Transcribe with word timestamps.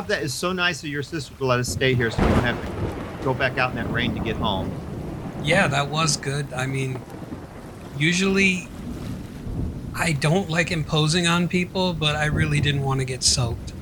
Rob, 0.00 0.08
that 0.08 0.22
is 0.22 0.32
so 0.32 0.54
nice 0.54 0.82
of 0.82 0.88
your 0.88 1.02
sister 1.02 1.34
to 1.34 1.44
let 1.44 1.60
us 1.60 1.68
stay 1.68 1.92
here 1.92 2.10
so 2.10 2.22
we 2.22 2.28
don't 2.30 2.42
have 2.42 3.18
to 3.18 3.22
go 3.22 3.34
back 3.34 3.58
out 3.58 3.68
in 3.68 3.76
that 3.76 3.90
rain 3.92 4.14
to 4.14 4.20
get 4.20 4.34
home. 4.36 4.72
Yeah, 5.44 5.68
that 5.68 5.88
was 5.88 6.16
good. 6.16 6.50
I 6.54 6.64
mean, 6.64 6.98
usually 7.98 8.66
I 9.94 10.12
don't 10.12 10.48
like 10.48 10.70
imposing 10.70 11.26
on 11.26 11.48
people, 11.48 11.92
but 11.92 12.16
I 12.16 12.26
really 12.26 12.60
didn't 12.60 12.80
want 12.82 13.00
to 13.00 13.04
get 13.04 13.22
soaked. 13.22 13.74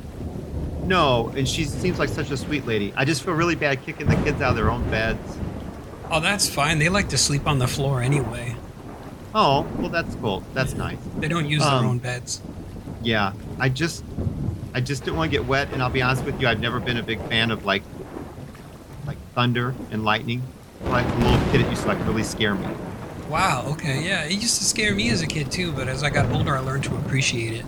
No, 0.83 1.29
and 1.37 1.49
she 1.49 1.65
seems 1.65 2.01
like 2.01 2.09
such 2.09 2.33
a 2.33 2.37
sweet 2.37 2.67
lady. 2.67 2.93
I 2.97 3.05
just 3.05 3.23
feel 3.23 3.35
really 3.35 3.55
bad 3.55 3.85
kicking 3.87 4.09
the 4.09 4.17
kids 4.17 4.41
out 4.43 4.51
of 4.51 4.57
their 4.57 4.71
own 4.73 4.91
beds. 4.91 5.39
Oh, 6.11 6.19
that's 6.19 6.49
fine. 6.51 6.81
They 6.81 6.89
like 6.89 7.11
to 7.11 7.19
sleep 7.19 7.47
on 7.47 7.61
the 7.61 7.69
floor 7.69 8.03
anyway. 8.03 8.57
Oh, 9.37 9.69
well, 9.79 9.89
that's 9.91 10.17
cool. 10.17 10.43
That's 10.53 10.75
nice. 10.75 10.99
They 11.19 11.29
don't 11.29 11.49
use 11.49 11.63
Um, 11.63 11.79
their 11.83 11.91
own 11.91 11.99
beds. 11.99 12.41
Yeah, 13.05 13.35
I 13.61 13.69
just, 13.69 14.03
I 14.79 14.81
just 14.81 15.03
didn't 15.03 15.17
want 15.17 15.33
to 15.33 15.37
get 15.37 15.45
wet. 15.45 15.73
And 15.73 15.83
I'll 15.83 15.91
be 15.91 16.03
honest 16.03 16.25
with 16.25 16.41
you, 16.41 16.47
I've 16.47 16.61
never 16.61 16.79
been 16.79 16.99
a 16.99 17.03
big 17.03 17.21
fan 17.29 17.51
of 17.51 17.65
like, 17.65 17.83
like 19.09 19.19
thunder 19.35 19.75
and 19.91 20.05
lightning. 20.05 20.41
Like 20.85 21.05
a 21.05 21.19
little 21.19 21.51
kid, 21.51 21.63
it 21.63 21.69
used 21.69 21.83
to 21.83 21.89
like 21.89 21.99
really 22.07 22.23
scare 22.23 22.55
me. 22.55 22.69
Wow, 23.29 23.65
okay, 23.71 24.07
yeah. 24.07 24.23
It 24.23 24.35
used 24.35 24.57
to 24.59 24.65
scare 24.65 24.95
me 24.95 25.11
as 25.11 25.21
a 25.21 25.27
kid 25.27 25.51
too, 25.51 25.73
but 25.73 25.89
as 25.89 26.05
I 26.05 26.11
got 26.11 26.31
older, 26.31 26.57
I 26.57 26.61
learned 26.61 26.85
to 26.85 26.95
appreciate 26.95 27.55
it. 27.55 27.65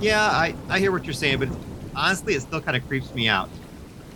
Yeah, 0.00 0.22
I, 0.22 0.54
I 0.68 0.78
hear 0.78 0.92
what 0.92 1.04
you're 1.04 1.14
saying, 1.14 1.40
but 1.40 1.48
honestly, 1.96 2.34
it 2.34 2.42
still 2.42 2.60
kind 2.60 2.76
of 2.76 2.86
creeps 2.86 3.12
me 3.12 3.28
out. 3.28 3.50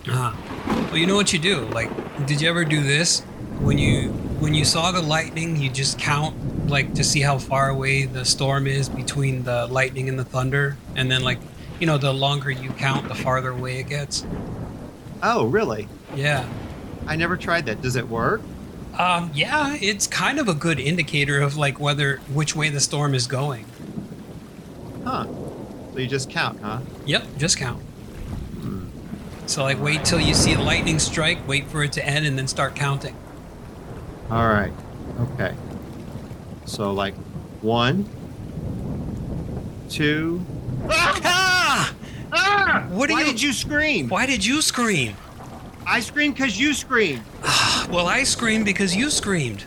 Ah. 0.06 0.38
Well, 0.86 0.98
you 0.98 1.08
know 1.08 1.16
what 1.16 1.32
you 1.32 1.40
do? 1.40 1.62
Like, 1.62 1.90
did 2.26 2.40
you 2.40 2.48
ever 2.48 2.64
do 2.64 2.80
this? 2.80 3.22
When 3.58 3.76
you 3.76 4.10
when 4.38 4.54
you 4.54 4.64
saw 4.64 4.92
the 4.92 5.02
lightning, 5.02 5.56
you 5.56 5.68
just 5.68 5.98
count 5.98 6.68
like 6.68 6.94
to 6.94 7.02
see 7.02 7.20
how 7.20 7.38
far 7.38 7.70
away 7.70 8.04
the 8.04 8.24
storm 8.24 8.68
is 8.68 8.88
between 8.88 9.42
the 9.42 9.66
lightning 9.66 10.08
and 10.08 10.16
the 10.16 10.24
thunder, 10.24 10.76
and 10.94 11.10
then 11.10 11.22
like, 11.24 11.38
you 11.82 11.86
know, 11.86 11.98
the 11.98 12.14
longer 12.14 12.48
you 12.48 12.70
count, 12.70 13.08
the 13.08 13.14
farther 13.16 13.50
away 13.50 13.80
it 13.80 13.88
gets. 13.88 14.24
Oh, 15.20 15.46
really? 15.46 15.88
Yeah. 16.14 16.48
I 17.08 17.16
never 17.16 17.36
tried 17.36 17.66
that. 17.66 17.82
Does 17.82 17.96
it 17.96 18.08
work? 18.08 18.40
Um, 18.96 19.32
yeah, 19.34 19.76
it's 19.80 20.06
kind 20.06 20.38
of 20.38 20.46
a 20.46 20.54
good 20.54 20.78
indicator 20.78 21.40
of 21.40 21.56
like 21.56 21.80
whether 21.80 22.18
which 22.32 22.54
way 22.54 22.68
the 22.68 22.78
storm 22.78 23.16
is 23.16 23.26
going. 23.26 23.64
Huh. 25.04 25.24
So 25.92 25.98
you 25.98 26.06
just 26.06 26.30
count, 26.30 26.60
huh? 26.60 26.82
Yep, 27.04 27.24
just 27.36 27.58
count. 27.58 27.82
So 29.46 29.64
like 29.64 29.80
wait 29.80 30.04
till 30.04 30.20
you 30.20 30.34
see 30.34 30.54
a 30.54 30.60
lightning 30.60 31.00
strike, 31.00 31.48
wait 31.48 31.66
for 31.66 31.82
it 31.82 31.90
to 31.94 32.06
end, 32.06 32.26
and 32.26 32.38
then 32.38 32.46
start 32.46 32.76
counting. 32.76 33.16
All 34.30 34.48
right. 34.48 34.72
Okay. 35.34 35.52
So 36.64 36.92
like 36.92 37.14
one, 37.60 38.08
two. 39.90 40.46
What 42.92 43.10
Why 43.10 43.20
you- 43.20 43.26
did 43.26 43.40
you 43.40 43.54
scream? 43.54 44.08
Why 44.10 44.26
did 44.26 44.44
you 44.44 44.60
scream? 44.60 45.16
I 45.86 46.00
screamed 46.00 46.34
because 46.34 46.60
you 46.60 46.74
screamed. 46.74 47.22
Well, 47.90 48.06
I 48.06 48.22
screamed 48.24 48.64
because 48.64 48.94
you 48.94 49.10
screamed. 49.10 49.64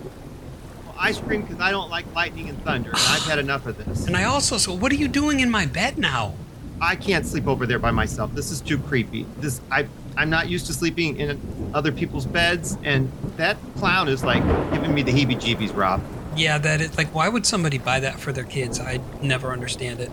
Well, 0.86 0.96
I 0.98 1.12
screamed 1.12 1.48
because 1.48 1.60
I 1.62 1.70
don't 1.72 1.90
like 1.90 2.06
lightning 2.16 2.50
and 2.50 2.64
thunder, 2.64 2.90
and 2.92 3.00
I've 3.00 3.24
had 3.24 3.40
enough 3.48 3.66
of 3.66 3.78
this. 3.84 4.06
And 4.08 4.16
I 4.16 4.24
also 4.26 4.58
so 4.58 4.74
what 4.74 4.92
are 4.92 4.96
you 4.96 5.08
doing 5.08 5.40
in 5.40 5.50
my 5.50 5.66
bed 5.66 5.98
now? 5.98 6.36
I 6.80 6.96
can't 6.96 7.26
sleep 7.26 7.48
over 7.48 7.66
there 7.66 7.80
by 7.80 7.92
myself. 7.92 8.34
This 8.36 8.52
is 8.52 8.62
too 8.62 8.78
creepy. 8.78 9.26
This 9.40 9.60
I 9.72 9.88
I'm 10.16 10.30
not 10.30 10.48
used 10.50 10.68
to 10.68 10.74
sleeping 10.74 11.18
in 11.18 11.40
other 11.74 11.92
people's 11.92 12.26
beds, 12.28 12.78
and 12.84 13.12
that 13.38 13.58
clown 13.78 14.08
is 14.08 14.24
like 14.24 14.44
giving 14.72 14.94
me 14.94 15.02
the 15.02 15.12
heebie-jeebies, 15.12 15.76
Rob. 15.76 16.02
Yeah, 16.38 16.58
that 16.60 16.80
is 16.80 16.96
like 16.98 17.14
why 17.14 17.28
would 17.28 17.46
somebody 17.48 17.80
buy 17.80 18.00
that 18.00 18.20
for 18.20 18.32
their 18.32 18.44
kids? 18.46 18.80
I 18.80 19.00
never 19.22 19.52
understand 19.52 20.00
it. 20.00 20.12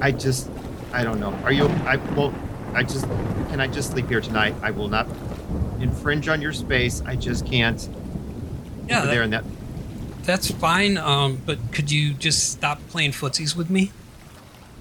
I 0.00 0.10
just 0.12 0.50
I 0.96 1.04
don't 1.04 1.20
know. 1.20 1.32
Are 1.44 1.52
you? 1.52 1.66
I 1.84 1.96
well, 2.16 2.34
I 2.72 2.82
just 2.82 3.04
can 3.50 3.60
I 3.60 3.66
just 3.66 3.90
sleep 3.90 4.08
here 4.08 4.22
tonight? 4.22 4.54
I 4.62 4.70
will 4.70 4.88
not 4.88 5.06
infringe 5.78 6.26
on 6.28 6.40
your 6.40 6.54
space. 6.54 7.02
I 7.04 7.16
just 7.16 7.44
can't. 7.46 7.86
Yeah, 8.88 8.98
over 8.98 9.06
that- 9.06 9.12
there 9.12 9.22
in 9.22 9.30
that. 9.30 9.44
That's 10.22 10.50
fine. 10.50 10.96
Um, 10.98 11.40
but 11.46 11.58
could 11.70 11.90
you 11.92 12.12
just 12.14 12.50
stop 12.50 12.80
playing 12.88 13.12
footsies 13.12 13.54
with 13.54 13.68
me? 13.70 13.92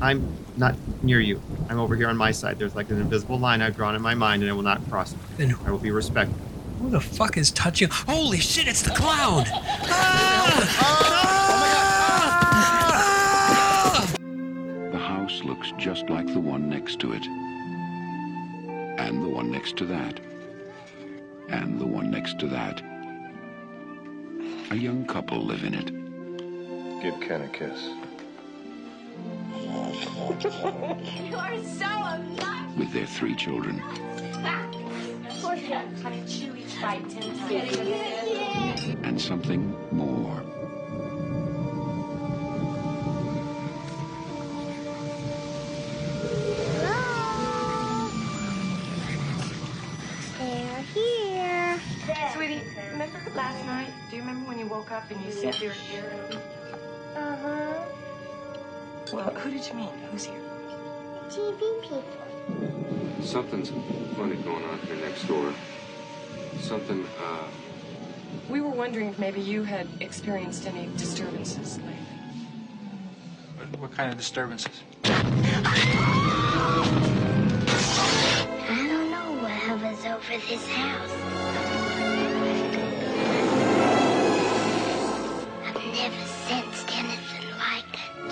I'm 0.02 0.36
not 0.58 0.76
near 1.04 1.20
you. 1.20 1.42
I'm 1.70 1.80
over 1.80 1.96
here 1.96 2.08
on 2.10 2.18
my 2.18 2.32
side. 2.32 2.58
There's 2.60 2.76
like 2.76 2.90
an 2.90 3.00
invisible 3.00 3.38
line 3.38 3.62
I've 3.62 3.76
drawn 3.76 3.96
in 3.96 4.02
my 4.02 4.16
mind, 4.16 4.42
and 4.42 4.50
I 4.50 4.56
will 4.56 4.64
not 4.64 4.82
cross 4.90 5.12
it. 5.14 5.20
Then 5.38 5.56
I 5.66 5.72
will 5.72 5.78
be 5.78 5.92
respectful. 5.92 6.40
who 6.80 6.90
the 6.90 7.00
fuck 7.02 7.38
is 7.38 7.52
touching? 7.52 7.90
Holy 7.92 8.40
shit! 8.40 8.68
It's 8.68 8.82
the 8.82 8.92
clown! 8.92 9.44
Ah! 9.48 11.32
looks 15.56 15.72
just 15.78 16.10
like 16.10 16.28
the 16.28 16.40
one 16.40 16.68
next 16.68 17.00
to 17.00 17.14
it. 17.14 17.26
And 19.00 19.24
the 19.24 19.30
one 19.30 19.52
next 19.52 19.78
to 19.78 19.86
that. 19.86 20.20
And 21.48 21.80
the 21.80 21.86
one 21.86 22.12
next 22.12 22.40
to 22.40 22.48
that. 22.48 22.82
A 24.72 24.76
young 24.76 25.06
couple 25.06 25.42
live 25.46 25.64
in 25.64 25.74
it. 25.74 25.86
Give 27.02 27.18
Ken 27.22 27.42
a 27.44 27.48
kiss. 27.48 27.80
You 31.26 31.36
are 31.38 31.58
so 31.64 31.86
obnoxious. 31.86 32.78
with 32.78 32.92
their 32.92 33.06
three 33.06 33.36
children. 33.36 33.82
Of 35.30 35.42
course, 35.42 35.62
you 35.62 36.56
woke 54.86 54.92
up 54.92 55.12
and 55.12 55.26
you 55.26 55.32
said 55.32 55.54
they 55.56 55.68
were 55.68 55.74
here? 55.74 56.12
Uh 57.16 57.36
huh. 57.38 57.86
Well, 59.14 59.30
who 59.36 59.52
did 59.52 59.68
you 59.68 59.74
mean? 59.74 59.90
Who's 60.12 60.26
here? 60.26 60.42
TV 61.30 61.82
people. 61.82 62.04
Something's 63.22 63.70
funny 64.16 64.36
going 64.38 64.64
on 64.66 64.80
here 64.80 64.96
next 64.98 65.24
door. 65.28 65.54
Something, 66.60 67.06
uh, 67.20 67.44
We 68.50 68.62
were 68.62 68.70
wondering 68.70 69.10
if 69.10 69.20
maybe 69.20 69.42
you 69.42 69.64
had 69.64 69.88
experienced 70.00 70.68
any 70.68 70.88
disturbances 70.98 71.78
lately. 71.80 71.94
What, 73.58 73.80
what 73.80 73.92
kind 73.92 74.12
of 74.12 74.18
disturbances? 74.18 74.84
I 75.04 75.22
don't 78.88 79.12
know 79.12 79.42
what 79.42 79.52
hovers 79.52 80.06
over 80.06 80.38
this 80.48 80.68
house. 80.68 81.75
Never 85.96 86.26
sensed 86.50 86.98
anything 86.98 87.48
like 87.58 87.94
it. 87.94 88.30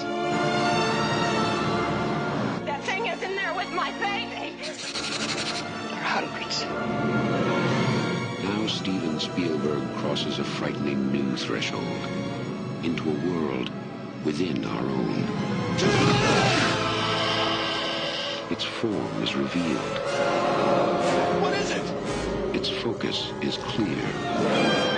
That 2.65 2.83
thing 2.83 3.05
is 3.05 3.21
in 3.23 3.35
there 3.37 3.53
with 3.55 3.71
my 3.71 3.91
baby. 4.03 4.57
They're 5.89 6.03
hungry. 6.03 6.43
Now 8.43 8.67
Steven 8.67 9.17
Spielberg 9.17 9.83
crosses 9.99 10.39
a 10.39 10.43
frightening 10.43 11.11
new 11.13 11.37
threshold 11.37 12.03
into 12.83 13.09
a 13.09 13.17
world 13.31 13.71
within 14.25 14.65
our 14.65 14.83
own. 14.83 15.23
Its 18.51 18.65
form 18.65 19.23
is 19.23 19.35
revealed. 19.35 19.97
What 21.41 21.53
is 21.53 21.71
it? 21.71 21.85
Its 22.53 22.69
focus 22.69 23.31
is 23.41 23.55
clear. 23.57 24.92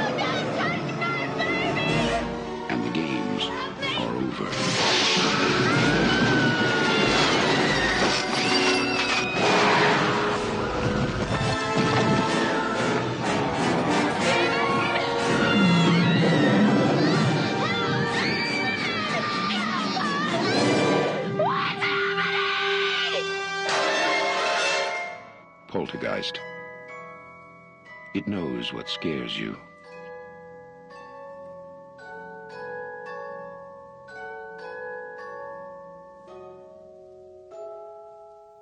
Scares 28.96 29.38
you. 29.38 29.58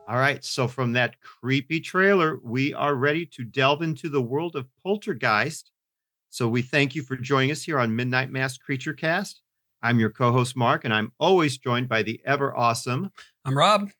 All 0.05 0.19
right. 0.19 0.43
So 0.43 0.67
from 0.67 0.93
that 0.93 1.21
creepy 1.21 1.79
trailer, 1.79 2.39
we 2.43 2.73
are 2.73 2.95
ready 2.95 3.25
to 3.27 3.43
delve 3.43 3.81
into 3.81 4.09
the 4.09 4.21
world 4.21 4.55
of 4.55 4.67
Poltergeist. 4.83 5.71
So 6.29 6.47
we 6.47 6.61
thank 6.61 6.95
you 6.95 7.03
for 7.03 7.15
joining 7.15 7.51
us 7.51 7.63
here 7.63 7.79
on 7.79 7.95
Midnight 7.95 8.31
Mass 8.31 8.57
Creature 8.57 8.95
Cast. 8.95 9.41
I'm 9.81 9.99
your 9.99 10.09
co-host 10.09 10.55
Mark, 10.55 10.83
and 10.83 10.93
I'm 10.93 11.11
always 11.19 11.57
joined 11.57 11.87
by 11.87 12.03
the 12.03 12.19
ever 12.25 12.55
awesome. 12.55 13.11
I'm 13.45 13.57
Rob. 13.57 13.91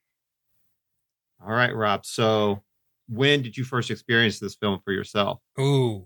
All 1.46 1.54
right, 1.54 1.76
Rob. 1.76 2.06
So, 2.06 2.64
when 3.08 3.42
did 3.42 3.58
you 3.58 3.64
first 3.64 3.92
experience 3.92 4.40
this 4.40 4.56
film 4.56 4.80
for 4.84 4.92
yourself? 4.94 5.40
Ooh. 5.60 6.06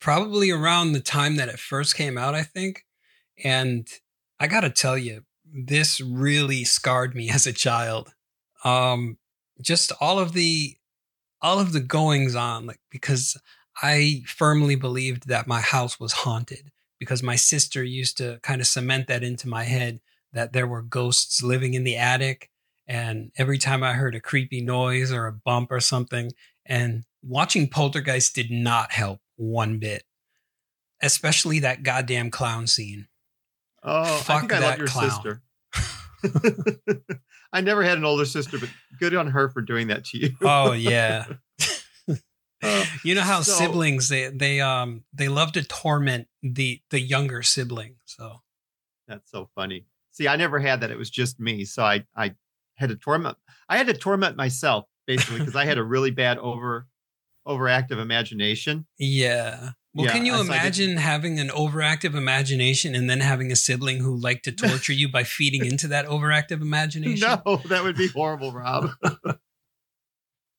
Probably 0.00 0.50
around 0.50 0.92
the 0.92 1.00
time 1.00 1.36
that 1.36 1.48
it 1.48 1.58
first 1.58 1.94
came 1.94 2.16
out, 2.16 2.34
I 2.34 2.42
think. 2.42 2.84
And 3.44 3.88
I 4.38 4.46
got 4.46 4.60
to 4.60 4.70
tell 4.70 4.96
you, 4.96 5.24
this 5.44 6.00
really 6.00 6.64
scarred 6.64 7.14
me 7.14 7.30
as 7.30 7.46
a 7.46 7.52
child. 7.52 8.14
Um 8.64 9.18
just 9.60 9.92
all 10.00 10.18
of 10.18 10.32
the 10.32 10.76
all 11.42 11.58
of 11.58 11.72
the 11.72 11.80
goings 11.80 12.34
on 12.34 12.66
like 12.66 12.80
because 12.90 13.36
I 13.82 14.22
firmly 14.26 14.74
believed 14.74 15.28
that 15.28 15.46
my 15.46 15.60
house 15.60 15.98
was 15.98 16.12
haunted 16.12 16.70
because 16.98 17.22
my 17.22 17.36
sister 17.36 17.82
used 17.82 18.18
to 18.18 18.40
kind 18.42 18.60
of 18.60 18.66
cement 18.66 19.06
that 19.06 19.22
into 19.22 19.48
my 19.48 19.64
head 19.64 20.00
that 20.32 20.52
there 20.52 20.66
were 20.66 20.82
ghosts 20.82 21.42
living 21.42 21.74
in 21.74 21.84
the 21.84 21.96
attic 21.96 22.50
and 22.86 23.32
every 23.36 23.58
time 23.58 23.82
I 23.82 23.94
heard 23.94 24.14
a 24.14 24.20
creepy 24.20 24.60
noise 24.60 25.12
or 25.12 25.26
a 25.26 25.32
bump 25.32 25.70
or 25.70 25.80
something 25.80 26.32
and 26.66 27.04
watching 27.22 27.68
Poltergeist 27.68 28.34
did 28.34 28.50
not 28.50 28.92
help 28.92 29.20
one 29.40 29.78
bit. 29.78 30.04
Especially 31.02 31.60
that 31.60 31.82
goddamn 31.82 32.30
clown 32.30 32.66
scene. 32.66 33.08
Oh, 33.82 34.02
I 34.02 34.18
Fuck 34.18 34.40
think 34.40 34.52
I 34.52 34.58
love 34.58 34.68
that 34.68 34.78
your 34.78 34.86
clown. 34.88 35.10
sister. 35.10 35.42
I 37.52 37.60
never 37.62 37.82
had 37.82 37.98
an 37.98 38.04
older 38.04 38.26
sister, 38.26 38.58
but 38.58 38.68
good 38.98 39.14
on 39.14 39.28
her 39.28 39.48
for 39.48 39.62
doing 39.62 39.88
that 39.88 40.04
to 40.06 40.18
you. 40.18 40.30
Oh 40.42 40.72
yeah. 40.72 41.24
Uh, 42.62 42.84
you 43.04 43.14
know 43.14 43.22
how 43.22 43.40
so- 43.40 43.52
siblings 43.52 44.08
they 44.10 44.28
they 44.28 44.60
um 44.60 45.04
they 45.14 45.28
love 45.28 45.52
to 45.52 45.64
torment 45.64 46.28
the 46.42 46.80
the 46.90 47.00
younger 47.00 47.42
sibling. 47.42 47.96
So 48.04 48.42
That's 49.08 49.30
so 49.30 49.48
funny. 49.54 49.86
See, 50.12 50.28
I 50.28 50.36
never 50.36 50.58
had 50.58 50.82
that. 50.82 50.90
It 50.90 50.98
was 50.98 51.08
just 51.10 51.40
me. 51.40 51.64
So 51.64 51.82
I 51.82 52.04
I 52.14 52.34
had 52.76 52.90
to 52.90 52.96
torment 52.96 53.38
I 53.68 53.78
had 53.78 53.86
to 53.86 53.94
torment 53.94 54.36
myself 54.36 54.84
basically 55.06 55.38
because 55.38 55.56
I 55.56 55.64
had 55.64 55.78
a 55.78 55.82
really 55.82 56.10
bad 56.10 56.36
over 56.38 56.86
overactive 57.46 57.98
imagination. 58.00 58.86
yeah. 58.98 59.70
Well, 59.92 60.06
Yeah, 60.06 60.12
can 60.12 60.24
you 60.24 60.34
I- 60.34 60.36
so 60.36 60.42
I 60.42 60.56
imagine 60.56 60.96
having 60.98 61.40
an 61.40 61.48
overactive 61.48 62.14
imagination 62.14 62.94
and 62.94 63.10
then 63.10 63.18
having 63.18 63.50
a 63.50 63.56
sibling 63.56 63.98
who 63.98 64.14
liked 64.16 64.44
to 64.44 64.52
torture 64.52 64.92
you 64.92 65.10
by 65.10 65.24
feeding 65.24 65.64
into 65.64 65.88
that 65.88 66.06
overactive 66.06 66.60
imagination? 66.62 67.28
No, 67.44 67.56
that 67.66 67.82
would 67.82 67.96
be 67.96 68.06
horrible, 68.06 68.52
Rob. 68.52 68.90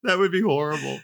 that 0.03 0.17
would 0.17 0.31
be 0.31 0.41
horrible. 0.41 0.99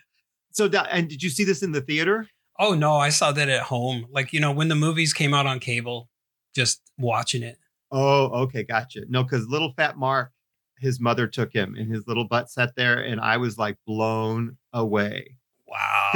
So 0.51 0.65
and 0.89 1.07
did 1.07 1.23
you 1.23 1.29
see 1.29 1.43
this 1.45 1.63
in 1.63 1.71
the 1.71 1.79
theater? 1.81 2.27
Oh 2.59 2.73
no, 2.73 2.97
I 2.97 3.09
saw 3.09 3.31
that 3.31 3.47
at 3.49 3.63
home. 3.63 4.07
Like, 4.11 4.33
you 4.33 4.39
know, 4.39 4.51
when 4.51 4.67
the 4.67 4.75
movies 4.75 5.13
came 5.13 5.33
out 5.33 5.45
on 5.45 5.59
cable, 5.59 6.09
just 6.55 6.81
watching 6.97 7.43
it. 7.43 7.57
Oh, 7.91 8.25
okay, 8.43 8.63
gotcha. 8.63 9.01
No, 9.07 9.23
because 9.23 9.47
little 9.47 9.71
fat 9.77 9.95
Mark, 9.97 10.31
his 10.79 10.99
mother 10.99 11.27
took 11.27 11.53
him 11.53 11.75
and 11.77 11.89
his 11.93 12.05
little 12.07 12.27
butt 12.27 12.49
sat 12.49 12.73
there, 12.75 12.99
and 12.99 13.21
I 13.21 13.37
was 13.37 13.57
like 13.57 13.77
blown 13.85 14.57
away. 14.73 15.36
Wow. 15.67 16.11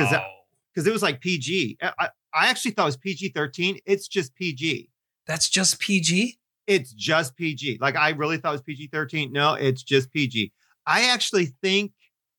because 0.74 0.88
it 0.88 0.94
was 0.94 1.02
like 1.02 1.20
PG. 1.22 1.78
I, 1.82 2.10
I 2.34 2.48
actually 2.48 2.72
thought 2.72 2.84
it 2.84 2.86
was 2.86 2.98
PG 2.98 3.30
13. 3.30 3.80
It's 3.86 4.08
just 4.08 4.34
PG. 4.36 4.90
That's 5.28 5.50
just 5.50 5.80
PG? 5.80 6.38
It's 6.68 6.94
just 6.94 7.36
PG. 7.36 7.80
Like 7.82 7.96
I 7.96 8.10
really 8.12 8.38
thought 8.38 8.50
it 8.50 8.54
was 8.54 8.62
PG 8.62 8.90
13. 8.92 9.32
No, 9.32 9.54
it's 9.54 9.84
just 9.84 10.12
PG. 10.12 10.52
I 10.86 11.10
actually 11.10 11.48
think 11.62 11.92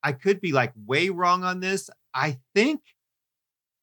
I 0.03 0.13
could 0.13 0.41
be 0.41 0.53
like 0.53 0.73
way 0.87 1.11
wrong 1.11 1.45
on 1.45 1.61
this. 1.61 1.91
I 2.15 2.39
think 2.55 2.81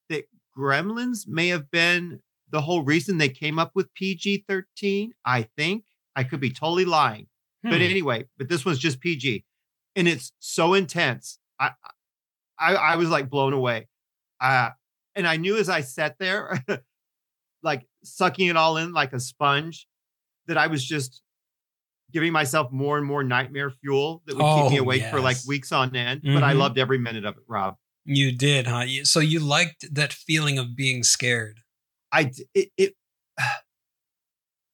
that 0.09 0.25
Gremlins 0.57 1.27
may 1.27 1.49
have 1.49 1.69
been 1.71 2.19
the 2.51 2.61
whole 2.61 2.83
reason 2.83 3.17
they 3.19 3.29
came 3.29 3.59
up 3.59 3.71
with 3.75 3.93
PG 3.93 4.45
13. 4.47 5.13
I 5.23 5.43
think 5.55 5.83
I 6.15 6.23
could 6.23 6.39
be 6.39 6.49
totally 6.49 6.85
lying. 6.85 7.27
But 7.63 7.73
Hmm. 7.75 7.81
anyway, 7.81 8.25
but 8.37 8.49
this 8.49 8.63
was 8.65 8.79
just 8.79 9.01
PG, 9.01 9.43
and 9.95 10.07
it's 10.07 10.31
so 10.39 10.73
intense. 10.73 11.39
I, 11.59 11.71
I, 12.59 12.75
I 12.75 12.95
was 12.97 13.09
like 13.09 13.29
blown 13.29 13.53
away. 13.53 13.87
Uh, 14.41 14.69
and 15.15 15.27
I 15.27 15.37
knew 15.37 15.57
as 15.57 15.69
I 15.69 15.81
sat 15.81 16.17
there, 16.19 16.63
like 17.63 17.87
sucking 18.03 18.47
it 18.47 18.55
all 18.57 18.77
in 18.77 18.93
like 18.93 19.13
a 19.13 19.19
sponge, 19.19 19.87
that 20.47 20.57
I 20.57 20.67
was 20.67 20.83
just 20.83 21.21
giving 22.11 22.31
myself 22.33 22.71
more 22.71 22.97
and 22.97 23.05
more 23.05 23.23
nightmare 23.23 23.69
fuel 23.69 24.23
that 24.25 24.35
would 24.35 24.45
keep 24.45 24.71
me 24.71 24.79
Oh, 24.79 24.83
awake 24.83 25.03
for 25.11 25.21
like 25.21 25.37
weeks 25.47 25.71
on 25.71 25.95
end. 25.95 26.21
But 26.23 26.43
I 26.43 26.53
Mhm. 26.53 26.57
loved 26.57 26.77
every 26.79 26.97
minute 26.97 27.23
of 27.25 27.37
it, 27.37 27.43
Rob. 27.47 27.75
You 28.05 28.31
did, 28.31 28.65
huh? 28.65 28.85
So 29.03 29.19
you 29.19 29.39
liked 29.39 29.93
that 29.93 30.11
feeling 30.11 30.57
of 30.57 30.75
being 30.75 31.03
scared. 31.03 31.59
I 32.11 32.31
it, 32.55 32.71
it 32.77 32.95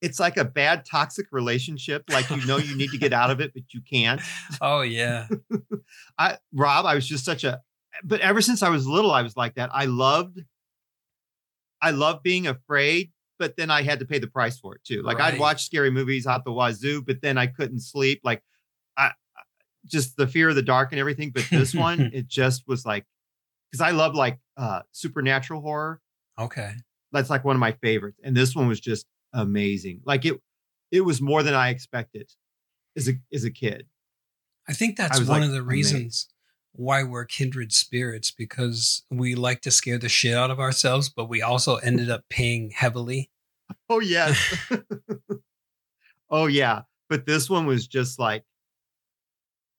it's 0.02 0.20
like 0.20 0.38
a 0.38 0.46
bad 0.46 0.86
toxic 0.86 1.28
relationship. 1.32 2.04
Like 2.10 2.30
you 2.30 2.46
know 2.46 2.58
you 2.58 2.76
need 2.76 2.92
to 2.92 2.98
get 2.98 3.12
out 3.14 3.32
of 3.32 3.40
it, 3.42 3.54
but 3.54 3.64
you 3.74 3.82
can't. 3.82 4.22
Oh 4.62 4.82
yeah. 4.82 5.28
I 6.18 6.38
Rob, 6.54 6.86
I 6.86 6.96
was 6.96 7.08
just 7.08 7.26
such 7.26 7.44
a 7.44 7.62
but 8.04 8.22
ever 8.22 8.42
since 8.42 8.64
I 8.64 8.70
was 8.70 8.88
little, 8.88 9.12
I 9.12 9.22
was 9.22 9.38
like 9.38 9.56
that. 9.56 9.70
I 9.74 9.86
loved 9.86 10.40
I 11.82 11.92
loved 11.92 12.24
being 12.24 12.48
afraid, 12.48 13.12
but 13.38 13.58
then 13.58 13.70
I 13.70 13.84
had 13.84 14.00
to 14.00 14.06
pay 14.06 14.20
the 14.20 14.28
price 14.28 14.58
for 14.58 14.76
it 14.76 14.84
too. 14.84 15.02
Like 15.02 15.20
I'd 15.20 15.40
watch 15.40 15.66
scary 15.66 15.92
movies 15.92 16.26
out 16.26 16.46
the 16.46 16.52
wazoo, 16.52 17.02
but 17.02 17.22
then 17.22 17.38
I 17.38 17.48
couldn't 17.48 17.82
sleep. 17.82 18.22
Like 18.24 18.42
I 18.98 19.08
I- 19.08 19.12
just 19.86 20.18
the 20.18 20.28
fear 20.28 20.50
of 20.50 20.56
the 20.56 20.62
dark 20.62 20.92
and 20.92 21.00
everything. 21.00 21.32
But 21.32 21.46
this 21.52 21.74
one, 21.76 22.12
it 22.14 22.28
just 22.28 22.68
was 22.68 22.86
like 22.86 23.06
because 23.72 23.82
I 23.82 23.92
love 23.92 24.16
like 24.16 24.40
uh 24.58 24.82
supernatural 24.92 25.62
horror. 25.62 26.02
Okay. 26.40 26.74
That's 27.12 27.30
like 27.30 27.46
one 27.46 27.56
of 27.56 27.60
my 27.60 27.72
favorites. 27.74 28.20
And 28.24 28.36
this 28.36 28.56
one 28.56 28.68
was 28.68 28.80
just 28.80 29.06
amazing. 29.34 30.02
Like 30.06 30.26
it 30.26 30.42
it 30.92 31.02
was 31.02 31.22
more 31.22 31.44
than 31.44 31.54
I 31.54 31.70
expected 31.70 32.32
as 32.96 33.08
a 33.08 33.14
as 33.34 33.44
a 33.44 33.52
kid. 33.52 33.88
I 34.68 34.74
think 34.74 34.98
that's 34.98 35.20
was, 35.20 35.30
one 35.30 35.42
like, 35.42 35.50
of 35.50 35.54
the 35.54 35.62
amazed. 35.62 36.34
Why 36.78 37.04
we're 37.04 37.26
kindred 37.26 37.72
spirits 37.72 38.32
because 38.32 39.04
we 39.10 39.36
like 39.36 39.62
to 39.62 39.72
scare 39.72 39.98
the 39.98 40.10
shit 40.10 40.36
out 40.36 40.52
of 40.52 40.60
ourselves, 40.60 41.10
but 41.10 41.30
we 41.30 41.42
also 41.42 41.78
ended 41.78 42.10
up 42.10 42.24
paying 42.30 42.72
heavily. 42.72 43.30
Oh 43.90 44.00
yes. 44.00 44.38
oh 46.30 46.48
yeah. 46.48 46.82
But 47.10 47.26
this 47.26 47.50
one 47.50 47.66
was 47.66 47.88
just 47.88 48.20
like 48.20 48.44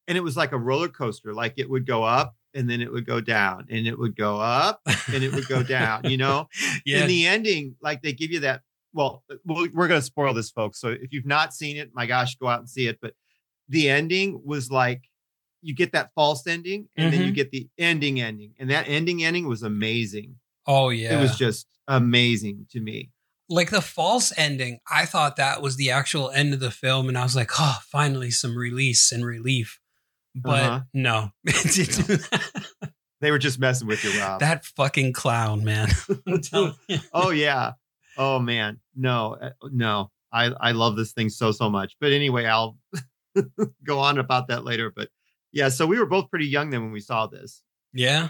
and 0.09 0.17
it 0.17 0.23
was 0.23 0.37
like 0.37 0.53
a 0.53 0.59
roller 0.59 0.89
coaster. 0.89 1.35
Like 1.35 1.55
it 1.57 1.69
would 1.69 1.87
go 1.87 2.05
up 2.05 2.37
and 2.55 2.71
then 2.71 2.81
it 2.81 2.93
would 2.93 3.07
go 3.07 3.21
down 3.21 3.67
and 3.69 3.87
it 3.87 3.99
would 3.99 4.17
go 4.17 4.41
up 4.41 4.81
and 5.13 5.23
it 5.23 5.33
would 5.35 5.49
go 5.49 5.63
down, 5.63 6.09
you 6.09 6.17
know? 6.17 6.49
yeah. 6.87 7.01
In 7.01 7.09
the 7.09 7.27
ending, 7.27 7.75
like 7.83 8.03
they 8.03 8.13
give 8.13 8.31
you 8.31 8.41
that 8.41 8.63
well 8.93 9.23
we're 9.45 9.89
going 9.89 10.01
to 10.01 10.03
spoil 10.03 10.33
this 10.33 10.51
folks. 10.51 10.81
So 10.81 10.89
if 10.89 11.13
you've 11.13 11.27
not 11.27 11.53
seen 11.53 11.77
it, 11.77 11.91
my 11.93 12.07
gosh, 12.07 12.37
go 12.37 12.47
out 12.47 12.61
and 12.61 12.69
see 12.69 12.87
it, 12.87 12.99
but 13.03 13.15
the 13.69 13.91
ending 13.91 14.41
was 14.45 14.71
like 14.71 15.09
you 15.67 15.75
get 15.75 15.93
that 15.93 16.11
false 16.15 16.47
ending 16.47 16.89
and 16.97 17.13
then 17.13 17.21
you 17.23 17.33
Mhm. 17.33 17.35
get 17.35 17.51
the 17.51 17.69
ending 17.79 18.21
ending. 18.21 18.55
And 18.59 18.71
that 18.71 18.89
ending 18.89 19.25
ending 19.25 19.47
was 19.49 19.63
amazing. 19.63 20.37
oh 20.67 20.89
yeah. 20.91 21.17
It 21.19 21.21
was 21.21 21.37
just 21.37 21.67
amazing 21.89 22.67
to 22.73 22.81
me. 22.81 23.11
like 23.49 23.71
the 23.71 23.81
false 23.81 24.33
ending. 24.37 24.81
I 24.91 25.07
thought 25.07 25.37
that 25.37 25.63
was 25.63 25.77
the 25.77 25.91
actual 25.93 26.31
end 26.31 26.53
of 26.53 26.59
the 26.61 26.71
film, 26.73 27.09
and 27.09 27.17
I 27.17 27.23
was 27.23 27.37
like, 27.37 27.51
oh, 27.61 27.79
finally 27.91 28.31
some 28.33 28.57
release 28.57 29.13
and 29.13 29.25
relief. 29.25 29.79
But 30.35 30.63
Uh-huh. 30.65 30.81
no, 30.93 31.31
it 31.45 31.73
didn't 31.75 32.07
do 32.09 32.17
that. 32.17 32.65
They 33.21 33.31
were 33.31 33.39
just 33.39 33.59
messing 33.61 33.87
with 33.89 34.03
you, 34.05 34.19
Rob. 34.21 34.41
that 34.41 34.65
fucking 34.67 35.13
clown, 35.13 35.63
man. 35.65 35.89
I'm 36.27 36.41
telling 36.43 36.75
you. 36.89 36.99
oh 37.13 37.31
yeah. 37.31 37.73
Oh 38.19 38.39
man. 38.41 38.81
No, 38.97 39.37
uh, 39.41 39.51
no. 39.71 40.11
I 40.33 40.47
I 40.69 40.73
love 40.73 40.97
this 40.97 41.13
thing 41.13 41.29
so 41.31 41.53
so 41.53 41.71
much. 41.71 41.95
But 42.01 42.11
anyway, 42.13 42.45
I'll 42.47 42.77
go 43.85 43.99
on 44.01 44.19
about 44.19 44.49
that 44.49 44.65
later. 44.65 44.91
But 44.95 45.09
yeah, 45.57 45.71
so 45.71 45.87
we 45.87 45.99
were 45.99 46.05
both 46.07 46.29
pretty 46.29 46.47
young 46.47 46.69
then 46.69 46.83
when 46.83 46.93
we 46.93 47.01
saw 47.01 47.27
this. 47.27 47.63
Yeah. 47.95 48.29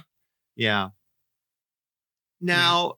Yeah. 0.54 0.90
Now, 2.40 2.94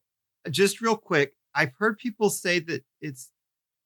just 0.51 0.81
real 0.81 0.97
quick, 0.97 1.35
I've 1.55 1.73
heard 1.79 1.97
people 1.99 2.29
say 2.31 2.59
that 2.61 2.85
it's 3.01 3.31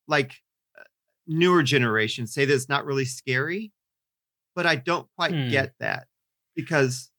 like 0.08 0.32
uh, 0.78 0.82
newer 1.26 1.62
generations 1.62 2.34
say 2.34 2.44
that 2.44 2.52
it's 2.54 2.68
not 2.68 2.84
really 2.84 3.04
scary, 3.04 3.72
but 4.56 4.66
I 4.66 4.74
don't 4.76 5.08
quite 5.16 5.32
Hmm. 5.32 5.48
get 5.50 5.74
that 5.78 6.08
because 6.56 7.10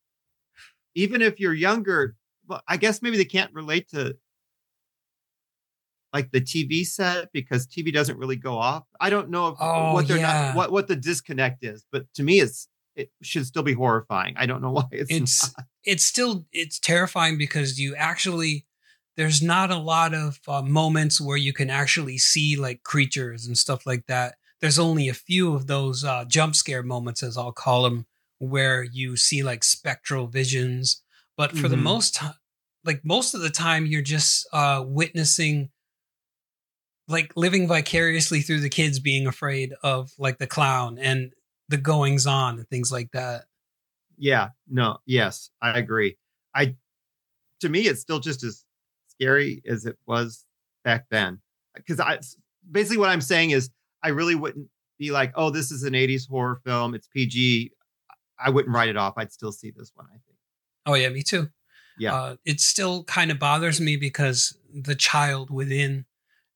even 0.96 1.22
if 1.22 1.40
you're 1.40 1.54
younger, 1.54 2.16
well, 2.48 2.62
I 2.68 2.76
guess 2.78 3.02
maybe 3.02 3.18
they 3.18 3.26
can't 3.26 3.54
relate 3.54 3.88
to 3.90 4.18
like 6.12 6.32
the 6.32 6.42
TV 6.42 6.86
set 6.86 7.32
because 7.34 7.66
TV 7.66 7.92
doesn't 7.92 8.18
really 8.18 8.36
go 8.36 8.58
off. 8.58 8.84
I 9.00 9.10
don't 9.10 9.30
know 9.30 9.48
if, 9.48 9.56
Oh, 9.60 9.94
what 9.94 10.08
they're 10.08 10.18
yeah. 10.18 10.52
not 10.52 10.56
what 10.58 10.72
what 10.72 10.88
the 10.88 10.96
disconnect 10.96 11.64
is, 11.64 11.86
but 11.92 12.06
to 12.16 12.24
me, 12.24 12.40
it's 12.42 12.68
it 12.96 13.12
should 13.22 13.46
still 13.46 13.64
be 13.64 13.74
horrifying. 13.74 14.36
I 14.38 14.46
don't 14.46 14.62
know 14.62 14.72
why 14.80 14.86
it's, 14.92 15.12
It's 15.12 15.56
not. 15.58 15.66
it's 15.84 16.06
still 16.06 16.46
it's 16.52 16.80
terrifying 16.80 17.38
because 17.38 17.80
you 17.80 17.96
actually 17.96 18.66
there's 19.16 19.42
not 19.44 19.70
a 19.70 19.78
lot 19.78 20.14
of 20.14 20.40
uh, 20.48 20.62
moments 20.64 21.22
where 21.22 21.38
you 21.38 21.54
can 21.54 21.70
actually 21.70 22.18
see 22.18 22.56
like 22.56 22.84
creatures 22.84 23.46
and 23.46 23.58
stuff 23.58 23.86
like 23.86 24.06
that. 24.08 24.36
There's 24.60 24.80
only 24.80 25.08
a 25.10 25.14
few 25.14 25.54
of 25.54 25.68
those 25.68 26.04
uh, 26.04 26.26
jump 26.26 26.56
scare 26.56 26.82
moments, 26.84 27.22
as 27.22 27.38
I'll 27.38 27.52
call 27.52 27.84
them, 27.84 28.08
where 28.40 28.82
you 28.82 29.16
see 29.18 29.44
like 29.44 29.64
spectral 29.64 30.28
visions. 30.28 31.04
But 31.38 31.52
for 31.52 31.68
the 31.68 31.76
Mhm. 31.76 31.84
most 31.84 32.16
time, 32.16 32.34
like 32.84 33.06
most 33.06 33.34
of 33.36 33.42
the 33.42 33.50
time, 33.52 33.86
you're 33.86 34.02
just 34.02 34.48
uh, 34.54 34.84
witnessing, 34.86 35.70
like 37.08 37.34
living 37.36 37.68
vicariously 37.68 38.42
through 38.42 38.62
the 38.62 38.70
kids 38.70 39.00
being 39.00 39.28
afraid 39.28 39.74
of 39.84 40.12
like 40.18 40.38
the 40.38 40.48
clown. 40.48 40.98
And 40.98 41.34
the 41.70 41.78
goings 41.78 42.28
on 42.28 42.58
and 42.58 42.68
things 42.70 42.92
like 42.92 43.12
that. 43.12 43.46
Yeah, 44.18 44.50
no, 44.70 44.98
yes, 45.06 45.50
I 45.62 45.78
agree. 45.78 46.18
I 46.56 46.76
to 47.62 47.70
me 47.70 47.82
it's 47.82 48.02
still 48.02 48.20
just 48.20 48.44
as 48.44 48.64
scary 49.08 49.62
as 49.68 49.86
it 49.86 49.98
was 50.06 50.46
back 50.84 51.06
then. 51.10 51.40
Cuz 51.88 52.00
I 52.00 52.20
basically 52.70 52.98
what 52.98 53.10
I'm 53.10 53.22
saying 53.22 53.52
is 53.52 53.70
I 54.04 54.10
really 54.10 54.36
wouldn't 54.36 54.68
be 55.00 55.12
like, 55.12 55.32
"Oh, 55.36 55.50
this 55.50 55.72
is 55.72 55.84
an 55.84 55.94
80s 55.94 56.28
horror 56.28 56.60
film. 56.64 56.94
It's 56.94 57.08
PG." 57.08 57.72
I 58.40 58.50
wouldn't 58.50 58.76
write 58.76 58.90
it 58.90 58.98
off. 58.98 59.14
I'd 59.18 59.32
still 59.32 59.52
see 59.52 59.72
this 59.72 59.92
one, 59.96 60.08
I 60.10 60.18
think. 60.26 60.38
Oh 60.86 60.96
yeah, 60.96 61.10
me 61.10 61.24
too. 61.24 61.50
Yeah. 61.98 62.14
Uh, 62.14 62.36
it 62.46 62.60
still 62.60 63.04
kind 63.06 63.32
of 63.32 63.40
bothers 63.40 63.80
me 63.80 63.96
because 63.96 64.58
the 64.74 64.96
child 64.96 65.50
within 65.50 66.06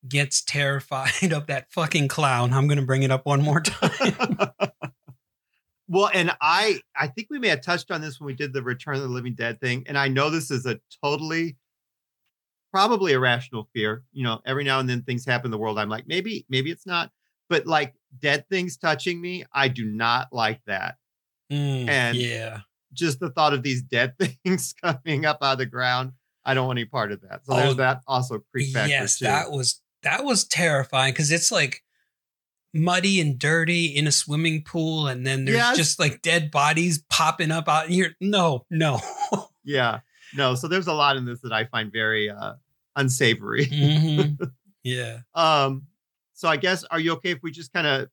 gets 0.07 0.41
terrified 0.41 1.31
of 1.31 1.47
that 1.47 1.71
fucking 1.71 2.07
clown. 2.07 2.53
I'm 2.53 2.67
going 2.67 2.79
to 2.79 2.85
bring 2.85 3.03
it 3.03 3.11
up 3.11 3.25
one 3.25 3.41
more 3.41 3.61
time. 3.61 4.15
well, 5.87 6.09
and 6.13 6.31
I 6.41 6.81
I 6.95 7.07
think 7.07 7.27
we 7.29 7.39
may 7.39 7.47
have 7.49 7.61
touched 7.61 7.91
on 7.91 8.01
this 8.01 8.19
when 8.19 8.25
we 8.27 8.33
did 8.33 8.53
the 8.53 8.61
Return 8.63 8.95
of 8.95 9.01
the 9.01 9.07
Living 9.07 9.35
Dead 9.35 9.59
thing, 9.61 9.83
and 9.87 9.97
I 9.97 10.07
know 10.07 10.29
this 10.29 10.51
is 10.51 10.65
a 10.65 10.79
totally 11.03 11.57
probably 12.71 13.13
irrational 13.13 13.67
fear. 13.73 14.03
You 14.11 14.23
know, 14.23 14.41
every 14.45 14.63
now 14.63 14.79
and 14.79 14.89
then 14.89 15.01
things 15.03 15.25
happen 15.25 15.47
in 15.47 15.51
the 15.51 15.57
world. 15.57 15.79
I'm 15.79 15.89
like, 15.89 16.07
maybe 16.07 16.45
maybe 16.49 16.71
it's 16.71 16.85
not, 16.85 17.11
but 17.49 17.65
like 17.65 17.93
dead 18.19 18.45
things 18.49 18.77
touching 18.77 19.19
me, 19.21 19.45
I 19.53 19.67
do 19.67 19.85
not 19.85 20.27
like 20.31 20.61
that. 20.67 20.95
Mm, 21.51 21.87
And- 21.89 22.17
yeah. 22.17 22.59
Just 22.93 23.19
the 23.19 23.29
thought 23.29 23.53
of 23.53 23.63
these 23.63 23.81
dead 23.83 24.13
things 24.45 24.73
coming 24.81 25.25
up 25.25 25.39
out 25.43 25.51
of 25.53 25.57
the 25.59 25.65
ground, 25.65 26.13
I 26.45 26.53
don't 26.53 26.65
want 26.67 26.79
any 26.79 26.85
part 26.85 27.11
of 27.11 27.19
that. 27.21 27.45
So 27.45 27.53
Oh, 27.53 27.57
there's 27.57 27.75
that 27.75 28.01
also 28.07 28.41
creep 28.51 28.73
factor 28.73 28.89
yes, 28.89 29.19
too. 29.19 29.25
that 29.25 29.51
was 29.51 29.81
that 30.03 30.23
was 30.23 30.45
terrifying 30.45 31.11
because 31.11 31.29
it's 31.29 31.51
like 31.51 31.83
muddy 32.73 33.19
and 33.21 33.39
dirty 33.39 33.85
in 33.87 34.07
a 34.07 34.11
swimming 34.11 34.63
pool, 34.63 35.07
and 35.07 35.25
then 35.25 35.45
there's 35.45 35.57
Yes. 35.57 35.77
just 35.77 35.99
like 35.99 36.21
dead 36.21 36.51
bodies 36.51 37.03
popping 37.09 37.51
up 37.51 37.67
out 37.67 37.87
here. 37.89 38.15
No, 38.21 38.65
no. 38.69 38.99
yeah, 39.63 39.99
no. 40.35 40.55
So 40.55 40.67
there's 40.67 40.87
a 40.87 40.93
lot 40.93 41.17
in 41.17 41.25
this 41.25 41.41
that 41.41 41.53
I 41.53 41.65
find 41.65 41.91
very 41.91 42.29
uh, 42.29 42.53
unsavory. 42.95 43.65
Mhm. 43.67 44.51
Yeah. 44.83 45.19
Um, 45.33 45.87
so 46.33 46.47
I 46.47 46.55
guess 46.55 46.85
are 46.85 46.99
you 46.99 47.13
okay 47.13 47.31
if 47.31 47.39
we 47.43 47.51
just 47.51 47.73
kind 47.73 47.85
of 47.85 48.07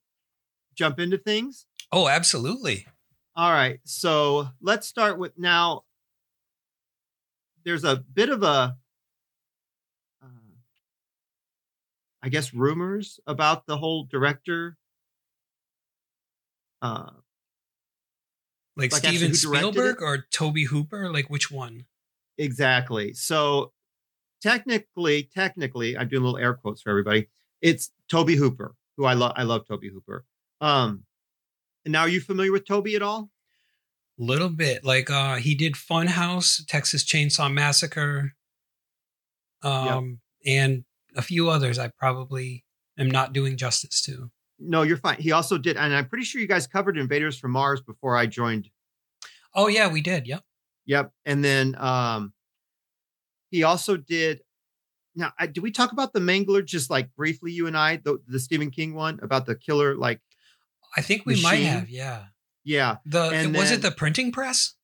jump 0.73 0.99
into 0.99 1.17
things? 1.17 1.67
Oh, 1.89 2.09
absolutely. 2.09 2.85
All 3.33 3.49
right. 3.51 3.79
So 3.85 4.49
let's 4.61 4.85
start 4.85 5.17
with 5.17 5.37
now. 5.37 5.83
There's 7.63 7.85
a 7.85 7.95
bit 7.95 8.29
of 8.29 8.43
a, 8.43 8.75
uh, 10.21 10.27
I 12.25 12.29
guess, 12.29 12.53
rumors 12.55 13.19
about 13.27 13.67
the 13.67 13.77
whole 13.77 14.05
director. 14.05 14.75
Uh, 16.81 17.11
Like, 18.77 18.91
Like, 18.91 19.03
Steven 19.05 19.33
Spielberg 19.33 19.97
it? 20.01 20.03
or 20.03 20.25
Tobe 20.31 20.57
Hooper? 20.69 21.09
Like 21.13 21.29
which 21.29 21.49
one? 21.51 21.85
exactly. 22.37 23.13
So 23.13 23.71
technically, 24.41 25.29
technically, 25.33 25.97
I'm 25.97 26.09
doing 26.09 26.23
little 26.23 26.37
air 26.37 26.55
quotes 26.55 26.81
for 26.81 26.89
everybody. 26.89 27.27
It's 27.61 27.91
Tobe 28.09 28.31
Hooper, 28.31 28.75
who 28.97 29.05
I 29.05 29.13
love. 29.13 29.31
I 29.37 29.43
love 29.43 29.65
Tobe 29.65 29.85
Hooper. 29.85 30.25
Um, 30.59 31.05
and 31.85 31.93
now, 31.93 32.01
are 32.01 32.09
you 32.09 32.19
familiar 32.19 32.51
with 32.51 32.65
Tobe 32.67 32.87
at 32.89 33.01
all? 33.01 33.29
A 34.19 34.23
little 34.23 34.49
bit. 34.49 34.83
Like 34.83 35.09
uh 35.09 35.35
he 35.35 35.55
did 35.55 35.73
Funhouse, 35.75 36.65
Texas 36.67 37.03
Chainsaw 37.05 37.51
Massacre, 37.53 38.33
um, 39.61 40.19
and 40.45 40.83
a 41.15 41.21
few 41.21 41.49
others 41.49 41.79
I 41.79 41.87
probably 41.87 42.65
am 42.97 43.09
not 43.09 43.33
doing 43.33 43.57
justice 43.57 44.01
to. 44.03 44.31
No, 44.59 44.83
you're 44.83 44.97
fine. 44.97 45.17
He 45.19 45.31
also 45.31 45.57
did, 45.57 45.77
and 45.77 45.93
I'm 45.93 46.07
pretty 46.07 46.23
sure 46.23 46.39
you 46.39 46.47
guys 46.47 46.67
covered 46.67 46.97
Invaders 46.97 47.37
from 47.37 47.51
Mars 47.51 47.81
before 47.81 48.15
I 48.15 48.25
joined. 48.25 48.69
Oh 49.53 49.67
yeah, 49.67 49.91
we 49.91 50.01
did. 50.01 50.27
Yep. 50.27 50.43
Yep. 50.85 51.11
And 51.25 51.43
then 51.43 51.75
um 51.77 52.33
he 53.49 53.63
also 53.63 53.97
did. 53.97 54.41
Now, 55.17 55.31
I, 55.39 55.47
did 55.47 55.63
we 55.63 55.71
talk 55.71 55.93
about 55.93 56.11
the 56.11 56.19
Mangler 56.19 56.65
just 56.65 56.89
like 56.89 57.15
briefly, 57.15 57.51
you 57.51 57.67
and 57.67 57.77
I, 57.77 57.97
the, 57.97 58.17
the 58.27 58.39
Stephen 58.39 58.69
King 58.69 58.93
one 58.93 59.17
about 59.21 59.45
the 59.45 59.55
killer? 59.55 59.95
Like, 59.95 60.19
I 60.97 61.01
think 61.01 61.25
we 61.25 61.41
might 61.41 61.61
have. 61.61 61.89
Yeah. 61.89 62.25
yeah, 62.65 62.97
The 63.05 63.29
And 63.29 63.55
was 63.55 63.71
it 63.71 63.81
the 63.81 63.91
printing 63.91 64.33
press? 64.33 64.75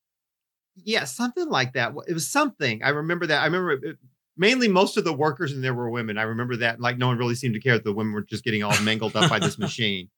yeah, 0.76 1.04
something 1.04 1.50
like 1.50 1.74
that. 1.74 1.94
It 2.08 2.14
was 2.14 2.30
something. 2.30 2.82
I 2.82 2.90
remember 2.90 3.28
that. 3.28 3.42
I 3.42 3.46
remember 3.46 3.72
it, 3.72 3.98
mainly 4.38 4.68
most 4.68 4.98
of 4.98 5.04
the 5.04 5.14
workers 5.14 5.54
in 5.54 5.62
there 5.62 5.74
were 5.74 5.90
women. 5.90 6.18
I 6.18 6.24
remember 6.24 6.58
that. 6.58 6.80
Like, 6.80 6.98
no 6.98 7.08
one 7.08 7.18
really 7.18 7.36
seemed 7.36 7.54
to 7.56 7.60
care 7.60 7.74
that 7.74 7.84
the 7.84 7.94
women 7.94 8.14
were 8.14 8.22
just 8.22 8.44
getting 8.44 8.64
all 8.64 8.80
mangled 8.82 9.16
up 9.16 9.30
by 9.30 9.40
this 9.40 9.58
machine. 9.60 10.10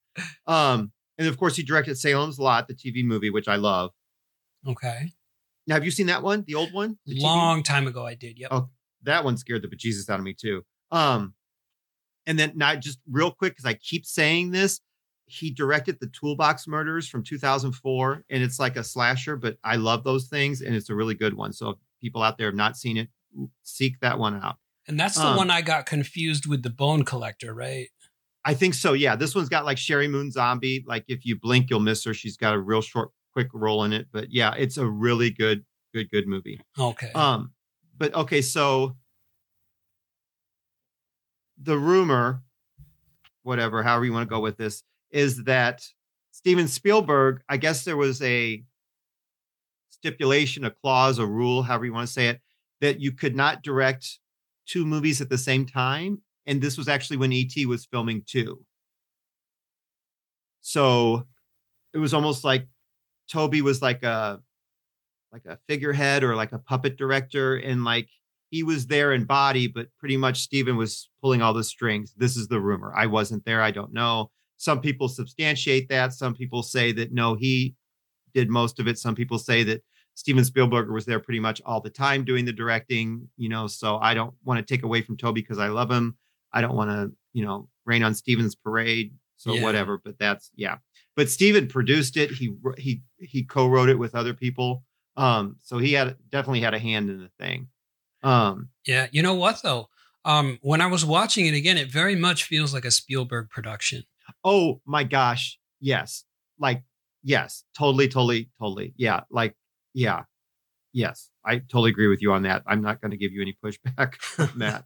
Um, 0.48 0.91
and 1.17 1.27
of 1.27 1.38
course, 1.38 1.55
he 1.55 1.63
directed 1.63 1.98
Salem's 1.98 2.39
Lot, 2.39 2.67
the 2.67 2.74
TV 2.74 3.03
movie, 3.03 3.29
which 3.29 3.48
I 3.48 3.55
love. 3.55 3.91
Okay. 4.67 5.12
Now, 5.67 5.75
have 5.75 5.86
you 5.86 5.91
seen 5.91 6.08
that 6.08 6.24
one? 6.24 6.43
The 6.46 6.55
old 6.55 6.74
one? 6.74 6.98
The 7.05 7.15
TV? 7.15 7.22
Long 7.22 7.63
time 7.63 7.88
ago, 7.88 8.05
I 8.05 8.15
did. 8.15 8.39
Yep. 8.39 8.50
Oh, 8.51 8.70
that 9.03 9.24
one 9.24 9.38
scared 9.38 9.62
the 9.62 9.67
bejesus 9.67 10.10
out 10.10 10.20
of 10.20 10.25
me 10.25 10.34
too. 10.34 10.63
Um, 10.91 11.34
and 12.25 12.38
then 12.39 12.53
not 12.55 12.79
just 12.79 13.00
real 13.10 13.32
quick 13.32 13.53
because 13.53 13.65
I 13.65 13.74
keep 13.74 14.05
saying 14.05 14.51
this. 14.51 14.79
He 15.25 15.51
directed 15.51 16.00
the 16.00 16.08
Toolbox 16.08 16.67
Murders 16.67 17.08
from 17.08 17.24
2004, 17.24 18.25
and 18.29 18.43
it's 18.43 18.60
like 18.60 18.75
a 18.75 18.84
slasher, 18.84 19.36
but 19.36 19.58
I 19.63 19.77
love 19.77 20.03
those 20.03 20.27
things, 20.27 20.62
and 20.62 20.75
it's 20.75 20.89
a 20.89 20.96
really 20.96 21.15
good 21.15 21.34
one. 21.34 21.53
So 21.53 21.70
if 21.70 21.77
people 22.01 22.22
out 22.22 22.38
there 22.38 22.48
have 22.48 22.55
not 22.55 22.77
seen 22.77 22.98
it, 22.98 23.10
seek 23.63 24.00
that 24.02 24.20
one 24.20 24.36
out. 24.42 24.58
And 24.88 25.00
that's 25.00 25.16
the 25.16 25.25
Um, 25.28 25.38
one 25.38 25.50
I 25.52 25.62
got 25.62 25.86
confused 25.86 26.46
with 26.46 26.63
the 26.63 26.70
Bone 26.70 27.04
Collector, 27.04 27.54
right? 27.54 27.88
I 28.46 28.54
think 28.54 28.74
so. 28.74 28.94
Yeah, 28.94 29.16
this 29.16 29.34
one's 29.34 29.48
got 29.50 29.63
like 29.66 29.78
Sheri 29.78 30.10
Moon 30.10 30.30
Zombie. 30.32 30.84
Like 30.86 31.06
if 31.08 31.25
you 31.25 31.40
blink, 31.40 31.70
you'll 31.70 31.80
miss 31.80 32.04
her. 32.04 32.13
She's 32.13 32.36
got 32.36 32.54
a 32.54 32.60
real 32.60 32.82
short, 32.82 33.12
quick 33.32 33.48
role 33.54 33.86
in 33.86 33.94
it. 33.94 34.08
But 34.12 34.32
yeah, 34.32 34.54
it's 34.58 34.78
a 34.78 34.86
really 34.86 35.30
good, 35.30 35.63
good, 35.94 36.10
good 36.12 36.28
movie. 36.28 36.60
Okay. 36.78 37.12
Um, 37.13 37.54
but 37.98 38.13
okay, 38.13 38.42
so 38.42 38.98
the 41.62 41.78
rumor, 41.78 42.44
whatever, 43.44 43.84
however 43.84 44.04
you 44.04 44.12
want 44.12 44.28
to 44.28 44.34
go 44.34 44.42
with 44.42 44.58
this, 44.58 44.84
is 45.12 45.46
that 45.46 45.88
Steven 46.32 46.68
Spielberg, 46.68 47.42
I 47.48 47.56
guess 47.56 47.86
there 47.86 47.96
was 47.96 48.22
a 48.22 48.63
stipulation, 49.92 50.66
a 50.66 50.72
clause, 50.72 51.20
a 51.20 51.25
rule, 51.25 51.63
however 51.63 51.86
you 51.86 51.94
want 51.94 52.08
to 52.08 52.13
say 52.13 52.28
it, 52.28 52.42
that 52.84 53.00
you 53.00 53.13
could 53.13 53.34
not 53.34 53.63
direct 53.63 54.20
two 54.68 54.86
movies 54.86 55.22
at 55.22 55.30
the 55.30 55.38
same 55.38 55.66
time. 55.66 56.22
And 56.46 56.62
this 56.62 56.78
was 56.78 56.90
actually 56.90 57.16
when 57.16 57.32
ET 57.32 57.54
was 57.66 57.86
filming 57.86 58.24
two. 58.28 58.62
So 60.60 61.25
it 61.94 62.00
was 62.00 62.13
almost 62.13 62.44
like 62.44 62.68
Tobe 63.32 63.62
was 63.62 63.82
like 63.82 64.04
a 64.04 64.42
like 65.32 65.46
a 65.46 65.58
figurehead 65.66 66.25
or 66.25 66.36
like 66.36 66.52
a 66.52 66.60
puppet 66.60 66.98
director 66.98 67.56
and 67.56 67.86
like 67.86 68.10
he 68.50 68.63
was 68.63 68.86
there 68.86 69.13
in 69.13 69.24
body 69.24 69.68
but 69.68 69.88
pretty 69.98 70.18
much 70.18 70.42
Steven 70.42 70.75
was 70.75 71.10
pulling 71.22 71.42
all 71.42 71.54
the 71.54 71.63
strings. 71.63 72.13
This 72.18 72.36
is 72.36 72.50
the 72.50 72.60
rumor. 72.60 72.94
I 72.94 73.06
wasn't 73.06 73.46
there. 73.46 73.62
I 73.62 73.72
don't 73.72 73.94
know. 73.94 74.30
Some 74.58 74.82
people 74.82 75.08
substantiate 75.08 75.88
that. 75.88 76.12
Some 76.12 76.36
people 76.36 76.62
say 76.62 76.92
that 76.92 77.13
no 77.13 77.36
he 77.36 77.75
did 78.34 78.50
most 78.50 78.78
of 78.82 78.90
it. 78.90 78.98
Some 79.00 79.16
people 79.16 79.40
say 79.40 79.63
that 79.63 79.82
steven 80.15 80.43
spielberg 80.46 80.89
was 80.89 81.05
there 81.05 81.20
pretty 81.20 81.39
much 81.39 81.62
all 81.65 81.82
the 81.82 81.89
time 81.89 82.24
doing 82.24 82.46
the 82.46 82.53
directing 82.53 83.27
you 83.38 83.50
know 83.50 83.67
so 83.67 83.98
i 84.01 84.13
don't 84.13 84.34
want 84.43 84.58
to 84.60 84.74
take 84.74 84.84
away 84.84 85.01
from 85.01 85.17
tobe 85.17 85.36
because 85.36 85.60
i 85.60 85.67
love 85.67 85.89
him 85.91 86.15
i 86.51 86.62
don't 86.62 86.75
want 86.75 86.89
to 86.89 87.12
you 87.34 87.43
know 87.46 87.67
rain 87.86 88.03
on 88.03 88.13
steven's 88.13 88.55
parade 88.55 89.13
so 89.38 89.53
Yeah. 89.53 89.63
whatever 89.63 89.98
but 89.98 90.17
that's 90.20 90.51
yeah 90.55 90.77
but 91.15 91.29
steven 91.29 91.67
produced 91.67 92.15
it 92.17 92.32
he 92.32 92.53
he 92.77 93.01
he 93.20 93.43
co-wrote 93.43 93.89
it 93.89 93.98
with 94.00 94.15
other 94.15 94.34
people 94.34 94.84
um, 95.15 95.58
so 95.62 95.77
he 95.77 95.93
had 95.93 96.15
definitely 96.32 96.62
had 96.62 96.74
a 96.74 96.79
hand 96.79 97.12
in 97.12 97.20
the 97.20 97.29
thing. 97.39 97.67
Um, 98.24 98.70
yeah. 98.88 99.05
You 99.12 99.22
know 99.22 99.36
what 99.36 99.62
though? 99.62 99.89
Um, 100.25 100.58
when 100.63 100.82
I 100.82 100.88
was 100.88 101.05
watching 101.05 101.46
it 101.46 101.53
again, 101.53 101.77
it 101.77 101.91
very 101.91 102.15
much 102.15 102.46
feels 102.46 102.74
like 102.74 102.84
a 102.84 102.89
Spielberg 102.89 103.51
production. 103.51 104.05
oh 104.43 104.82
my 104.86 105.03
gosh, 105.03 105.60
yes, 105.79 106.24
like 106.58 106.82
yes, 107.24 107.63
totally, 107.77 108.08
totally, 108.08 108.50
totally, 108.60 108.93
yeah, 108.98 109.20
like 109.29 109.53
yeah, 109.94 110.24
yes, 110.94 111.30
I 111.46 111.60
totally 111.60 111.92
agree 111.92 112.08
with 112.08 112.22
you 112.22 112.32
on 112.34 112.44
that. 112.44 112.64
I'm 112.66 112.82
not 112.82 113.02
going 113.02 113.12
to 113.12 113.18
give 113.18 113.32
you 113.32 113.42
any 113.42 113.58
pushback 113.64 114.16
on 114.40 114.60
that. 114.60 114.86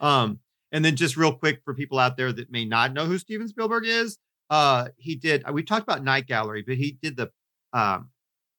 Um, 0.00 0.40
and 0.72 0.84
then 0.84 0.96
just 0.96 1.16
real 1.16 1.34
quick 1.34 1.62
for 1.64 1.74
people 1.74 1.98
out 1.98 2.16
there 2.16 2.32
that 2.32 2.50
may 2.50 2.64
not 2.64 2.92
know 2.92 3.06
who 3.06 3.18
Steven 3.18 3.48
Spielberg 3.48 3.86
is, 3.86 4.18
uh, 4.50 4.88
he 4.96 5.14
did. 5.14 5.44
We 5.50 5.62
talked 5.62 5.84
about 5.84 6.04
Night 6.04 6.26
Gallery, 6.26 6.62
but 6.66 6.76
he 6.76 6.98
did 7.00 7.16
the 7.16 7.30
um, 7.72 8.10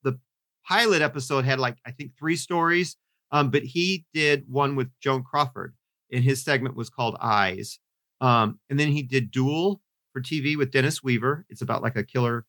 the 0.03 0.19
pilot 0.65 1.01
episode 1.01 1.45
had 1.45 1.59
like 1.59 1.77
I 1.85 1.91
think 1.91 2.11
three 2.17 2.37
stories. 2.37 2.97
Um, 3.33 3.49
but 3.49 3.63
he 3.63 4.05
did 4.13 4.45
one 4.47 4.75
with 4.75 4.89
Joan 5.01 5.23
Crawford, 5.23 5.73
and 6.11 6.23
his 6.23 6.43
segment 6.43 6.75
was 6.75 6.89
called 6.89 7.15
Eyes. 7.21 7.79
Um, 8.19 8.59
and 8.69 8.79
then 8.79 8.89
he 8.89 9.03
did 9.03 9.31
Duel 9.31 9.81
for 10.13 10.21
TV 10.21 10.57
with 10.57 10.71
Dennis 10.71 11.01
Weaver. 11.01 11.45
It's 11.49 11.61
about 11.61 11.81
like 11.81 11.95
a 11.95 12.03
killer, 12.03 12.45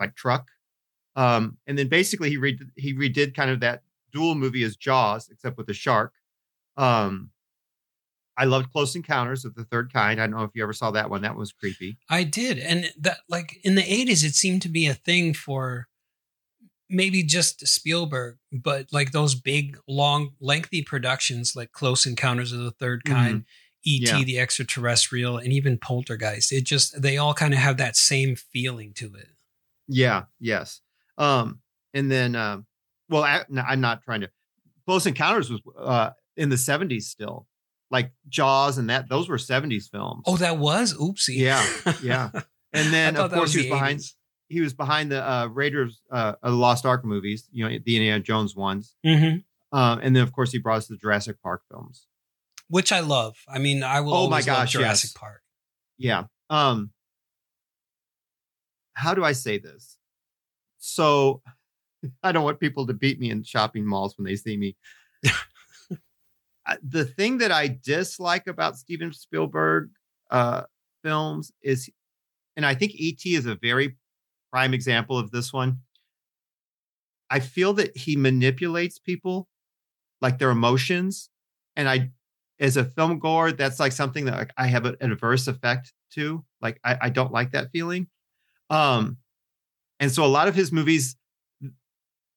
like 0.00 0.14
truck. 0.14 0.48
Um, 1.16 1.58
and 1.66 1.78
then 1.78 1.88
basically 1.88 2.30
he 2.30 2.36
redid 2.36 2.70
he 2.76 2.94
redid 2.94 3.34
kind 3.34 3.50
of 3.50 3.60
that 3.60 3.82
Duel 4.12 4.34
movie 4.34 4.62
as 4.62 4.76
Jaws, 4.76 5.28
except 5.30 5.56
with 5.56 5.68
a 5.68 5.74
shark. 5.74 6.12
Um, 6.76 7.30
I 8.36 8.44
loved 8.44 8.72
Close 8.72 8.96
Encounters 8.96 9.44
of 9.44 9.54
the 9.54 9.64
Third 9.64 9.92
Kind. 9.92 10.20
I 10.20 10.26
don't 10.26 10.36
know 10.36 10.44
if 10.44 10.50
you 10.54 10.62
ever 10.62 10.72
saw 10.72 10.90
that 10.92 11.08
one. 11.10 11.22
That 11.22 11.36
was 11.36 11.52
creepy. 11.52 11.98
I 12.10 12.24
did, 12.24 12.58
and 12.58 12.90
that 12.98 13.18
like 13.28 13.60
in 13.62 13.76
the 13.76 13.82
'80s, 13.82 14.24
it 14.24 14.34
seemed 14.34 14.62
to 14.62 14.68
be 14.68 14.86
a 14.86 14.94
thing 14.94 15.34
for 15.34 15.88
maybe 16.90 17.22
just 17.22 17.66
Spielberg, 17.66 18.38
but 18.52 18.86
like 18.92 19.12
those 19.12 19.34
big, 19.34 19.78
long, 19.88 20.30
lengthy 20.40 20.82
productions 20.82 21.54
like 21.56 21.72
Close 21.72 22.06
Encounters 22.06 22.52
of 22.52 22.60
the 22.60 22.70
Third 22.72 23.04
Kind, 23.04 23.44
E.T. 23.84 24.06
Yeah. 24.06 24.24
the 24.24 24.38
Extraterrestrial, 24.38 25.38
and 25.38 25.52
even 25.52 25.78
Poltergeist. 25.78 26.52
It 26.52 26.64
just 26.64 27.00
they 27.00 27.16
all 27.16 27.34
kind 27.34 27.54
of 27.54 27.60
have 27.60 27.76
that 27.76 27.96
same 27.96 28.34
feeling 28.36 28.92
to 28.94 29.14
it. 29.14 29.28
Yeah. 29.86 30.24
Yes. 30.40 30.80
Um, 31.18 31.60
and 31.92 32.10
then, 32.10 32.34
um, 32.36 32.66
well, 33.08 33.22
I, 33.22 33.44
no, 33.48 33.62
I'm 33.62 33.80
not 33.80 34.02
trying 34.02 34.22
to. 34.22 34.30
Close 34.86 35.06
Encounters 35.06 35.50
was 35.50 35.60
uh, 35.78 36.10
in 36.36 36.48
the 36.50 36.56
70s 36.56 37.02
still, 37.02 37.46
like 37.90 38.12
Jaws 38.28 38.76
and 38.78 38.90
that. 38.90 39.08
Those 39.08 39.28
were 39.28 39.36
70s 39.36 39.88
films. 39.90 40.24
Oh, 40.26 40.36
that 40.38 40.58
was 40.58 40.94
oopsie. 40.94 41.36
Yeah, 41.38 41.64
yeah. 42.02 42.30
And 42.72 42.92
then, 42.92 43.16
of 43.16 43.30
course, 43.32 43.52
he 43.52 43.58
was 43.60 43.66
behind. 43.68 44.00
80s. 44.00 44.14
He 44.48 44.60
was 44.60 44.74
behind 44.74 45.12
the 45.12 45.22
uh, 45.24 45.46
Raiders 45.46 46.02
uh, 46.10 46.34
of 46.42 46.50
the 46.52 46.58
Lost 46.58 46.84
Ark 46.84 47.04
movies. 47.04 47.48
You 47.52 47.64
know, 47.64 47.70
the 47.70 47.96
Indiana 47.96 48.18
Jones 48.20 48.56
ones. 48.56 48.96
Mhm. 49.06 49.44
Um, 49.72 50.00
and 50.02 50.16
then, 50.16 50.24
of 50.24 50.32
course, 50.32 50.50
he 50.50 50.58
brought 50.58 50.78
us 50.78 50.86
the 50.88 50.96
Jurassic 50.96 51.40
Park 51.40 51.62
films. 51.70 52.06
which 52.68 52.90
I 52.90 52.98
love. 53.00 53.36
I 53.48 53.58
mean, 53.60 53.84
I 53.84 54.00
will. 54.00 54.14
Oh 54.14 54.28
my 54.28 54.42
gosh, 54.42 54.72
Jurassic 54.72 55.10
yes. 55.10 55.16
Park. 55.16 55.42
Yeah. 55.98 56.24
Um 56.50 56.90
how 58.94 59.14
do 59.14 59.24
I 59.24 59.32
say 59.32 59.58
this? 59.58 59.96
So 60.86 61.40
I 62.22 62.30
don't 62.30 62.44
want 62.44 62.60
people 62.60 62.86
to 62.86 62.92
beat 62.92 63.18
me 63.18 63.30
in 63.30 63.42
shopping 63.42 63.86
malls 63.86 64.18
when 64.18 64.26
they 64.26 64.36
see 64.36 64.56
me. 64.58 64.76
The 66.82 67.04
thing 67.04 67.38
that 67.38 67.52
I 67.52 67.78
dislike 67.82 68.46
about 68.46 68.76
Steven 68.76 69.12
Spielberg 69.12 69.90
uh 70.30 70.62
films 71.02 71.52
is 71.62 71.90
and 72.56 72.64
I 72.64 72.74
think 72.74 72.92
ET 72.98 73.20
is 73.24 73.44
a 73.46 73.56
very 73.56 73.96
prime 74.50 74.72
example 74.72 75.18
of 75.18 75.30
this 75.30 75.52
one. 75.52 75.80
I 77.28 77.40
feel 77.40 77.74
that 77.74 77.96
he 77.96 78.16
manipulates 78.16 78.98
people 78.98 79.48
like 80.20 80.38
their 80.38 80.50
emotions 80.50 81.30
and 81.76 81.88
I 81.88 82.10
as 82.60 82.76
a 82.76 82.84
film 82.84 83.18
goer, 83.18 83.52
that's 83.52 83.80
like 83.80 83.92
something 83.92 84.26
that 84.26 84.38
like, 84.38 84.52
I 84.56 84.66
have 84.66 84.86
an 84.86 84.96
adverse 85.00 85.48
effect 85.48 85.92
to. 86.12 86.44
Like 86.60 86.78
I, 86.84 86.98
I 87.02 87.10
don't 87.10 87.32
like 87.32 87.52
that 87.52 87.70
feeling. 87.72 88.06
Um, 88.70 89.18
and 90.00 90.10
so 90.10 90.24
a 90.24 90.26
lot 90.28 90.48
of 90.48 90.54
his 90.54 90.72
movies, 90.72 91.16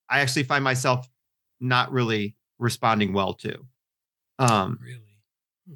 I 0.10 0.20
actually 0.22 0.44
find 0.44 0.64
myself 0.64 1.08
not 1.60 1.92
really 1.92 2.36
responding 2.60 3.14
well 3.14 3.34
to. 3.36 3.66
Um, 4.40 4.80
Really. 4.82 5.18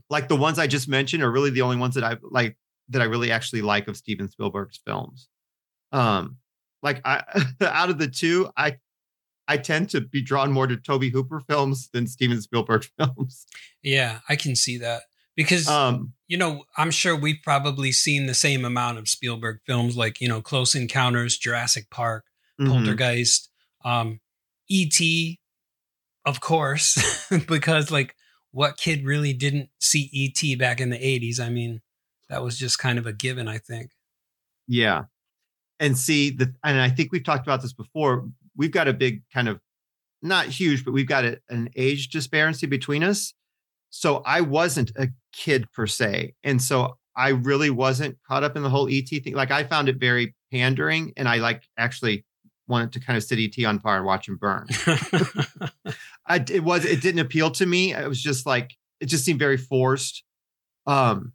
like 0.10 0.28
the 0.28 0.36
ones 0.36 0.60
I 0.60 0.67
just 0.67 0.88
mentioned 0.88 1.24
are 1.24 1.32
really 1.32 1.50
the 1.50 1.62
only 1.62 1.78
ones 1.78 1.96
that 1.96 2.04
I 2.04 2.17
like 2.22 2.58
that 2.89 3.02
I 3.02 3.06
really 3.06 3.32
actually 3.32 3.62
like 3.62 3.88
of 3.88 3.98
Steven 3.98 4.30
Spielberg's 4.30 4.80
films. 4.86 5.30
Um, 5.91 6.38
like 6.84 7.02
I 7.06 7.24
out 7.62 7.89
of 7.89 7.98
the 7.98 8.08
two, 8.08 8.50
I 8.56 8.78
I 9.48 9.58
tend 9.58 9.89
to 9.89 10.02
be 10.02 10.22
drawn 10.22 10.52
more 10.52 10.67
to 10.67 10.78
Tobe 10.78 11.06
Hooper 11.12 11.39
films 11.41 11.89
than 11.91 12.08
Steven 12.08 12.41
Spielberg 12.41 12.86
films. 12.98 13.46
Yeah, 13.84 14.20
I 14.30 14.36
can 14.36 14.56
see 14.56 14.78
that 14.78 15.04
because 15.44 15.68
Um, 15.68 16.14
you 16.28 16.38
know 16.38 16.66
I'm 16.78 16.92
sure 16.92 17.16
we've 17.16 17.42
probably 17.44 17.92
seen 17.92 18.26
the 18.26 18.34
same 18.34 18.66
amount 18.66 18.98
of 18.98 19.08
Spielberg 19.08 19.60
films, 19.66 19.96
like 19.98 20.22
you 20.22 20.28
know 20.28 20.42
Close 20.42 20.76
Encounters, 20.76 21.38
Jurassic 21.38 21.90
Park, 21.90 22.26
mhm. 22.60 22.68
Poltergeist, 22.68 23.50
um, 23.84 24.20
E.T. 24.70 25.40
Of 26.26 26.40
course, 26.40 27.28
because 27.48 27.92
like 27.92 28.16
what 28.52 28.78
kid 28.78 29.06
really 29.06 29.34
didn't 29.34 29.70
see 29.80 30.10
E.T. 30.12 30.56
back 30.56 30.80
in 30.80 30.90
the 30.90 30.98
'80s? 30.98 31.40
I 31.40 31.50
mean, 31.50 31.82
that 32.30 32.44
was 32.44 32.58
just 32.58 32.80
kind 32.80 32.98
of 32.98 33.06
a 33.06 33.14
given, 33.14 33.48
I 33.48 33.58
think. 33.58 33.92
Yeah. 34.68 35.04
And 35.80 35.98
see 35.98 36.30
the 36.30 36.54
and 36.64 36.80
I 36.80 36.90
think 36.90 37.12
we've 37.12 37.24
talked 37.24 37.46
about 37.46 37.62
this 37.62 37.74
before. 37.74 38.28
We've 38.56 38.72
got 38.72 38.88
a 38.88 38.94
big 38.94 39.24
kind 39.34 39.50
of 39.50 39.60
not 40.22 40.46
huge, 40.46 40.86
but 40.86 40.92
we've 40.92 41.08
got 41.08 41.26
a, 41.26 41.40
an 41.50 41.70
age 41.76 42.10
disparity 42.10 42.68
between 42.68 43.04
us. 43.04 43.34
So 43.92 44.24
I 44.26 44.42
wasn't 44.42 44.92
a 44.98 45.10
kid 45.34 45.72
per 45.72 45.86
se. 45.86 46.34
And 46.44 46.62
so 46.62 46.98
I 47.16 47.30
really 47.30 47.70
wasn't 47.70 48.18
caught 48.28 48.44
up 48.44 48.56
in 48.56 48.64
the 48.64 48.70
whole 48.70 48.88
ET 48.90 49.08
thing. 49.08 49.36
Like 49.36 49.52
I 49.52 49.64
found 49.66 49.90
it 49.90 49.98
very 49.98 50.34
pandering 50.52 51.14
and 51.18 51.28
I 51.30 51.38
like 51.38 51.64
actually 51.78 52.26
wanted 52.68 52.94
to 52.94 53.00
kind 53.02 53.18
of 53.18 53.24
sit 53.24 53.38
ET 53.38 53.66
on 53.66 53.80
fire 53.80 53.98
and 53.98 54.06
watch 54.06 54.28
him 54.30 54.38
burn. 54.38 54.68
I, 56.28 56.44
it 56.50 56.64
was 56.64 56.86
it 56.86 57.02
didn't 57.02 57.20
appeal 57.20 57.52
to 57.52 57.66
me. 57.66 57.94
It 57.94 58.08
was 58.08 58.22
just 58.22 58.46
like 58.46 58.72
it 59.00 59.08
just 59.08 59.26
seemed 59.26 59.40
very 59.40 59.58
forced. 59.58 60.24
Um 60.88 61.34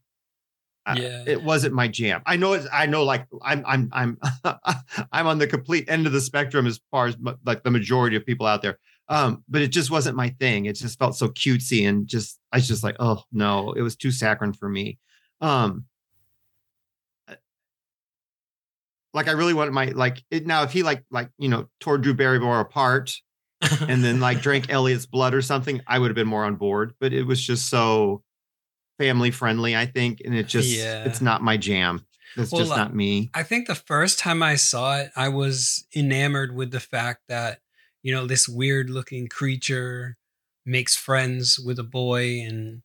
I- 0.87 0.99
Yeah. 0.99 1.25
it 1.27 1.42
wasn't 1.42 1.75
my 1.75 1.88
jam. 1.88 2.23
I 2.27 2.37
know 2.37 2.53
it's 2.55 2.66
I 2.73 2.87
know 2.87 3.05
like 3.05 3.27
I'm 3.42 3.64
I'm 3.66 3.90
I'm 3.92 4.19
I'm 5.12 5.27
on 5.27 5.38
the 5.38 5.47
complete 5.47 5.85
end 5.88 6.07
of 6.07 6.12
the 6.12 6.21
spectrum 6.21 6.66
as 6.66 6.81
far 6.90 7.07
as 7.09 7.16
like 7.45 7.64
the 7.64 7.71
majority 7.71 8.16
of 8.16 8.25
people 8.25 8.47
out 8.47 8.62
there. 8.62 8.79
Um 9.09 9.45
but 9.49 9.62
it 9.62 9.69
just 9.69 9.90
wasn't 9.90 10.16
my 10.16 10.31
thing. 10.31 10.66
It 10.66 10.75
just 10.75 10.99
felt 10.99 11.16
so 11.16 11.29
cutesy 11.29 11.88
and 11.88 12.07
just 12.07 12.38
I 12.53 12.57
was 12.57 12.69
just 12.69 12.83
like, 12.83 12.97
"Oh, 12.99 13.23
no, 13.33 13.73
it 13.73 13.83
was 13.83 13.97
too 13.97 14.11
saccharine 14.11 14.53
for 14.53 14.69
me." 14.69 14.99
Um 15.40 15.85
like 19.14 19.29
I 19.29 19.33
really 19.33 19.55
wanted 19.55 19.73
my 19.73 19.87
like 19.87 20.23
it 20.31 20.47
now 20.47 20.62
if 20.62 20.73
he 20.73 20.83
like 20.83 21.05
like 21.11 21.31
you 21.38 21.49
know 21.49 21.69
tore 21.81 21.99
Drew 21.99 22.14
Barrymore 22.14 22.61
apart 22.61 23.14
and 23.88 24.05
then 24.05 24.21
like 24.21 24.42
drank 24.42 24.71
Elliot's 24.71 25.07
blood 25.07 25.35
or 25.35 25.40
something, 25.40 25.81
I 25.87 25.99
would 25.99 26.09
have 26.11 26.14
been 26.14 26.29
more 26.29 26.45
on 26.45 26.57
board. 26.57 26.92
But 27.01 27.14
it 27.14 27.23
was 27.23 27.42
just 27.42 27.69
so 27.71 28.23
family 28.99 29.31
friendly, 29.31 29.75
I 29.75 29.87
think, 29.87 30.21
and 30.25 30.35
it 30.35 30.47
just 30.47 30.69
Yeah. 30.69 31.05
it's 31.05 31.23
not 31.23 31.42
my 31.42 31.57
jam. 31.57 32.05
It's 32.37 32.53
Well, 32.53 32.61
just 32.61 32.73
uh, 32.73 32.77
not 32.77 32.95
me. 32.95 33.31
I 33.33 33.42
think 33.42 33.66
the 33.66 33.75
first 33.75 34.19
time 34.19 34.42
I 34.42 34.57
saw 34.57 34.99
it, 34.99 35.11
I 35.16 35.29
was 35.29 35.87
enamored 35.97 36.55
with 36.55 36.71
the 36.71 36.81
fact 36.81 37.23
that, 37.29 37.61
you 38.07 38.14
know, 38.14 38.25
this 38.25 38.49
weird 38.49 38.88
looking 38.88 39.27
creature 39.27 40.16
makes 40.64 40.95
friends 40.95 41.59
with 41.59 41.77
a 41.81 41.83
boy 41.83 42.38
and 42.40 42.83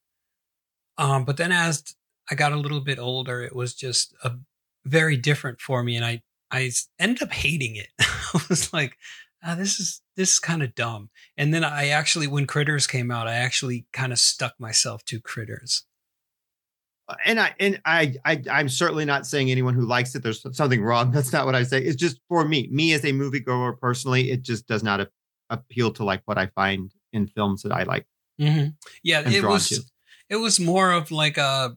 um 0.98 1.26
but 1.26 1.38
then 1.38 1.52
as 1.52 1.84
I 2.32 2.34
got 2.34 2.54
a 2.54 2.58
little 2.58 2.82
bit 2.82 2.98
older, 2.98 3.44
it 3.44 3.56
was 3.56 3.76
just 3.76 4.16
a 4.24 4.32
very 4.84 5.18
different 5.18 5.62
for 5.62 5.84
me 5.84 5.96
and 5.96 6.04
I 6.04 6.24
I 6.50 6.72
ended 6.98 7.22
up 7.22 7.34
hating 7.34 7.76
it. 7.76 7.90
I 8.00 8.42
was 8.50 8.74
like, 8.74 8.98
ah, 9.46 9.54
this 9.54 9.80
is 9.80 10.02
this 10.16 10.34
is 10.34 10.40
kind 10.40 10.64
of 10.64 10.74
dumb. 10.74 11.12
And 11.38 11.54
then 11.54 11.64
I 11.64 11.90
actually 11.90 12.26
when 12.26 12.48
Critters 12.48 12.88
came 12.88 13.12
out, 13.12 13.28
I 13.28 13.36
actually 13.36 13.86
kind 13.94 14.12
of 14.12 14.18
stuck 14.18 14.60
myself 14.60 15.06
to 15.06 15.22
Critters. 15.22 15.86
And 17.26 17.40
I 17.40 17.54
and 17.60 17.82
I, 17.86 18.14
I 18.26 18.42
I'm 18.52 18.70
certainly 18.70 19.06
not 19.06 19.26
saying 19.26 19.52
anyone 19.52 19.74
who 19.74 19.86
likes 19.86 20.14
it 20.16 20.24
there's 20.24 20.46
something 20.56 20.82
wrong. 20.84 21.12
That's 21.16 21.32
not 21.34 21.46
what 21.46 21.56
I 21.56 21.64
say. 21.64 21.82
It's 21.82 21.96
just 21.96 22.20
for 22.28 22.46
me, 22.46 22.68
me 22.72 22.94
as 22.94 23.04
a 23.04 23.12
moviegoer 23.12 23.80
personally, 23.80 24.32
it 24.32 24.42
just 24.42 24.68
does 24.68 24.84
not 24.84 25.02
a- 25.02 25.10
appeal 25.50 25.92
to 25.94 26.04
like 26.04 26.22
what 26.26 26.38
I 26.38 26.48
find 26.48 26.92
in 27.14 27.28
films 27.28 27.64
that 27.64 27.72
I 27.72 27.84
like. 27.84 28.06
Mm-hmm. 28.40 28.70
Yeah, 29.04 29.30
it 29.30 29.44
was. 29.44 29.70
to. 29.70 29.82
It 30.30 30.38
was 30.38 30.60
more 30.60 30.92
of 30.92 31.12
like 31.12 31.38
a 31.38 31.76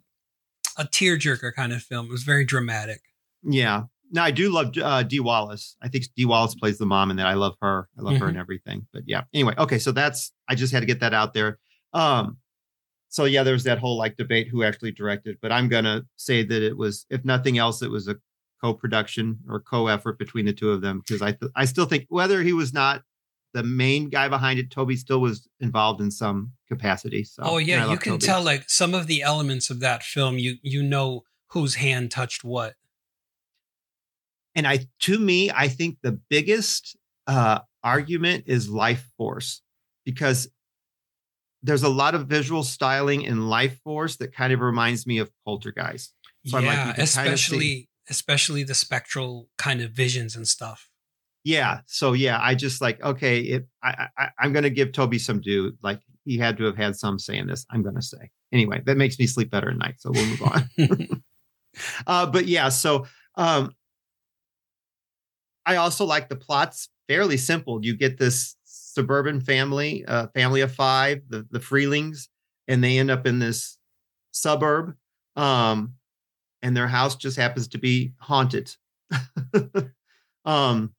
a 0.79 0.85
tearjerker 0.85 1.55
kind 1.55 1.73
of 1.73 1.83
film. 1.83 2.07
It 2.07 2.13
was 2.13 2.23
very 2.23 2.45
dramatic. 2.45 3.01
Yeah. 3.43 3.85
Now 4.11 4.25
I 4.25 4.31
do 4.31 4.51
love 4.51 4.73
uh, 4.81 5.03
Dee 5.03 5.21
Wallace. 5.21 5.77
I 5.83 5.89
think 5.89 6.05
Dee 6.17 6.25
Wallace 6.25 6.55
plays 6.55 6.79
the 6.79 6.87
mom 6.87 7.11
and 7.11 7.19
that. 7.19 7.27
I 7.27 7.35
love 7.35 7.57
her. 7.61 7.89
I 7.99 8.03
love 8.03 8.17
her 8.19 8.29
and 8.29 8.39
everything. 8.39 8.87
But 8.93 9.03
yeah. 9.07 9.25
Anyway, 9.33 9.55
okay. 9.59 9.79
So 9.79 9.93
that's 9.93 10.33
I 10.49 10.55
just 10.55 10.73
had 10.73 10.81
to 10.81 10.87
get 10.87 11.01
that 11.01 11.15
out 11.15 11.35
there. 11.35 11.59
Um. 11.93 12.39
So 13.15 13.27
yeah, 13.27 13.45
there 13.45 13.53
was 13.53 13.63
that 13.63 13.79
whole 13.79 13.97
like 13.97 14.17
debate 14.17 14.49
who 14.49 14.65
actually 14.65 14.91
directed, 14.91 15.39
but 15.41 15.53
I'm 15.53 15.69
gonna 15.69 16.03
say 16.17 16.43
that 16.43 16.63
it 16.65 16.77
was, 16.77 17.07
if 17.11 17.25
nothing 17.25 17.59
else, 17.59 17.81
it 17.81 17.89
was 17.89 18.09
a 18.09 18.17
co-production 18.61 19.39
or 19.49 19.61
co-effort 19.61 20.19
between 20.19 20.47
the 20.47 20.53
two 20.53 20.73
of 20.73 20.81
them 20.81 20.99
because 20.99 21.23
I 21.23 21.31
th- 21.31 21.53
I 21.55 21.65
still 21.65 21.85
think 21.85 22.07
whether 22.09 22.43
he 22.43 22.53
was 22.53 22.73
not 22.73 23.03
the 23.53 23.63
main 23.63 24.09
guy 24.09 24.29
behind 24.29 24.59
it, 24.59 24.69
Tobe 24.69 24.95
still 24.95 25.21
was 25.21 25.47
involved 25.61 26.01
in 26.01 26.11
some 26.11 26.55
capacity. 26.67 27.23
So 27.23 27.45
oh 27.45 27.59
yeah, 27.59 27.89
you 27.89 27.99
can 27.99 28.15
Tobe. 28.15 28.23
tell 28.23 28.43
like 28.43 28.69
some 28.69 28.95
of 28.95 29.07
the 29.07 29.23
elements 29.23 29.71
of 29.71 29.79
that 29.79 30.03
film. 30.03 30.37
You 30.37 30.57
you 30.63 30.83
know 30.83 31.23
whose 31.51 31.77
hand 31.77 32.11
touched 32.11 32.43
what. 32.43 32.75
and 34.57 34.67
I 34.67 34.89
to 35.03 35.21
me, 35.21 35.53
I 35.53 35.69
think 35.69 35.99
the 36.03 36.19
biggest 36.29 36.97
uh, 37.29 37.61
argument 37.85 38.45
is 38.49 38.69
Lifeforce 38.69 39.61
because 40.05 40.49
there's 41.65 41.83
a 41.83 41.89
lot 41.89 42.15
of 42.15 42.27
visual 42.27 42.63
styling 42.63 43.23
in 43.23 43.39
Lifeforce 43.39 44.19
that 44.19 44.35
kind 44.35 44.53
of 44.53 44.61
reminds 44.61 45.07
me 45.07 45.19
of 45.19 45.31
Poltergeist. 45.47 46.13
So 46.47 46.59
I'm 46.59 46.67
like, 46.67 46.77
yeah, 46.77 46.85
kind 46.85 46.99
of 46.99 47.05
especially 47.05 47.89
especially 48.11 48.65
the 48.65 48.75
spectral 48.75 49.49
kind 49.57 49.81
of 49.81 49.91
visions 49.91 50.37
and 50.37 50.47
stuff. 50.47 50.91
Yeah. 51.43 51.81
So 51.87 52.13
yeah, 52.13 52.39
I 52.41 52.55
just 52.55 52.83
like 52.83 53.03
okay, 53.03 53.41
if 53.41 53.63
I, 53.83 54.09
I 54.19 54.29
I'm 54.39 54.53
gonna 54.53 54.71
give 54.71 54.93
Tobe 54.93 55.19
some 55.19 55.41
due. 55.41 55.73
Like 55.83 56.01
he 56.25 56.37
had 56.37 56.59
to 56.59 56.65
have 56.65 56.77
had 56.77 56.97
some 56.97 57.19
say 57.19 57.39
in 57.39 57.47
this. 57.47 57.65
I'm 57.71 57.83
gonna 57.83 58.03
say 58.03 58.31
anyway. 58.53 58.83
That 58.85 58.99
makes 58.99 59.19
me 59.19 59.27
sleep 59.27 59.51
better 59.51 59.71
at 59.71 59.79
night. 59.79 59.95
So 59.99 60.11
we'll 60.13 60.27
move 60.27 60.43
on. 60.43 60.69
uh, 62.07 62.27
but 62.27 62.47
yeah, 62.47 62.69
so 62.69 63.07
um, 63.37 63.73
I 65.65 65.77
also 65.77 66.05
like 66.05 66.29
the 66.29 66.37
plot's 66.37 66.91
fairly 67.09 67.39
simple. 67.39 67.83
You 67.83 67.97
get 67.97 68.19
this 68.19 68.55
suburban 68.95 69.41
family, 69.41 70.05
uh, 70.07 70.29
family 70.29 70.61
of 70.61 70.73
five, 70.73 71.23
the 71.29 71.47
the 71.51 71.59
Freelings, 71.59 72.29
and 72.69 72.83
they 72.83 72.99
end 72.99 73.11
up 73.11 73.27
in 73.27 73.39
this 73.39 73.79
suburb. 74.33 74.95
Um, 75.37 75.95
and 76.63 76.77
their 76.77 76.89
house 76.89 77.17
just 77.17 77.37
happens 77.37 77.69
to 77.69 77.79
be 77.79 78.13
haunted. 78.19 78.75
um, 80.45 80.95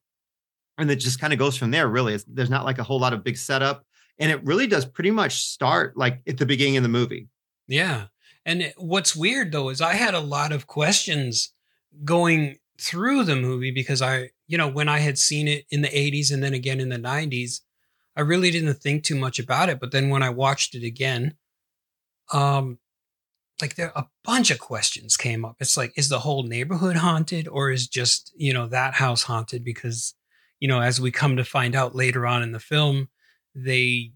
and 0.78 0.90
it 0.90 0.96
just 0.96 1.20
kind 1.20 1.32
of 1.32 1.38
goes 1.38 1.56
from 1.56 1.72
there, 1.72 1.88
really. 1.88 2.14
It's, 2.14 2.24
there's 2.28 2.50
not 2.50 2.64
like 2.64 2.78
a 2.78 2.84
whole 2.84 3.00
lot 3.00 3.12
of 3.12 3.24
big 3.24 3.36
setup. 3.36 3.84
And 4.18 4.30
it 4.30 4.44
really 4.44 4.66
does 4.66 4.84
pretty 4.84 5.10
much 5.10 5.42
start 5.42 5.96
like 5.96 6.20
at 6.26 6.38
the 6.38 6.46
beginning 6.46 6.76
of 6.76 6.82
the 6.82 6.88
movie. 6.88 7.28
Yeah. 7.66 8.06
And 8.44 8.72
what's 8.76 9.16
weird 9.16 9.52
though 9.52 9.70
is 9.70 9.80
I 9.80 9.94
had 9.94 10.14
a 10.14 10.20
lot 10.20 10.52
of 10.52 10.66
questions 10.66 11.52
going 12.04 12.58
through 12.80 13.24
the 13.24 13.36
movie 13.36 13.72
because 13.72 14.00
I, 14.00 14.30
you 14.46 14.56
know, 14.56 14.68
when 14.68 14.88
I 14.88 15.00
had 15.00 15.18
seen 15.18 15.48
it 15.48 15.64
in 15.70 15.82
the 15.82 15.88
80s 15.88 16.32
and 16.32 16.42
then 16.42 16.54
again 16.54 16.78
in 16.78 16.90
the 16.90 16.98
90s, 16.98 17.60
I 18.16 18.22
really 18.22 18.50
didn't 18.50 18.74
think 18.74 19.04
too 19.04 19.16
much 19.16 19.38
about 19.38 19.68
it. 19.68 19.78
But 19.78 19.92
then 19.92 20.08
when 20.08 20.22
I 20.22 20.30
watched 20.30 20.74
it 20.74 20.84
again, 20.84 21.34
um, 22.32 22.78
like 23.60 23.76
there 23.76 23.92
a 23.94 24.06
bunch 24.24 24.50
of 24.50 24.58
questions 24.58 25.16
came 25.16 25.44
up. 25.44 25.56
It's 25.60 25.76
like, 25.76 25.92
is 25.96 26.08
the 26.08 26.20
whole 26.20 26.42
neighborhood 26.42 26.96
haunted 26.96 27.48
or 27.48 27.70
is 27.70 27.86
just, 27.88 28.32
you 28.36 28.52
know, 28.52 28.66
that 28.68 28.94
house 28.94 29.24
haunted? 29.24 29.64
Because, 29.64 30.14
you 30.60 30.68
know, 30.68 30.80
as 30.80 31.00
we 31.00 31.10
come 31.10 31.36
to 31.36 31.44
find 31.44 31.74
out 31.74 31.94
later 31.94 32.26
on 32.26 32.42
in 32.42 32.52
the 32.52 32.60
film, 32.60 33.08
they 33.54 34.12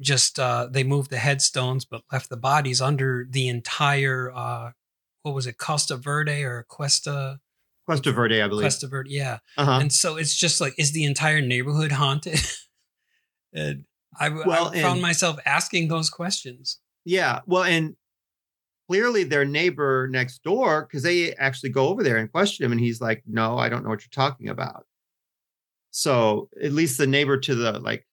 just 0.00 0.38
uh 0.38 0.68
they 0.70 0.84
moved 0.84 1.10
the 1.10 1.18
headstones 1.18 1.84
but 1.84 2.02
left 2.12 2.30
the 2.30 2.36
bodies 2.36 2.80
under 2.80 3.26
the 3.30 3.48
entire 3.48 4.32
uh 4.34 4.70
what 5.22 5.34
was 5.34 5.46
it 5.46 5.58
costa 5.58 5.96
verde 5.96 6.44
or 6.44 6.64
cuesta 6.68 7.40
Cuesta 7.84 8.12
Verde, 8.12 8.42
I 8.42 8.48
believe. 8.48 8.64
cuesta 8.64 8.86
verde 8.86 9.10
yeah 9.10 9.38
uh-huh. 9.56 9.78
and 9.80 9.92
so 9.92 10.16
it's 10.16 10.36
just 10.36 10.60
like 10.60 10.74
is 10.78 10.92
the 10.92 11.04
entire 11.04 11.40
neighborhood 11.40 11.92
haunted 11.92 12.38
I, 14.20 14.28
Well, 14.30 14.68
I 14.68 14.80
found 14.82 14.94
and- 14.94 15.02
myself 15.02 15.38
asking 15.44 15.88
those 15.88 16.10
questions 16.10 16.78
Yeah. 17.04 17.40
Well, 17.46 17.62
and 17.64 17.94
clearly 18.88 19.22
their 19.24 19.44
neighbor 19.44 20.08
next 20.10 20.42
door, 20.42 20.82
because 20.86 21.02
they 21.02 21.34
actually 21.34 21.70
go 21.70 21.88
over 21.88 22.02
there 22.02 22.16
and 22.16 22.30
question 22.32 22.64
him, 22.64 22.72
and 22.72 22.80
he's 22.80 23.00
like, 23.00 23.22
No, 23.26 23.58
I 23.58 23.68
don't 23.68 23.82
know 23.84 23.90
what 23.90 24.02
you're 24.02 24.24
talking 24.24 24.48
about. 24.48 24.86
So 25.90 26.48
at 26.62 26.72
least 26.72 26.98
the 26.98 27.06
neighbor 27.06 27.38
to 27.38 27.54
the 27.54 27.78
like 27.80 28.06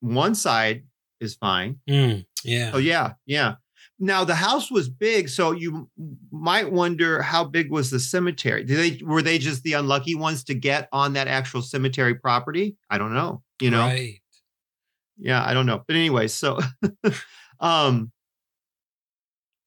one 0.00 0.34
side 0.34 0.84
is 1.20 1.34
fine. 1.34 1.80
Mm, 1.88 2.24
yeah 2.44 2.70
Oh 2.74 2.78
yeah, 2.78 3.14
yeah. 3.26 3.54
Now 3.98 4.24
the 4.24 4.34
house 4.34 4.70
was 4.70 4.88
big, 4.88 5.28
so 5.28 5.52
you 5.52 5.90
might 6.30 6.70
wonder 6.72 7.20
how 7.20 7.44
big 7.44 7.70
was 7.70 7.90
the 7.90 8.00
cemetery? 8.00 8.64
Did 8.64 8.78
they 8.78 9.04
were 9.04 9.20
they 9.22 9.38
just 9.38 9.62
the 9.62 9.74
unlucky 9.74 10.14
ones 10.14 10.44
to 10.44 10.54
get 10.54 10.88
on 10.92 11.12
that 11.14 11.28
actual 11.28 11.60
cemetery 11.62 12.14
property? 12.14 12.76
I 12.88 12.96
don't 12.98 13.12
know. 13.12 13.42
You 13.60 13.70
know, 13.70 13.80
right 13.80 14.19
yeah, 15.20 15.44
I 15.44 15.54
don't 15.54 15.66
know. 15.66 15.82
But 15.86 15.96
anyway, 15.96 16.28
so 16.28 16.58
um 17.60 18.10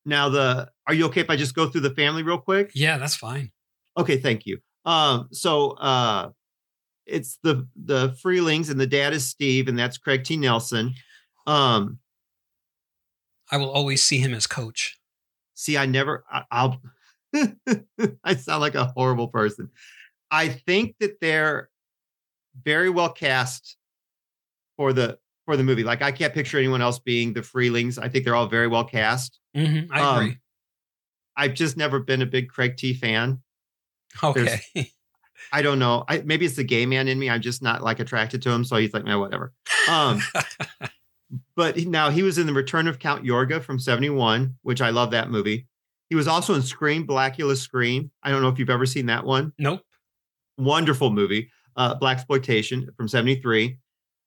now 0.06 0.30
the 0.30 0.70
are 0.88 0.94
you 0.94 1.06
okay 1.06 1.22
if 1.22 1.30
I 1.30 1.36
just 1.36 1.56
go 1.56 1.68
through 1.68 1.82
the 1.82 1.96
family 1.96 2.24
real 2.24 2.38
quick? 2.40 2.72
yeah 2.74 2.98
that's 2.98 3.16
fine 3.16 3.52
Okay, 3.96 4.18
thank 4.18 4.48
you. 4.48 4.58
Um, 4.86 5.30
so 5.32 5.72
uh 5.72 6.30
it's 7.06 7.38
the 7.44 7.68
the 7.76 8.16
Freelings 8.24 8.70
and 8.70 8.80
the 8.80 8.88
dad 8.88 9.14
is 9.14 9.28
Steve, 9.28 9.68
and 9.68 9.78
that's 9.78 9.98
Craig 9.98 10.24
T. 10.24 10.38
Nelson. 10.38 10.94
Um, 11.46 12.00
i 13.52 13.58
will 13.58 13.70
always 13.70 14.02
see 14.02 14.20
him 14.20 14.34
as 14.34 14.48
coach 14.48 14.98
see, 15.54 15.78
I 15.78 15.86
never 15.86 16.24
I, 16.32 16.44
I'll 16.52 16.82
I 18.24 18.36
sound 18.36 18.62
like 18.62 18.76
a 18.76 18.86
horrible 18.86 19.28
person. 19.28 19.70
I 20.30 20.50
think 20.50 20.96
that 21.00 21.20
they're 21.20 21.70
very 22.64 22.90
well 22.90 23.12
cast 23.12 23.78
for 24.78 24.94
the 24.94 25.18
for 25.46 25.58
the 25.58 25.64
movie. 25.64 25.84
Like 25.84 26.02
I 26.02 26.12
can't 26.12 26.34
picture 26.34 26.58
anyone 26.58 26.82
else 26.82 27.00
being 27.00 27.34
the 27.34 27.42
Freelings. 27.42 27.98
I 28.02 28.08
think 28.10 28.26
they're 28.26 28.36
all 28.36 28.48
very 28.48 28.68
well 28.68 28.84
cast. 28.86 29.40
Mhm, 29.56 29.88
i 29.92 30.02
Um, 30.02 30.18
agree 30.18 30.38
I've 31.36 31.54
just 31.56 31.78
never 31.78 32.00
been 32.00 32.22
a 32.22 32.26
big 32.28 32.50
Craig 32.50 32.78
T 32.78 32.94
fan. 32.94 33.42
okay 34.24 34.60
I 35.52 35.62
don't 35.62 35.78
know. 35.80 36.06
I, 36.08 36.20
maybe 36.22 36.46
it's 36.46 36.56
the 36.56 36.64
gay 36.64 36.86
man 36.86 37.08
in 37.08 37.20
me. 37.20 37.30
I'm 37.30 37.42
just 37.42 37.62
not 37.62 37.84
like 37.84 38.00
attracted 38.00 38.42
to 38.44 38.50
him. 38.52 38.64
So 38.64 38.78
he's 38.78 38.94
like, 38.94 39.04
man, 39.04 39.20
whatever. 39.20 39.52
Um, 39.90 40.22
but 41.56 41.78
now 41.78 42.10
he 42.10 42.24
was 42.24 42.38
in 42.38 42.48
the 42.48 42.54
Return 42.54 42.88
of 42.88 42.98
Count 43.00 43.24
Yorga 43.26 43.62
from 43.62 43.78
'71, 43.80 44.56
which 44.62 44.82
I 44.82 44.90
love 44.92 45.12
that 45.12 45.30
movie. 45.30 45.68
He 46.10 46.16
was 46.16 46.28
also 46.28 46.54
in 46.54 46.62
Scream, 46.62 47.06
Blacula 47.06 47.58
Scream. 47.58 48.12
I 48.24 48.30
don't 48.32 48.42
know 48.42 48.50
if 48.50 48.58
you've 48.60 48.70
ever 48.70 48.86
seen 48.86 49.08
that 49.08 49.26
one. 49.26 49.52
nope 49.58 49.82
Wonderful 50.58 51.10
movie, 51.10 51.50
uh, 51.76 51.96
Black 51.96 52.18
exploitation 52.18 52.88
from 52.96 53.08
'73. 53.08 53.78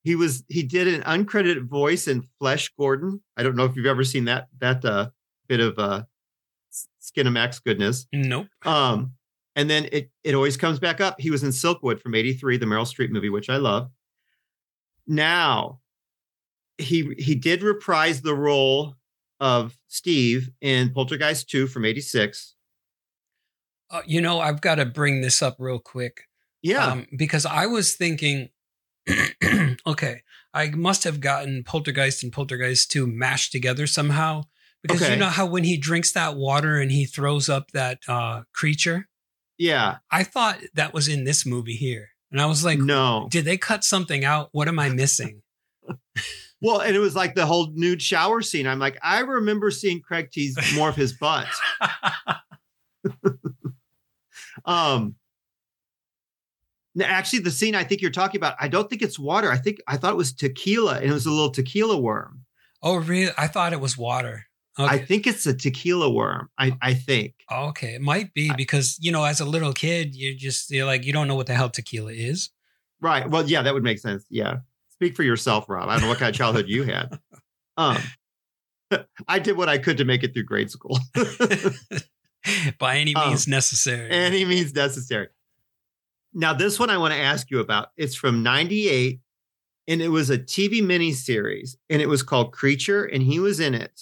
He 0.06 0.14
was 0.14 0.44
he 0.48 0.62
did 0.62 0.86
an 0.86 1.02
uncredited 1.02 1.66
voice 1.68 2.06
in 2.06 2.22
Flesh 2.38 2.70
Gordon. 2.78 3.20
I 3.36 3.42
don't 3.42 3.56
know 3.56 3.64
if 3.64 3.74
you've 3.74 3.86
ever 3.86 4.04
seen 4.04 4.24
that 4.26 4.46
that 4.60 4.84
uh, 4.84 5.10
bit 5.48 5.58
of 5.60 5.76
uh, 5.78 6.04
Skinamax 7.02 7.62
goodness. 7.62 8.06
nope 8.12 8.46
Um, 8.64 9.12
and 9.56 9.68
then 9.68 9.88
it 9.90 10.10
it 10.22 10.34
always 10.34 10.56
comes 10.56 10.78
back 10.78 11.00
up. 11.00 11.20
He 11.20 11.30
was 11.30 11.42
in 11.42 11.50
Silkwood 11.50 12.00
from 12.00 12.14
'83, 12.14 12.56
the 12.58 12.66
Meryl 12.66 12.86
Streep 12.86 13.10
movie, 13.10 13.30
which 13.30 13.50
I 13.50 13.56
love. 13.56 13.90
Now, 15.06 15.80
he 16.78 17.14
he 17.18 17.34
did 17.34 17.62
reprise 17.62 18.22
the 18.22 18.34
role 18.34 18.94
of 19.40 19.76
Steve 19.88 20.50
in 20.60 20.90
Poltergeist 20.92 21.48
2 21.50 21.66
from 21.66 21.84
'86. 21.84 22.54
uh, 23.90 24.02
you 24.06 24.20
know 24.20 24.40
i've 24.40 24.60
got 24.60 24.76
to 24.76 24.84
bring 24.86 25.20
this 25.20 25.42
up 25.42 25.56
real 25.58 25.78
quick 25.78 26.22
Yeah, 26.62 26.86
Um, 26.92 27.06
because 27.16 27.44
I 27.46 27.66
was 27.66 27.94
thinking, 27.94 28.48
okay, 29.86 30.22
I 30.52 30.70
must 30.70 31.04
have 31.04 31.20
gotten 31.20 31.64
Poltergeist 31.64 32.22
and 32.22 32.32
Poltergeist 32.32 32.90
2 32.90 33.06
mashed 33.06 33.52
together 33.52 33.86
somehow. 33.86 34.42
Because 34.82 35.02
Okay. 35.02 35.14
you 35.14 35.18
know 35.18 35.26
how 35.28 35.46
when 35.46 35.64
he 35.64 35.76
drinks 35.76 36.12
that 36.12 36.36
water 36.36 36.80
and 36.80 36.90
he 36.92 37.06
throws 37.06 37.48
up 37.48 37.70
that 37.72 37.98
uh, 38.08 38.42
creature, 38.52 39.08
yeah. 39.58 39.98
I 40.10 40.22
thought 40.22 40.58
that 40.74 40.92
was 40.92 41.08
in 41.08 41.24
this 41.24 41.44
movie 41.46 41.76
here. 41.76 42.10
And 42.30 42.40
I 42.40 42.46
was 42.46 42.64
like, 42.64 42.78
no. 42.78 43.26
did 43.30 43.44
they 43.44 43.56
cut 43.56 43.84
something 43.84 44.24
out? 44.24 44.48
What 44.52 44.68
am 44.68 44.78
I 44.78 44.88
missing? 44.90 45.42
Well, 46.62 46.80
and 46.80 46.96
it 46.96 47.00
was 47.00 47.14
like 47.14 47.34
the 47.34 47.44
whole 47.44 47.70
nude 47.74 48.00
shower 48.00 48.40
scene. 48.40 48.66
I'm 48.66 48.78
like, 48.78 48.96
I 49.02 49.20
remember 49.20 49.70
seeing 49.70 50.00
Craig 50.00 50.30
tease 50.32 50.56
more 50.74 50.88
of 50.88 50.96
his 50.96 51.12
butt. 51.12 51.46
Um, 54.64 55.16
actually, 57.04 57.40
the 57.40 57.50
scene 57.50 57.74
I 57.74 57.84
think 57.84 58.00
you're 58.00 58.10
talking 58.10 58.38
about, 58.38 58.54
I 58.60 58.68
don't 58.68 58.88
think 58.88 59.02
it's 59.02 59.18
water. 59.18 59.50
I 59.52 59.58
think 59.58 59.78
I 59.86 59.96
thought 59.96 60.12
it 60.12 60.16
was 60.16 60.32
tequila, 60.32 60.96
and 60.96 61.04
it 61.10 61.12
was 61.12 61.26
a 61.26 61.30
little 61.30 61.50
tequila 61.50 61.96
worm. 61.98 62.44
oh, 62.82 62.96
really? 62.96 63.32
I 63.36 63.46
thought 63.48 63.72
it 63.72 63.80
was 63.80 63.96
water. 63.98 64.46
Okay. 64.78 64.94
I 64.94 64.98
think 64.98 65.26
it's 65.26 65.46
a 65.46 65.54
tequila 65.54 66.10
worm. 66.10 66.50
I 66.58 66.76
I 66.82 66.94
think. 66.94 67.34
okay, 67.50 67.94
it 67.94 68.02
might 68.02 68.34
be 68.34 68.50
because 68.56 68.98
you 69.00 69.10
know, 69.10 69.24
as 69.24 69.40
a 69.40 69.44
little 69.46 69.72
kid, 69.72 70.14
you 70.14 70.34
just 70.34 70.70
you're 70.70 70.84
like 70.86 71.04
you 71.04 71.12
don't 71.12 71.28
know 71.28 71.34
what 71.34 71.46
the 71.46 71.54
hell 71.54 71.70
tequila 71.70 72.12
is. 72.12 72.50
Right. 73.00 73.28
Well, 73.28 73.48
yeah, 73.48 73.62
that 73.62 73.72
would 73.74 73.82
make 73.82 73.98
sense. 73.98 74.24
Yeah. 74.30 74.58
Speak 74.90 75.14
for 75.16 75.22
yourself, 75.22 75.68
Rob. 75.68 75.88
I 75.88 75.92
don't 75.94 76.02
know 76.02 76.08
what 76.08 76.18
kind 76.18 76.30
of 76.30 76.36
childhood 76.36 76.66
you 76.68 76.84
had. 76.84 77.18
Um, 77.78 77.98
I 79.28 79.38
did 79.38 79.58
what 79.58 79.68
I 79.68 79.76
could 79.76 79.98
to 79.98 80.06
make 80.06 80.22
it 80.22 80.32
through 80.32 80.44
grade 80.44 80.70
school. 80.70 80.98
By 82.78 82.96
any 82.98 83.14
Um, 83.14 83.28
means 83.28 83.46
necessary. 83.46 84.10
Any 84.10 84.44
means 84.46 84.74
necessary. 84.74 85.28
Now, 86.38 86.52
this 86.52 86.78
one 86.78 86.90
I 86.90 86.98
want 86.98 87.14
to 87.14 87.18
ask 87.20 87.50
you 87.50 87.60
about. 87.60 87.88
It's 87.96 88.14
from 88.14 88.42
98 88.42 89.20
and 89.88 90.02
it 90.02 90.08
was 90.08 90.28
a 90.30 90.38
TV 90.38 90.82
miniseries 90.82 91.76
and 91.88 92.02
it 92.02 92.08
was 92.08 92.22
called 92.22 92.52
Creature 92.52 93.06
and 93.06 93.22
he 93.22 93.40
was 93.40 93.58
in 93.58 93.74
it. 93.74 94.00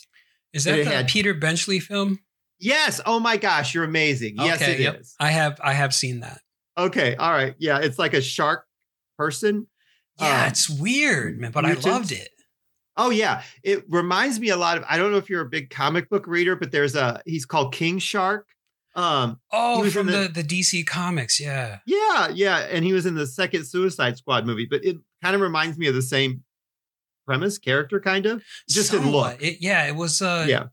Is 0.53 0.65
that 0.65 0.77
the 0.77 0.85
had- 0.85 1.09
Peter 1.09 1.33
Benchley 1.33 1.79
film? 1.81 2.19
Yes. 2.59 3.01
Oh 3.07 3.21
my 3.21 3.37
gosh, 3.37 3.75
you're 3.75 3.85
amazing. 3.85 4.35
yes, 4.39 4.61
it 4.63 4.79
is. 4.81 4.81
yep. 4.81 5.03
I 5.21 5.31
have 5.31 5.61
I 5.63 5.73
have 5.75 5.93
seen 5.95 6.21
that. 6.21 6.41
Okay. 6.79 7.15
All 7.17 7.31
right. 7.33 7.55
Yeah. 7.59 7.79
It's 7.81 7.99
like 7.99 8.15
a 8.15 8.21
shark 8.23 8.65
person. 9.19 9.67
Yeah, 10.21 10.43
Um, 10.43 10.49
it's 10.49 10.69
weird, 10.71 11.41
man, 11.41 11.51
but 11.51 11.65
mutant? 11.65 11.87
I 11.87 11.91
loved 11.91 12.13
it. 12.13 12.29
Oh 12.97 13.11
yeah, 13.11 13.43
it 13.65 13.85
reminds 13.89 14.39
me 14.39 14.51
a 14.51 14.57
lot 14.57 14.77
of. 14.79 14.85
I 14.89 14.97
don't 14.97 15.11
know 15.11 15.17
if 15.19 15.29
you're 15.29 15.41
a 15.41 15.49
big 15.49 15.69
comic 15.71 16.09
book 16.09 16.29
reader, 16.29 16.55
but 16.55 16.71
there's 16.71 16.95
a. 16.95 17.21
He's 17.27 17.45
called 17.45 17.75
King 17.75 17.99
Shark. 17.99 18.47
Um, 18.97 19.41
Oh, 19.53 19.89
from 19.91 20.07
the, 20.07 20.29
the- 20.33 20.43
the 20.43 20.45
DC 20.45 20.87
comics, 20.87 21.41
yeah. 21.41 21.79
yeah, 21.87 22.29
yeah, 22.33 22.59
and 22.71 22.85
he 22.85 22.93
was 22.93 23.07
in 23.07 23.15
the 23.17 23.27
second 23.27 23.65
Suicide 23.67 24.17
Squad 24.17 24.47
movie, 24.47 24.67
but 24.71 24.85
it 24.85 24.97
kind 25.23 25.35
of 25.35 25.41
reminds 25.41 25.77
me 25.79 25.89
of 25.89 25.95
the 25.95 26.03
same 26.03 26.45
premise, 27.27 27.59
character, 27.59 27.99
kind 28.01 28.27
of. 28.27 28.43
Just 28.69 28.95
in 28.95 29.11
look. 29.11 29.43
It, 29.43 29.59
yeah, 29.61 29.87
it 29.89 29.97
was 29.97 30.23
uh 30.23 30.45
yeah, 30.49 30.67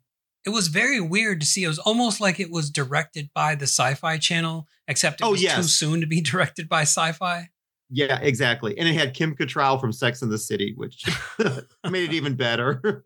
it 0.45 0.49
was 0.51 0.67
very 0.67 0.99
weird 1.01 1.39
to 1.41 1.47
see. 1.47 1.63
It 1.63 1.67
was 1.67 1.79
almost 1.79 2.21
like 2.21 2.39
it 2.39 2.51
was 2.51 2.69
directed 2.69 3.29
by 3.33 3.55
the 3.55 3.63
sci-fi 3.65 4.17
channel, 4.17 4.67
except 4.87 5.21
it 5.21 5.23
Oh, 5.25 5.31
was 5.31 5.41
too 5.43 5.63
soon 5.63 6.01
to 6.01 6.07
be 6.07 6.21
directed 6.31 6.69
by 6.69 6.81
sci-fi. 6.81 7.49
yeah, 7.89 8.19
exactly. 8.21 8.77
And 8.77 8.87
it 8.87 8.93
had 8.93 9.13
Kim 9.15 9.35
Cattrall 9.35 9.79
from 9.81 9.91
Sex 9.93 10.21
and 10.21 10.31
the 10.31 10.37
City, 10.37 10.73
which 10.77 11.05
made 11.89 12.09
it 12.09 12.13
even 12.13 12.35
better. 12.35 13.01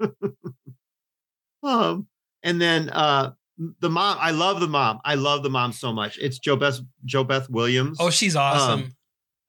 um, 1.64 2.08
and 2.44 2.60
then 2.62 2.90
uh, 2.90 3.32
the 3.58 3.90
mom. 3.90 4.18
I 4.20 4.32
love 4.32 4.60
the 4.60 4.68
mom. 4.68 5.00
I 5.06 5.16
love 5.16 5.44
the 5.44 5.50
mom 5.50 5.72
so 5.72 5.94
much. 5.94 6.18
It's 6.18 6.40
JoBeth 6.40 6.82
Joe 7.06 7.24
Beth 7.24 7.50
Williams. 7.50 7.98
Oh, 8.00 8.10
she's 8.10 8.36
awesome. 8.36 8.84
Um, 8.84 8.96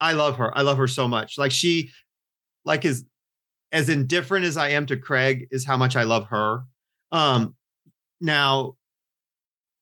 I 0.00 0.12
love 0.12 0.36
her. 0.36 0.56
I 0.56 0.62
love 0.62 0.78
her 0.78 0.88
so 0.88 1.08
much. 1.08 1.38
Like 1.38 1.52
she, 1.52 1.90
like 2.64 2.84
is 2.84 3.04
as 3.72 3.88
indifferent 3.88 4.44
as 4.44 4.56
I 4.56 4.70
am 4.70 4.86
to 4.86 4.96
Craig 4.96 5.48
is 5.50 5.64
how 5.64 5.76
much 5.76 5.96
I 5.96 6.04
love 6.04 6.26
her. 6.26 6.64
Um, 7.12 7.54
now 8.20 8.76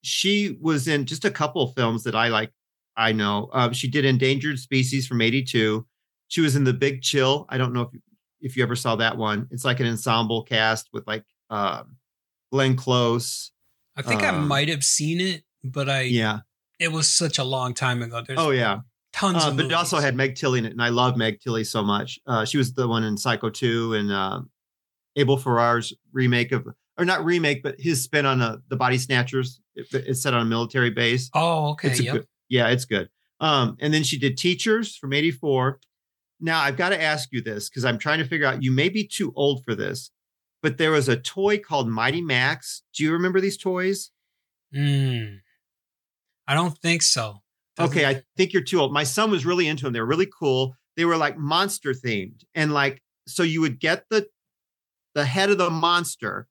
she 0.02 0.56
was 0.60 0.88
in 0.88 1.06
just 1.06 1.24
a 1.24 1.30
couple 1.30 1.62
of 1.62 1.74
films 1.74 2.04
that 2.04 2.14
I 2.14 2.28
like. 2.28 2.50
I 2.96 3.12
know 3.12 3.50
uh, 3.52 3.72
she 3.72 3.88
did 3.88 4.04
Endangered 4.04 4.58
Species 4.58 5.06
from 5.06 5.20
'82. 5.20 5.86
She 6.28 6.40
was 6.40 6.56
in 6.56 6.64
The 6.64 6.72
Big 6.72 7.02
Chill. 7.02 7.46
I 7.48 7.58
don't 7.58 7.72
know 7.72 7.82
if 7.82 7.92
you, 7.92 8.00
if 8.40 8.56
you 8.56 8.62
ever 8.62 8.76
saw 8.76 8.96
that 8.96 9.16
one. 9.16 9.48
It's 9.50 9.64
like 9.64 9.80
an 9.80 9.86
ensemble 9.86 10.44
cast 10.44 10.88
with 10.92 11.06
like 11.06 11.24
uh, 11.50 11.82
Glenn 12.52 12.76
Close. 12.76 13.50
I 13.96 14.02
think 14.02 14.22
I 14.24 14.28
Um, 14.28 14.48
might 14.48 14.68
have 14.68 14.84
seen 14.84 15.20
it, 15.20 15.44
but 15.62 15.88
I 15.88 16.02
Yeah. 16.02 16.40
it 16.78 16.92
was 16.92 17.08
such 17.08 17.38
a 17.38 17.44
long 17.44 17.74
time 17.74 18.02
ago. 18.02 18.22
There's 18.26 18.38
Oh 18.40 18.50
yeah. 18.50 18.80
tons 19.12 19.44
Uh, 19.44 19.48
of 19.50 19.56
but 19.56 19.66
it 19.66 19.72
also 19.72 19.98
had 19.98 20.16
Meg 20.16 20.34
Tilly 20.34 20.58
in 20.58 20.64
it, 20.66 20.72
and 20.72 20.82
I 20.82 20.88
love 20.88 21.16
Meg 21.16 21.40
Tilly 21.40 21.62
so 21.64 21.82
much. 21.84 22.18
Uh, 22.26 22.44
she 22.44 22.58
was 22.58 22.72
the 22.72 22.88
one 22.88 23.04
in 23.04 23.16
Psycho 23.16 23.48
2 23.50 23.94
and 23.94 24.10
uh, 24.10 24.40
Abel 25.16 25.36
Ferrara's 25.36 25.92
remake 26.12 26.50
of, 26.50 26.66
or 26.98 27.04
not 27.04 27.24
remake, 27.24 27.62
but 27.62 27.76
his 27.78 28.02
spin 28.02 28.26
on 28.26 28.42
uh, 28.42 28.56
the 28.68 28.76
Body 28.76 28.98
Snatchers. 28.98 29.60
It, 29.76 29.86
it's 29.92 30.20
set 30.22 30.34
on 30.34 30.42
a 30.42 30.44
military 30.44 30.90
base. 30.90 31.30
Oh, 31.34 31.70
okay. 31.70 31.88
It's 31.90 32.00
Yep. 32.00 32.12
good, 32.12 32.26
yeah, 32.48 32.68
it's 32.70 32.84
good. 32.84 33.08
Um, 33.40 33.76
and 33.80 33.94
then 33.94 34.02
she 34.02 34.18
did 34.18 34.36
Teachers 34.36 34.96
from 34.96 35.12
'84. 35.12 35.78
Now 36.40 36.60
I've 36.60 36.76
got 36.76 36.88
to 36.90 37.00
ask 37.00 37.28
you 37.32 37.40
this 37.40 37.68
because 37.68 37.84
I'm 37.84 37.98
trying 37.98 38.18
to 38.18 38.24
figure 38.24 38.46
out. 38.46 38.62
You 38.64 38.72
may 38.72 38.88
be 38.88 39.06
too 39.06 39.32
old 39.36 39.64
for 39.64 39.74
this, 39.76 40.10
but 40.64 40.78
there 40.78 40.92
was 40.92 41.10
a 41.10 41.16
toy 41.18 41.58
called 41.58 41.90
Mighty 41.90 42.22
Max. 42.22 42.82
Do 42.94 43.04
you 43.04 43.12
remember 43.12 43.38
these 43.38 43.58
toys? 43.58 44.10
Mm. 44.74 45.40
I 46.48 46.54
don't 46.54 46.76
think 46.78 47.02
so. 47.02 47.42
Doesn't- 47.76 47.92
Okay, 47.98 48.06
I 48.06 48.22
think 48.38 48.54
you're 48.54 48.62
too 48.62 48.80
old. 48.80 48.90
My 48.90 49.04
son 49.04 49.30
was 49.30 49.44
really 49.44 49.68
into 49.68 49.84
them. 49.84 49.92
They're 49.92 50.06
really 50.06 50.26
cool. 50.38 50.74
They 50.96 51.04
were 51.04 51.18
like 51.18 51.36
monster 51.36 51.92
themed, 51.92 52.44
and 52.54 52.72
like 52.72 53.02
so 53.28 53.42
you 53.42 53.60
would 53.60 53.78
get 53.78 54.04
the 54.08 54.26
the 55.14 55.26
head 55.26 55.50
of 55.50 55.58
the 55.58 55.68
monster, 55.68 56.48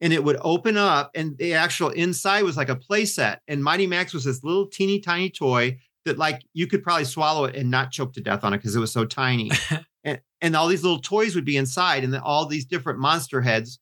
and 0.00 0.12
it 0.12 0.22
would 0.22 0.36
open 0.40 0.76
up, 0.76 1.10
and 1.16 1.36
the 1.36 1.54
actual 1.54 1.88
inside 1.90 2.44
was 2.44 2.56
like 2.56 2.68
a 2.68 2.76
play 2.76 3.06
set. 3.06 3.40
And 3.48 3.64
Mighty 3.64 3.88
Max 3.88 4.14
was 4.14 4.22
this 4.24 4.44
little 4.44 4.68
teeny 4.68 5.00
tiny 5.00 5.30
toy 5.30 5.78
that 6.04 6.16
like 6.16 6.42
you 6.52 6.68
could 6.68 6.84
probably 6.84 7.06
swallow 7.06 7.44
it 7.46 7.56
and 7.56 7.72
not 7.72 7.90
choke 7.90 8.12
to 8.12 8.20
death 8.20 8.44
on 8.44 8.54
it 8.54 8.58
because 8.58 8.76
it 8.76 8.80
was 8.80 8.92
so 8.92 9.04
tiny. 9.04 9.50
and 10.08 10.20
and 10.40 10.56
all 10.56 10.68
these 10.68 10.82
little 10.84 11.00
toys 11.00 11.34
would 11.34 11.44
be 11.44 11.56
inside, 11.56 12.04
and 12.04 12.12
then 12.12 12.20
all 12.20 12.46
these 12.46 12.64
different 12.64 12.98
monster 12.98 13.40
heads 13.40 13.80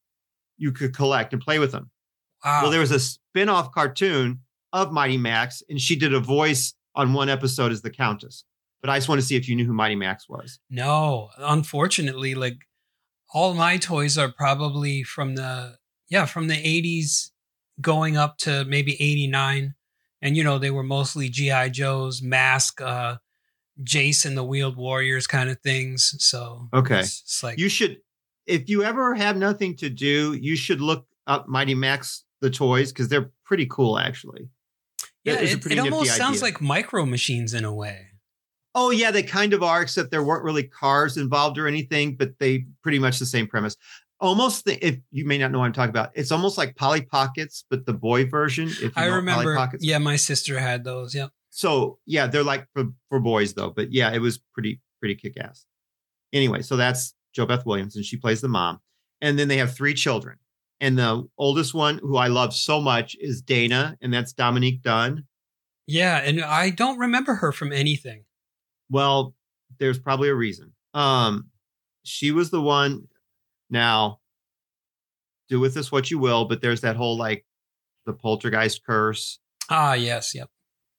you 0.56 0.72
could 0.72 0.94
collect 0.94 1.32
and 1.32 1.42
play 1.42 1.58
with 1.58 1.72
them. 1.72 1.90
wow. 2.44 2.62
Well, 2.62 2.70
there 2.70 2.80
was 2.80 2.90
a 2.92 2.98
spin-off 3.00 3.72
cartoon 3.72 4.40
of 4.72 4.90
Mighty 4.92 5.18
Max, 5.18 5.62
and 5.68 5.80
she 5.80 5.96
did 5.96 6.14
a 6.14 6.20
voice 6.20 6.74
on 6.94 7.12
one 7.12 7.28
episode 7.28 7.72
as 7.72 7.82
the 7.82 7.90
Countess. 7.90 8.44
But 8.80 8.90
I 8.90 8.96
just 8.96 9.08
want 9.08 9.20
to 9.20 9.26
see 9.26 9.36
if 9.36 9.48
you 9.48 9.56
knew 9.56 9.66
who 9.66 9.72
Mighty 9.74 9.96
Max 9.96 10.28
was. 10.28 10.58
No, 10.70 11.28
unfortunately, 11.38 12.34
like 12.34 12.56
all 13.34 13.54
my 13.54 13.76
toys 13.76 14.16
are 14.16 14.32
probably 14.32 15.02
from 15.02 15.34
the 15.34 15.76
yeah 16.08 16.24
from 16.24 16.48
the 16.48 16.56
eighties 16.56 17.32
going 17.80 18.16
up 18.16 18.38
to 18.38 18.64
maybe 18.64 18.92
eighty 18.94 19.26
nine, 19.26 19.74
and 20.22 20.36
you 20.36 20.44
know 20.44 20.58
they 20.58 20.70
were 20.70 20.82
mostly 20.82 21.28
GI 21.28 21.70
Joes, 21.70 22.22
Mask, 22.22 22.80
uh, 22.80 23.16
Jayce 23.82 24.24
and 24.24 24.36
the 24.36 24.44
Wheeled 24.44 24.76
Warriors 24.76 25.26
kind 25.26 25.50
of 25.50 25.60
things. 25.60 26.14
So 26.18 26.68
Okay. 26.72 27.00
it's, 27.00 27.20
it's 27.22 27.42
like 27.42 27.58
You 27.58 27.68
should, 27.68 27.98
if 28.46 28.68
you 28.68 28.82
ever 28.84 29.14
have 29.14 29.36
nothing 29.36 29.76
to 29.76 29.90
do, 29.90 30.34
you 30.34 30.56
should 30.56 30.80
look 30.80 31.06
up 31.26 31.48
Mighty 31.48 31.74
Max 31.74 32.24
the 32.40 32.50
toys 32.50 32.92
because 32.92 33.08
they're 33.08 33.30
pretty 33.44 33.66
cool, 33.66 33.98
actually. 33.98 34.48
yeah, 35.24 35.34
it, 35.40 35.66
it 35.66 35.78
almost 35.78 36.16
sounds 36.16 36.42
idea. 36.42 36.52
like 36.54 36.60
micro 36.60 37.04
machines 37.06 37.54
in 37.54 37.64
a 37.64 37.74
way. 37.74 38.08
Oh 38.74 38.90
yeah, 38.90 39.10
they 39.10 39.22
kind 39.22 39.54
of 39.54 39.62
are, 39.62 39.80
except 39.82 40.10
there 40.10 40.22
weren't 40.22 40.44
really 40.44 40.62
cars 40.64 41.16
involved 41.16 41.56
or 41.58 41.66
anything, 41.66 42.14
but 42.14 42.38
they 42.38 42.66
pretty 42.82 42.98
much 42.98 43.18
the 43.18 43.24
same 43.26 43.46
premise. 43.46 43.74
Almost, 44.20 44.64
the, 44.66 44.86
if 44.86 44.98
you 45.10 45.24
may 45.26 45.38
not 45.38 45.50
know 45.50 45.58
what 45.60 45.64
I'm 45.66 45.72
talking 45.72 45.90
about, 45.90 46.10
it's 46.14 46.30
almost 46.30 46.56
like 46.58 46.76
Polly 46.76 47.00
Pockets, 47.02 47.64
but 47.70 47.86
the 47.86 47.92
boy 47.94 48.26
version. 48.26 48.68
If 48.68 48.80
you 48.82 48.92
I 48.96 49.06
know 49.08 49.16
remember. 49.16 49.42
Polly 49.54 49.56
Pockets. 49.56 49.84
Yeah, 49.84 49.98
my 49.98 50.16
sister 50.16 50.58
had 50.58 50.84
those. 50.84 51.14
Yeah. 51.14 51.28
So 51.56 51.98
yeah, 52.04 52.26
they're 52.26 52.42
like 52.42 52.66
for, 52.74 52.84
for 53.08 53.18
boys 53.18 53.54
though, 53.54 53.70
but 53.70 53.90
yeah, 53.90 54.12
it 54.12 54.18
was 54.18 54.38
pretty 54.52 54.78
pretty 55.00 55.14
kick 55.14 55.38
ass. 55.40 55.64
Anyway, 56.34 56.60
so 56.60 56.76
that's 56.76 57.14
JoBeth 57.34 57.64
Williams, 57.64 57.96
and 57.96 58.04
she 58.04 58.18
plays 58.18 58.42
the 58.42 58.48
mom, 58.48 58.80
and 59.22 59.38
then 59.38 59.48
they 59.48 59.56
have 59.56 59.74
three 59.74 59.94
children, 59.94 60.36
and 60.82 60.98
the 60.98 61.26
oldest 61.38 61.72
one, 61.72 61.96
who 62.02 62.18
I 62.18 62.26
love 62.26 62.54
so 62.54 62.78
much, 62.78 63.16
is 63.18 63.40
Dana, 63.40 63.96
and 64.02 64.12
that's 64.12 64.34
Dominique 64.34 64.82
Dunne. 64.82 65.24
Yeah, 65.86 66.18
and 66.18 66.44
I 66.44 66.68
don't 66.68 66.98
remember 66.98 67.36
her 67.36 67.52
from 67.52 67.72
anything. 67.72 68.24
Well, 68.90 69.34
there's 69.78 69.98
probably 69.98 70.28
a 70.28 70.34
reason. 70.34 70.74
Um, 70.92 71.46
she 72.04 72.32
was 72.32 72.50
the 72.50 72.60
one. 72.60 73.08
Now, 73.70 74.20
do 75.48 75.58
with 75.58 75.72
this 75.72 75.90
what 75.90 76.10
you 76.10 76.18
will, 76.18 76.44
but 76.44 76.60
there's 76.60 76.82
that 76.82 76.96
whole 76.96 77.16
like 77.16 77.46
the 78.04 78.12
poltergeist 78.12 78.84
curse. 78.84 79.38
Ah, 79.70 79.94
yes, 79.94 80.34
yep. 80.34 80.50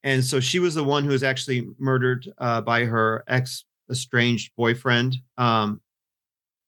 And 0.07 0.23
so 0.23 0.39
she 0.39 0.59
was 0.59 0.73
the 0.75 0.83
one 0.83 1.03
who 1.03 1.09
was 1.11 1.23
actually 1.23 1.67
murdered 1.79 2.27
uh, 2.37 2.61
by 2.61 2.85
her 2.85 3.23
ex 3.27 3.65
estranged 3.91 4.51
boyfriend 4.57 5.15
um, 5.37 5.79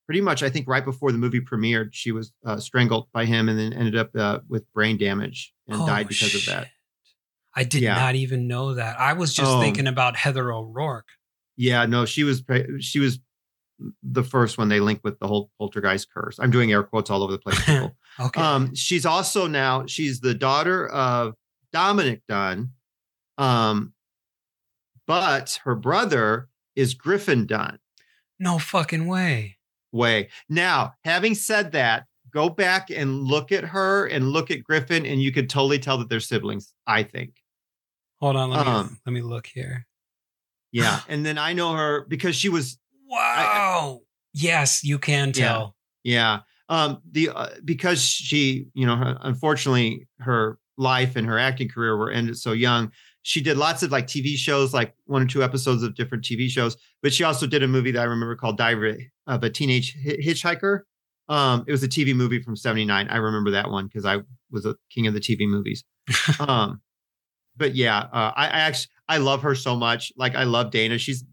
pretty 0.06 0.22
much 0.22 0.42
i 0.42 0.50
think 0.50 0.68
right 0.70 0.86
before 0.86 1.12
the 1.12 1.18
movie 1.18 1.42
premiered 1.42 1.90
she 1.92 2.12
was 2.12 2.32
uh, 2.46 2.58
strangled 2.58 3.08
by 3.12 3.26
him 3.26 3.50
and 3.50 3.60
then 3.60 3.74
ended 3.74 3.96
up 3.98 4.10
uh, 4.16 4.40
with 4.48 4.64
brain 4.74 4.98
damage 4.98 5.54
and 5.68 5.82
Oh, 5.82 5.86
died 5.86 6.08
because 6.08 6.34
of 6.34 6.46
that. 6.46 6.68
I 7.54 7.64
did 7.66 7.82
Yeah. 7.82 7.96
not 7.96 8.16
even 8.16 8.48
know 8.48 8.76
that. 8.76 8.98
I 9.00 9.14
was 9.14 9.34
just 9.34 9.52
Oh. 9.52 9.60
thinking 9.62 9.86
about 9.88 10.16
Heather 10.16 10.52
O'Rourke. 10.54 11.10
yeah 11.58 11.86
no 11.86 12.06
she 12.06 12.24
was 12.24 12.42
she 12.80 13.00
was 13.00 13.20
the 14.04 14.24
first 14.24 14.58
one 14.58 14.70
they 14.70 14.80
linked 14.80 15.04
with 15.04 15.20
the 15.20 15.28
whole 15.28 15.50
poltergeist 15.58 16.08
curse 16.14 16.38
i'm 16.40 16.52
doing 16.52 16.72
air 16.72 16.84
quotes 16.84 17.10
all 17.10 17.22
over 17.24 17.34
the 17.34 17.40
place. 17.40 17.62
Okay. 18.20 18.42
Um, 18.42 18.76
she's 18.76 19.06
also 19.06 19.48
now 19.48 19.86
she's 19.86 20.20
the 20.20 20.34
daughter 20.34 20.88
of 20.88 21.36
Dominick 21.72 22.22
Dunne, 22.28 22.72
um, 23.40 23.94
but 25.08 25.60
her 25.64 25.76
brother 25.76 26.50
is 26.76 26.94
Griffin 26.94 27.46
Dunne. 27.48 27.80
no 28.40 28.60
fucking 28.60 29.08
way. 29.08 29.58
Way 29.92 30.30
now, 30.50 30.94
having 31.04 31.34
said 31.34 31.72
that, 31.72 32.06
go 32.32 32.48
back 32.48 32.92
and 32.92 33.24
look 33.24 33.52
at 33.52 33.64
her 33.64 34.06
and 34.06 34.30
look 34.30 34.52
at 34.52 34.64
Griffin, 34.64 35.04
and 35.06 35.20
you 35.20 35.32
could 35.32 35.50
totally 35.50 35.80
tell 35.80 35.98
that 35.98 36.10
they're 36.10 36.20
siblings. 36.20 36.72
I 36.86 37.02
think, 37.02 37.42
Hold 38.20 38.36
on, 38.36 38.52
let 38.52 38.66
me 38.68 38.72
Um, 38.72 39.00
let 39.08 39.14
me 39.14 39.22
look 39.24 39.48
here. 39.48 39.88
yeah. 40.72 41.00
and 41.10 41.26
then 41.26 41.40
I 41.40 41.54
know 41.54 41.74
her 41.74 42.06
because 42.08 42.36
she 42.36 42.50
was 42.50 42.78
Wow. 43.08 44.02
yes, 44.34 44.84
you 44.84 45.00
can 45.00 45.30
Yeah. 45.30 45.34
tell. 45.34 45.76
Yeah. 46.04 46.42
Um, 46.70 47.02
the 47.10 47.30
uh, 47.30 47.50
because 47.66 48.00
she, 48.04 48.68
you 48.76 48.86
know, 48.86 48.96
her, 48.96 49.18
unfortunately, 49.22 50.08
her 50.20 50.60
life 50.78 51.16
and 51.16 51.26
her 51.26 51.40
acting 51.40 51.68
career 51.68 51.98
were 51.98 52.12
ended 52.12 52.38
so 52.38 52.52
young. 52.52 52.92
She 53.30 53.42
did 53.42 53.58
lots 53.58 53.84
of 53.84 53.92
like 53.92 54.08
TV 54.08 54.36
shows, 54.36 54.74
like 54.74 54.96
one 55.06 55.22
or 55.22 55.28
two 55.28 55.44
episodes 55.44 55.84
of 55.84 55.94
different 55.94 56.24
TV 56.24 56.50
shows. 56.50 56.76
But 57.04 57.14
she 57.14 57.24
also 57.24 57.46
did 57.46 57.62
a 57.62 57.68
movie 57.68 57.92
that 57.92 58.00
I 58.02 58.06
remember 58.06 58.36
called 58.36 58.58
Diary 58.58 59.12
of 59.28 59.44
a 59.44 59.52
Teenage 59.52 59.96
Hitchhiker. 60.04 60.80
Um, 61.28 61.64
it 61.68 61.72
was 61.72 61.84
a 61.84 61.88
TV 61.88 62.16
movie 62.16 62.42
from 62.42 62.56
'79. 62.56 63.08
I 63.08 63.18
remember 63.18 63.52
that 63.52 63.70
one 63.70 63.86
because 63.86 64.04
I 64.04 64.22
was 64.50 64.66
a 64.66 64.76
king 64.90 65.06
of 65.06 65.14
the 65.14 65.20
TV 65.20 65.48
movies. 65.48 65.84
um, 66.40 66.82
but 67.56 67.76
yeah, 67.76 68.00
uh, 68.00 68.32
I, 68.36 68.48
I 68.48 68.60
actually 68.62 68.90
I 69.08 69.18
love 69.18 69.44
her 69.44 69.54
so 69.54 69.76
much. 69.76 70.12
Like 70.18 70.34
I 70.34 70.46
love 70.46 70.72
Dana. 70.72 70.98
She's 70.98 71.24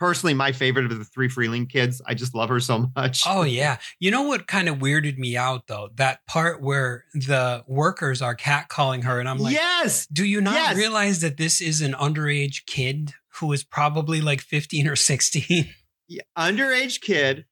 personally 0.00 0.34
my 0.34 0.50
favorite 0.50 0.90
of 0.90 0.98
the 0.98 1.04
three 1.04 1.28
Freeling 1.28 1.66
kids. 1.66 2.02
I 2.06 2.14
just 2.14 2.34
love 2.34 2.48
her 2.48 2.58
so 2.58 2.90
much. 2.96 3.22
Oh 3.26 3.42
yeah. 3.44 3.76
You 4.00 4.10
know 4.10 4.22
what 4.22 4.48
kind 4.48 4.68
of 4.68 4.78
weirded 4.78 5.18
me 5.18 5.36
out 5.36 5.66
though? 5.68 5.90
That 5.96 6.26
part 6.26 6.60
where 6.60 7.04
the 7.14 7.62
workers 7.68 8.22
are 8.22 8.34
catcalling 8.34 9.04
her 9.04 9.20
and 9.20 9.28
I'm 9.28 9.38
like, 9.38 9.54
yes, 9.54 10.06
do 10.06 10.24
you 10.24 10.40
not 10.40 10.54
yes. 10.54 10.76
realize 10.76 11.20
that 11.20 11.36
this 11.36 11.60
is 11.60 11.82
an 11.82 11.92
underage 11.92 12.66
kid 12.66 13.12
who 13.34 13.52
is 13.52 13.62
probably 13.62 14.20
like 14.20 14.40
15 14.40 14.88
or 14.88 14.96
16? 14.96 15.68
Yeah, 16.08 16.22
underage 16.36 17.00
kid 17.02 17.44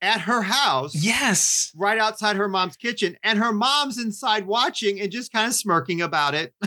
at 0.00 0.22
her 0.22 0.42
house, 0.42 0.94
yes. 0.94 1.72
right 1.76 1.98
outside 1.98 2.36
her 2.36 2.48
mom's 2.48 2.76
kitchen, 2.76 3.16
and 3.22 3.38
her 3.38 3.52
mom's 3.52 3.98
inside 3.98 4.46
watching 4.46 5.00
and 5.00 5.10
just 5.10 5.32
kind 5.32 5.46
of 5.48 5.54
smirking 5.54 6.00
about 6.02 6.34
it. 6.34 6.54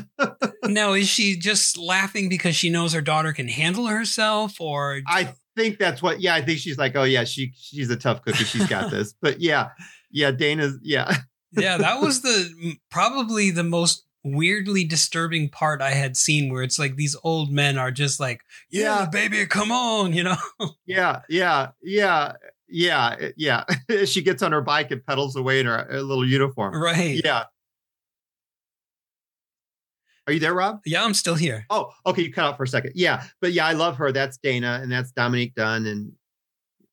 Now, 0.64 0.94
is 0.94 1.08
she 1.10 1.38
just 1.38 1.78
laughing 1.78 2.30
because 2.30 2.56
she 2.56 2.70
knows 2.70 2.94
her 2.94 3.02
daughter 3.02 3.34
can 3.34 3.48
handle 3.48 3.88
herself 3.88 4.62
or 4.62 5.02
I 5.08 5.34
think 5.56 5.80
that's 5.80 6.02
what. 6.04 6.22
Yeah, 6.22 6.36
I 6.36 6.42
think 6.42 6.60
she's 6.60 6.78
like, 6.78 6.96
oh 6.96 7.04
yeah, 7.04 7.24
she 7.24 7.52
she's 7.56 7.90
a 7.90 7.98
tough 7.98 8.22
cookie. 8.22 8.44
She's 8.44 8.68
got 8.68 8.92
this. 8.92 9.14
But 9.22 9.42
yeah, 9.42 9.70
yeah, 10.12 10.30
Dana's 10.32 10.78
yeah. 10.84 11.14
yeah, 11.52 11.78
that 11.78 12.00
was 12.00 12.22
the 12.22 12.76
probably 12.92 13.50
the 13.50 13.64
most 13.64 14.06
weirdly 14.24 14.84
disturbing 14.86 15.50
part 15.50 15.82
I 15.82 15.92
had 15.92 16.16
seen 16.16 16.54
where 16.54 16.62
it's 16.64 16.78
like 16.78 16.96
these 16.96 17.18
old 17.24 17.52
men 17.52 17.78
are 17.80 17.92
just 17.92 18.20
like, 18.20 18.42
yeah, 18.70 19.00
Yeah. 19.00 19.06
baby, 19.08 19.46
come 19.48 19.72
on, 19.72 20.14
you 20.14 20.24
know? 20.24 20.38
Yeah, 20.86 21.22
yeah, 21.28 21.70
yeah, 21.82 22.34
yeah, 22.72 23.30
yeah. 23.38 23.64
she 24.06 24.22
gets 24.22 24.42
on 24.42 24.52
her 24.52 24.62
bike 24.62 24.92
and 24.92 25.06
pedals 25.06 25.36
away 25.36 25.60
in 25.60 25.66
her, 25.66 25.86
her 25.90 26.02
little 26.02 26.26
uniform. 26.26 26.76
right. 26.82 27.22
Yeah. 27.24 27.44
Are 30.28 30.34
you 30.34 30.40
there, 30.40 30.54
Rob? 30.54 30.82
Yeah, 30.86 31.04
I'm 31.04 31.14
still 31.14 31.36
here. 31.36 31.66
Oh, 31.70 31.92
okay. 32.06 32.22
You 32.22 32.32
cut 32.32 32.46
out 32.46 32.58
for 32.58 32.64
a 32.64 32.68
second. 32.68 32.94
Yeah, 32.96 33.24
but 33.42 33.54
yeah, 33.54 33.66
I 33.66 33.74
love 33.74 33.98
her. 33.98 34.12
That's 34.12 34.38
Dana, 34.38 34.80
and 34.82 34.92
that's 34.92 35.12
Dominique 35.12 35.56
Dunne, 35.56 35.88
and 35.88 36.12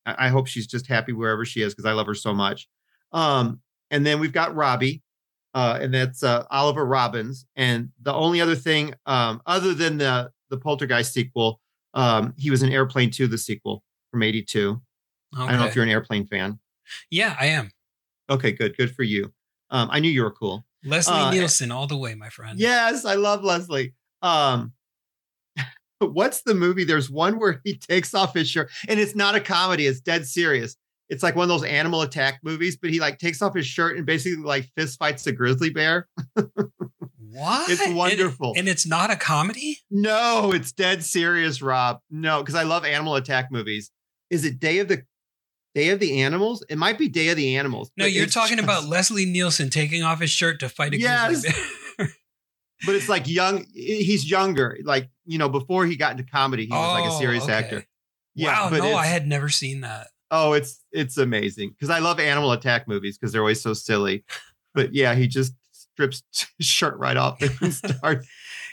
I, 0.05 0.25
I 0.25 0.29
hope 0.29 0.47
she's 0.47 0.67
just 0.67 0.87
happy 0.87 1.13
wherever 1.13 1.45
she 1.45 1.61
is 1.61 1.73
because 1.73 1.85
I 1.85 1.93
love 1.93 2.07
her 2.07 2.15
so 2.15 2.33
much. 2.33 2.67
Um, 3.11 3.61
and 3.91 4.05
then 4.05 4.19
we've 4.19 4.33
got 4.33 4.55
Robbie, 4.55 5.03
uh, 5.53 5.77
and 5.81 5.93
that's 5.93 6.23
uh, 6.23 6.45
Oliver 6.49 6.85
Robbins. 6.85 7.45
And 7.55 7.89
the 8.01 8.13
only 8.13 8.41
other 8.41 8.55
thing, 8.55 8.95
um, 9.05 9.41
other 9.45 9.73
than 9.73 9.97
the 9.97 10.31
the 10.49 10.57
Poltergeist 10.57 11.13
sequel, 11.13 11.61
um, 11.93 12.33
he 12.37 12.49
was 12.49 12.63
in 12.63 12.71
Airplane 12.71 13.11
Two, 13.11 13.27
the 13.27 13.37
sequel 13.37 13.83
from 14.11 14.23
'82. 14.23 14.81
I 15.35 15.49
don't 15.51 15.59
know 15.59 15.65
if 15.65 15.75
you're 15.75 15.83
an 15.83 15.89
airplane 15.91 16.25
fan. 16.27 16.59
Yeah, 17.11 17.35
I 17.39 17.47
am. 17.47 17.71
Okay, 18.29 18.51
good, 18.51 18.75
good 18.77 18.95
for 18.95 19.03
you. 19.03 19.31
Um, 19.69 19.89
I 19.91 19.99
knew 19.99 20.09
you 20.09 20.23
were 20.23 20.31
cool. 20.31 20.65
Leslie 20.83 21.13
Uh, 21.13 21.31
Nielsen, 21.31 21.71
all 21.71 21.87
the 21.87 21.97
way, 21.97 22.15
my 22.15 22.29
friend. 22.29 22.59
Yes, 22.59 23.05
I 23.05 23.15
love 23.15 23.43
Leslie. 23.43 23.93
Um, 24.21 24.73
what's 25.99 26.41
the 26.43 26.55
movie? 26.55 26.83
There's 26.83 27.09
one 27.11 27.39
where 27.39 27.61
he 27.63 27.77
takes 27.77 28.13
off 28.13 28.33
his 28.33 28.49
shirt, 28.49 28.71
and 28.87 28.99
it's 28.99 29.15
not 29.15 29.35
a 29.35 29.39
comedy. 29.39 29.85
It's 29.85 29.99
dead 29.99 30.25
serious. 30.25 30.75
It's 31.09 31.23
like 31.23 31.35
one 31.35 31.43
of 31.43 31.49
those 31.49 31.63
animal 31.63 32.01
attack 32.01 32.39
movies, 32.43 32.77
but 32.79 32.91
he 32.91 32.99
like 32.99 33.17
takes 33.19 33.41
off 33.41 33.55
his 33.55 33.65
shirt 33.65 33.97
and 33.97 34.05
basically 34.05 34.43
like 34.43 34.69
fist 34.77 34.97
fights 34.99 35.25
a 35.27 35.31
grizzly 35.31 35.69
bear. 35.69 36.07
What? 37.31 37.69
It's 37.69 37.79
And 37.81 37.95
wonderful. 37.95 38.53
and 38.57 38.67
it's 38.67 38.87
not 38.87 39.11
a 39.11 39.15
comedy. 39.15 39.77
No, 39.91 40.51
it's 40.51 40.71
dead 40.71 41.03
serious, 41.03 41.61
Rob. 41.61 41.99
No, 42.09 42.39
because 42.41 42.55
I 42.55 42.63
love 42.63 42.83
animal 42.85 43.15
attack 43.15 43.49
movies. 43.51 43.91
Is 44.31 44.43
it 44.45 44.59
Day 44.59 44.79
of 44.79 44.87
the 44.87 45.03
Day 45.79 45.89
of 45.89 45.99
the 46.01 46.21
Animals? 46.21 46.63
It 46.69 46.77
might 46.77 46.97
be 46.97 47.07
Day 47.07 47.29
of 47.29 47.37
the 47.37 47.55
Animals. 47.55 47.89
No, 47.95 48.05
you're 48.05 48.25
talking 48.25 48.57
just- 48.57 48.63
about 48.65 48.85
Leslie 48.85 49.25
Nielsen 49.25 49.69
taking 49.69 50.03
off 50.03 50.19
his 50.19 50.29
shirt 50.31 50.59
to 50.59 50.67
fight 50.69 50.93
a 50.93 50.99
Yes. 50.99 51.27
grizzly 51.41 51.63
but 52.85 52.95
it's 52.95 53.07
like 53.09 53.27
young. 53.27 53.65
He's 53.73 54.29
younger, 54.29 54.77
like 54.83 55.09
you 55.25 55.37
know, 55.37 55.47
before 55.49 55.85
he 55.85 55.95
got 55.95 56.11
into 56.11 56.23
comedy, 56.23 56.65
he 56.65 56.71
was 56.71 56.93
like 57.01 57.09
a 57.11 57.13
Oh, 57.15 57.19
serious 57.19 57.43
okay. 57.45 57.53
actor. 57.53 57.85
wow, 58.37 58.67
but 58.69 58.79
no, 58.79 58.95
I 58.95 59.05
had 59.05 59.27
never 59.27 59.49
seen 59.49 59.81
that. 59.81 60.07
Oh, 60.31 60.53
it's 60.53 60.83
it's 60.91 61.17
amazing 61.17 61.69
because 61.71 61.89
I 61.89 61.99
love 61.99 62.19
animal 62.19 62.51
attack 62.51 62.87
movies 62.87 63.17
because 63.17 63.31
they're 63.31 63.41
always 63.41 63.61
so 63.61 63.73
silly. 63.73 64.23
But 64.73 64.93
yeah, 64.93 65.15
he 65.15 65.27
just 65.27 65.53
strips 65.71 66.23
his 66.57 66.67
shirt 66.67 66.97
right 66.97 67.17
off 67.17 67.41
and 67.41 67.73
starts. 67.73 68.27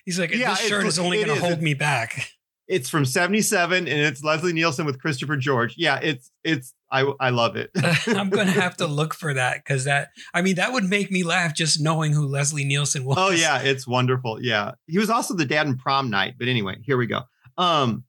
He's 0.04 0.18
like, 0.20 0.32
Yeah, 0.34 0.50
this 0.50 0.66
shirt 0.68 0.86
is 0.86 0.98
only 0.98 1.24
going 1.24 1.36
to 1.38 1.44
hold 1.44 1.62
me 1.62 1.74
back. 1.74 2.30
It's 2.68 2.88
from 2.90 3.04
'77 3.04 3.88
and 3.88 3.88
it's 3.88 4.22
Leslie 4.24 4.52
Nielsen 4.52 4.86
with 4.86 5.00
Christopher 5.00 5.36
George. 5.36 5.74
Yeah, 5.76 5.98
it's 6.02 6.30
it's 6.44 6.74
I 6.90 7.00
I 7.20 7.30
love 7.30 7.56
it. 7.56 7.70
I'm 8.06 8.30
going 8.30 8.46
to 8.46 8.52
have 8.52 8.76
to 8.78 8.86
look 9.00 9.12
for 9.14 9.34
that 9.34 9.56
because 9.64 9.84
that, 9.84 10.10
I 10.32 10.42
mean, 10.42 10.54
that 10.56 10.72
would 10.72 10.84
make 10.84 11.10
me 11.10 11.22
laugh 11.24 11.54
just 11.54 11.80
knowing 11.80 12.12
who 12.12 12.26
Leslie 12.26 12.64
Nielsen 12.64 13.04
was. 13.04 13.16
Oh 13.18 13.30
yeah, 13.30 13.60
it's 13.60 13.86
wonderful. 13.86 14.38
Yeah. 14.40 14.72
He 14.86 14.98
was 14.98 15.10
also 15.10 15.34
the 15.34 15.44
dad 15.44 15.66
in 15.66 15.76
prom 15.76 16.10
night. 16.10 16.34
But 16.38 16.48
anyway, 16.48 16.76
here 16.82 16.96
we 16.96 17.06
go. 17.06 17.22
Um 17.58 18.04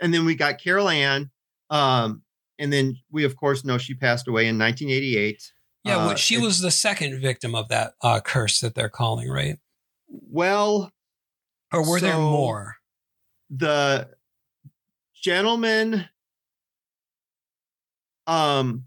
and 0.00 0.12
then 0.14 0.24
we 0.24 0.34
got 0.34 0.58
Carol 0.58 0.88
Anne. 0.88 1.30
Um, 1.70 2.22
and 2.58 2.72
then 2.72 2.96
we 3.10 3.24
of 3.24 3.36
course 3.36 3.64
know 3.64 3.78
she 3.78 3.94
passed 3.94 4.28
away 4.28 4.46
in 4.48 4.58
1988. 4.58 5.52
Yeah, 5.84 5.96
Uh, 5.96 6.06
well, 6.08 6.16
she 6.16 6.36
it- 6.36 6.42
was 6.42 6.60
the 6.60 6.70
second 6.70 7.20
victim 7.20 7.54
of 7.54 7.68
that 7.68 7.92
uh, 8.02 8.20
curse 8.20 8.60
that 8.60 8.74
they're 8.74 8.88
calling, 8.90 9.28
right? 9.30 9.56
Well, 10.08 10.90
Or 11.72 11.88
were 11.88 12.00
there 12.00 12.18
more? 12.18 12.76
the 13.50 14.08
gentleman 15.22 16.08
um 18.30 18.84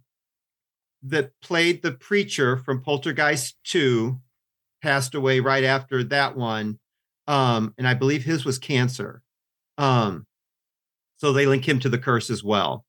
that 1.03 1.31
played 1.41 1.81
the 1.81 1.91
preacher 1.91 2.57
from 2.57 2.81
Poltergeist 2.81 3.57
2 3.65 4.17
passed 4.81 5.15
away 5.15 5.39
right 5.41 5.63
after 5.63 6.03
that 6.05 6.35
one. 6.35 6.79
Um, 7.27 7.73
and 7.77 7.87
I 7.87 7.93
believe 7.93 8.23
his 8.23 8.45
was 8.45 8.57
cancer. 8.57 9.21
Um, 9.77 10.25
so 11.17 11.33
they 11.33 11.45
link 11.45 11.67
him 11.67 11.79
to 11.79 11.89
the 11.89 11.97
curse 11.97 12.29
as 12.29 12.43
well. 12.43 12.85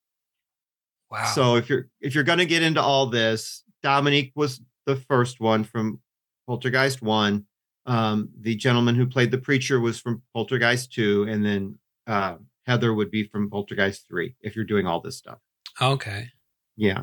Wow. 1.11 1.25
So 1.35 1.57
if 1.57 1.69
you're 1.69 1.88
if 2.01 2.14
you're 2.14 2.25
gonna 2.25 2.45
get 2.45 2.62
into 2.62 2.81
all 2.81 3.07
this, 3.07 3.62
Dominique 3.83 4.33
was 4.35 4.61
the 4.87 4.97
first 4.97 5.40
one 5.40 5.62
from 5.62 6.01
Poltergeist 6.49 7.03
one. 7.03 7.47
Um, 7.87 8.31
the 8.40 8.57
gentleman 8.57 8.95
who 8.95 9.07
played 9.07 9.31
the 9.31 9.38
preacher 9.38 9.79
was 9.79 10.01
from 10.01 10.23
Poltergeist 10.35 10.93
two, 10.93 11.25
and 11.29 11.45
then 11.45 11.79
uh, 12.07 12.37
Heather 12.67 12.93
would 12.93 13.11
be 13.11 13.25
from 13.25 13.51
Poltergeist 13.51 14.09
three. 14.09 14.35
If 14.40 14.57
you're 14.57 14.64
doing 14.64 14.87
all 14.87 15.01
this 15.01 15.17
stuff, 15.17 15.38
okay. 15.81 16.31
Yeah. 16.77 17.03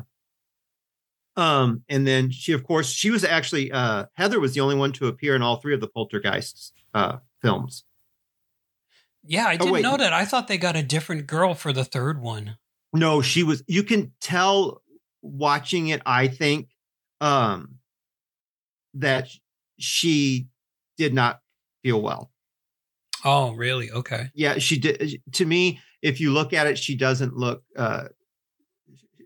Um, 1.36 1.82
and 1.88 2.06
then 2.06 2.30
she, 2.30 2.52
of 2.52 2.62
course, 2.64 2.90
she 2.90 3.10
was 3.10 3.24
actually 3.24 3.72
uh, 3.72 4.06
Heather 4.14 4.38
was 4.38 4.52
the 4.54 4.60
only 4.60 4.74
one 4.74 4.92
to 4.92 5.06
appear 5.06 5.34
in 5.34 5.40
all 5.42 5.56
three 5.56 5.72
of 5.74 5.80
the 5.80 5.88
Poltergeist 5.88 6.72
uh, 6.92 7.18
films. 7.40 7.84
Yeah, 9.24 9.46
I 9.46 9.54
Oh, 9.54 9.58
didn't 9.58 9.72
wait. 9.72 9.82
know 9.82 9.96
that. 9.96 10.12
I 10.12 10.24
thought 10.26 10.48
they 10.48 10.58
got 10.58 10.76
a 10.76 10.82
different 10.82 11.26
girl 11.26 11.54
for 11.54 11.72
the 11.72 11.84
third 11.84 12.20
one. 12.20 12.58
No, 12.92 13.22
she 13.22 13.42
was. 13.44 13.62
You 13.66 13.82
can 13.82 14.12
tell 14.20 14.82
watching 15.22 15.88
it. 15.88 16.02
I 16.04 16.28
think 16.28 16.68
um, 17.22 17.76
that 18.94 19.28
she 19.78 20.48
did 20.98 21.14
not 21.14 21.40
feel 21.82 22.02
well. 22.02 22.30
Oh, 23.24 23.52
really? 23.52 23.90
Okay. 23.90 24.28
Yeah, 24.34 24.58
she 24.58 24.78
did. 24.78 25.22
To 25.32 25.46
me, 25.46 25.80
if 26.02 26.20
you 26.20 26.32
look 26.32 26.52
at 26.52 26.66
it, 26.66 26.76
she 26.76 26.94
doesn't 26.96 27.34
look. 27.36 27.62
Uh, 27.74 28.08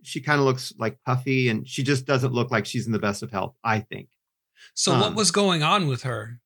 she 0.06 0.20
kind 0.20 0.38
of 0.38 0.46
looks 0.46 0.72
like 0.78 0.98
puffy, 1.04 1.48
and 1.48 1.68
she 1.68 1.82
just 1.82 2.06
doesn't 2.06 2.32
look 2.32 2.50
like 2.50 2.66
she's 2.66 2.86
in 2.86 2.92
the 2.92 2.98
best 2.98 3.22
of 3.22 3.30
health. 3.30 3.54
I 3.64 3.80
think. 3.80 4.08
So 4.74 4.92
Um, 4.92 5.00
what 5.00 5.14
was 5.14 5.30
going 5.30 5.62
on 5.62 5.86
with 5.86 6.02
her? 6.02 6.40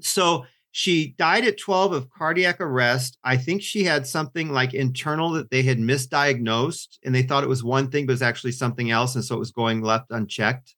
So 0.00 0.46
she 0.70 1.14
died 1.18 1.44
at 1.44 1.58
12 1.58 1.92
of 1.92 2.10
cardiac 2.10 2.60
arrest. 2.60 3.16
I 3.24 3.36
think 3.38 3.62
she 3.62 3.84
had 3.84 4.06
something 4.06 4.52
like 4.52 4.74
internal 4.74 5.30
that 5.30 5.50
they 5.50 5.62
had 5.62 5.78
misdiagnosed 5.78 6.98
and 7.02 7.14
they 7.14 7.22
thought 7.22 7.44
it 7.44 7.48
was 7.48 7.64
one 7.64 7.90
thing, 7.90 8.04
but 8.04 8.12
it 8.12 8.14
was 8.14 8.22
actually 8.22 8.52
something 8.52 8.90
else. 8.90 9.14
And 9.14 9.24
so 9.24 9.36
it 9.36 9.38
was 9.38 9.52
going 9.52 9.80
left 9.80 10.10
unchecked. 10.10 10.74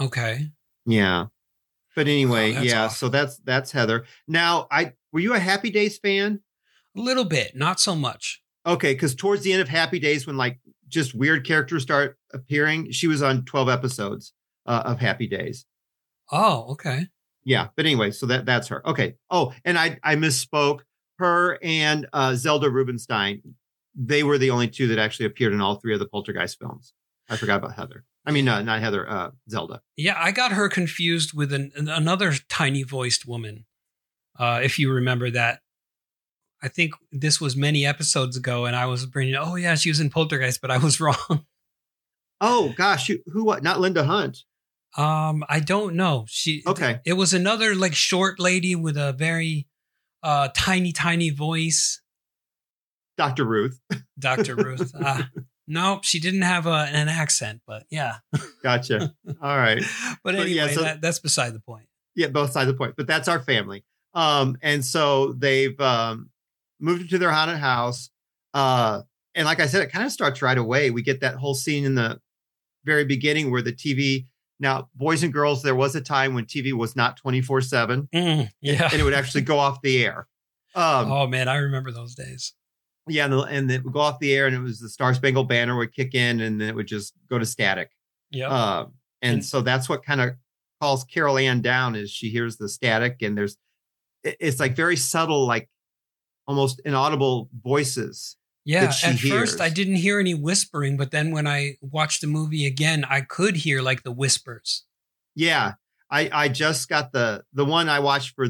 Okay. 0.00 0.50
Yeah. 0.84 1.26
But 1.96 2.08
anyway, 2.08 2.52
that's 2.52 2.66
yeah. 2.66 2.84
awful. 2.84 2.94
So 2.96 3.08
that's 3.08 3.38
that's 3.38 3.72
Heather. 3.72 4.04
Now, 4.28 4.66
I 4.70 4.92
were 5.12 5.20
you 5.20 5.34
a 5.34 5.40
Happy 5.40 5.70
Days 5.70 5.98
fan? 5.98 6.40
A 6.96 7.00
little 7.00 7.24
bit, 7.24 7.56
not 7.56 7.80
so 7.80 7.96
much. 7.96 8.42
Okay, 8.66 8.92
because 8.92 9.14
towards 9.14 9.42
the 9.42 9.52
end 9.52 9.62
of 9.62 9.68
Happy 9.68 9.98
Days, 9.98 10.26
when 10.26 10.36
like 10.36 10.60
just 10.90 11.14
weird 11.14 11.46
characters 11.46 11.82
start 11.82 12.18
appearing, 12.32 12.90
she 12.90 13.06
was 13.06 13.22
on 13.22 13.44
12 13.44 13.68
episodes 13.68 14.32
uh, 14.66 14.82
of 14.84 14.98
Happy 15.00 15.26
Days. 15.26 15.64
Oh, 16.30 16.66
okay. 16.72 17.06
Yeah, 17.44 17.68
but 17.76 17.86
anyway, 17.86 18.10
so 18.10 18.26
that 18.26 18.44
that's 18.44 18.68
her. 18.68 18.86
Okay. 18.86 19.14
Oh, 19.30 19.52
and 19.64 19.78
I 19.78 19.98
I 20.02 20.16
misspoke. 20.16 20.80
Her 21.18 21.58
and 21.62 22.06
uh, 22.14 22.34
Zelda 22.34 22.70
Rubinstein, 22.70 23.42
they 23.94 24.22
were 24.22 24.38
the 24.38 24.48
only 24.50 24.68
two 24.68 24.86
that 24.88 24.98
actually 24.98 25.26
appeared 25.26 25.52
in 25.52 25.60
all 25.60 25.74
three 25.74 25.92
of 25.92 26.00
the 26.00 26.08
Poltergeist 26.08 26.58
films. 26.58 26.94
I 27.28 27.36
forgot 27.36 27.56
about 27.56 27.74
Heather. 27.74 28.04
I 28.24 28.30
mean, 28.32 28.48
uh, 28.48 28.62
not 28.62 28.80
Heather. 28.80 29.06
Uh, 29.06 29.30
Zelda. 29.50 29.82
Yeah, 29.98 30.14
I 30.18 30.30
got 30.32 30.52
her 30.52 30.70
confused 30.70 31.34
with 31.34 31.52
an, 31.52 31.72
an- 31.76 31.88
another 31.90 32.32
tiny 32.48 32.84
voiced 32.84 33.26
woman. 33.26 33.66
Uh, 34.38 34.60
if 34.62 34.78
you 34.78 34.90
remember 34.90 35.30
that, 35.30 35.60
I 36.62 36.68
think 36.68 36.92
this 37.10 37.40
was 37.40 37.56
many 37.56 37.86
episodes 37.86 38.36
ago, 38.36 38.66
and 38.66 38.76
I 38.76 38.86
was 38.86 39.06
bringing, 39.06 39.34
oh 39.34 39.54
yeah, 39.56 39.74
she 39.76 39.88
was 39.88 40.00
in 40.00 40.10
Poltergeist, 40.10 40.60
but 40.60 40.70
I 40.70 40.78
was 40.78 41.00
wrong. 41.00 41.44
Oh 42.40 42.72
gosh, 42.76 43.08
who, 43.08 43.18
who 43.32 43.44
what? 43.44 43.62
Not 43.62 43.80
Linda 43.80 44.04
Hunt. 44.04 44.44
Um, 44.96 45.44
I 45.48 45.60
don't 45.60 45.94
know. 45.94 46.24
She 46.28 46.62
Okay. 46.66 47.00
It 47.04 47.12
was 47.12 47.32
another 47.32 47.74
like 47.74 47.94
short 47.94 48.40
lady 48.40 48.74
with 48.74 48.96
a 48.96 49.12
very 49.12 49.66
uh 50.22 50.48
tiny, 50.54 50.92
tiny 50.92 51.30
voice. 51.30 52.02
Dr. 53.16 53.44
Ruth. 53.44 53.80
Dr. 54.18 54.56
Ruth. 54.64 54.92
Uh, 54.94 55.24
no, 55.68 56.00
she 56.02 56.18
didn't 56.20 56.42
have 56.42 56.66
a, 56.66 56.88
an 56.92 57.08
accent, 57.08 57.60
but 57.66 57.84
yeah. 57.90 58.16
Gotcha. 58.62 59.14
All 59.42 59.56
right. 59.56 59.78
But 59.80 60.18
But 60.24 60.34
anyway, 60.36 60.50
yeah, 60.52 60.68
so- 60.68 60.80
that, 60.82 61.00
that's 61.00 61.18
beside 61.18 61.52
the 61.54 61.60
point. 61.60 61.86
yeah, 62.16 62.28
both 62.28 62.50
sides 62.52 62.68
of 62.68 62.74
the 62.74 62.78
point, 62.78 62.94
but 62.96 63.06
that's 63.06 63.28
our 63.28 63.40
family. 63.40 63.84
Um, 64.14 64.56
and 64.62 64.84
so 64.84 65.34
they've 65.34 65.78
um, 65.80 66.30
moved 66.80 67.02
into 67.02 67.18
their 67.18 67.30
haunted 67.30 67.58
house. 67.58 68.10
Uh, 68.54 69.02
and 69.34 69.44
like 69.46 69.60
I 69.60 69.66
said, 69.66 69.82
it 69.82 69.92
kind 69.92 70.04
of 70.04 70.12
starts 70.12 70.42
right 70.42 70.58
away. 70.58 70.90
We 70.90 71.02
get 71.02 71.20
that 71.20 71.36
whole 71.36 71.54
scene 71.54 71.84
in 71.84 71.94
the 71.94 72.20
very 72.84 73.04
beginning 73.04 73.50
where 73.50 73.62
the 73.62 73.72
TV. 73.72 74.26
Now, 74.58 74.88
boys 74.94 75.22
and 75.22 75.32
girls, 75.32 75.62
there 75.62 75.74
was 75.74 75.94
a 75.94 76.00
time 76.00 76.34
when 76.34 76.44
TV 76.44 76.72
was 76.72 76.94
not 76.96 77.16
twenty 77.16 77.40
four 77.40 77.60
seven, 77.62 78.08
Mm, 78.14 78.50
yeah. 78.60 78.88
and 78.92 79.00
it 79.00 79.04
would 79.04 79.14
actually 79.14 79.42
go 79.42 79.58
off 79.58 79.80
the 79.82 80.04
air. 80.04 80.26
Um, 80.74 81.10
oh 81.10 81.26
man, 81.26 81.48
I 81.48 81.56
remember 81.56 81.90
those 81.90 82.14
days. 82.14 82.52
yeah, 83.08 83.24
and, 83.24 83.32
the, 83.32 83.38
and 83.40 83.70
it 83.70 83.82
would 83.84 83.92
go 83.94 84.00
off 84.00 84.18
the 84.18 84.34
air, 84.34 84.46
and 84.46 84.54
it 84.54 84.60
was 84.60 84.78
the 84.80 84.88
Star 84.90 85.14
Spangled 85.14 85.48
Banner 85.48 85.76
would 85.76 85.94
kick 85.94 86.14
in, 86.14 86.40
and 86.40 86.60
then 86.60 86.68
it 86.68 86.74
would 86.74 86.86
just 86.86 87.14
go 87.30 87.38
to 87.38 87.46
static. 87.46 87.90
Yeah. 88.30 88.48
Uh, 88.50 88.86
and, 89.22 89.34
And- 89.36 89.44
so 89.44 89.62
that's 89.62 89.88
what 89.88 90.04
kind 90.04 90.20
of 90.20 90.30
calls 90.80 91.04
Carol 91.04 91.38
Anne 91.38 91.60
down 91.62 91.94
is 91.94 92.10
she 92.10 92.28
hears 92.30 92.56
the 92.56 92.68
static 92.68 93.16
and 93.20 93.36
there's 93.36 93.56
it's 94.24 94.58
like 94.60 94.74
very 94.76 94.96
subtle, 94.96 95.46
like 95.46 95.68
almost 96.50 96.80
inaudible 96.84 97.48
voices. 97.62 98.36
Yeah, 98.64 98.86
that 98.86 98.90
she 98.90 99.06
at 99.06 99.14
hears. 99.14 99.32
first 99.32 99.60
I 99.60 99.70
didn't 99.70 99.94
hear 99.94 100.18
any 100.18 100.34
whispering, 100.34 100.96
but 100.96 101.12
then 101.12 101.30
when 101.30 101.46
I 101.46 101.76
watched 101.80 102.20
the 102.20 102.26
movie 102.26 102.66
again, 102.66 103.06
I 103.08 103.20
could 103.20 103.56
hear 103.56 103.80
like 103.80 104.02
the 104.02 104.10
whispers. 104.12 104.84
Yeah. 105.34 105.74
I, 106.10 106.28
I 106.32 106.48
just 106.48 106.88
got 106.88 107.12
the 107.12 107.44
the 107.52 107.64
one 107.64 107.88
I 107.88 108.00
watched 108.00 108.34
for 108.34 108.48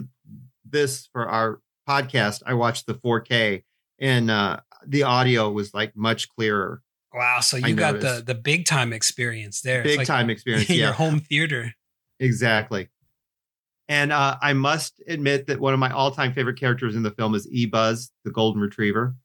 this 0.68 1.08
for 1.12 1.28
our 1.28 1.60
podcast. 1.86 2.42
I 2.46 2.54
watched 2.54 2.86
the 2.86 2.94
4K 2.94 3.62
and 3.98 4.30
uh 4.30 4.60
the 4.86 5.02
audio 5.02 5.50
was 5.50 5.74
like 5.74 5.94
much 5.94 6.28
clearer. 6.30 6.82
Wow, 7.12 7.40
so 7.40 7.58
I 7.58 7.68
you 7.68 7.74
got 7.74 8.00
the 8.00 8.06
noticed. 8.06 8.26
the 8.26 8.34
big 8.34 8.64
time 8.64 8.94
experience 8.94 9.60
there. 9.60 9.82
Big 9.82 9.98
like 9.98 10.06
time 10.06 10.30
experience. 10.30 10.70
In 10.70 10.76
your 10.76 10.92
home 10.92 11.20
theater. 11.20 11.74
exactly. 12.18 12.88
And 13.90 14.12
uh, 14.12 14.36
I 14.40 14.52
must 14.52 15.02
admit 15.08 15.48
that 15.48 15.58
one 15.58 15.74
of 15.74 15.80
my 15.80 15.90
all-time 15.90 16.32
favorite 16.32 16.60
characters 16.60 16.94
in 16.94 17.02
the 17.02 17.10
film 17.10 17.34
is 17.34 17.48
E 17.50 17.66
Buzz, 17.66 18.12
the 18.24 18.30
golden 18.30 18.62
retriever. 18.62 19.16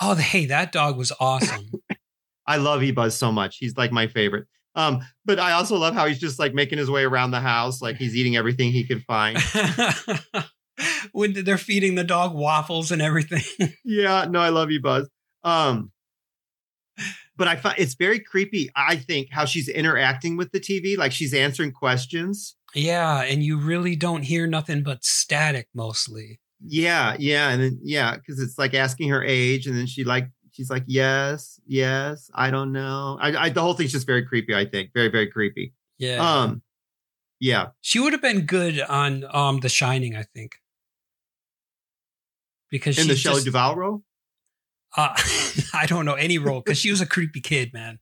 Oh, 0.00 0.14
hey, 0.14 0.46
that 0.46 0.72
dog 0.72 0.96
was 0.96 1.12
awesome. 1.20 1.70
I 2.46 2.56
love 2.56 2.82
E 2.82 2.90
Buzz 2.90 3.14
so 3.14 3.30
much. 3.30 3.58
He's 3.58 3.76
like 3.76 3.92
my 3.92 4.06
favorite. 4.06 4.46
Um, 4.74 5.02
but 5.26 5.38
I 5.38 5.52
also 5.52 5.76
love 5.76 5.92
how 5.92 6.06
he's 6.06 6.18
just 6.18 6.38
like 6.38 6.54
making 6.54 6.78
his 6.78 6.90
way 6.90 7.04
around 7.04 7.32
the 7.32 7.40
house, 7.40 7.82
like 7.82 7.96
he's 7.96 8.16
eating 8.16 8.34
everything 8.34 8.72
he 8.72 8.82
can 8.82 9.00
find. 9.00 9.38
when 11.12 11.34
they're 11.44 11.58
feeding 11.58 11.96
the 11.96 12.02
dog 12.02 12.34
waffles 12.34 12.90
and 12.90 13.02
everything. 13.02 13.68
yeah, 13.84 14.24
no, 14.24 14.40
I 14.40 14.48
love 14.48 14.70
you, 14.70 14.80
Buzz. 14.80 15.06
Um, 15.42 15.92
but 17.36 17.46
I 17.46 17.56
find 17.56 17.78
it's 17.78 17.94
very 17.94 18.20
creepy. 18.20 18.70
I 18.74 18.96
think 18.96 19.28
how 19.30 19.44
she's 19.44 19.68
interacting 19.68 20.38
with 20.38 20.50
the 20.52 20.60
TV, 20.60 20.96
like 20.96 21.12
she's 21.12 21.34
answering 21.34 21.72
questions. 21.72 22.56
Yeah, 22.74 23.22
and 23.22 23.42
you 23.42 23.58
really 23.58 23.96
don't 23.96 24.22
hear 24.22 24.46
nothing 24.46 24.82
but 24.82 25.04
static 25.04 25.68
mostly. 25.74 26.40
Yeah, 26.66 27.16
yeah, 27.18 27.50
and 27.50 27.62
then 27.62 27.78
yeah, 27.82 28.16
because 28.16 28.40
it's 28.40 28.58
like 28.58 28.74
asking 28.74 29.10
her 29.10 29.22
age, 29.22 29.66
and 29.66 29.76
then 29.76 29.86
she 29.86 30.02
like 30.04 30.28
she's 30.50 30.70
like, 30.70 30.84
yes, 30.86 31.60
yes, 31.66 32.30
I 32.34 32.50
don't 32.50 32.72
know. 32.72 33.18
I, 33.20 33.36
I 33.36 33.48
the 33.50 33.60
whole 33.60 33.74
thing's 33.74 33.92
just 33.92 34.06
very 34.06 34.24
creepy. 34.24 34.54
I 34.54 34.64
think 34.64 34.90
very, 34.94 35.08
very 35.08 35.26
creepy. 35.26 35.72
Yeah. 35.98 36.16
Um, 36.16 36.62
yeah, 37.40 37.68
she 37.80 38.00
would 38.00 38.12
have 38.12 38.22
been 38.22 38.42
good 38.46 38.80
on 38.80 39.24
um 39.32 39.60
The 39.60 39.68
Shining, 39.68 40.16
I 40.16 40.22
think, 40.22 40.56
because 42.70 42.98
in 42.98 43.08
the 43.08 43.16
Shelley 43.16 43.36
just- 43.36 43.46
Duvall 43.46 43.76
role. 43.76 44.02
Uh, 44.96 45.14
I 45.74 45.86
don't 45.86 46.04
know 46.04 46.14
any 46.14 46.38
role 46.38 46.60
because 46.60 46.78
she 46.78 46.90
was 46.90 47.00
a 47.00 47.06
creepy 47.06 47.40
kid, 47.40 47.72
man. 47.72 47.98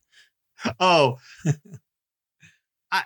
Oh, 0.79 1.17
I 2.91 3.03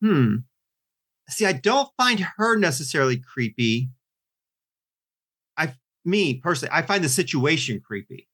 hmm. 0.00 0.36
See, 1.28 1.46
I 1.46 1.52
don't 1.52 1.88
find 1.96 2.26
her 2.38 2.56
necessarily 2.56 3.16
creepy. 3.16 3.90
I, 5.56 5.74
me 6.04 6.34
personally, 6.34 6.72
I 6.74 6.82
find 6.82 7.04
the 7.04 7.08
situation 7.08 7.80
creepy. 7.80 8.28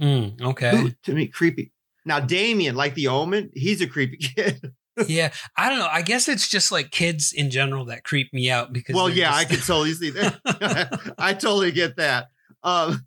Mm, 0.00 0.40
okay. 0.40 0.76
Ooh, 0.76 0.90
to 1.04 1.14
me, 1.14 1.28
creepy. 1.28 1.72
Now, 2.04 2.18
Damien, 2.18 2.74
like 2.74 2.94
the 2.94 3.08
Omen, 3.08 3.50
he's 3.54 3.80
a 3.80 3.86
creepy 3.86 4.16
kid. 4.36 4.72
yeah, 5.06 5.32
I 5.56 5.68
don't 5.70 5.78
know. 5.78 5.88
I 5.90 6.02
guess 6.02 6.28
it's 6.28 6.48
just 6.48 6.72
like 6.72 6.90
kids 6.90 7.32
in 7.32 7.50
general 7.50 7.84
that 7.86 8.04
creep 8.04 8.32
me 8.32 8.50
out 8.50 8.72
because. 8.72 8.94
well, 8.94 9.08
yeah, 9.08 9.30
just- 9.30 9.38
I 9.38 9.44
can 9.44 9.60
totally 9.60 9.92
see 9.94 10.10
that. 10.10 11.14
I 11.18 11.34
totally 11.34 11.72
get 11.72 11.96
that. 11.96 12.28
Um, 12.64 13.06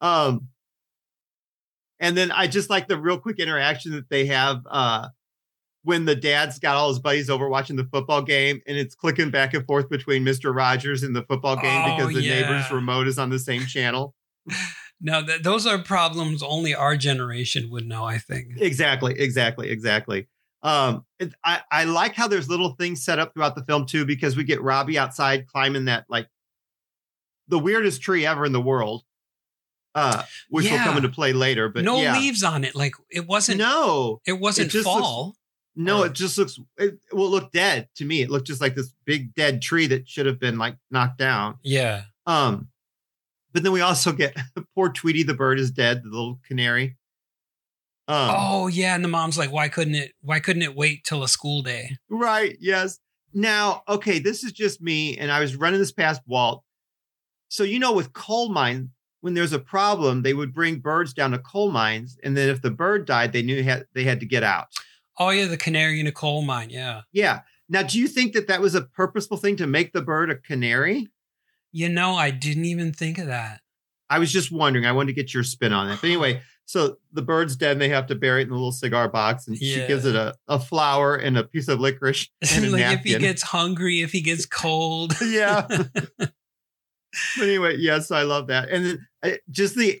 um, 0.00 0.48
and 2.00 2.16
then 2.16 2.30
I 2.30 2.46
just 2.46 2.70
like 2.70 2.86
the 2.88 2.98
real 2.98 3.18
quick 3.18 3.38
interaction 3.40 3.92
that 3.92 4.08
they 4.08 4.26
have 4.26 4.62
uh, 4.70 5.08
when 5.82 6.04
the 6.04 6.16
dad's 6.16 6.58
got 6.58 6.76
all 6.76 6.88
his 6.88 6.98
buddies 6.98 7.30
over 7.30 7.48
watching 7.48 7.76
the 7.76 7.84
football 7.84 8.20
game, 8.22 8.60
and 8.66 8.76
it's 8.76 8.94
clicking 8.94 9.30
back 9.30 9.54
and 9.54 9.66
forth 9.66 9.88
between 9.88 10.24
Mister 10.24 10.52
Rogers 10.52 11.02
and 11.02 11.14
the 11.14 11.22
football 11.22 11.56
game 11.56 11.82
Oh, 11.86 11.96
because 11.96 12.14
the 12.14 12.28
neighbor's 12.28 12.70
remote 12.70 13.06
is 13.08 13.18
on 13.18 13.30
the 13.30 13.38
same 13.38 13.62
channel. 13.66 14.14
No, 15.00 15.24
th- 15.24 15.42
those 15.42 15.64
are 15.64 15.78
problems 15.78 16.42
only 16.42 16.74
our 16.74 16.96
generation 16.96 17.70
would 17.70 17.86
know. 17.86 18.02
I 18.04 18.18
think. 18.18 18.54
exactly 18.56 19.14
exactly 19.16 19.70
exactly 19.70 20.26
um 20.64 21.04
it, 21.20 21.32
I, 21.44 21.60
I 21.70 21.84
like 21.84 22.14
how 22.16 22.26
there's 22.26 22.48
little 22.50 22.70
things 22.70 23.04
set 23.04 23.20
up 23.20 23.32
throughout 23.32 23.54
the 23.54 23.62
film 23.64 23.86
too 23.86 24.04
because 24.04 24.36
we 24.36 24.42
get 24.42 24.60
robbie 24.60 24.98
outside 24.98 25.46
climbing 25.46 25.84
that 25.84 26.06
like 26.08 26.26
the 27.46 27.60
weirdest 27.60 28.02
tree 28.02 28.26
ever 28.26 28.44
in 28.44 28.50
the 28.50 28.60
world 28.60 29.04
uh 29.94 30.24
which 30.50 30.68
will 30.68 30.78
come 30.78 30.96
into 30.96 31.08
play 31.08 31.32
later 31.32 31.68
but 31.68 31.84
no 31.84 32.02
yeah 32.02 32.18
leaves 32.18 32.42
on 32.42 32.64
it. 32.64 32.74
Like 32.74 32.94
it 33.08 33.24
wasn't. 33.28 33.58
no 33.58 34.20
it 34.26 34.32
wasn't 34.40 34.74
looks- 34.74 34.84
fall. 34.84 35.36
No 35.78 36.02
Or- 36.02 36.06
it 36.06 36.12
just 36.12 36.36
looks 36.36 36.58
it 36.76 36.98
will 37.12 37.30
look 37.30 37.52
dead 37.52 37.88
to 37.96 38.04
me 38.04 38.20
it 38.20 38.30
looked 38.30 38.46
just 38.46 38.60
like 38.60 38.74
this 38.74 38.92
big 39.06 39.34
dead 39.34 39.62
tree 39.62 39.86
that 39.86 40.08
should 40.08 40.26
have 40.26 40.38
been 40.38 40.58
like 40.58 40.76
knocked 40.90 41.18
down 41.18 41.56
yeah. 41.62 42.02
um 42.26 42.68
but 43.52 43.62
then 43.62 43.72
we 43.72 43.80
also 43.80 44.12
get 44.12 44.36
poor 44.74 44.90
tweety 44.90 45.22
the 45.22 45.34
bird 45.34 45.58
is 45.58 45.70
dead 45.70 46.02
the 46.02 46.10
little 46.10 46.40
canary 46.46 46.96
um 48.08 48.30
oh 48.34 48.66
yeah, 48.68 48.94
and 48.94 49.04
the 49.04 49.08
mom's 49.08 49.36
like, 49.36 49.52
"Why 49.52 49.68
couldn't 49.68 49.94
it? 49.94 50.12
Why 50.22 50.40
couldn't 50.40 50.62
it 50.62 50.74
wait 50.74 51.04
till 51.04 51.22
a 51.22 51.28
school 51.28 51.60
day?" 51.60 51.98
Right. 52.08 52.56
Yes. 52.58 52.98
Now, 53.34 53.82
okay, 53.86 54.18
this 54.18 54.42
is 54.42 54.52
just 54.52 54.80
me, 54.80 55.18
and 55.18 55.30
I 55.30 55.40
was 55.40 55.56
running 55.56 55.78
this 55.78 55.92
past 55.92 56.22
Walt. 56.26 56.64
So 57.48 57.64
you 57.64 57.78
know, 57.78 57.92
with 57.92 58.14
coal 58.14 58.48
mine, 58.48 58.92
when 59.20 59.34
there's 59.34 59.52
a 59.52 59.58
problem, 59.58 60.22
they 60.22 60.32
would 60.32 60.54
bring 60.54 60.80
birds 60.80 61.12
down 61.12 61.32
to 61.32 61.38
coal 61.38 61.70
mines, 61.70 62.16
and 62.24 62.34
then 62.34 62.48
if 62.48 62.62
the 62.62 62.70
bird 62.70 63.04
died, 63.04 63.34
they 63.34 63.42
knew 63.42 63.62
had, 63.62 63.84
they 63.92 64.04
had 64.04 64.20
to 64.20 64.26
get 64.26 64.42
out. 64.42 64.68
Oh 65.18 65.30
yeah, 65.30 65.46
the 65.46 65.56
canary 65.56 66.00
in 66.00 66.06
a 66.06 66.12
coal 66.12 66.42
mine. 66.42 66.70
Yeah. 66.70 67.02
Yeah. 67.12 67.40
Now, 67.68 67.82
do 67.82 67.98
you 67.98 68.08
think 68.08 68.32
that 68.32 68.48
that 68.48 68.60
was 68.60 68.74
a 68.74 68.82
purposeful 68.82 69.36
thing 69.36 69.56
to 69.56 69.66
make 69.66 69.92
the 69.92 70.00
bird 70.00 70.30
a 70.30 70.36
canary? 70.36 71.08
You 71.72 71.88
know, 71.88 72.14
I 72.14 72.30
didn't 72.30 72.64
even 72.64 72.92
think 72.92 73.18
of 73.18 73.26
that. 73.26 73.60
I 74.08 74.18
was 74.18 74.32
just 74.32 74.50
wondering. 74.50 74.86
I 74.86 74.92
wanted 74.92 75.08
to 75.08 75.12
get 75.12 75.34
your 75.34 75.42
spin 75.42 75.72
on 75.72 75.90
it. 75.90 76.00
But 76.00 76.06
anyway, 76.06 76.40
so 76.64 76.96
the 77.12 77.22
bird's 77.22 77.56
dead, 77.56 77.72
and 77.72 77.80
they 77.80 77.90
have 77.90 78.06
to 78.06 78.14
bury 78.14 78.42
it 78.42 78.46
in 78.46 78.50
a 78.50 78.54
little 78.54 78.72
cigar 78.72 79.08
box, 79.08 79.48
and 79.48 79.56
she 79.56 79.86
gives 79.86 80.04
it 80.04 80.14
a, 80.14 80.34
a 80.48 80.58
flower 80.58 81.16
and 81.16 81.36
a 81.36 81.44
piece 81.44 81.68
of 81.68 81.80
licorice 81.80 82.28
and 82.52 82.64
a 82.64 82.70
like 82.70 82.98
if 82.98 83.04
he 83.04 83.18
gets 83.18 83.42
hungry, 83.42 84.00
if 84.00 84.12
he 84.12 84.20
gets 84.20 84.46
cold. 84.46 85.14
yeah. 85.24 85.66
but 86.18 86.32
anyway, 87.40 87.76
yes, 87.78 88.10
I 88.10 88.22
love 88.22 88.46
that. 88.46 88.70
And 88.70 88.84
then 88.84 89.06
uh, 89.22 89.30
just 89.50 89.76
the 89.76 90.00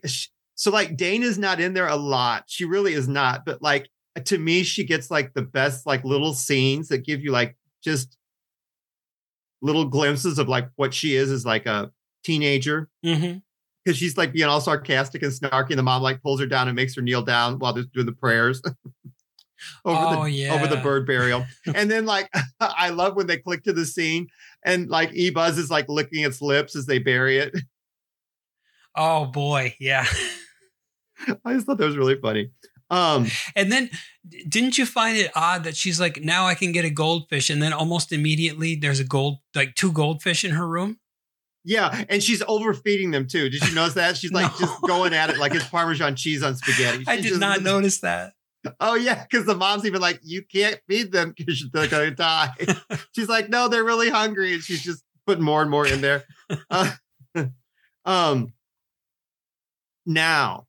so 0.54 0.70
like 0.70 0.96
Dane 0.96 1.22
is 1.22 1.38
not 1.38 1.60
in 1.60 1.74
there 1.74 1.88
a 1.88 1.96
lot. 1.96 2.44
She 2.46 2.64
really 2.64 2.94
is 2.94 3.08
not. 3.08 3.44
But 3.44 3.60
like 3.60 3.88
to 4.26 4.38
me, 4.38 4.62
she 4.62 4.84
gets 4.84 5.10
like 5.10 5.34
the 5.34 5.42
best 5.42 5.86
like 5.86 6.04
little 6.04 6.34
scenes 6.34 6.88
that 6.88 6.98
give 6.98 7.20
you 7.20 7.30
like 7.32 7.56
just 7.82 8.16
little 9.60 9.84
glimpses 9.86 10.38
of 10.38 10.48
like 10.48 10.68
what 10.76 10.94
she 10.94 11.16
is 11.16 11.30
as 11.30 11.44
like 11.44 11.66
a 11.66 11.90
teenager 12.24 12.88
hmm 13.02 13.38
because 13.84 13.96
she's 13.96 14.18
like 14.18 14.34
being 14.34 14.44
all 14.44 14.60
sarcastic 14.60 15.22
and 15.22 15.32
snarky. 15.32 15.70
And 15.70 15.78
the 15.78 15.82
mom 15.82 16.02
like 16.02 16.20
pulls 16.20 16.40
her 16.40 16.46
down 16.46 16.68
and 16.68 16.76
makes 16.76 16.94
her 16.94 17.00
kneel 17.00 17.22
down 17.22 17.58
while 17.58 17.72
they're 17.72 17.84
doing 17.84 18.04
the 18.04 18.12
prayers. 18.12 18.60
over 19.84 20.04
Oh, 20.04 20.24
the 20.26 20.48
over 20.50 20.66
the 20.66 20.76
bird 20.76 21.06
burial. 21.06 21.46
and 21.74 21.90
then 21.90 22.04
like 22.04 22.28
I 22.60 22.90
love 22.90 23.16
when 23.16 23.26
they 23.26 23.38
click 23.38 23.64
to 23.64 23.72
the 23.72 23.86
scene 23.86 24.26
and 24.62 24.90
like 24.90 25.14
E 25.14 25.30
Buzz 25.30 25.56
is 25.56 25.70
like 25.70 25.88
licking 25.88 26.22
its 26.24 26.42
lips 26.42 26.76
as 26.76 26.84
they 26.84 26.98
bury 26.98 27.38
it. 27.38 27.54
Oh 29.00 29.26
boy, 29.26 29.76
yeah. 29.78 30.04
I 31.44 31.54
just 31.54 31.66
thought 31.66 31.78
that 31.78 31.86
was 31.86 31.96
really 31.96 32.18
funny. 32.20 32.50
Um 32.90 33.26
And 33.56 33.70
then 33.72 33.90
didn't 34.48 34.76
you 34.78 34.86
find 34.86 35.16
it 35.16 35.30
odd 35.34 35.64
that 35.64 35.76
she's 35.76 35.98
like, 36.00 36.22
now 36.22 36.46
I 36.46 36.54
can 36.54 36.72
get 36.72 36.84
a 36.84 36.90
goldfish, 36.90 37.48
and 37.50 37.62
then 37.62 37.72
almost 37.72 38.12
immediately 38.12 38.74
there's 38.74 39.00
a 39.00 39.04
gold, 39.04 39.38
like 39.54 39.74
two 39.74 39.92
goldfish 39.92 40.44
in 40.44 40.52
her 40.52 40.66
room? 40.66 40.98
yeah, 41.64 42.04
and 42.08 42.22
she's 42.22 42.42
overfeeding 42.48 43.10
them 43.10 43.26
too. 43.26 43.50
Did 43.50 43.62
you 43.68 43.74
notice 43.74 43.94
that? 43.94 44.16
She's 44.16 44.32
like 44.32 44.50
No. 44.60 44.66
just 44.66 44.80
going 44.82 45.12
at 45.12 45.28
it 45.30 45.38
like 45.38 45.54
it's 45.54 45.68
Parmesan 45.68 46.16
cheese 46.16 46.42
on 46.42 46.56
spaghetti. 46.56 47.04
I 47.06 47.16
did 47.16 47.24
just- 47.26 47.40
not 47.40 47.62
notice 47.72 48.00
that. 48.00 48.32
Oh 48.80 48.94
yeah, 48.94 49.22
because 49.24 49.44
the 49.46 49.54
mom's 49.54 49.84
even 49.84 50.00
like, 50.00 50.20
you 50.22 50.42
can't 50.42 50.80
feed 50.88 51.12
them 51.12 51.32
because 51.36 51.64
they're 51.72 51.86
gonna 51.88 52.10
die. 52.10 52.50
she's 53.14 53.28
like, 53.28 53.48
no, 53.50 53.68
they're 53.68 53.84
really 53.84 54.08
hungry, 54.10 54.52
and 54.54 54.62
she's 54.62 54.82
just 54.82 55.02
putting 55.26 55.44
more 55.44 55.60
and 55.62 55.70
more 55.70 55.86
in 55.86 56.00
there. 56.00 56.24
Uh, 56.70 56.90
um, 58.04 58.52
now, 60.06 60.66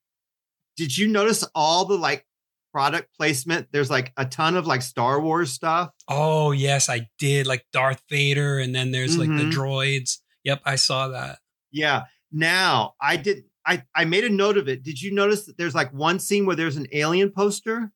did 0.79 0.97
you 0.97 1.07
notice 1.09 1.43
all 1.53 1.83
the 1.85 1.97
like 1.97 2.25
product 2.71 3.09
placement? 3.17 3.67
There's 3.73 3.89
like 3.89 4.13
a 4.15 4.25
ton 4.25 4.55
of 4.55 4.65
like 4.65 4.81
Star 4.81 5.19
Wars 5.19 5.51
stuff. 5.51 5.89
Oh 6.07 6.51
yes, 6.51 6.89
I 6.89 7.09
did. 7.17 7.45
Like 7.47 7.65
Darth 7.73 8.01
Vader, 8.09 8.59
and 8.59 8.73
then 8.73 8.91
there's 8.91 9.17
like 9.17 9.27
the 9.27 9.43
Mhm. 9.43 9.51
droids. 9.51 10.19
Yep, 10.45 10.61
I 10.65 10.75
saw 10.77 11.09
that. 11.09 11.39
Yeah. 11.71 12.03
Now, 12.31 12.93
I 13.01 13.17
did. 13.17 13.43
I 13.65 13.83
I 13.93 14.05
made 14.05 14.23
a 14.23 14.29
note 14.29 14.57
of 14.57 14.69
it. 14.69 14.81
Did 14.83 15.01
you 15.01 15.11
notice 15.13 15.45
that 15.47 15.57
there's 15.57 15.75
like 15.75 15.91
one 15.93 16.17
scene 16.19 16.45
where 16.45 16.55
there's 16.55 16.77
an 16.77 16.87
alien 16.93 17.31
poster? 17.31 17.91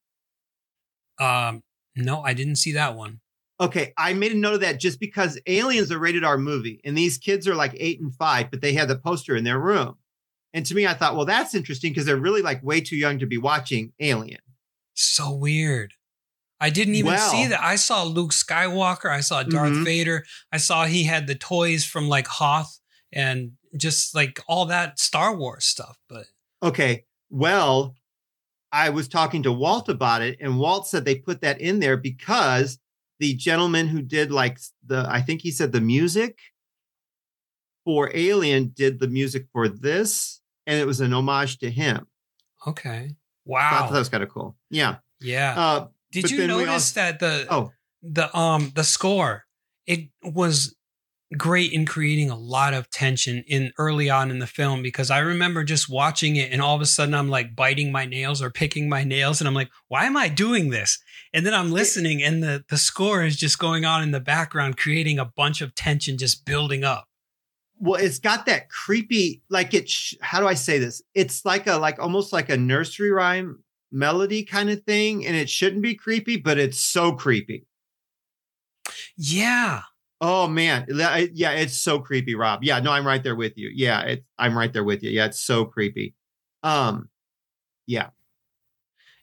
Um, 1.19 1.63
no, 1.95 2.21
I 2.21 2.33
didn't 2.33 2.57
see 2.57 2.73
that 2.73 2.95
one. 2.95 3.21
Okay, 3.61 3.93
I 3.97 4.13
made 4.13 4.31
a 4.33 4.37
note 4.37 4.55
of 4.55 4.59
that 4.61 4.79
just 4.79 4.99
because 4.99 5.39
Aliens 5.47 5.91
are 5.91 5.99
rated 5.99 6.23
R 6.23 6.37
movie, 6.37 6.81
and 6.83 6.97
these 6.97 7.17
kids 7.17 7.47
are 7.47 7.55
like 7.55 7.73
eight 7.77 8.01
and 8.01 8.13
five, 8.13 8.49
but 8.51 8.61
they 8.61 8.73
had 8.73 8.87
the 8.89 8.97
poster 8.97 9.35
in 9.35 9.43
their 9.43 9.59
room. 9.59 9.95
And 10.53 10.65
to 10.67 10.75
me, 10.75 10.85
I 10.85 10.93
thought, 10.93 11.15
well, 11.15 11.25
that's 11.25 11.55
interesting 11.55 11.91
because 11.91 12.05
they're 12.05 12.17
really 12.17 12.41
like 12.41 12.63
way 12.63 12.79
too 12.81 12.95
young 12.95 13.19
to 13.19 13.25
be 13.25 13.37
watching 13.37 13.91
Alien. 13.99 14.41
So 14.93 15.31
weird. 15.33 15.93
I 16.59 16.69
didn't 16.69 16.95
even 16.95 17.13
Well- 17.13 17.31
see 17.31 17.47
that. 17.47 17.61
I 17.63 17.75
saw 17.75 18.03
Luke 18.03 18.31
Skywalker. 18.31 19.09
I 19.09 19.21
saw 19.21 19.43
Darth 19.43 19.73
Mhm. 19.73 19.83
Vader. 19.83 20.25
I 20.51 20.57
saw 20.57 20.85
he 20.85 21.03
had 21.03 21.27
the 21.27 21.35
toys 21.35 21.83
from 21.83 22.07
like 22.07 22.27
Hoth 22.27 22.79
and 23.11 23.53
just 23.75 24.13
like 24.15 24.39
all 24.47 24.65
that 24.67 24.99
Star 24.99 25.35
Wars 25.35 25.65
stuff. 25.65 25.97
But 26.07 26.27
Okay, 26.61 27.05
well, 27.29 27.95
I 28.71 28.89
was 28.89 29.07
talking 29.07 29.43
to 29.43 29.51
Walt 29.51 29.89
about 29.89 30.21
it, 30.21 30.37
and 30.39 30.57
Walt 30.59 30.87
said 30.87 31.03
they 31.03 31.15
put 31.15 31.41
that 31.41 31.59
in 31.59 31.79
there 31.79 31.97
because 31.97 32.79
the 33.19 33.33
gentleman 33.33 33.87
who 33.87 34.01
did 34.01 34.31
like 34.31 34.59
the, 34.85 35.05
I 35.09 35.21
think 35.21 35.41
he 35.41 35.51
said 35.51 35.71
the 35.71 35.81
music 35.81 36.39
for 37.83 38.09
Alien 38.15 38.69
did 38.69 38.99
the 38.99 39.07
music 39.07 39.47
for 39.51 39.67
this, 39.67 40.39
and 40.67 40.79
it 40.79 40.85
was 40.87 41.01
an 41.01 41.13
homage 41.13 41.57
to 41.59 41.69
him. 41.69 42.07
okay. 42.67 43.15
So 43.47 43.55
I 43.55 43.69
thought 43.79 43.91
that 43.91 43.99
was 43.99 44.09
kind 44.09 44.23
of 44.23 44.29
cool. 44.29 44.55
Yeah. 44.69 44.97
Yeah. 45.19 45.53
Uh, 45.59 45.87
Did 46.11 46.31
you 46.31 46.47
notice 46.47 46.69
also- 46.69 46.99
that 47.01 47.19
the 47.19 47.45
Oh. 47.49 47.71
the 48.01 48.35
um 48.37 48.71
the 48.75 48.83
score 48.83 49.45
it 49.85 50.07
was 50.23 50.73
great 51.37 51.73
in 51.73 51.85
creating 51.85 52.29
a 52.29 52.37
lot 52.37 52.73
of 52.73 52.89
tension 52.89 53.43
in 53.47 53.71
early 53.77 54.09
on 54.09 54.29
in 54.31 54.37
the 54.39 54.47
film 54.47 54.81
because 54.83 55.09
I 55.09 55.17
remember 55.19 55.63
just 55.63 55.89
watching 55.89 56.35
it 56.35 56.51
and 56.51 56.61
all 56.61 56.75
of 56.75 56.81
a 56.81 56.85
sudden 56.85 57.13
I'm 57.15 57.27
like 57.29 57.55
biting 57.55 57.91
my 57.91 58.05
nails 58.05 58.41
or 58.41 58.49
picking 58.51 58.87
my 58.87 59.03
nails 59.03 59.41
and 59.41 59.47
I'm 59.47 59.55
like 59.55 59.69
why 59.87 60.05
am 60.05 60.15
I 60.15 60.27
doing 60.29 60.69
this 60.69 60.99
and 61.33 61.45
then 61.45 61.53
I'm 61.53 61.71
listening 61.71 62.21
and 62.23 62.43
the 62.43 62.63
the 62.69 62.77
score 62.77 63.23
is 63.23 63.35
just 63.35 63.57
going 63.59 63.83
on 63.83 64.03
in 64.03 64.11
the 64.11 64.19
background 64.21 64.77
creating 64.77 65.17
a 65.19 65.25
bunch 65.25 65.59
of 65.61 65.73
tension 65.75 66.17
just 66.17 66.45
building 66.45 66.83
up 66.83 67.07
well 67.79 67.99
it's 68.01 68.19
got 68.19 68.45
that 68.45 68.69
creepy 68.69 69.41
like 69.49 69.73
it 69.73 69.89
sh- 69.89 70.15
how 70.21 70.39
do 70.39 70.47
i 70.47 70.53
say 70.53 70.77
this? 70.79 71.01
It's 71.13 71.43
like 71.45 71.67
a 71.67 71.77
like 71.77 71.99
almost 71.99 72.31
like 72.33 72.49
a 72.49 72.57
nursery 72.57 73.11
rhyme 73.11 73.63
melody 73.91 74.43
kind 74.43 74.69
of 74.69 74.83
thing 74.83 75.25
and 75.25 75.35
it 75.35 75.49
shouldn't 75.49 75.81
be 75.83 75.93
creepy 75.95 76.37
but 76.37 76.57
it's 76.57 76.79
so 76.79 77.11
creepy. 77.13 77.65
Yeah. 79.17 79.81
Oh 80.21 80.47
man. 80.47 80.85
That- 80.87 81.35
yeah 81.35 81.51
it's 81.51 81.77
so 81.77 81.99
creepy 81.99 82.35
rob. 82.35 82.63
Yeah 82.63 82.79
no 82.79 82.91
i'm 82.91 83.05
right 83.05 83.23
there 83.23 83.35
with 83.35 83.57
you. 83.57 83.69
Yeah 83.73 84.01
it's 84.01 84.25
i'm 84.37 84.57
right 84.57 84.71
there 84.71 84.83
with 84.83 85.03
you. 85.03 85.09
Yeah 85.11 85.25
it's 85.25 85.39
so 85.41 85.65
creepy. 85.65 86.15
Um 86.63 87.09
yeah. 87.85 88.09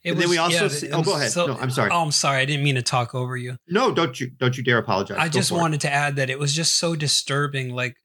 It 0.03 0.13
And 0.13 0.21
then 0.21 0.31
we 0.31 0.39
also 0.39 0.63
yeah, 0.65 0.69
see- 0.69 0.91
oh, 0.93 1.03
go 1.03 1.15
ahead. 1.17 1.33
No, 1.37 1.57
I'm 1.59 1.71
sorry. 1.71 1.91
oh 1.93 2.01
I'm 2.03 2.11
sorry. 2.13 2.41
I 2.41 2.45
didn't 2.47 2.65
mean 2.65 2.77
to 2.77 2.83
talk 2.83 3.15
over 3.15 3.37
you. 3.37 3.57
No 3.69 3.93
don't 3.93 4.19
you 4.21 4.29
don't 4.31 4.57
you 4.57 4.63
dare 4.65 4.79
apologize. 4.79 5.19
I 5.19 5.29
Go 5.29 5.33
just 5.33 5.51
for 5.51 5.57
it. 5.57 5.61
wanted 5.61 5.81
to 5.83 5.93
add 5.93 6.17
that 6.17 6.31
it 6.31 6.39
was 6.39 6.55
just 6.55 6.75
so 6.79 6.95
disturbing. 6.97 7.75
Like, 7.75 7.97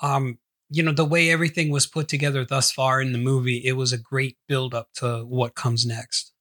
um, 0.00 0.38
you 0.70 0.82
know, 0.82 0.92
the 0.92 1.04
way 1.04 1.30
everything 1.30 1.70
was 1.70 1.86
put 1.86 2.08
together 2.08 2.44
thus 2.44 2.70
far 2.70 3.00
in 3.00 3.12
the 3.12 3.18
movie, 3.18 3.58
it 3.64 3.72
was 3.72 3.92
a 3.92 3.98
great 3.98 4.36
build 4.46 4.74
up 4.74 4.88
to 4.94 5.24
what 5.24 5.54
comes 5.54 5.86
next. 5.86 6.32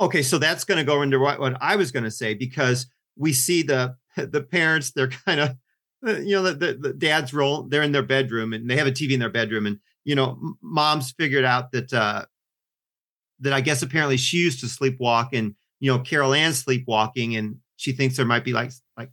okay 0.00 0.22
so 0.22 0.38
that's 0.38 0.64
going 0.64 0.78
to 0.78 0.84
go 0.84 1.02
into 1.02 1.18
what, 1.18 1.38
what 1.38 1.56
i 1.60 1.76
was 1.76 1.92
going 1.92 2.04
to 2.04 2.10
say 2.10 2.34
because 2.34 2.86
we 3.16 3.32
see 3.32 3.62
the 3.62 3.94
the 4.16 4.42
parents 4.42 4.90
they're 4.90 5.08
kind 5.08 5.40
of 5.40 5.56
you 6.24 6.34
know 6.34 6.42
the, 6.42 6.54
the, 6.54 6.74
the 6.74 6.92
dad's 6.92 7.32
role 7.32 7.62
they're 7.64 7.82
in 7.82 7.92
their 7.92 8.02
bedroom 8.02 8.52
and 8.52 8.68
they 8.68 8.76
have 8.76 8.86
a 8.86 8.92
tv 8.92 9.12
in 9.12 9.20
their 9.20 9.30
bedroom 9.30 9.66
and 9.66 9.78
you 10.04 10.14
know 10.14 10.56
mom's 10.60 11.12
figured 11.12 11.44
out 11.44 11.70
that 11.72 11.92
uh 11.92 12.24
that 13.40 13.52
i 13.52 13.60
guess 13.60 13.82
apparently 13.82 14.16
she 14.16 14.38
used 14.38 14.60
to 14.60 14.66
sleepwalk 14.66 15.28
and 15.32 15.54
you 15.80 15.92
know 15.92 16.00
carol 16.00 16.34
anne's 16.34 16.58
sleepwalking 16.58 17.36
and 17.36 17.56
she 17.76 17.92
thinks 17.92 18.16
there 18.16 18.26
might 18.26 18.44
be 18.44 18.52
like 18.52 18.72
like 18.96 19.10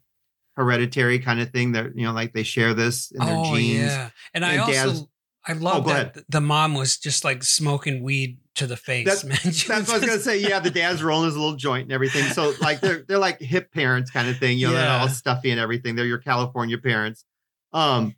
hereditary 0.59 1.19
kind 1.19 1.39
of 1.39 1.49
thing 1.51 1.71
that 1.71 1.95
you 1.95 2.05
know 2.05 2.11
like 2.11 2.33
they 2.33 2.43
share 2.43 2.73
this 2.73 3.11
in 3.11 3.25
their 3.25 3.35
oh 3.35 3.55
genes 3.55 3.85
yeah, 3.85 4.09
and 4.33 4.43
I 4.43 4.57
also 4.57 5.09
I 5.47 5.53
love 5.53 5.85
go 5.85 5.93
that 5.93 6.17
the 6.27 6.41
mom 6.41 6.73
was 6.73 6.97
just 6.97 7.23
like 7.23 7.43
smoking 7.43 8.03
weed 8.03 8.39
to 8.55 8.67
the 8.67 8.75
face. 8.75 9.05
That's- 9.05 9.23
man. 9.23 9.37
That's 9.43 9.67
what 9.67 9.89
I 9.89 9.99
was 9.99 10.05
gonna 10.05 10.19
say. 10.19 10.39
Yeah, 10.39 10.59
the 10.59 10.69
dad's 10.69 11.01
rolling 11.01 11.25
his 11.27 11.37
little 11.37 11.55
joint 11.55 11.83
and 11.83 11.93
everything. 11.93 12.25
So 12.25 12.53
like 12.61 12.81
they're 12.81 13.03
they're 13.07 13.17
like 13.17 13.39
hip 13.39 13.71
parents 13.71 14.11
kind 14.11 14.27
of 14.27 14.37
thing. 14.37 14.57
You 14.57 14.67
know, 14.67 14.73
they're 14.73 14.99
all 14.99 15.07
stuffy 15.07 15.49
and 15.49 15.59
everything. 15.59 15.95
They're 15.95 16.05
your 16.05 16.17
California 16.19 16.77
parents. 16.77 17.23
Um, 17.71 18.15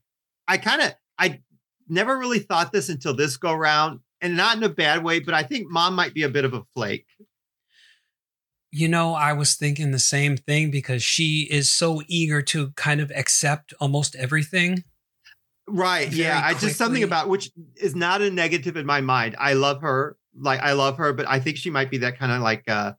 I 0.48 0.58
kind 0.58 0.82
of 0.82 0.94
I 1.20 1.42
never 1.88 2.18
really 2.18 2.40
thought 2.40 2.72
this 2.72 2.90
until 2.90 3.14
this 3.16 3.38
go 3.38 3.54
round, 3.54 4.00
and 4.20 4.36
not 4.36 4.58
in 4.58 4.64
a 4.64 4.70
bad 4.70 5.04
way, 5.04 5.20
but 5.20 5.36
I 5.36 5.44
think 5.44 5.70
mom 5.70 5.94
might 5.94 6.16
be 6.16 6.24
a 6.24 6.30
bit 6.30 6.44
of 6.44 6.54
a 6.56 6.64
flake. 6.74 7.06
You 8.72 8.88
know, 8.88 9.14
I 9.14 9.34
was 9.34 9.56
thinking 9.56 9.92
the 9.92 10.00
same 10.00 10.38
thing 10.38 10.72
because 10.72 11.04
she 11.04 11.48
is 11.52 11.72
so 11.72 12.02
eager 12.08 12.42
to 12.44 12.72
kind 12.72 13.02
of 13.02 13.12
accept 13.14 13.74
almost 13.82 14.16
everything. 14.16 14.86
Right. 15.68 16.12
Yeah. 16.12 16.42
I 16.44 16.54
just 16.54 16.78
something 16.78 17.04
about 17.04 17.30
which 17.30 17.52
is 17.76 17.96
not 17.96 18.22
a 18.22 18.32
negative 18.32 18.78
in 18.78 18.86
my 18.86 19.02
mind. 19.02 19.36
I 19.38 19.54
love 19.54 19.82
her. 19.82 20.18
Like 20.34 20.62
I 20.62 20.74
love 20.74 20.98
her, 20.98 21.12
but 21.14 21.28
I 21.28 21.40
think 21.40 21.58
she 21.58 21.70
might 21.70 21.92
be 21.92 22.00
that 22.00 22.18
kind 22.18 22.32
of 22.32 22.42
like 22.42 22.64
uh 22.70 22.94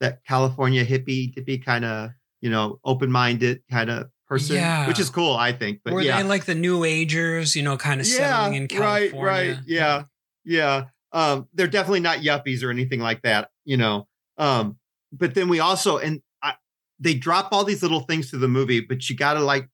that 0.00 0.24
California 0.24 0.84
hippie 0.84 1.34
hippie 1.34 1.62
kind 1.62 1.84
of, 1.84 2.10
you 2.40 2.50
know, 2.50 2.80
open-minded 2.84 3.62
kind 3.70 3.90
of 3.90 4.10
person. 4.26 4.56
Yeah. 4.56 4.88
Which 4.88 4.98
is 4.98 5.10
cool, 5.10 5.34
I 5.34 5.52
think. 5.52 5.80
But 5.84 5.92
Were 5.94 6.00
yeah. 6.00 6.22
they 6.22 6.28
like 6.28 6.46
the 6.46 6.54
New 6.54 6.84
Agers, 6.84 7.54
you 7.54 7.62
know, 7.62 7.76
kind 7.76 8.00
of 8.00 8.06
settling 8.06 8.54
in 8.54 8.62
right, 8.62 9.10
California? 9.10 9.20
right. 9.22 9.56
Yeah. 9.66 10.04
Yeah. 10.44 10.84
Um, 11.12 11.48
they're 11.52 11.66
definitely 11.66 12.00
not 12.00 12.18
yuppies 12.18 12.62
or 12.62 12.70
anything 12.70 13.00
like 13.00 13.22
that, 13.22 13.50
you 13.64 13.76
know. 13.76 14.06
Um, 14.38 14.78
but 15.12 15.34
then 15.34 15.48
we 15.48 15.60
also 15.60 15.98
and 15.98 16.22
I, 16.42 16.54
they 16.98 17.14
drop 17.14 17.48
all 17.52 17.64
these 17.64 17.82
little 17.82 18.00
things 18.00 18.30
to 18.30 18.38
the 18.38 18.48
movie, 18.48 18.80
but 18.80 19.08
you 19.08 19.16
gotta 19.16 19.40
like 19.40 19.68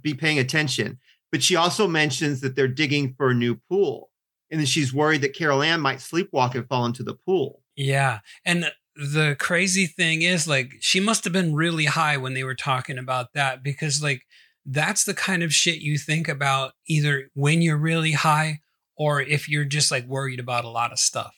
be 0.00 0.14
paying 0.14 0.38
attention. 0.38 0.98
But 1.30 1.42
she 1.42 1.56
also 1.56 1.88
mentions 1.88 2.40
that 2.40 2.54
they're 2.54 2.68
digging 2.68 3.14
for 3.16 3.30
a 3.30 3.34
new 3.34 3.56
pool. 3.68 4.10
And 4.50 4.60
then 4.60 4.66
she's 4.66 4.94
worried 4.94 5.22
that 5.22 5.34
Carol 5.34 5.62
Ann 5.62 5.80
might 5.80 5.98
sleepwalk 5.98 6.54
and 6.54 6.68
fall 6.68 6.86
into 6.86 7.02
the 7.02 7.14
pool. 7.26 7.62
Yeah. 7.74 8.20
And 8.44 8.70
the 8.94 9.34
crazy 9.40 9.86
thing 9.86 10.22
is, 10.22 10.46
like, 10.46 10.74
she 10.78 11.00
must 11.00 11.24
have 11.24 11.32
been 11.32 11.54
really 11.54 11.86
high 11.86 12.16
when 12.18 12.34
they 12.34 12.44
were 12.44 12.54
talking 12.54 12.98
about 12.98 13.32
that 13.32 13.64
because, 13.64 14.00
like, 14.00 14.22
that's 14.64 15.04
the 15.04 15.14
kind 15.14 15.42
of 15.42 15.52
shit 15.52 15.80
you 15.80 15.98
think 15.98 16.28
about 16.28 16.72
either 16.86 17.30
when 17.34 17.62
you're 17.62 17.76
really 17.76 18.12
high 18.12 18.60
or 18.96 19.20
if 19.20 19.48
you're 19.48 19.64
just 19.64 19.90
like 19.90 20.06
worried 20.06 20.40
about 20.40 20.64
a 20.64 20.70
lot 20.70 20.92
of 20.92 20.98
stuff. 20.98 21.34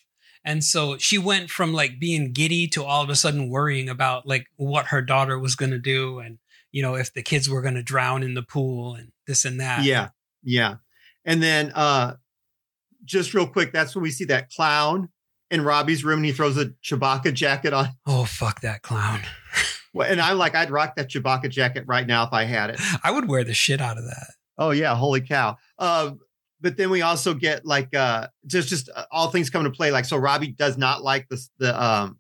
And 0.46 0.62
so 0.62 0.96
she 0.96 1.18
went 1.18 1.50
from 1.50 1.72
like 1.72 1.98
being 1.98 2.32
giddy 2.32 2.68
to 2.68 2.84
all 2.84 3.02
of 3.02 3.10
a 3.10 3.16
sudden 3.16 3.50
worrying 3.50 3.88
about 3.88 4.26
like 4.26 4.46
what 4.54 4.86
her 4.86 5.02
daughter 5.02 5.38
was 5.38 5.56
going 5.56 5.72
to 5.72 5.78
do 5.78 6.20
and, 6.20 6.38
you 6.70 6.82
know, 6.82 6.94
if 6.94 7.12
the 7.12 7.22
kids 7.22 7.50
were 7.50 7.60
going 7.60 7.74
to 7.74 7.82
drown 7.82 8.22
in 8.22 8.34
the 8.34 8.42
pool 8.42 8.94
and 8.94 9.10
this 9.26 9.44
and 9.44 9.60
that. 9.60 9.82
Yeah. 9.82 10.10
Yeah. 10.44 10.76
And 11.24 11.42
then 11.42 11.72
uh 11.74 12.14
just 13.04 13.34
real 13.34 13.46
quick, 13.46 13.72
that's 13.72 13.94
when 13.94 14.02
we 14.02 14.10
see 14.10 14.24
that 14.26 14.50
clown 14.50 15.08
in 15.50 15.62
Robbie's 15.62 16.04
room 16.04 16.20
and 16.20 16.26
he 16.26 16.32
throws 16.32 16.56
a 16.56 16.66
Chewbacca 16.82 17.34
jacket 17.34 17.72
on. 17.72 17.88
Oh, 18.06 18.24
fuck 18.24 18.60
that 18.60 18.82
clown. 18.82 19.22
Well, 19.92 20.10
and 20.12 20.20
I'm 20.20 20.36
like, 20.36 20.54
I'd 20.54 20.68
rock 20.68 20.96
that 20.96 21.08
Chewbacca 21.08 21.48
jacket 21.48 21.84
right 21.86 22.06
now 22.06 22.24
if 22.26 22.32
I 22.34 22.44
had 22.44 22.68
it. 22.68 22.78
I 23.02 23.10
would 23.10 23.30
wear 23.30 23.44
the 23.44 23.54
shit 23.54 23.80
out 23.80 23.96
of 23.96 24.04
that. 24.04 24.34
Oh 24.58 24.70
yeah, 24.70 24.94
holy 24.94 25.22
cow. 25.22 25.56
Um, 25.78 26.20
but 26.60 26.76
then 26.76 26.90
we 26.90 27.02
also 27.02 27.34
get 27.34 27.64
like 27.66 27.94
uh 27.94 28.28
just 28.46 28.68
just 28.68 28.88
uh, 28.94 29.04
all 29.10 29.30
things 29.30 29.50
come 29.50 29.64
into 29.64 29.76
play. 29.76 29.90
Like 29.90 30.04
so 30.04 30.16
Robbie 30.16 30.48
does 30.52 30.76
not 30.78 31.02
like 31.02 31.28
the 31.28 31.40
the 31.58 31.82
um 31.82 32.18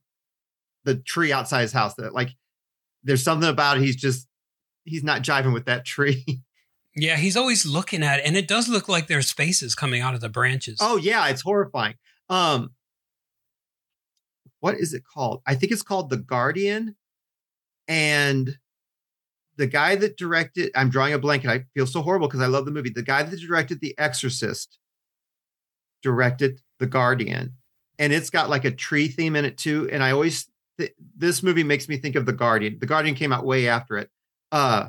the 0.84 0.96
tree 0.96 1.32
outside 1.32 1.62
his 1.62 1.72
house. 1.72 1.94
That 1.94 2.14
like 2.14 2.30
there's 3.02 3.22
something 3.22 3.48
about 3.48 3.78
it. 3.78 3.82
He's 3.82 3.96
just 3.96 4.26
he's 4.84 5.04
not 5.04 5.22
jiving 5.22 5.52
with 5.52 5.66
that 5.66 5.84
tree. 5.84 6.24
Yeah, 6.98 7.16
he's 7.16 7.36
always 7.36 7.66
looking 7.66 8.02
at 8.02 8.20
it, 8.20 8.22
and 8.24 8.38
it 8.38 8.48
does 8.48 8.70
look 8.70 8.88
like 8.88 9.06
there's 9.06 9.30
faces 9.30 9.74
coming 9.74 10.00
out 10.00 10.14
of 10.14 10.22
the 10.22 10.30
branches. 10.30 10.78
oh 10.80 10.96
yeah, 10.96 11.28
it's 11.28 11.42
horrifying. 11.42 11.96
Um 12.30 12.70
what 14.60 14.76
is 14.76 14.94
it 14.94 15.02
called? 15.04 15.42
I 15.46 15.56
think 15.56 15.72
it's 15.72 15.82
called 15.82 16.08
The 16.08 16.16
Guardian. 16.16 16.96
And 17.86 18.56
the 19.56 19.66
guy 19.66 19.96
that 19.96 20.16
directed, 20.16 20.70
I'm 20.74 20.90
drawing 20.90 21.14
a 21.14 21.18
blank 21.18 21.44
and 21.44 21.52
I 21.52 21.64
feel 21.74 21.86
so 21.86 22.02
horrible 22.02 22.28
because 22.28 22.40
I 22.42 22.46
love 22.46 22.64
the 22.64 22.70
movie. 22.70 22.90
The 22.90 23.02
guy 23.02 23.22
that 23.22 23.40
directed 23.40 23.80
The 23.80 23.94
Exorcist 23.98 24.78
directed 26.02 26.60
The 26.78 26.86
Guardian. 26.86 27.54
And 27.98 28.12
it's 28.12 28.30
got 28.30 28.50
like 28.50 28.64
a 28.64 28.70
tree 28.70 29.08
theme 29.08 29.34
in 29.36 29.44
it 29.44 29.56
too. 29.56 29.88
And 29.90 30.02
I 30.02 30.10
always, 30.10 30.50
th- 30.78 30.92
this 31.16 31.42
movie 31.42 31.64
makes 31.64 31.88
me 31.88 31.96
think 31.96 32.14
of 32.16 32.26
The 32.26 32.32
Guardian. 32.32 32.78
The 32.78 32.86
Guardian 32.86 33.14
came 33.14 33.32
out 33.32 33.46
way 33.46 33.68
after 33.68 33.96
it. 33.96 34.10
Uh, 34.52 34.88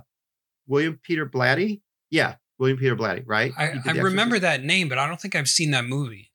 William 0.67 0.99
Peter 1.01 1.25
Blatty. 1.25 1.81
Yeah, 2.09 2.35
William 2.59 2.77
Peter 2.77 2.95
Blatty, 2.95 3.23
right? 3.25 3.53
I, 3.57 3.75
I 3.85 3.91
remember 3.91 4.37
that 4.39 4.63
name, 4.63 4.89
but 4.89 4.97
I 4.97 5.07
don't 5.07 5.19
think 5.21 5.35
I've 5.35 5.47
seen 5.47 5.71
that 5.71 5.85
movie. 5.85 6.31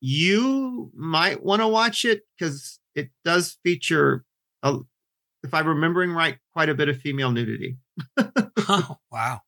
you 0.00 0.90
might 0.94 1.42
want 1.42 1.62
to 1.62 1.68
watch 1.68 2.04
it 2.04 2.22
because 2.36 2.78
it 2.94 3.10
does 3.24 3.56
feature, 3.62 4.24
a, 4.62 4.78
if 5.44 5.54
I'm 5.54 5.68
remembering 5.68 6.10
right, 6.10 6.38
quite 6.52 6.68
a 6.68 6.74
bit 6.74 6.88
of 6.88 6.98
female 6.98 7.30
nudity. 7.30 7.76
oh, 8.16 8.96
wow. 9.12 9.40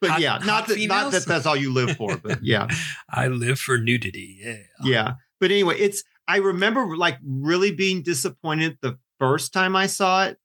But 0.00 0.10
Hot- 0.10 0.20
yeah, 0.20 0.30
hot 0.38 0.46
not 0.46 0.68
that, 0.68 0.78
not 0.86 1.12
that 1.12 1.26
that's 1.26 1.44
all 1.44 1.56
you 1.56 1.72
live 1.72 1.96
for, 1.96 2.16
but 2.16 2.38
yeah, 2.42 2.68
I 3.10 3.26
live 3.26 3.58
for 3.58 3.78
nudity. 3.78 4.38
Yeah. 4.40 4.56
yeah. 4.82 5.12
But 5.40 5.50
anyway, 5.50 5.76
it's 5.78 6.04
I 6.28 6.36
remember 6.36 6.96
like 6.96 7.18
really 7.24 7.72
being 7.72 8.02
disappointed 8.02 8.78
the 8.80 8.96
first 9.18 9.52
time 9.52 9.74
I 9.74 9.86
saw 9.86 10.24
it. 10.26 10.38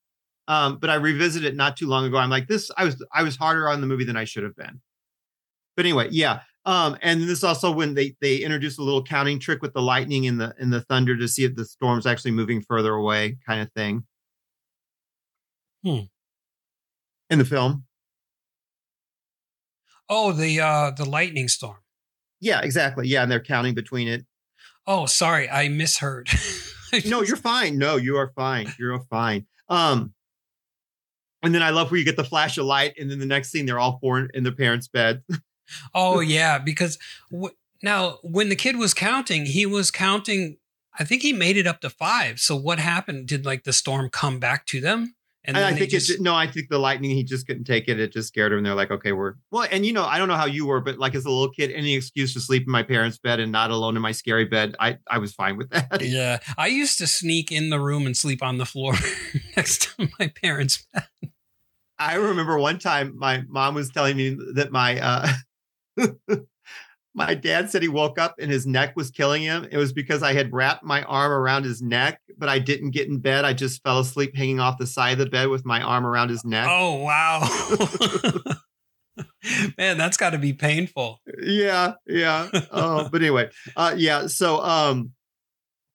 Um, 0.49 0.77
but 0.77 0.89
I 0.89 0.95
revisited 0.95 1.53
it 1.53 1.55
not 1.55 1.75
too 1.77 1.87
long 1.87 2.05
ago. 2.05 2.17
I'm 2.17 2.29
like, 2.29 2.47
this 2.47 2.71
I 2.77 2.85
was 2.85 3.03
I 3.13 3.21
was 3.21 3.35
harder 3.35 3.69
on 3.69 3.81
the 3.81 3.87
movie 3.87 4.05
than 4.05 4.17
I 4.17 4.23
should 4.23 4.43
have 4.43 4.55
been. 4.55 4.81
But 5.75 5.85
anyway, 5.85 6.07
yeah. 6.09 6.39
Um, 6.65 6.97
and 7.01 7.23
this 7.23 7.43
also 7.43 7.71
when 7.71 7.93
they 7.93 8.15
they 8.21 8.37
introduced 8.37 8.79
a 8.79 8.83
little 8.83 9.03
counting 9.03 9.39
trick 9.39 9.61
with 9.61 9.73
the 9.73 9.81
lightning 9.81 10.25
and 10.25 10.41
the 10.41 10.55
and 10.57 10.73
the 10.73 10.81
thunder 10.81 11.15
to 11.15 11.27
see 11.27 11.43
if 11.43 11.55
the 11.55 11.65
storm's 11.65 12.07
actually 12.07 12.31
moving 12.31 12.61
further 12.61 12.93
away, 12.93 13.37
kind 13.45 13.61
of 13.61 13.71
thing. 13.73 14.03
Hmm. 15.83 15.99
In 17.29 17.39
the 17.39 17.45
film. 17.45 17.85
Oh, 20.09 20.31
the 20.31 20.59
uh 20.61 20.91
the 20.91 21.05
lightning 21.05 21.47
storm. 21.47 21.77
Yeah, 22.39 22.61
exactly. 22.61 23.07
Yeah, 23.07 23.23
and 23.23 23.31
they're 23.31 23.43
counting 23.43 23.73
between 23.73 24.07
it. 24.07 24.25
Oh, 24.85 25.05
sorry, 25.05 25.49
I 25.49 25.67
misheard. 25.67 26.29
no, 27.05 27.21
you're 27.21 27.35
fine. 27.35 27.77
No, 27.77 27.97
you 27.97 28.15
are 28.17 28.31
fine. 28.35 28.73
You're 28.79 28.99
fine. 29.09 29.45
Um, 29.67 30.13
and 31.43 31.53
then 31.53 31.61
I 31.61 31.71
love 31.71 31.91
where 31.91 31.97
you 31.97 32.05
get 32.05 32.15
the 32.15 32.23
flash 32.23 32.57
of 32.57 32.65
light, 32.65 32.93
and 32.97 33.11
then 33.11 33.19
the 33.19 33.25
next 33.25 33.51
scene 33.51 33.65
they're 33.65 33.79
all 33.79 33.99
four 33.99 34.19
in 34.33 34.43
their 34.43 34.53
parents' 34.53 34.87
bed. 34.87 35.23
Oh 35.93 36.21
yeah, 36.21 36.59
because 36.59 36.97
w- 37.29 37.53
now 37.83 38.19
when 38.23 38.47
the 38.47 38.55
kid 38.55 38.77
was 38.77 38.93
counting, 38.93 39.45
he 39.45 39.65
was 39.65 39.91
counting. 39.91 40.59
I 40.97 41.03
think 41.03 41.23
he 41.23 41.33
made 41.33 41.57
it 41.57 41.67
up 41.67 41.81
to 41.81 41.89
five. 41.89 42.39
So 42.39 42.55
what 42.55 42.79
happened? 42.79 43.27
Did 43.27 43.45
like 43.45 43.65
the 43.65 43.73
storm 43.73 44.09
come 44.09 44.39
back 44.39 44.65
to 44.67 44.79
them? 44.79 45.15
And 45.47 45.57
I 45.57 45.73
think 45.73 45.91
just- 45.91 46.09
it's 46.09 46.19
no. 46.19 46.35
I 46.35 46.45
think 46.45 46.67
the 46.69 46.77
lightning. 46.77 47.11
He 47.11 47.23
just 47.23 47.47
couldn't 47.47 47.63
take 47.63 47.87
it. 47.87 47.99
It 47.99 48.11
just 48.11 48.27
scared 48.27 48.51
him. 48.51 48.57
And 48.57 48.65
they're 48.65 48.75
like, 48.75 48.91
okay, 48.91 49.13
we're 49.13 49.35
well. 49.49 49.65
And 49.71 49.85
you 49.85 49.93
know, 49.93 50.03
I 50.03 50.17
don't 50.17 50.27
know 50.27 50.35
how 50.35 50.45
you 50.45 50.65
were, 50.65 50.81
but 50.81 50.97
like 50.97 51.15
as 51.15 51.23
a 51.25 51.29
little 51.29 51.49
kid, 51.49 51.71
any 51.71 51.95
excuse 51.95 52.33
to 52.33 52.41
sleep 52.41 52.63
in 52.65 52.71
my 52.71 52.83
parents' 52.83 53.17
bed 53.17 53.39
and 53.39 53.51
not 53.51 53.71
alone 53.71 53.95
in 53.95 54.01
my 54.01 54.11
scary 54.11 54.43
bed, 54.45 54.75
I 54.79 54.97
I 55.09 55.19
was 55.19 55.33
fine 55.33 55.55
with 55.57 55.69
that. 55.69 56.01
Yeah, 56.01 56.39
I 56.57 56.67
used 56.67 56.97
to 56.99 57.07
sneak 57.07 57.51
in 57.51 57.69
the 57.69 57.79
room 57.79 58.05
and 58.05 58.15
sleep 58.15 58.43
on 58.43 58.57
the 58.57 58.65
floor 58.65 58.93
next 59.55 59.83
to 59.97 60.09
my 60.19 60.27
parents' 60.41 60.85
bed. 60.93 61.07
I 61.97 62.15
remember 62.15 62.59
one 62.59 62.77
time 62.77 63.17
my 63.17 63.43
mom 63.47 63.73
was 63.75 63.89
telling 63.89 64.17
me 64.17 64.37
that 64.55 64.71
my 64.71 64.99
uh 64.99 65.27
my 67.17 67.33
dad 67.33 67.67
said 67.71 67.81
he 67.81 67.87
woke 67.87 68.19
up 68.19 68.35
and 68.39 68.51
his 68.51 68.67
neck 68.67 68.95
was 68.95 69.09
killing 69.09 69.41
him. 69.41 69.67
It 69.71 69.77
was 69.77 69.91
because 69.91 70.21
I 70.21 70.33
had 70.33 70.53
wrapped 70.53 70.83
my 70.83 71.01
arm 71.01 71.31
around 71.31 71.63
his 71.63 71.81
neck, 71.81 72.21
but 72.37 72.47
I 72.47 72.59
didn't 72.59 72.91
get 72.91 73.07
in 73.07 73.17
bed. 73.17 73.43
I 73.43 73.53
just 73.53 73.81
fell 73.81 73.97
asleep 73.97 74.35
hanging 74.35 74.59
off 74.59 74.77
the 74.77 74.85
side 74.85 75.13
of 75.13 75.17
the 75.17 75.25
bed 75.25 75.47
with 75.47 75.65
my 75.65 75.81
arm 75.81 76.05
around 76.05 76.29
his 76.29 76.45
neck. 76.45 76.67
Oh 76.69 76.97
wow, 76.97 77.39
man, 79.79 79.97
that's 79.97 80.15
got 80.15 80.29
to 80.29 80.37
be 80.37 80.53
painful. 80.53 81.19
yeah 81.41 81.93
yeah 82.05 82.49
uh, 82.69 83.09
but 83.11 83.21
anyway 83.21 83.49
uh 83.75 83.95
yeah 83.97 84.27
so 84.27 84.61
um 84.61 85.11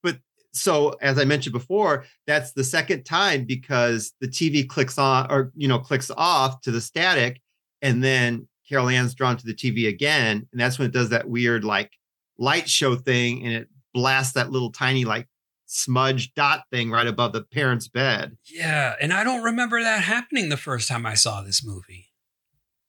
but 0.03 0.19
so 0.53 0.97
as 1.01 1.19
i 1.21 1.25
mentioned 1.25 1.53
before 1.53 2.05
that's 2.27 2.53
the 2.53 2.65
second 2.65 3.05
time 3.05 3.45
because 3.45 4.13
the 4.21 4.27
tv 4.27 4.67
clicks 4.69 4.99
on 4.99 5.31
or 5.31 5.53
you 5.55 5.69
know 5.69 5.79
clicks 5.79 6.11
off 6.17 6.61
to 6.63 6.73
the 6.73 6.81
static 6.81 7.41
and 7.81 8.03
then 8.03 8.49
carol 8.73 8.89
anne's 8.89 9.15
drawn 9.15 9.37
to 9.37 9.45
the 9.45 9.55
tv 9.55 9.87
again 9.87 10.49
and 10.51 10.61
that's 10.61 10.79
when 10.79 10.89
it 10.89 10.93
does 10.95 11.11
that 11.11 11.29
weird 11.29 11.63
like 11.63 11.93
light 12.39 12.69
show 12.69 12.97
thing 12.97 13.45
and 13.45 13.53
it 13.53 13.69
blasts 13.93 14.33
that 14.33 14.51
little 14.51 14.73
tiny 14.73 15.05
like 15.05 15.29
smudge 15.67 16.33
dot 16.35 16.63
thing 16.71 16.91
right 16.91 17.07
above 17.07 17.33
the 17.33 17.43
parents 17.43 17.87
bed 17.89 18.37
Yeah, 18.51 18.95
and 19.01 19.13
I 19.13 19.25
don't 19.25 19.43
remember 19.43 19.83
that 19.83 20.03
happening 20.03 20.49
the 20.49 20.57
first 20.57 20.89
time 20.89 21.05
I 21.05 21.15
saw 21.15 21.43
this 21.43 21.63
movie. 21.65 22.09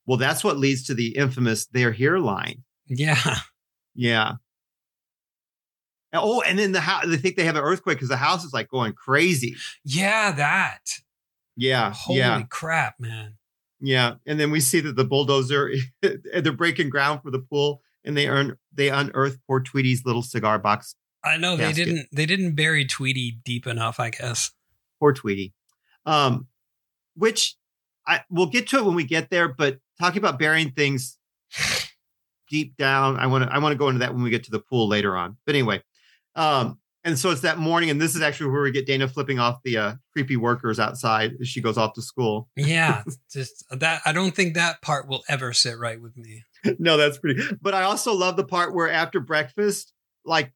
well 0.06 0.18
that's 0.18 0.44
what 0.44 0.58
leads 0.58 0.84
to 0.86 0.94
the 0.94 1.18
infamous 1.18 1.66
they're 1.66 1.92
here 1.92 2.18
line 2.18 2.64
Yeah, 2.88 3.40
Yeah. 3.94 4.34
Oh, 6.16 6.42
and 6.42 6.60
then 6.60 6.72
the 6.74 6.80
house, 6.80 7.06
they 7.08 7.18
think 7.18 7.38
they 7.38 7.44
have 7.46 7.56
an 7.56 7.64
earthquake 7.64 7.98
because 7.98 8.10
the 8.10 8.18
house 8.18 8.44
is 8.44 8.54
like 8.54 8.70
going 8.70 8.94
crazy. 8.94 9.56
yeah, 9.84 10.32
that. 10.32 11.00
Yeah. 11.58 11.92
Holy 11.92 12.20
yeah. 12.20 12.44
crap, 12.50 13.00
man. 13.00 13.36
Yeah. 13.86 14.16
And 14.26 14.40
then 14.40 14.50
we 14.50 14.62
see 14.62 14.80
that 14.80 14.96
the 14.96 15.04
bulldozer, 15.04 15.72
they're 16.02 16.54
breaking 16.54 16.90
ground 16.90 17.22
for 17.22 17.32
the 17.32 17.40
pool 17.40 17.82
and 18.06 18.16
they 18.16 18.28
earn, 18.30 18.58
they 18.74 18.90
unearth 18.90 19.38
poor 19.46 19.60
Tweety's 19.60 20.06
little 20.06 20.22
cigar 20.22 20.58
box. 20.58 20.96
I 21.24 21.38
know 21.38 21.56
they 21.56 21.72
didn't 21.72 22.08
they 22.12 22.26
didn't 22.26 22.56
bury 22.56 22.86
Tweety 22.86 23.40
deep 23.46 23.68
enough, 23.68 24.00
I 24.00 24.10
guess. 24.10 24.52
Poor 25.00 25.14
Tweety. 25.14 25.54
Um, 26.06 26.48
which 27.16 27.56
I, 28.08 28.22
we'll 28.30 28.48
get 28.48 28.68
to 28.70 28.78
it 28.78 28.86
when 28.86 28.96
we 28.96 29.04
get 29.04 29.30
there, 29.30 29.48
but 29.48 29.80
talking 30.00 30.20
about 30.20 30.40
burying 30.40 30.72
things 30.72 31.18
deep 32.50 32.76
down, 32.78 33.18
I 33.18 33.28
want 33.28 33.46
to, 33.46 33.54
I 33.54 33.60
want 33.60 33.74
to 33.74 33.78
go 33.78 33.88
into 33.88 34.00
that 34.00 34.14
when 34.14 34.24
we 34.24 34.30
get 34.30 34.46
to 34.46 34.52
the 34.52 34.60
pool 34.60 34.88
later 34.88 35.16
on. 35.16 35.38
But 35.46 35.56
anyway, 35.56 35.82
um, 36.36 36.80
and 37.04 37.20
so 37.20 37.32
it's 37.32 37.42
that 37.42 37.58
morning, 37.58 37.90
and 37.90 38.02
this 38.02 38.16
is 38.16 38.22
actually 38.22 38.52
where 38.52 38.62
we 38.62 38.72
get 38.72 38.86
Dana 38.86 39.08
flipping 39.08 39.40
off 39.40 39.62
the 39.64 39.78
uh, 39.78 39.94
creepy 40.14 40.38
workers 40.38 40.80
outside 40.80 41.34
as 41.42 41.48
she 41.48 41.62
goes 41.62 41.78
off 41.78 41.94
to 41.94 42.02
school. 42.02 42.50
Yeah, 42.56 43.04
just 43.32 43.66
that 43.72 44.02
I 44.06 44.14
don't 44.14 44.36
think 44.36 44.54
that 44.56 44.82
part 44.82 45.08
will 45.08 45.24
ever 45.28 45.54
sit 45.54 45.78
right 45.78 46.02
with 46.02 46.16
me. 46.16 46.44
no, 46.80 46.98
that's 46.98 47.18
pretty. 47.18 47.44
But 47.62 47.74
I 47.74 47.84
also 47.84 48.14
love 48.14 48.38
the 48.38 48.46
part 48.46 48.74
where 48.74 48.90
after 48.90 49.20
breakfast, 49.20 49.94
like 50.26 50.54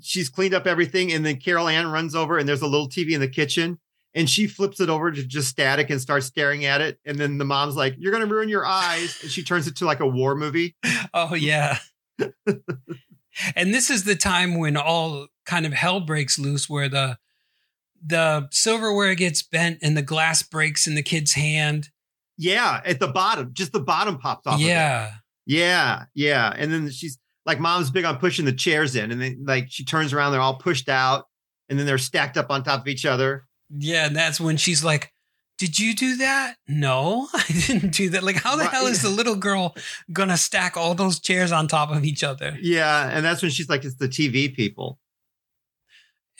she's 0.00 0.28
cleaned 0.28 0.54
up 0.54 0.66
everything, 0.66 1.12
and 1.12 1.24
then 1.24 1.36
Carol 1.36 1.68
Anne 1.68 1.88
runs 1.88 2.14
over, 2.14 2.38
and 2.38 2.48
there's 2.48 2.62
a 2.62 2.66
little 2.66 2.88
TV 2.88 3.12
in 3.12 3.20
the 3.20 3.28
kitchen, 3.28 3.78
and 4.14 4.28
she 4.28 4.46
flips 4.46 4.80
it 4.80 4.88
over 4.88 5.10
to 5.10 5.24
just 5.24 5.48
static 5.48 5.90
and 5.90 6.00
starts 6.00 6.26
staring 6.26 6.64
at 6.64 6.80
it. 6.80 6.98
And 7.04 7.18
then 7.18 7.38
the 7.38 7.44
mom's 7.44 7.76
like, 7.76 7.94
"You're 7.98 8.12
gonna 8.12 8.26
ruin 8.26 8.48
your 8.48 8.64
eyes," 8.66 9.18
and 9.22 9.30
she 9.30 9.42
turns 9.42 9.66
it 9.66 9.76
to 9.76 9.84
like 9.84 10.00
a 10.00 10.06
war 10.06 10.34
movie. 10.34 10.76
Oh 11.14 11.34
yeah. 11.34 11.78
and 13.56 13.72
this 13.74 13.90
is 13.90 14.04
the 14.04 14.14
time 14.14 14.58
when 14.58 14.76
all 14.76 15.28
kind 15.48 15.64
of 15.66 15.72
hell 15.72 16.00
breaks 16.00 16.38
loose 16.38 16.68
where 16.68 16.88
the 16.88 17.18
the 18.04 18.46
silverware 18.52 19.14
gets 19.16 19.42
bent 19.42 19.78
and 19.82 19.96
the 19.96 20.02
glass 20.02 20.42
breaks 20.42 20.86
in 20.86 20.94
the 20.94 21.02
kid's 21.02 21.32
hand. 21.34 21.88
Yeah, 22.36 22.80
at 22.84 23.00
the 23.00 23.08
bottom, 23.08 23.50
just 23.52 23.72
the 23.72 23.80
bottom 23.80 24.18
pops 24.18 24.46
off. 24.46 24.54
of 24.54 24.60
yeah. 24.60 25.14
Yeah, 25.46 26.04
yeah. 26.14 26.52
And 26.56 26.72
then 26.72 26.90
she's 26.90 27.18
like, 27.46 27.58
mom's 27.58 27.90
big 27.90 28.04
on 28.04 28.18
pushing 28.18 28.44
the 28.44 28.52
chairs 28.52 28.94
in, 28.94 29.10
and 29.10 29.20
then 29.20 29.44
like 29.46 29.66
she 29.70 29.84
turns 29.84 30.12
around, 30.12 30.30
they're 30.32 30.40
all 30.40 30.58
pushed 30.58 30.88
out, 30.88 31.24
and 31.68 31.78
then 31.78 31.86
they're 31.86 31.98
stacked 31.98 32.36
up 32.36 32.50
on 32.50 32.62
top 32.62 32.82
of 32.82 32.86
each 32.88 33.04
other. 33.06 33.44
Yeah, 33.76 34.06
and 34.06 34.14
that's 34.14 34.38
when 34.40 34.56
she's 34.58 34.84
like, 34.84 35.10
"Did 35.58 35.78
you 35.78 35.94
do 35.94 36.16
that?" 36.18 36.56
No, 36.68 37.26
I 37.34 37.44
didn't 37.66 37.94
do 37.94 38.10
that. 38.10 38.22
Like, 38.22 38.36
how 38.36 38.54
the 38.56 38.64
Right. 38.64 38.70
hell 38.72 38.86
is 38.86 39.02
the 39.02 39.08
little 39.08 39.34
girl 39.36 39.74
gonna 40.12 40.36
stack 40.36 40.76
all 40.76 40.94
those 40.94 41.18
chairs 41.18 41.50
on 41.50 41.66
top 41.66 41.90
of 41.90 42.04
each 42.04 42.22
other? 42.22 42.56
Yeah, 42.60 43.08
and 43.10 43.24
that's 43.24 43.40
when 43.42 43.50
she's 43.50 43.68
like, 43.70 43.84
it's 43.84 43.96
the 43.96 44.08
TV 44.08 44.54
people. 44.54 45.00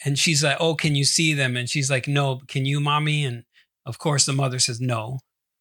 And 0.05 0.17
she's 0.17 0.43
like, 0.43 0.57
"Oh, 0.59 0.75
can 0.75 0.95
you 0.95 1.03
see 1.05 1.33
them?" 1.33 1.57
And 1.57 1.69
she's 1.69 1.89
like, 1.91 2.07
"No, 2.07 2.39
can 2.47 2.65
you, 2.65 2.79
mommy?" 2.79 3.25
And 3.25 3.43
of 3.85 3.97
course, 3.99 4.25
the 4.25 4.33
mother 4.33 4.59
says, 4.59 4.79
"No." 4.79 5.19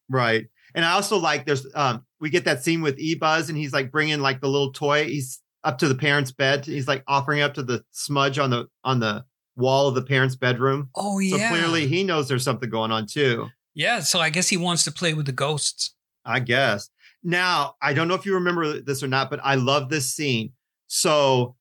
Right. 0.09 0.47
And 0.75 0.85
I 0.85 0.93
also 0.93 1.17
like 1.17 1.45
there's 1.47 1.67
um 1.75 2.05
we 2.21 2.31
get 2.31 2.45
that 2.45 2.63
scene 2.63 2.83
with 2.83 2.99
E 2.99 3.15
Buzz 3.15 3.49
and 3.49 3.59
he's 3.59 3.73
like 3.73 3.91
bringing 3.91 4.21
like 4.21 4.41
the 4.41 4.49
little 4.49 4.73
toy. 4.73 5.05
He's 5.07 5.41
up 5.65 5.79
to 5.79 5.89
the 5.89 5.95
parents' 5.95 6.33
bed. 6.33 6.65
He's 6.67 6.87
like 6.89 7.03
offering 7.09 7.41
up 7.41 7.55
to 7.55 7.63
the 7.63 7.85
smudge 7.91 8.39
on 8.39 8.51
the 8.51 8.67
on 8.85 9.01
the 9.01 9.25
wall 9.57 9.89
of 9.89 9.95
the 9.95 10.03
parents' 10.03 10.37
bedroom. 10.37 10.91
Oh 10.95 11.19
yeah. 11.19 11.37
So 11.51 11.57
clearly 11.57 11.87
he 11.87 12.05
knows 12.05 12.29
there's 12.29 12.45
something 12.45 12.71
going 12.71 12.91
on 12.93 13.07
too. 13.07 13.49
yeah. 13.75 14.01
So 14.01 14.21
I 14.21 14.31
guess 14.31 14.49
he 14.49 14.57
wants 14.57 14.85
to 14.85 14.93
play 14.93 15.15
with 15.15 15.27
the 15.27 15.33
ghosts. 15.33 15.95
I 16.25 16.41
guess. 16.41 16.91
Now, 17.25 17.75
I 17.83 17.95
don't 17.95 18.07
know 18.07 18.15
if 18.15 18.27
you 18.27 18.35
remember 18.35 18.81
this 18.81 19.03
or 19.03 19.09
not, 19.09 19.31
but 19.31 19.41
I 19.43 19.55
love 19.57 19.89
this 19.89 20.15
scene. 20.15 20.53
So 20.87 21.57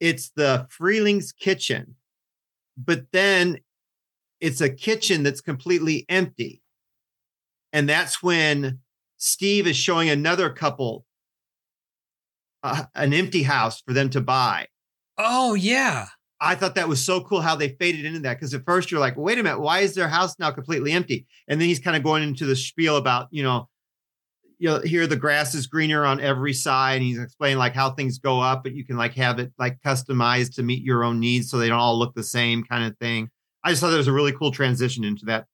it's 0.00 0.30
the 0.30 0.66
Freeling's 0.70 1.32
kitchen, 1.32 1.95
but 2.76 3.06
then 3.12 3.58
it's 4.40 4.60
a 4.60 4.70
kitchen 4.70 5.22
that's 5.22 5.40
completely 5.40 6.04
empty. 6.08 6.62
And 7.72 7.88
that's 7.88 8.22
when 8.22 8.80
Steve 9.16 9.66
is 9.66 9.76
showing 9.76 10.08
another 10.08 10.50
couple 10.50 11.04
uh, 12.62 12.84
an 12.94 13.12
empty 13.12 13.42
house 13.42 13.80
for 13.80 13.92
them 13.92 14.10
to 14.10 14.20
buy. 14.20 14.66
Oh 15.18 15.54
yeah, 15.54 16.06
I 16.40 16.54
thought 16.54 16.74
that 16.74 16.88
was 16.88 17.04
so 17.04 17.20
cool 17.20 17.40
how 17.40 17.56
they 17.56 17.70
faded 17.70 18.04
into 18.04 18.20
that 18.20 18.34
because 18.34 18.52
at 18.52 18.64
first 18.64 18.90
you're 18.90 19.00
like, 19.00 19.16
wait 19.16 19.38
a 19.38 19.42
minute, 19.42 19.60
why 19.60 19.80
is 19.80 19.94
their 19.94 20.08
house 20.08 20.38
now 20.38 20.50
completely 20.50 20.92
empty? 20.92 21.26
And 21.48 21.60
then 21.60 21.68
he's 21.68 21.78
kind 21.78 21.96
of 21.96 22.02
going 22.02 22.22
into 22.22 22.44
the 22.44 22.56
spiel 22.56 22.96
about, 22.96 23.28
you 23.30 23.42
know, 23.42 23.68
you 24.58 24.68
know, 24.68 24.80
here 24.80 25.06
the 25.06 25.16
grass 25.16 25.54
is 25.54 25.66
greener 25.66 26.04
on 26.04 26.20
every 26.20 26.52
side. 26.52 26.96
And 26.96 27.02
he's 27.04 27.18
explaining 27.18 27.58
like 27.58 27.74
how 27.74 27.90
things 27.90 28.18
go 28.18 28.40
up, 28.40 28.62
but 28.62 28.72
you 28.74 28.84
can 28.84 28.96
like 28.96 29.14
have 29.14 29.38
it 29.38 29.52
like 29.58 29.80
customized 29.82 30.54
to 30.54 30.62
meet 30.62 30.82
your 30.82 31.04
own 31.04 31.20
needs 31.20 31.50
so 31.50 31.58
they 31.58 31.68
don't 31.68 31.78
all 31.78 31.98
look 31.98 32.14
the 32.14 32.22
same 32.22 32.64
kind 32.64 32.84
of 32.84 32.96
thing. 32.98 33.30
I 33.62 33.70
just 33.70 33.80
thought 33.80 33.88
there 33.88 33.98
was 33.98 34.08
a 34.08 34.12
really 34.12 34.32
cool 34.32 34.52
transition 34.52 35.04
into 35.04 35.26
that. 35.26 35.46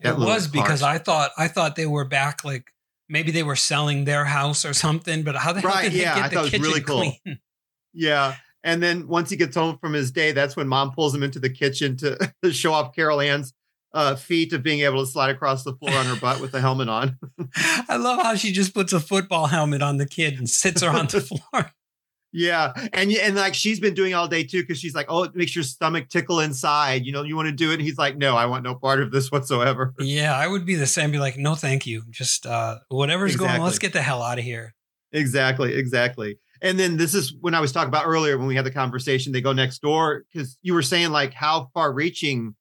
that 0.00 0.14
it 0.14 0.18
was 0.18 0.48
because 0.48 0.80
part. 0.82 0.94
I 0.94 0.98
thought 0.98 1.30
I 1.36 1.48
thought 1.48 1.76
they 1.76 1.86
were 1.86 2.04
back 2.04 2.44
like 2.44 2.66
maybe 3.08 3.30
they 3.30 3.42
were 3.42 3.56
selling 3.56 4.04
their 4.04 4.24
house 4.24 4.64
or 4.64 4.72
something. 4.72 5.22
But 5.22 5.36
how 5.36 5.52
the 5.52 5.60
hell 5.60 5.70
Right, 5.70 5.82
did 5.84 5.92
they 5.92 6.00
yeah, 6.02 6.14
get 6.14 6.24
I 6.24 6.28
the 6.28 6.34
thought 6.34 6.40
it 6.40 6.42
was 6.42 6.50
kitchen 6.52 6.66
really 6.66 6.80
cool. 6.80 6.98
clean? 7.24 7.38
Yeah. 7.96 8.34
And 8.64 8.82
then 8.82 9.06
once 9.06 9.30
he 9.30 9.36
gets 9.36 9.54
home 9.54 9.78
from 9.78 9.92
his 9.92 10.10
day, 10.10 10.32
that's 10.32 10.56
when 10.56 10.66
mom 10.66 10.90
pulls 10.92 11.14
him 11.14 11.22
into 11.22 11.38
the 11.38 11.50
kitchen 11.50 11.96
to, 11.98 12.32
to 12.42 12.52
show 12.52 12.72
off 12.72 12.92
Carol 12.94 13.20
Anne's 13.20 13.52
uh, 13.94 14.16
feat 14.16 14.52
of 14.52 14.62
being 14.62 14.80
able 14.80 15.00
to 15.04 15.10
slide 15.10 15.30
across 15.30 15.62
the 15.62 15.72
floor 15.72 15.94
on 15.94 16.04
her 16.06 16.16
butt 16.16 16.40
with 16.40 16.52
the 16.52 16.60
helmet 16.60 16.88
on. 16.88 17.16
I 17.88 17.96
love 17.96 18.20
how 18.20 18.34
she 18.34 18.52
just 18.52 18.74
puts 18.74 18.92
a 18.92 19.00
football 19.00 19.46
helmet 19.46 19.80
on 19.80 19.96
the 19.98 20.06
kid 20.06 20.36
and 20.36 20.50
sits 20.50 20.82
her 20.82 20.90
on 20.90 21.06
the 21.06 21.20
floor. 21.52 21.70
Yeah, 22.36 22.72
and 22.92 23.12
and 23.12 23.36
like 23.36 23.54
she's 23.54 23.78
been 23.78 23.94
doing 23.94 24.12
all 24.12 24.26
day 24.26 24.42
too 24.42 24.62
because 24.62 24.80
she's 24.80 24.94
like, 24.94 25.06
oh, 25.08 25.22
it 25.22 25.36
makes 25.36 25.54
your 25.54 25.62
stomach 25.62 26.08
tickle 26.08 26.40
inside. 26.40 27.06
You 27.06 27.12
know, 27.12 27.22
you 27.22 27.36
want 27.36 27.46
to 27.46 27.52
do 27.52 27.70
it. 27.70 27.74
And 27.74 27.82
he's 27.82 27.96
like, 27.96 28.16
no, 28.16 28.36
I 28.36 28.46
want 28.46 28.64
no 28.64 28.74
part 28.74 29.00
of 29.00 29.12
this 29.12 29.30
whatsoever. 29.30 29.94
Yeah, 30.00 30.36
I 30.36 30.48
would 30.48 30.66
be 30.66 30.74
the 30.74 30.88
same. 30.88 31.12
Be 31.12 31.20
like, 31.20 31.38
no, 31.38 31.54
thank 31.54 31.86
you. 31.86 32.02
Just 32.10 32.44
uh, 32.44 32.78
whatever's 32.88 33.36
going 33.36 33.52
on, 33.52 33.60
let's 33.60 33.78
get 33.78 33.92
the 33.92 34.02
hell 34.02 34.20
out 34.20 34.38
of 34.38 34.44
here. 34.44 34.74
exactly, 35.12 35.74
exactly. 35.74 36.40
And 36.60 36.76
then 36.76 36.96
this 36.96 37.14
is 37.14 37.32
when 37.40 37.54
I 37.54 37.60
was 37.60 37.70
talking 37.70 37.88
about 37.88 38.06
earlier 38.06 38.36
when 38.36 38.48
we 38.48 38.56
had 38.56 38.66
the 38.66 38.72
conversation. 38.72 39.32
They 39.32 39.40
go 39.40 39.52
next 39.52 39.80
door 39.80 40.24
because 40.32 40.58
you 40.62 40.74
were 40.74 40.82
saying 40.82 41.10
like, 41.10 41.34
how 41.34 41.70
far 41.72 41.92
reaching 41.92 42.56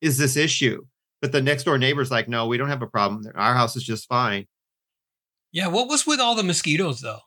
is 0.00 0.18
this 0.18 0.36
issue? 0.36 0.84
But 1.20 1.32
the 1.32 1.42
next 1.42 1.64
door 1.64 1.78
neighbor's 1.78 2.10
like, 2.10 2.28
no, 2.28 2.46
we 2.46 2.56
don't 2.56 2.68
have 2.68 2.82
a 2.82 2.86
problem. 2.86 3.24
Our 3.34 3.54
house 3.54 3.74
is 3.76 3.82
just 3.82 4.06
fine. 4.08 4.46
Yeah, 5.52 5.66
what 5.68 5.88
was 5.88 6.06
with 6.06 6.20
all 6.20 6.34
the 6.34 6.42
mosquitoes 6.42 7.00
though? 7.00 7.20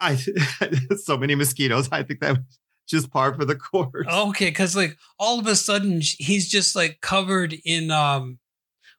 I 0.00 0.16
so 0.96 1.16
many 1.16 1.34
mosquitoes. 1.34 1.88
I 1.92 2.02
think 2.02 2.20
that 2.20 2.36
was 2.38 2.58
just 2.88 3.10
par 3.10 3.34
for 3.34 3.44
the 3.44 3.56
course. 3.56 4.06
Okay, 4.10 4.46
because 4.46 4.76
like 4.76 4.96
all 5.18 5.38
of 5.38 5.46
a 5.46 5.56
sudden 5.56 6.00
he's 6.02 6.48
just 6.48 6.74
like 6.76 7.00
covered 7.00 7.54
in 7.64 7.90
um 7.90 8.38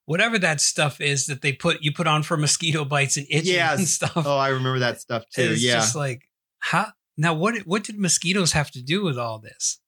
whatever 0.05 0.37
that 0.39 0.61
stuff 0.61 1.01
is 1.01 1.25
that 1.27 1.41
they 1.41 1.51
put 1.53 1.81
you 1.81 1.91
put 1.91 2.07
on 2.07 2.23
for 2.23 2.37
mosquito 2.37 2.85
bites 2.85 3.17
and 3.17 3.25
itching 3.29 3.53
Yes. 3.55 3.77
and 3.79 3.87
stuff. 3.87 4.13
Oh, 4.25 4.37
I 4.37 4.49
remember 4.49 4.79
that 4.79 5.01
stuff 5.01 5.23
too. 5.33 5.51
it's 5.53 5.63
yeah. 5.63 5.75
just 5.75 5.95
like 5.95 6.23
how 6.59 6.87
Now, 7.17 7.33
what 7.33 7.59
what 7.65 7.83
did 7.83 7.97
mosquitoes 7.99 8.51
have 8.53 8.71
to 8.71 8.81
do 8.83 9.03
with 9.03 9.17
all 9.17 9.39
this? 9.39 9.79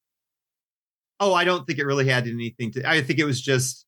Oh, 1.19 1.33
I 1.33 1.43
don't 1.43 1.65
think 1.65 1.79
it 1.79 1.85
really 1.85 2.07
had 2.07 2.27
anything 2.27 2.71
to. 2.73 2.87
I 2.87 3.01
think 3.01 3.19
it 3.19 3.25
was 3.25 3.41
just 3.41 3.85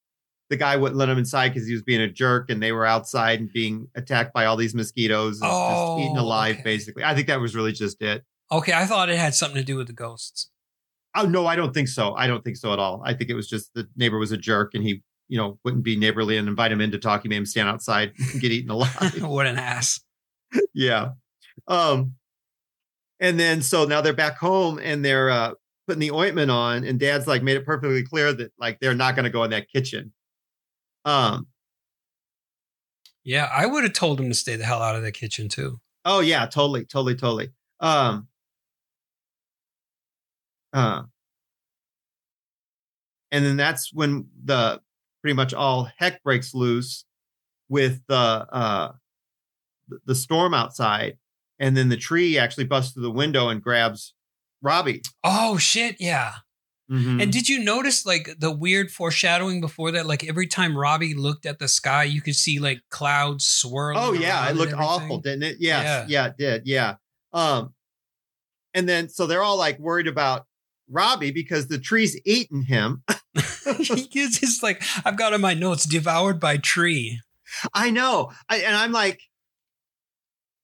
the 0.50 0.58
guy 0.58 0.76
wouldn't 0.78 0.98
let 0.98 1.10
him 1.10 1.18
inside 1.20 1.50
because 1.50 1.68
he 1.68 1.74
was 1.74 1.84
being 1.84 2.02
a 2.02 2.08
jerk, 2.08 2.50
and 2.50 2.62
they 2.62 2.72
were 2.72 2.86
outside 2.86 3.40
and 3.40 3.52
being 3.54 3.88
attacked 3.96 4.34
by 4.34 4.46
all 4.46 4.56
these 4.58 4.74
mosquitoes 4.74 5.40
and 5.42 5.50
Oh, 5.52 5.98
just 5.98 6.06
eaten 6.08 6.18
alive. 6.18 6.56
okay. 6.56 6.64
Basically, 6.64 7.04
I 7.04 7.14
think 7.14 7.28
that 7.28 7.40
was 7.40 7.56
really 7.56 7.72
just 7.72 8.02
it. 8.02 8.24
Okay, 8.52 8.74
I 8.74 8.86
thought 8.86 9.10
it 9.10 9.18
had 9.20 9.36
something 9.36 9.58
to 9.58 9.64
do 9.64 9.76
with 9.78 9.88
the 9.88 9.94
ghosts. 9.94 10.50
Oh 11.16 11.24
no, 11.26 11.46
I 11.46 11.56
don't 11.56 11.74
think 11.74 11.88
so. 11.88 12.14
I 12.16 12.26
don't 12.28 12.44
think 12.44 12.58
so 12.58 12.74
at 12.74 12.80
all. 12.80 13.02
I 13.06 13.14
think 13.14 13.30
it 13.30 13.36
was 13.36 13.48
just 13.48 13.74
the 13.76 13.88
neighbor 13.96 14.18
was 14.18 14.32
a 14.32 14.38
jerk, 14.38 14.74
and 14.74 14.84
he, 14.84 15.04
you 15.28 15.38
know, 15.38 15.60
wouldn't 15.64 15.84
be 15.84 15.96
neighborly 15.96 16.38
and 16.38 16.48
invite 16.48 16.72
him 16.72 16.82
in 16.82 16.90
to 16.92 16.98
talk. 16.98 17.22
He 17.24 17.30
made 17.30 17.38
him 17.38 17.46
stand 17.46 17.70
outside 17.70 18.14
and 18.18 18.42
get 18.42 18.52
eaten 18.52 18.72
alive. 18.72 19.22
what 19.22 19.46
an 19.46 19.58
ass. 19.58 20.00
yeah. 20.74 21.10
Um, 21.68 22.14
and 23.20 23.40
then 23.40 23.62
so 23.62 23.86
now 23.86 24.02
they're 24.02 24.14
back 24.14 24.38
home 24.38 24.80
and 24.82 25.04
they're 25.06 25.30
uh, 25.30 25.52
putting 25.90 26.00
the 26.02 26.12
ointment 26.12 26.52
on, 26.52 26.84
and 26.84 27.00
Dad's 27.00 27.26
like 27.26 27.42
made 27.42 27.58
it 27.58 27.66
perfectly 27.66 28.04
clear 28.04 28.32
that 28.32 28.52
like 28.60 28.80
they're 28.80 28.94
not 28.94 29.16
going 29.16 29.24
to 29.24 29.32
go 29.32 29.44
in 29.44 29.50
that 29.52 29.68
kitchen. 29.70 30.14
Um. 31.04 31.48
Yeah, 33.24 33.50
I 33.52 33.66
would 33.66 33.84
have 33.84 33.94
told 33.94 34.20
him 34.20 34.30
to 34.30 34.36
stay 34.36 34.56
the 34.56 34.64
hell 34.66 34.82
out 34.82 34.96
of 34.96 35.02
the 35.04 35.12
kitchen 35.12 35.50
too. 35.50 35.80
Oh 36.06 36.20
yeah, 36.20 36.46
totally, 36.46 36.86
totally, 36.86 37.16
totally. 37.16 37.50
Um. 37.80 38.28
Uh. 40.74 41.04
And 43.32 43.46
then 43.46 43.58
that's 43.58 43.92
when 43.94 44.28
the 44.44 44.82
pretty 45.22 45.36
much 45.36 45.54
all 45.54 45.90
heck 45.98 46.24
breaks 46.24 46.54
loose 46.54 47.06
with 47.70 48.02
the 48.08 48.16
uh 48.16 48.92
the- 49.88 50.00
the 50.06 50.16
storm 50.16 50.54
outside, 50.54 51.18
and 51.60 51.76
then 51.76 51.90
the 51.90 51.98
tree 51.98 52.38
actually 52.38 52.66
busts 52.66 52.94
through 52.94 53.04
the 53.04 53.12
window 53.12 53.50
and 53.50 53.62
grabs 53.62 54.14
Robbie. 54.62 55.02
Oh 55.24 55.58
shit, 55.58 55.98
yeah. 56.00 56.34
Mhm. 56.92 57.22
And 57.22 57.32
did 57.32 57.48
you 57.48 57.64
notice 57.64 58.06
like 58.06 58.36
the 58.40 58.52
weird 58.52 58.90
foreshadowing 58.92 59.62
before 59.62 59.92
that? 59.92 60.06
Like 60.08 60.28
every 60.28 60.48
time 60.48 60.76
Robbie 60.78 61.14
looked 61.14 61.46
at 61.46 61.60
the 61.60 61.68
sky, 61.68 62.04
you 62.04 62.22
could 62.22 62.36
see 62.36 62.60
like 62.60 62.82
clouds 62.90 63.46
swirling. 63.46 64.02
Oh 64.04 64.14
yeah, 64.14 64.50
it 64.50 64.56
looked 64.56 64.74
awful, 64.74 65.20
didn't 65.20 65.44
it? 65.44 65.58
Yes, 65.60 65.84
Yeah. 65.84 66.06
yeah. 66.08 66.28
it 66.30 66.38
did. 66.38 66.62
Yeah. 66.66 66.96
Um, 67.32 67.74
and 68.74 68.90
then 68.90 69.08
so 69.10 69.28
they're 69.28 69.44
all 69.44 69.58
like 69.58 69.78
worried 69.80 70.08
about 70.08 70.46
Robbie 70.90 71.32
because 71.32 71.68
the 71.68 71.78
tree's 71.80 72.20
eating 72.26 72.64
him. 72.64 73.04
He's 74.12 74.40
just 74.40 74.64
like, 74.64 74.82
I've 75.06 75.18
got 75.18 75.34
in 75.34 75.42
my 75.42 75.54
notes, 75.54 75.86
devoured 75.86 76.40
by 76.40 76.58
tree. 76.58 77.22
I 77.74 77.92
know, 77.92 78.32
I, 78.50 78.58
and 78.60 78.76
I'm 78.76 78.92
like, 78.92 79.22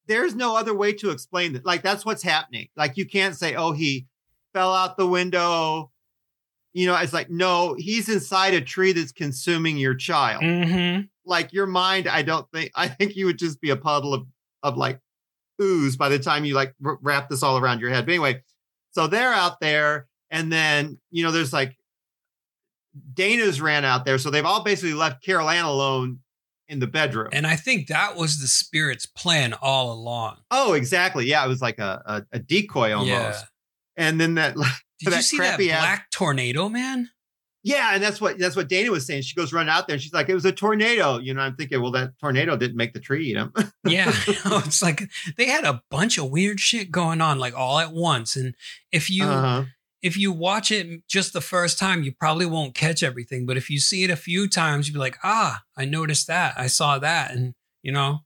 there's 0.08 0.36
no 0.36 0.56
other 0.56 0.74
way 0.74 0.94
to 0.94 1.10
explain 1.10 1.54
that. 1.54 1.66
Like 1.66 1.82
that's 1.82 2.06
what's 2.06 2.24
happening. 2.24 2.68
Like 2.76 2.98
you 2.98 3.06
can't 3.06 3.36
say, 3.36 3.56
oh, 3.56 3.72
he 3.72 4.06
fell 4.54 4.74
out 4.74 4.98
the 4.98 5.08
window. 5.08 5.92
You 6.74 6.88
know, 6.88 6.96
it's 6.98 7.14
like 7.14 7.30
no, 7.30 7.76
he's 7.78 8.10
inside 8.10 8.54
a 8.54 8.62
tree 8.62 8.92
that's 8.92 9.12
consuming 9.12 9.78
your 9.78 9.96
child. 9.96 10.44
Mm-hmm. 10.44 11.06
like 11.26 11.52
your 11.54 11.66
mind 11.66 12.08
i 12.08 12.22
don't 12.22 12.46
think 12.52 12.70
i 12.76 12.88
think 12.88 13.16
you 13.16 13.26
would 13.26 13.40
just 13.40 13.60
be 13.60 13.72
a 13.72 13.76
puddle 13.76 14.14
of 14.14 14.28
of 14.62 14.78
like 14.78 15.00
ooze 15.60 15.96
by 15.98 16.10
the 16.10 16.20
time 16.20 16.46
you 16.46 16.54
like 16.54 16.76
wr- 16.80 17.02
wrap 17.02 17.30
this 17.30 17.42
all 17.42 17.58
around 17.58 17.80
your 17.80 17.90
head 17.90 18.06
but 18.06 18.12
anyway 18.12 18.40
so 18.92 19.08
they're 19.08 19.34
out 19.34 19.60
there 19.60 20.08
and 20.30 20.52
then 20.52 21.00
you 21.10 21.24
know 21.24 21.32
there's 21.32 21.52
like 21.54 21.76
dana's 23.14 23.60
ran 23.60 23.84
out 23.86 24.06
there 24.06 24.18
so 24.20 24.30
they've 24.30 24.46
all 24.46 24.64
basically 24.64 24.94
left 24.94 25.24
carol 25.24 25.50
anne 25.50 25.66
alone 25.66 26.20
in 26.68 26.80
the 26.80 26.88
bedroom 26.88 27.30
And 27.32 27.46
I 27.46 27.56
think 27.56 27.88
that 27.88 28.16
was 28.16 28.40
the 28.40 28.48
spirit's 28.48 29.06
plan 29.06 29.54
all 29.62 29.92
along. 29.94 30.38
oh 30.52 30.74
exactly 30.74 31.26
yeah 31.26 31.44
it 31.46 31.48
was 31.48 31.62
like 31.62 31.80
a 31.80 32.02
a, 32.06 32.38
a 32.38 32.40
decoy 32.40 32.92
almost 32.94 33.10
Yeah. 33.10 33.42
and 33.98 34.20
then 34.20 34.36
that 34.36 34.56
Did 35.00 35.06
you 35.06 35.12
that 35.12 35.24
see 35.24 35.38
that 35.38 35.58
crappy 35.58 35.72
ass- 35.72 35.82
black 35.82 36.12
tornado, 36.12 36.70
man? 36.70 37.10
yeah 37.64 37.96
and 37.96 38.04
that's 38.04 38.22
what 38.22 38.38
that's 38.38 38.56
what 38.56 38.68
dana 38.70 38.92
was 38.92 39.08
saying 39.08 39.24
she 39.24 39.34
goes 39.34 39.52
run 39.52 39.68
out 39.68 39.88
there 39.88 39.96
and 39.96 40.02
she's 40.02 40.14
like 40.14 40.30
it 40.30 40.36
was 40.36 40.46
a 40.46 40.52
tornado 40.52 41.18
you 41.18 41.34
know 41.34 41.42
i'm 41.42 41.56
thinking 41.56 41.82
well 41.82 41.90
that 41.92 42.12
tornado 42.20 42.56
didn't 42.56 42.78
make 42.78 42.94
the 42.94 43.00
tree 43.00 43.26
eat 43.30 43.36
him 43.36 43.52
Yeah. 43.88 44.12
it's 44.28 44.82
like 44.84 45.04
they 45.38 45.46
had 45.48 45.64
a 45.64 45.82
bunch 45.92 46.18
of 46.20 46.30
weird 46.30 46.60
shit 46.60 46.92
going 46.92 47.22
on 47.22 47.38
like 47.40 47.56
all 47.56 47.78
at 47.80 47.92
once. 47.94 48.36
And 48.36 48.56
if 48.92 49.10
you 49.12 49.24
uh-huh. 49.26 49.66
If 50.06 50.16
you 50.16 50.32
watch 50.32 50.70
it 50.70 51.08
just 51.08 51.34
the 51.34 51.42
first 51.42 51.80
time, 51.80 52.04
you 52.04 52.12
probably 52.12 52.46
won't 52.46 52.76
catch 52.76 53.02
everything. 53.02 53.48
But 53.48 53.58
if 53.58 53.72
you 53.72 53.80
see 53.80 54.04
it 54.04 54.12
a 54.12 54.16
few 54.16 54.48
times, 54.48 54.88
you'll 54.88 54.94
be 54.94 55.00
like, 55.00 55.18
ah, 55.24 55.64
I 55.76 55.86
noticed 55.86 56.28
that. 56.28 56.54
I 56.56 56.68
saw 56.68 57.00
that. 57.00 57.32
And 57.32 57.56
you 57.82 57.92
know, 57.92 58.20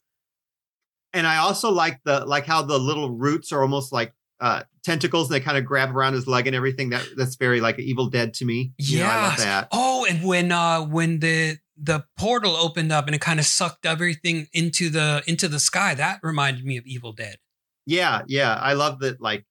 and 1.14 1.26
I 1.26 1.38
also 1.38 1.72
like 1.72 2.02
the 2.04 2.26
like 2.26 2.46
how 2.46 2.64
the 2.64 2.78
little 2.78 3.12
roots 3.12 3.54
are 3.54 3.62
almost 3.62 3.94
like 3.94 4.14
uh 4.42 4.64
tentacles. 4.84 5.32
And 5.32 5.36
they 5.36 5.40
kind 5.44 5.58
of 5.58 5.64
grab 5.64 5.96
around 5.96 6.14
his 6.14 6.28
leg 6.28 6.48
and 6.48 6.56
everything. 6.56 6.90
That 6.90 7.08
that's 7.16 7.38
very 7.38 7.62
like 7.62 7.80
Evil 7.80 8.08
Dead 8.08 8.34
to 8.36 8.46
me. 8.46 8.74
You 8.78 9.00
know, 9.00 9.06
I 9.06 9.22
love 9.30 9.38
that. 9.38 9.70
Oh, 9.72 10.06
and 10.10 10.22
when 10.26 10.52
uh 10.52 10.82
when 10.82 11.20
the 11.20 11.60
the 11.82 12.04
portal 12.18 12.58
opened 12.58 12.92
up 12.92 13.06
and 13.06 13.16
it 13.16 13.22
kind 13.22 13.40
of 13.40 13.46
sucked 13.46 13.86
everything 13.86 14.48
into 14.52 14.90
the 14.90 15.24
into 15.28 15.48
the 15.48 15.60
sky, 15.60 15.96
that 15.96 16.20
reminded 16.24 16.66
me 16.66 16.76
of 16.76 16.86
Evil 16.86 17.14
Dead. 17.14 17.38
Yeah, 17.86 18.22
yeah. 18.28 18.54
I 18.54 18.74
love 18.74 19.00
that. 19.00 19.20
Like, 19.20 19.46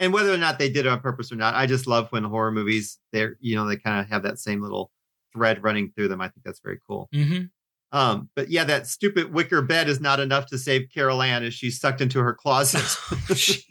and 0.00 0.12
whether 0.12 0.32
or 0.32 0.38
not 0.38 0.58
they 0.58 0.68
did 0.68 0.86
it 0.86 0.88
on 0.88 1.00
purpose 1.00 1.30
or 1.32 1.36
not, 1.36 1.54
I 1.54 1.66
just 1.66 1.86
love 1.86 2.08
when 2.10 2.24
horror 2.24 2.52
movies 2.52 2.98
they're 3.12 3.36
you 3.40 3.56
know 3.56 3.66
they 3.66 3.76
kind 3.76 4.00
of 4.00 4.08
have 4.08 4.22
that 4.24 4.38
same 4.38 4.60
little 4.60 4.90
thread 5.32 5.62
running 5.62 5.92
through 5.94 6.08
them. 6.08 6.20
I 6.20 6.28
think 6.28 6.44
that's 6.44 6.60
very 6.60 6.78
cool. 6.86 7.08
Mm-hmm. 7.14 7.44
Um, 7.96 8.28
but 8.34 8.50
yeah, 8.50 8.64
that 8.64 8.88
stupid 8.88 9.32
wicker 9.32 9.62
bed 9.62 9.88
is 9.88 10.00
not 10.00 10.18
enough 10.18 10.46
to 10.46 10.58
save 10.58 10.88
Carol 10.92 11.22
Anne 11.22 11.44
as 11.44 11.54
she's 11.54 11.78
sucked 11.78 12.00
into 12.00 12.18
her 12.18 12.34
closet. 12.34 12.82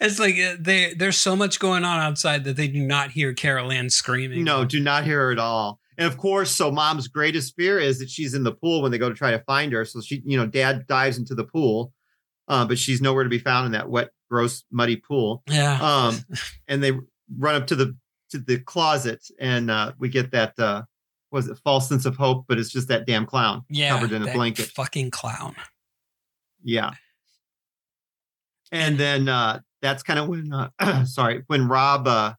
it's 0.00 0.20
like 0.20 0.36
uh, 0.38 0.54
they 0.60 0.94
there's 0.94 1.18
so 1.18 1.34
much 1.34 1.58
going 1.58 1.84
on 1.84 1.98
outside 1.98 2.44
that 2.44 2.56
they 2.56 2.68
do 2.68 2.80
not 2.80 3.10
hear 3.10 3.34
Carol 3.34 3.72
Anne 3.72 3.90
screaming. 3.90 4.44
No, 4.44 4.64
do 4.64 4.78
not 4.78 5.04
hear 5.04 5.20
her 5.20 5.32
at 5.32 5.38
all. 5.38 5.80
And 5.96 6.06
of 6.06 6.16
course, 6.16 6.50
so 6.50 6.70
mom's 6.70 7.08
greatest 7.08 7.54
fear 7.56 7.78
is 7.78 7.98
that 7.98 8.10
she's 8.10 8.34
in 8.34 8.42
the 8.42 8.52
pool 8.52 8.82
when 8.82 8.90
they 8.90 8.98
go 8.98 9.08
to 9.08 9.14
try 9.14 9.30
to 9.30 9.40
find 9.40 9.72
her. 9.72 9.84
So 9.84 10.00
she, 10.00 10.22
you 10.24 10.36
know, 10.36 10.46
dad 10.46 10.86
dives 10.86 11.18
into 11.18 11.34
the 11.34 11.44
pool, 11.44 11.92
uh, 12.48 12.64
but 12.66 12.78
she's 12.78 13.00
nowhere 13.00 13.24
to 13.24 13.30
be 13.30 13.38
found 13.38 13.66
in 13.66 13.72
that 13.72 13.88
wet, 13.88 14.10
gross, 14.34 14.64
muddy 14.72 14.96
pool. 14.96 15.44
Yeah. 15.48 15.78
Um, 15.80 16.18
and 16.68 16.82
they 16.82 16.92
run 17.38 17.54
up 17.54 17.68
to 17.68 17.76
the 17.76 17.96
to 18.30 18.38
the 18.38 18.58
closet, 18.58 19.24
and 19.38 19.70
uh, 19.70 19.92
we 19.98 20.08
get 20.08 20.32
that 20.32 20.58
uh, 20.58 20.82
was 21.30 21.46
it 21.48 21.58
false 21.62 21.88
sense 21.88 22.04
of 22.04 22.16
hope, 22.16 22.46
but 22.48 22.58
it's 22.58 22.70
just 22.70 22.88
that 22.88 23.06
damn 23.06 23.26
clown 23.26 23.62
yeah. 23.70 23.90
covered 23.90 24.12
in 24.12 24.26
a 24.26 24.32
blanket. 24.32 24.66
Fucking 24.66 25.10
clown. 25.10 25.54
Yeah. 26.64 26.90
And 28.72 28.98
then 28.98 29.28
uh, 29.28 29.60
that's 29.82 30.02
kind 30.02 30.18
of 30.18 30.28
when, 30.28 30.52
uh, 30.52 31.04
sorry, 31.04 31.44
when 31.46 31.68
Rob, 31.68 32.08
uh, 32.08 32.34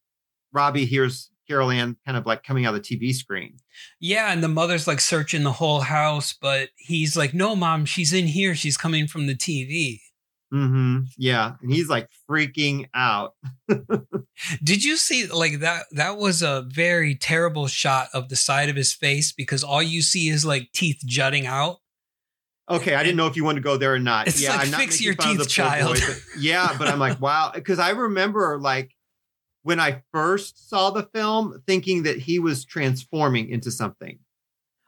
Robbie 0.51 0.85
hears 0.85 1.29
Carol 1.47 1.71
Anne 1.71 1.95
kind 2.05 2.17
of 2.17 2.25
like 2.25 2.43
coming 2.43 2.65
out 2.65 2.73
of 2.73 2.83
the 2.83 2.97
TV 2.97 3.13
screen. 3.13 3.57
Yeah, 3.99 4.31
and 4.31 4.43
the 4.43 4.47
mother's 4.47 4.87
like 4.87 4.99
searching 4.99 5.43
the 5.43 5.51
whole 5.51 5.81
house, 5.81 6.33
but 6.33 6.69
he's 6.75 7.15
like, 7.15 7.33
"No, 7.33 7.55
mom, 7.55 7.85
she's 7.85 8.13
in 8.13 8.27
here. 8.27 8.55
She's 8.55 8.77
coming 8.77 9.07
from 9.07 9.27
the 9.27 9.35
TV." 9.35 9.99
Hmm 10.51 10.99
Yeah, 11.17 11.53
and 11.61 11.71
he's 11.71 11.89
like 11.89 12.07
freaking 12.29 12.87
out. 12.93 13.33
Did 14.63 14.83
you 14.83 14.97
see 14.97 15.27
like 15.27 15.59
that? 15.59 15.85
That 15.91 16.17
was 16.17 16.41
a 16.41 16.65
very 16.67 17.15
terrible 17.15 17.67
shot 17.67 18.07
of 18.13 18.29
the 18.29 18.35
side 18.35 18.69
of 18.69 18.75
his 18.75 18.93
face 18.93 19.31
because 19.31 19.63
all 19.63 19.83
you 19.83 20.01
see 20.01 20.29
is 20.29 20.45
like 20.45 20.71
teeth 20.73 21.01
jutting 21.05 21.45
out. 21.45 21.77
Okay, 22.69 22.95
I 22.95 23.03
didn't 23.03 23.17
know 23.17 23.27
if 23.27 23.35
you 23.35 23.43
wanted 23.43 23.59
to 23.59 23.63
go 23.63 23.77
there 23.77 23.93
or 23.93 23.99
not. 23.99 24.27
It's 24.27 24.41
yeah, 24.41 24.51
like, 24.51 24.61
I'm 24.61 24.71
not 24.71 24.79
fix 24.79 24.99
your 24.99 25.13
fun 25.13 25.35
of 25.35 25.43
teeth, 25.43 25.49
child. 25.49 25.95
boy, 25.95 26.01
but- 26.05 26.21
yeah, 26.39 26.75
but 26.77 26.87
I'm 26.87 26.99
like, 26.99 27.21
wow, 27.21 27.51
because 27.53 27.77
I 27.77 27.91
remember 27.91 28.57
like 28.59 28.91
when 29.61 29.79
I 29.79 30.03
first 30.11 30.69
saw 30.69 30.91
the 30.91 31.03
film, 31.13 31.61
thinking 31.65 32.03
that 32.03 32.17
he 32.19 32.37
was 32.39 32.65
transforming 32.65 33.49
into 33.49 33.71
something. 33.71 34.19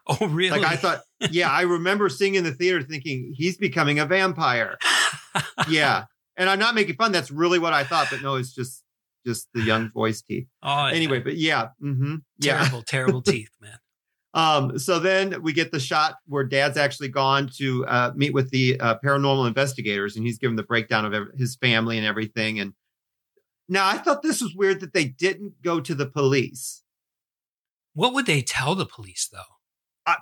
Oh, 0.09 0.25
really? 0.27 0.61
Like 0.61 0.71
I 0.71 0.77
thought, 0.77 1.01
yeah, 1.31 1.51
I 1.51 1.63
remember 1.63 2.07
seeing 2.07 2.35
in 2.35 2.45
the 2.45 2.53
theater 2.53 2.81
thinking 2.81 3.33
he's 3.35 3.57
becoming 3.57 3.99
a 3.99 4.05
vampire. 4.05 4.77
Yeah, 5.69 6.05
and 6.35 6.49
I'm 6.49 6.59
not 6.59 6.75
making 6.75 6.95
fun. 6.95 7.11
That's 7.11 7.31
really 7.31 7.59
what 7.59 7.73
I 7.73 7.83
thought, 7.83 8.07
but 8.11 8.21
no, 8.21 8.35
it's 8.35 8.53
just 8.53 8.83
just 9.25 9.47
the 9.53 9.61
young 9.61 9.91
voice 9.91 10.21
teeth. 10.21 10.47
oh, 10.63 10.85
Anyway, 10.85 11.19
but 11.19 11.35
yeah, 11.35 11.69
mm-hmm, 11.83 12.15
yeah. 12.39 12.59
terrible, 12.59 12.81
terrible 12.81 13.21
teeth, 13.23 13.49
man. 13.59 13.77
Um, 14.33 14.77
so 14.77 14.99
then 14.99 15.41
we 15.41 15.51
get 15.51 15.71
the 15.71 15.79
shot 15.79 16.15
where 16.27 16.43
Dad's 16.43 16.77
actually 16.77 17.09
gone 17.09 17.49
to 17.57 17.85
uh, 17.87 18.11
meet 18.15 18.33
with 18.33 18.51
the 18.51 18.79
uh, 18.79 18.95
paranormal 19.03 19.47
investigators, 19.47 20.15
and 20.15 20.25
he's 20.25 20.37
given 20.37 20.55
the 20.55 20.63
breakdown 20.63 21.05
of 21.05 21.13
ev- 21.13 21.31
his 21.37 21.55
family 21.55 21.97
and 21.97 22.05
everything. 22.05 22.59
And 22.59 22.73
now 23.67 23.87
I 23.87 23.97
thought 23.97 24.21
this 24.21 24.41
was 24.41 24.55
weird 24.55 24.79
that 24.81 24.93
they 24.93 25.05
didn't 25.05 25.61
go 25.63 25.79
to 25.79 25.95
the 25.95 26.05
police. 26.05 26.83
What 27.93 28.13
would 28.13 28.27
they 28.27 28.41
tell 28.41 28.75
the 28.75 28.85
police 28.85 29.27
though? 29.31 29.56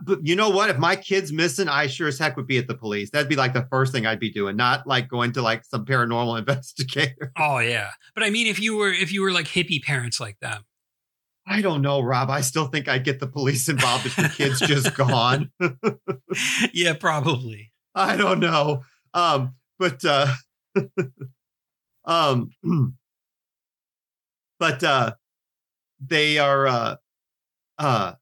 But 0.03 0.25
you 0.25 0.35
know 0.35 0.49
what? 0.49 0.69
If 0.69 0.77
my 0.77 0.95
kid's 0.95 1.31
missing, 1.31 1.67
I 1.67 1.87
sure 1.87 2.07
as 2.07 2.17
heck 2.17 2.35
would 2.37 2.47
be 2.47 2.57
at 2.57 2.67
the 2.67 2.75
police. 2.75 3.11
That'd 3.11 3.29
be 3.29 3.35
like 3.35 3.53
the 3.53 3.67
first 3.69 3.91
thing 3.91 4.05
I'd 4.05 4.19
be 4.19 4.31
doing, 4.31 4.55
not 4.55 4.87
like 4.87 5.07
going 5.07 5.31
to 5.33 5.41
like 5.41 5.63
some 5.65 5.85
paranormal 5.85 6.39
investigator. 6.39 7.31
Oh 7.37 7.59
yeah, 7.59 7.91
but 8.13 8.23
I 8.23 8.29
mean, 8.29 8.47
if 8.47 8.59
you 8.59 8.77
were 8.77 8.91
if 8.91 9.11
you 9.11 9.21
were 9.21 9.31
like 9.31 9.47
hippie 9.47 9.81
parents 9.81 10.19
like 10.19 10.39
them, 10.39 10.63
I 11.47 11.61
don't 11.61 11.81
know, 11.81 12.01
Rob. 12.01 12.29
I 12.29 12.41
still 12.41 12.65
think 12.67 12.87
I'd 12.87 13.03
get 13.03 13.19
the 13.19 13.27
police 13.27 13.69
involved 13.69 14.05
if 14.05 14.15
the 14.15 14.29
kid's 14.29 14.59
just 14.59 14.95
gone. 14.95 15.51
yeah, 16.73 16.93
probably. 16.93 17.71
I 17.93 18.17
don't 18.17 18.39
know. 18.39 18.83
Um, 19.13 19.55
but 19.77 20.03
uh 20.03 20.33
um, 22.05 22.51
but 24.59 24.83
uh, 24.83 25.13
they 25.99 26.37
are. 26.37 26.67
Uh, 26.67 26.95
uh, 27.77 28.13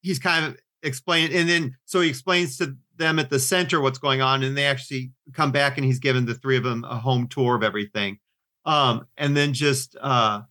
he's 0.00 0.18
kind 0.18 0.46
of 0.46 0.56
explaining, 0.86 1.36
and 1.36 1.48
then 1.48 1.76
so 1.84 2.00
he 2.00 2.08
explains 2.08 2.56
to 2.58 2.76
them 2.96 3.18
at 3.18 3.28
the 3.28 3.38
center 3.38 3.80
what's 3.80 3.98
going 3.98 4.22
on, 4.22 4.42
and 4.42 4.56
they 4.56 4.64
actually 4.64 5.12
come 5.32 5.52
back, 5.52 5.76
and 5.76 5.84
he's 5.84 5.98
given 5.98 6.24
the 6.24 6.34
three 6.34 6.56
of 6.56 6.62
them 6.62 6.84
a 6.84 6.96
home 6.96 7.28
tour 7.28 7.56
of 7.56 7.62
everything. 7.62 8.18
Um, 8.64 9.06
and 9.16 9.36
then 9.36 9.52
just 9.52 9.96
uh, 10.00 10.42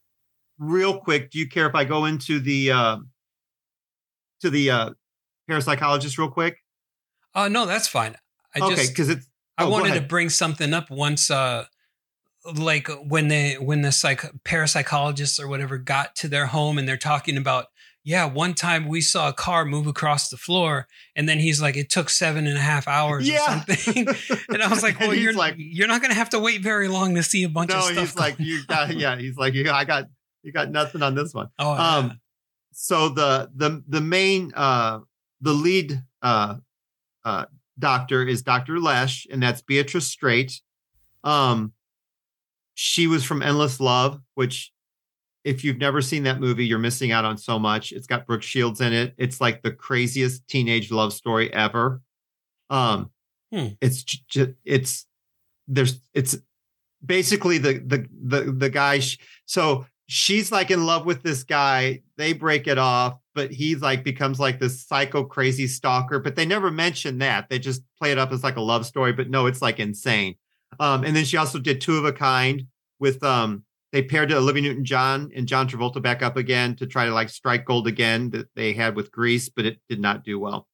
real 0.60 1.00
quick, 1.00 1.32
do 1.32 1.40
you 1.40 1.48
care 1.48 1.68
if 1.68 1.76
I 1.76 1.84
go 1.84 2.06
into 2.06 2.40
the 2.40 2.72
uh, 2.72 2.98
to 4.42 4.50
the 4.50 4.70
uh, 4.70 4.90
parapsychologist 5.50 6.18
real 6.18 6.30
quick? 6.30 6.58
Oh 7.34 7.48
no, 7.48 7.66
that's 7.66 7.88
fine. 7.88 8.16
I 8.56 8.60
okay, 8.60 8.76
just 8.76 8.92
because 8.92 9.10
it's 9.10 9.28
I 9.58 9.64
oh, 9.64 9.68
go 9.68 9.72
wanted 9.72 9.96
to 9.96 10.02
bring 10.02 10.30
something 10.30 10.74
up 10.74 10.90
once 10.90 11.32
uh 11.32 11.66
like 12.54 12.88
when 13.08 13.28
they 13.28 13.56
when 13.56 13.82
the 13.82 13.92
psych 13.92 14.22
parapsychologists 14.44 15.40
or 15.40 15.48
whatever 15.48 15.78
got 15.78 16.16
to 16.18 16.28
their 16.28 16.46
home 16.46 16.78
and 16.78 16.88
they're 16.88 16.98
talking 16.98 17.38
about 17.38 17.68
yeah 18.06 18.24
one 18.26 18.54
time 18.54 18.88
we 18.88 19.02
saw 19.02 19.28
a 19.28 19.34
car 19.34 19.66
move 19.66 19.88
across 19.88 20.30
the 20.30 20.38
floor 20.38 20.88
and 21.16 21.28
then 21.28 21.40
he's 21.40 21.62
like 21.62 21.76
it 21.76 21.90
took 21.90 22.10
seven 22.10 22.46
and 22.48 22.58
a 22.58 22.62
half 22.62 22.88
hours 22.88 23.28
Yeah. 23.28 23.42
or 23.42 23.76
something 23.76 24.08
and 24.50 24.64
i 24.64 24.68
was 24.70 24.84
like 24.84 25.00
well 25.00 25.14
you're 25.14 25.34
like- 25.34 25.56
you're 25.58 25.88
not 25.90 26.02
gonna 26.02 26.14
have 26.14 26.30
to 26.30 26.40
wait 26.40 26.62
very 26.62 26.88
long 26.88 27.16
to 27.16 27.24
see 27.24 27.44
a 27.44 27.50
bunch 27.50 27.72
of 27.72 27.78
no, 27.78 27.82
stuff 27.82 27.98
he's 27.98 28.16
like 28.16 28.36
you 28.40 28.64
got 28.66 28.96
yeah, 28.96 29.18
he's 29.18 29.36
like 29.36 29.54
you. 29.56 29.70
I 29.70 29.84
got 29.84 30.06
you 30.44 30.52
got 30.54 30.70
nothing 30.70 31.02
on 31.02 31.16
this 31.16 31.34
one. 31.34 31.50
oh 31.60 31.72
um, 31.74 32.06
yeah. 32.08 32.14
so 32.72 33.10
the 33.10 33.50
the 33.56 33.84
the 33.88 34.02
main 34.02 34.54
uh 34.56 35.00
the 35.42 35.54
lead 35.54 36.02
uh 36.22 36.56
uh 37.26 37.46
doctor 37.78 38.24
is 38.26 38.42
Dr. 38.44 38.80
Lesh 38.80 39.26
and 39.32 39.42
that's 39.44 39.62
Beatrice 39.62 40.08
Straight. 40.08 40.62
Um 41.24 41.74
she 42.76 43.08
was 43.08 43.24
from 43.24 43.42
Endless 43.42 43.80
Love, 43.80 44.20
which 44.36 44.72
if 45.46 45.64
you've 45.64 45.78
never 45.78 46.02
seen 46.02 46.24
that 46.24 46.42
movie, 46.42 46.66
you're 46.66 46.80
missing 46.80 47.14
out 47.14 47.24
on 47.24 47.38
so 47.38 47.58
much. 47.58 47.94
It's 47.94 48.08
got 48.08 48.26
Brooke 48.28 48.44
Shields 48.44 48.82
in 48.82 48.92
it. 48.92 49.14
It's 49.18 49.40
like 49.40 49.62
the 49.64 49.72
craziest 49.72 50.46
teenage 50.50 50.92
love 50.92 51.14
story 51.14 51.54
ever. 51.54 52.02
Um 52.70 53.12
Hmm. 53.54 53.68
it's 53.80 54.04
j- 54.04 54.20
j- 54.28 54.54
it's 54.66 55.06
there's 55.68 56.02
it's 56.16 56.36
basically 57.06 57.58
the 57.60 57.74
the 57.74 58.08
the 58.24 58.52
the 58.52 58.70
guy 58.70 59.00
sh- 59.00 59.18
so 59.46 59.86
she's 60.08 60.52
like 60.52 60.72
in 60.72 60.86
love 60.86 61.06
with 61.06 61.22
this 61.24 61.44
guy 61.44 62.02
they 62.18 62.34
break 62.34 62.68
it 62.68 62.78
off 62.80 63.20
but 63.36 63.52
he's 63.52 63.82
like 63.82 64.04
becomes 64.04 64.40
like 64.40 64.60
this 64.60 64.82
psycho 64.86 65.24
crazy 65.24 65.68
stalker 65.68 66.20
but 66.20 66.36
they 66.36 66.46
never 66.46 66.72
mention 66.72 67.20
that 67.20 67.50
they 67.50 67.60
just 67.60 67.84
play 68.00 68.12
it 68.12 68.18
up 68.18 68.32
as 68.32 68.44
like 68.44 68.56
a 68.56 68.62
love 68.62 68.86
story 68.86 69.14
but 69.14 69.30
no 69.30 69.46
it's 69.46 69.62
like 69.62 69.80
insane 69.80 70.36
um 70.80 71.04
and 71.04 71.16
then 71.16 71.26
she 71.26 71.38
also 71.38 71.60
did 71.60 71.82
two 71.82 71.98
of 71.98 72.06
a 72.06 72.14
kind 72.14 72.64
with 73.00 73.24
um 73.24 73.64
they 73.96 74.04
paired 74.04 74.30
Olivia 74.30 74.62
Newton 74.62 74.84
John 74.84 75.32
and 75.34 75.48
John 75.48 75.70
Travolta 75.70 76.02
back 76.02 76.22
up 76.22 76.36
again 76.36 76.76
to 76.76 76.86
try 76.86 77.06
to 77.06 77.14
like 77.14 77.30
strike 77.30 77.64
gold 77.64 77.88
again 77.88 78.30
that 78.32 78.50
they 78.54 78.74
had 78.74 78.94
with 78.94 79.10
Grease, 79.10 79.48
but 79.48 79.66
it 79.66 79.80
did 79.88 80.02
not 80.02 80.26
do 80.26 80.38
well. 80.38 80.68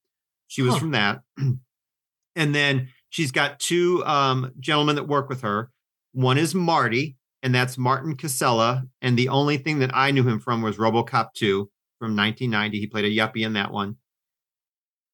She 0.48 0.60
was 0.60 0.74
Huh. 0.74 0.80
from 0.80 0.90
that. 0.90 1.20
and 2.34 2.52
then 2.52 2.88
she's 3.10 3.30
got 3.30 3.60
two 3.60 4.04
um, 4.06 4.50
gentlemen 4.58 4.96
that 4.96 5.06
work 5.06 5.28
with 5.28 5.42
her. 5.42 5.70
One 6.10 6.36
is 6.36 6.52
Marty, 6.52 7.16
and 7.44 7.54
that's 7.54 7.78
Martin 7.78 8.16
Casella. 8.16 8.88
And 9.00 9.16
the 9.16 9.28
only 9.28 9.56
thing 9.56 9.78
that 9.78 9.92
I 9.94 10.10
knew 10.10 10.24
him 10.24 10.40
from 10.40 10.60
was 10.60 10.76
Robocop 10.78 11.32
2 11.34 11.70
from 12.00 12.16
1990. 12.16 12.80
He 12.80 12.88
played 12.88 13.04
a 13.04 13.08
yuppie 13.08 13.46
in 13.46 13.52
that 13.52 13.70
one. 13.70 13.98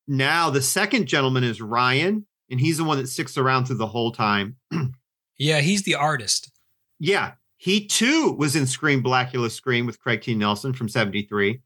Now, 0.07 0.49
the 0.49 0.63
second 0.63 1.09
gentleman 1.09 1.45
is 1.45 1.61
Ryan, 1.61 2.27
and 2.51 2.59
he's 2.59 2.79
the 2.79 2.85
one 2.85 2.97
that 2.97 3.09
sticks 3.09 3.37
around 3.37 3.67
through 3.67 3.77
the 3.77 3.87
whole 3.87 4.13
time. 4.13 4.57
yeah 5.39 5.61
he's 5.61 5.83
the 5.83 5.95
artist 5.95 6.51
Yeah, 6.99 7.33
he 7.59 7.87
too 7.87 8.33
was 8.33 8.57
in 8.57 8.67
Scream 8.67 9.03
Blacula 9.03 9.51
Scream 9.51 9.85
with 9.85 10.01
Craig 10.01 10.23
T. 10.23 10.35
Nelson 10.35 10.73
from 10.73 10.89
73. 10.89 11.61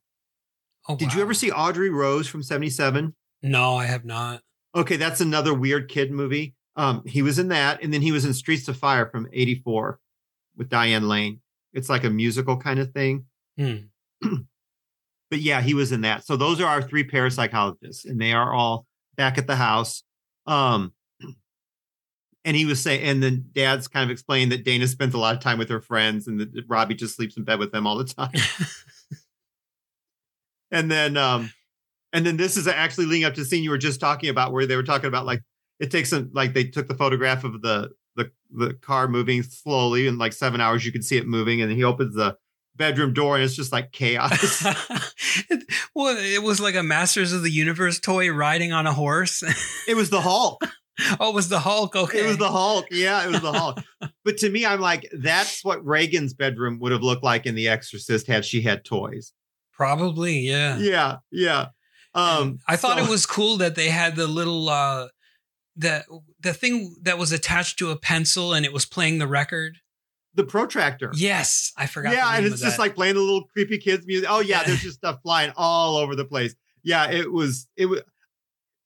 oh 0.89 0.97
Did 0.97 1.15
you 1.15 1.23
ever 1.23 1.35
see 1.35 1.53
Audrey 1.53 1.91
Rose 1.91 2.27
from 2.27 2.43
77? 2.43 3.15
no 3.43 3.77
i 3.77 3.87
have 3.87 4.05
not 4.05 4.43
Okay, 4.75 4.97
that's 4.97 5.21
another 5.21 5.53
weird 5.53 5.91
kid 5.91 6.11
movie. 6.11 6.55
Um, 6.77 7.03
he 7.05 7.21
was 7.21 7.39
in 7.39 7.49
that, 7.49 7.83
and 7.83 7.93
then 7.93 8.01
he 8.01 8.11
was 8.11 8.25
in 8.25 8.33
Streets 8.33 8.69
of 8.69 8.77
Fire 8.79 9.05
from 9.05 9.29
84 9.31 10.01
with 10.57 10.71
Diane 10.71 11.09
Lane. 11.09 11.41
It's 11.75 11.91
like 11.91 12.05
a 12.05 12.11
musical 12.11 12.57
kind 12.57 12.81
of 12.81 12.91
thing. 12.93 13.27
Hmm. 13.59 13.77
But 15.31 15.41
yeah, 15.41 15.63
he 15.63 15.73
was 15.73 15.93
in 15.93 16.03
that. 16.03 16.27
So 16.27 16.37
those 16.37 16.61
are 16.61 16.67
our 16.67 16.83
three 16.83 17.09
parapsychologists, 17.09 18.05
and 18.05 18.21
they 18.21 18.35
are 18.35 18.53
all 18.53 18.85
back 19.17 19.39
at 19.39 19.47
the 19.47 19.57
house. 19.57 20.03
Um, 20.47 20.93
and 22.45 22.57
he 22.57 22.65
was 22.65 22.83
saying, 22.83 23.03
and 23.03 23.23
then 23.23 23.47
dad's 23.53 23.89
kind 23.89 24.05
of 24.05 24.11
explained 24.11 24.53
that 24.53 24.65
Dana 24.65 24.87
spends 24.89 25.15
a 25.15 25.19
lot 25.19 25.35
of 25.35 25.41
time 25.41 25.59
with 25.59 25.69
her 25.69 25.81
friends, 25.81 26.27
and 26.27 26.41
that 26.41 26.65
Robbie 26.69 26.95
just 26.95 27.17
sleeps 27.17 27.37
in 27.37 27.45
bed 27.45 27.59
with 27.59 27.73
them 27.73 27.87
all 27.87 27.97
the 27.97 28.05
time. 28.05 28.31
and 30.71 30.91
then, 30.91 31.17
um, 31.17 31.53
and 32.13 32.27
then 32.27 32.37
this 32.37 32.57
is 32.57 32.67
actually 32.67 33.07
leading 33.07 33.25
up 33.25 33.35
to 33.35 33.41
the 33.41 33.47
scene 33.47 33.63
you 33.63 33.71
were 33.71 33.79
just 33.79 34.01
talking 34.01 34.29
about, 34.29 34.53
where 34.53 34.67
they 34.67 34.77
were 34.77 34.83
talking 34.83 35.07
about 35.07 35.27
like 35.27 35.43
it 35.79 35.91
takes 35.91 36.11
them 36.11 36.31
like 36.35 36.53
they 36.53 36.65
took 36.65 36.89
the 36.89 36.95
photograph 36.95 37.45
of 37.45 37.63
the 37.63 37.91
the 38.17 38.31
the 38.51 38.75
car 38.75 39.09
moving 39.09 39.43
slowly, 39.43 40.07
in 40.07 40.19
like 40.19 40.33
seven 40.33 40.61
hours 40.61 40.85
you 40.85 40.93
can 40.93 41.03
see 41.03 41.17
it 41.17 41.27
moving, 41.27 41.61
and 41.61 41.71
then 41.71 41.77
he 41.77 41.85
opens 41.85 42.15
the 42.15 42.37
bedroom 42.75 43.13
door, 43.13 43.37
and 43.37 43.45
it's 43.45 43.55
just 43.55 43.73
like 43.73 43.93
chaos. 43.93 44.65
well 45.95 46.17
it 46.19 46.43
was 46.43 46.61
like 46.61 46.75
a 46.75 46.83
masters 46.83 47.33
of 47.33 47.43
the 47.43 47.51
universe 47.51 48.01
toy 48.01 48.31
riding 48.31 48.73
on 48.73 48.87
a 48.87 48.93
horse 48.93 49.43
it 49.87 49.95
was 49.95 50.11
the 50.11 50.21
Hulk. 50.21 50.63
oh 51.21 51.31
it 51.31 51.35
was 51.35 51.49
the 51.49 51.61
hulk 51.61 51.97
okay 51.97 52.21
It 52.25 52.27
was 52.27 52.39
the 52.39 52.51
Hulk. 52.51 52.87
Yeah, 52.91 53.25
it 53.25 53.31
was 53.31 53.41
the 53.41 53.53
Hulk. 53.53 53.79
but 54.25 54.37
to 54.39 54.51
me, 54.51 54.67
I'm 54.67 54.81
like, 54.81 55.09
that's 55.19 55.65
what 55.65 55.85
Reagan's 55.85 56.35
bedroom 56.35 56.79
would 56.81 56.93
have 56.93 57.03
looked 57.03 57.25
like 57.25 57.47
in 57.47 57.55
The 57.55 57.69
Exorcist 57.69 58.27
had 58.27 58.45
she 58.45 58.61
had 58.63 58.85
toys. 58.85 59.33
probably 59.73 60.41
yeah 60.41 60.79
Yeah, 60.79 61.17
yeah. 61.31 61.67
Um, 62.15 62.59
I 62.69 62.77
thought 62.77 62.99
so- 62.99 63.05
it 63.05 63.11
was 63.11 63.25
cool 63.27 63.57
that 63.59 63.75
they 63.75 63.89
had 63.89 64.17
the 64.17 64.27
little 64.27 64.69
uh 64.69 65.09
the 65.77 66.05
the 66.41 66.53
thing 66.53 66.95
that 67.03 67.17
was 67.17 67.33
attached 67.33 67.79
to 67.79 67.91
a 67.91 67.97
pencil 67.97 68.53
and 68.53 68.67
it 68.67 68.73
was 68.73 68.85
playing 68.85 69.19
the 69.19 69.27
record. 69.27 69.79
the 70.35 70.45
protractor. 70.45 71.11
Yes, 71.15 71.73
I 71.79 71.87
forgot. 71.87 72.13
yeah, 72.13 72.37
and 72.37 72.45
it's 72.45 72.61
just 72.61 72.77
that. 72.77 72.83
like 72.83 72.95
playing 72.95 73.15
the 73.15 73.21
little 73.21 73.45
creepy 73.55 73.79
kids 73.79 74.07
music. 74.07 74.29
Oh 74.31 74.41
yeah, 74.41 74.59
Yeah. 74.61 74.65
there's 74.67 74.83
just 74.83 74.97
stuff 74.99 75.21
flying 75.23 75.53
all 75.57 75.97
over 75.97 76.15
the 76.15 76.27
place. 76.27 76.55
Yeah, 76.83 77.11
it 77.11 77.33
was 77.33 77.67
it 77.79 77.87
was 77.87 78.01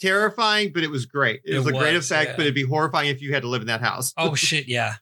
terrifying, 0.01 0.72
but 0.72 0.82
it 0.82 0.90
was 0.90 1.07
great. 1.07 1.40
It, 1.44 1.55
It 1.55 1.59
was 1.59 1.66
a 1.68 1.72
great 1.72 1.97
effect, 1.97 2.30
yeah. 2.30 2.36
but 2.36 2.42
it'd 2.42 2.55
be 2.55 2.64
horrifying 2.64 3.09
if 3.09 3.22
you 3.22 3.32
had 3.32 3.42
to 3.42 3.49
live 3.49 3.62
in 3.62 3.68
that 3.68 3.80
house. 3.80 4.12
oh 4.16 4.34
shit, 4.36 4.68
yeah. 4.68 4.97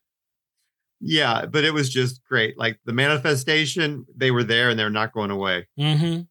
yeah, 1.01 1.47
but 1.47 1.65
it 1.65 1.73
was 1.73 1.91
just 1.91 2.25
great. 2.25 2.59
Like 2.59 2.79
the 2.85 2.93
manifestation, 2.93 4.07
they 4.15 4.31
were 4.31 4.45
there 4.45 4.71
and 4.71 4.79
they're 4.79 4.91
not 4.91 5.13
going 5.13 5.31
away. 5.31 5.67
Mm-hmm. 5.79 6.23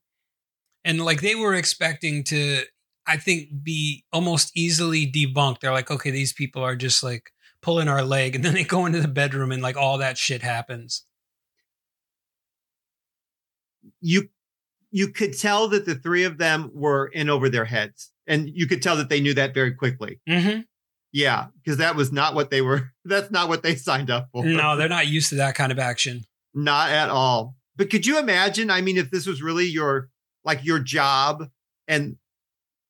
And 0.86 1.02
like 1.02 1.22
they 1.22 1.36
were 1.36 1.56
expecting 1.56 2.24
to, 2.26 2.62
I 3.08 3.18
think, 3.18 3.50
be 3.64 4.04
almost 4.12 4.52
easily 4.56 5.10
debunked. 5.10 5.60
They're 5.60 5.72
like, 5.72 5.92
okay, 5.92 6.12
these 6.12 6.34
people 6.34 6.62
are 6.62 6.76
just 6.76 7.04
like 7.04 7.32
pulling 7.62 7.88
our 7.88 8.04
leg, 8.04 8.36
and 8.36 8.44
then 8.44 8.54
they 8.54 8.64
go 8.64 8.86
into 8.86 9.00
the 9.00 9.08
bedroom 9.08 9.52
and 9.52 9.62
like 9.62 9.78
all 9.78 9.98
that 10.00 10.18
shit 10.18 10.42
happens. 10.42 11.06
You 14.02 14.30
you 14.92 15.08
could 15.08 15.38
tell 15.38 15.68
that 15.70 15.86
the 15.86 15.96
three 15.96 16.24
of 16.24 16.38
them 16.38 16.70
were 16.72 17.08
in 17.08 17.30
over 17.30 17.50
their 17.50 17.66
heads, 17.66 18.12
and 18.28 18.50
you 18.50 18.68
could 18.68 18.82
tell 18.82 18.98
that 18.98 19.10
they 19.10 19.22
knew 19.22 19.34
that 19.34 19.54
very 19.54 19.74
quickly. 19.74 20.20
Mm-hmm. 20.28 20.62
Yeah, 21.12 21.48
because 21.64 21.78
that 21.78 21.96
was 21.96 22.12
not 22.12 22.34
what 22.34 22.50
they 22.50 22.62
were. 22.62 22.92
That's 23.06 23.32
not 23.32 23.48
what 23.48 23.64
they 23.64 23.76
signed 23.76 24.10
up 24.10 24.30
for. 24.32 24.44
No, 24.46 24.76
they're 24.76 24.90
not 24.90 25.08
used 25.08 25.30
to 25.30 25.36
that 25.36 25.56
kind 25.56 25.72
of 25.72 25.80
action. 25.80 26.24
Not 26.54 26.90
at 26.90 27.10
all. 27.10 27.56
But 27.76 27.90
could 27.90 28.06
you 28.06 28.20
imagine? 28.20 28.70
I 28.70 28.82
mean, 28.82 28.98
if 28.98 29.12
this 29.12 29.26
was 29.26 29.42
really 29.42 29.66
your 29.66 30.10
like 30.44 30.64
your 30.64 30.80
job 30.80 31.48
and 31.88 32.18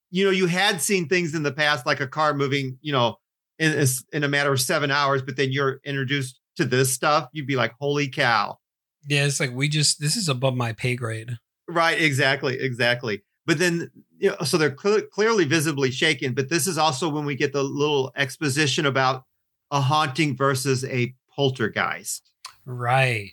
you 0.10 0.24
know, 0.24 0.32
you 0.32 0.46
had 0.46 0.80
seen 0.80 1.08
things 1.08 1.34
in 1.34 1.42
the 1.42 1.52
past 1.52 1.88
like 1.88 2.00
a 2.00 2.08
car 2.08 2.36
moving, 2.36 2.78
you 2.82 2.92
know, 2.92 3.18
in 3.58 3.72
a, 3.72 3.88
in 4.16 4.24
a 4.24 4.28
matter 4.28 4.54
of 4.54 4.62
7 4.62 4.92
hours, 4.92 5.24
but 5.24 5.38
then 5.38 5.52
you're 5.52 5.80
introduced 5.84 6.40
to 6.58 6.66
this 6.66 6.94
stuff, 6.94 7.30
you'd 7.34 7.48
be 7.48 7.56
like, 7.56 7.74
"Holy 7.80 8.08
cow." 8.08 8.60
Yeah, 9.08 9.26
it's 9.26 9.40
like 9.40 9.52
we 9.52 9.68
just 9.68 10.00
this 10.00 10.16
is 10.16 10.30
above 10.30 10.56
my 10.56 10.74
pay 10.74 10.96
grade. 10.96 11.38
Right, 11.68 12.00
exactly, 12.00 12.60
exactly. 12.60 13.24
But 13.46 13.60
then 13.60 13.92
you 14.18 14.30
know, 14.30 14.38
so 14.46 14.58
they're 14.58 14.72
cle 14.72 15.02
clearly 15.02 15.46
visibly 15.46 15.92
shaken, 15.92 16.34
but 16.34 16.50
this 16.50 16.68
is 16.68 16.78
also 16.78 17.10
when 17.10 17.26
we 17.26 17.36
get 17.36 17.54
the 17.54 17.64
little 17.64 18.12
exposition 18.16 18.86
about 18.86 19.24
a 19.72 19.82
haunting 19.82 20.38
versus 20.38 20.86
a 20.86 21.14
poltergeist. 21.36 22.32
Right. 22.66 23.32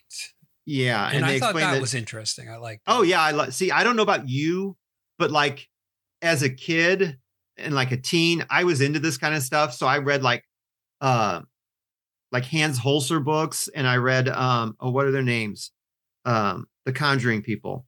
Yeah, 0.66 1.10
And, 1.12 1.24
they 1.24 1.36
I 1.36 1.38
thought 1.38 1.50
explain 1.50 1.72
that, 1.72 1.80
was 1.80 1.94
interesting. 1.94 2.48
I 2.48 2.56
like 2.56 2.80
Oh 2.86 3.02
yeah, 3.02 3.20
I 3.20 3.30
like. 3.32 3.52
See, 3.52 3.70
I 3.70 3.84
don't 3.84 3.96
know 3.96 4.02
about 4.02 4.28
you, 4.28 4.76
but 5.18 5.30
like 5.30 5.68
as 6.22 6.42
a 6.42 6.50
kid 6.50 7.18
and 7.56 7.74
like 7.74 7.92
a 7.92 7.96
teen, 7.96 8.44
I 8.50 8.64
was 8.64 8.80
into 8.80 8.98
this 8.98 9.18
kind 9.18 9.34
of 9.34 9.42
stuff. 9.42 9.74
So 9.74 9.86
I 9.86 9.98
read 9.98 10.22
like, 10.22 10.44
uh, 11.00 11.40
like 12.32 12.44
Hans 12.44 12.78
Holzer 12.78 13.24
books, 13.24 13.68
and 13.74 13.86
I 13.86 13.96
read 13.96 14.28
um, 14.28 14.76
oh, 14.80 14.90
what 14.90 15.06
are 15.06 15.10
their 15.10 15.22
names? 15.22 15.72
Um, 16.24 16.66
the 16.84 16.92
Conjuring 16.92 17.42
people. 17.42 17.86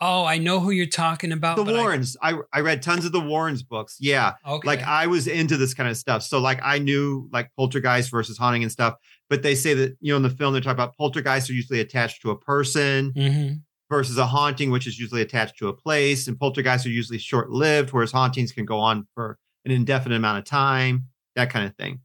Oh, 0.00 0.24
I 0.24 0.38
know 0.38 0.60
who 0.60 0.70
you're 0.70 0.86
talking 0.86 1.32
about. 1.32 1.56
the 1.56 1.64
I- 1.64 1.72
Warrens. 1.76 2.16
I, 2.22 2.34
I 2.52 2.60
read 2.60 2.82
tons 2.82 3.04
of 3.04 3.10
the 3.12 3.20
Warrens 3.20 3.62
books. 3.64 3.96
Yeah. 3.98 4.34
okay. 4.46 4.66
Like 4.66 4.82
I 4.84 5.06
was 5.08 5.26
into 5.26 5.56
this 5.56 5.74
kind 5.74 5.88
of 5.90 5.96
stuff. 5.96 6.22
So 6.22 6.38
like 6.38 6.60
I 6.62 6.78
knew 6.78 7.28
like 7.32 7.50
poltergeist 7.56 8.10
versus 8.10 8.38
haunting 8.38 8.62
and 8.62 8.70
stuff. 8.70 8.94
But 9.28 9.42
they 9.42 9.54
say 9.56 9.74
that, 9.74 9.96
you 10.00 10.12
know, 10.12 10.16
in 10.16 10.22
the 10.22 10.30
film 10.30 10.54
they 10.54 10.60
talk 10.60 10.72
about 10.74 10.96
poltergeists 10.96 11.50
are 11.50 11.54
usually 11.54 11.80
attached 11.80 12.22
to 12.22 12.30
a 12.30 12.38
person 12.38 13.12
Mhm. 13.14 13.62
versus 13.90 14.18
a 14.18 14.26
haunting, 14.26 14.70
which 14.70 14.86
is 14.86 14.98
usually 15.00 15.20
attached 15.20 15.58
to 15.58 15.68
a 15.68 15.72
place. 15.72 16.28
And 16.28 16.38
poltergeists 16.38 16.86
are 16.86 16.90
usually 16.90 17.18
short 17.18 17.50
lived, 17.50 17.92
whereas 17.92 18.12
hauntings 18.12 18.52
can 18.52 18.64
go 18.66 18.78
on 18.78 19.08
for 19.14 19.36
an 19.64 19.72
indefinite 19.72 20.14
amount 20.16 20.38
of 20.38 20.44
time, 20.44 21.08
that 21.34 21.50
kind 21.50 21.66
of 21.66 21.74
thing. 21.76 22.00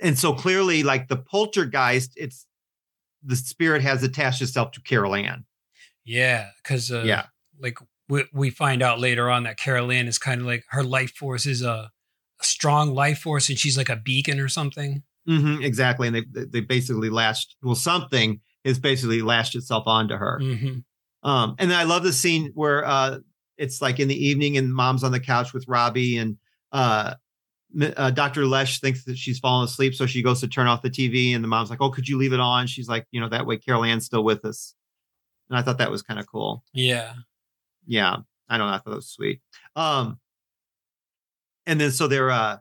And 0.00 0.18
so 0.18 0.34
clearly, 0.34 0.82
like 0.82 1.08
the 1.08 1.16
poltergeist, 1.16 2.12
it's 2.16 2.46
the 3.24 3.36
spirit 3.36 3.82
has 3.82 4.02
attached 4.02 4.42
itself 4.42 4.72
to 4.72 4.80
Carol 4.82 5.14
Anne. 5.14 5.44
Yeah, 6.06 6.50
because 6.62 6.90
uh, 6.90 7.02
Yeah. 7.04 7.26
like 7.60 7.78
we, 8.08 8.24
we 8.32 8.50
find 8.50 8.82
out 8.82 9.00
later 9.00 9.28
on 9.28 9.42
that 9.42 9.58
Carol 9.58 9.90
Anne 9.90 10.06
is 10.06 10.18
kind 10.18 10.40
of 10.40 10.46
like 10.46 10.64
her 10.68 10.82
life 10.84 11.12
force 11.14 11.44
is 11.44 11.60
a, 11.62 11.90
a 12.40 12.44
strong 12.44 12.94
life 12.94 13.18
force, 13.18 13.48
and 13.48 13.58
she's 13.58 13.76
like 13.76 13.88
a 13.90 13.96
beacon 13.96 14.38
or 14.40 14.48
something. 14.48 15.02
hmm 15.26 15.60
exactly. 15.62 16.06
And 16.08 16.16
they 16.16 16.44
they 16.44 16.60
basically 16.60 17.10
lashed 17.10 17.56
well, 17.62 17.74
something 17.74 18.40
has 18.64 18.78
basically 18.78 19.22
lashed 19.22 19.54
itself 19.56 19.84
onto 19.86 20.14
her. 20.16 20.38
hmm 20.40 20.78
Um, 21.22 21.56
and 21.58 21.70
then 21.70 21.78
I 21.78 21.82
love 21.84 22.02
the 22.04 22.12
scene 22.12 22.52
where 22.54 22.84
uh, 22.86 23.18
it's 23.58 23.82
like 23.82 23.98
in 23.98 24.06
the 24.08 24.26
evening 24.28 24.56
and 24.56 24.72
mom's 24.72 25.02
on 25.02 25.12
the 25.12 25.20
couch 25.20 25.52
with 25.52 25.66
Robbie 25.66 26.18
and 26.18 26.36
uh, 26.72 27.14
uh, 27.96 28.10
Dr. 28.10 28.46
Lesh 28.46 28.80
thinks 28.80 29.04
that 29.04 29.18
she's 29.18 29.38
fallen 29.40 29.64
asleep. 29.64 29.94
So 29.94 30.06
she 30.06 30.22
goes 30.22 30.40
to 30.40 30.48
turn 30.48 30.66
off 30.68 30.82
the 30.82 30.90
TV 30.90 31.34
and 31.34 31.42
the 31.42 31.48
mom's 31.48 31.70
like, 31.70 31.80
Oh, 31.80 31.90
could 31.90 32.06
you 32.08 32.16
leave 32.18 32.32
it 32.32 32.38
on? 32.40 32.66
She's 32.68 32.88
like, 32.88 33.06
you 33.10 33.20
know, 33.20 33.28
that 33.28 33.46
way 33.46 33.56
Carol 33.56 33.82
Anne's 33.84 34.06
still 34.06 34.22
with 34.22 34.44
us. 34.44 34.74
And 35.48 35.58
I 35.58 35.62
thought 35.62 35.78
that 35.78 35.90
was 35.90 36.02
kind 36.02 36.18
of 36.18 36.26
cool. 36.26 36.64
Yeah. 36.72 37.12
Yeah. 37.86 38.16
I 38.48 38.58
don't 38.58 38.66
know. 38.68 38.74
I 38.74 38.78
thought 38.78 38.90
that 38.90 38.96
was 38.96 39.08
sweet. 39.08 39.40
Um, 39.74 40.18
and 41.66 41.80
then 41.80 41.90
so 41.90 42.06
they're, 42.06 42.30
uh, 42.30 42.58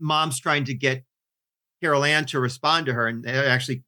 mom's 0.00 0.38
trying 0.38 0.64
to 0.64 0.74
get 0.74 1.04
Carol 1.82 2.04
Anne 2.04 2.26
to 2.26 2.40
respond 2.40 2.86
to 2.86 2.92
her 2.92 3.06
and 3.06 3.24
they 3.24 3.32
actually 3.32 3.82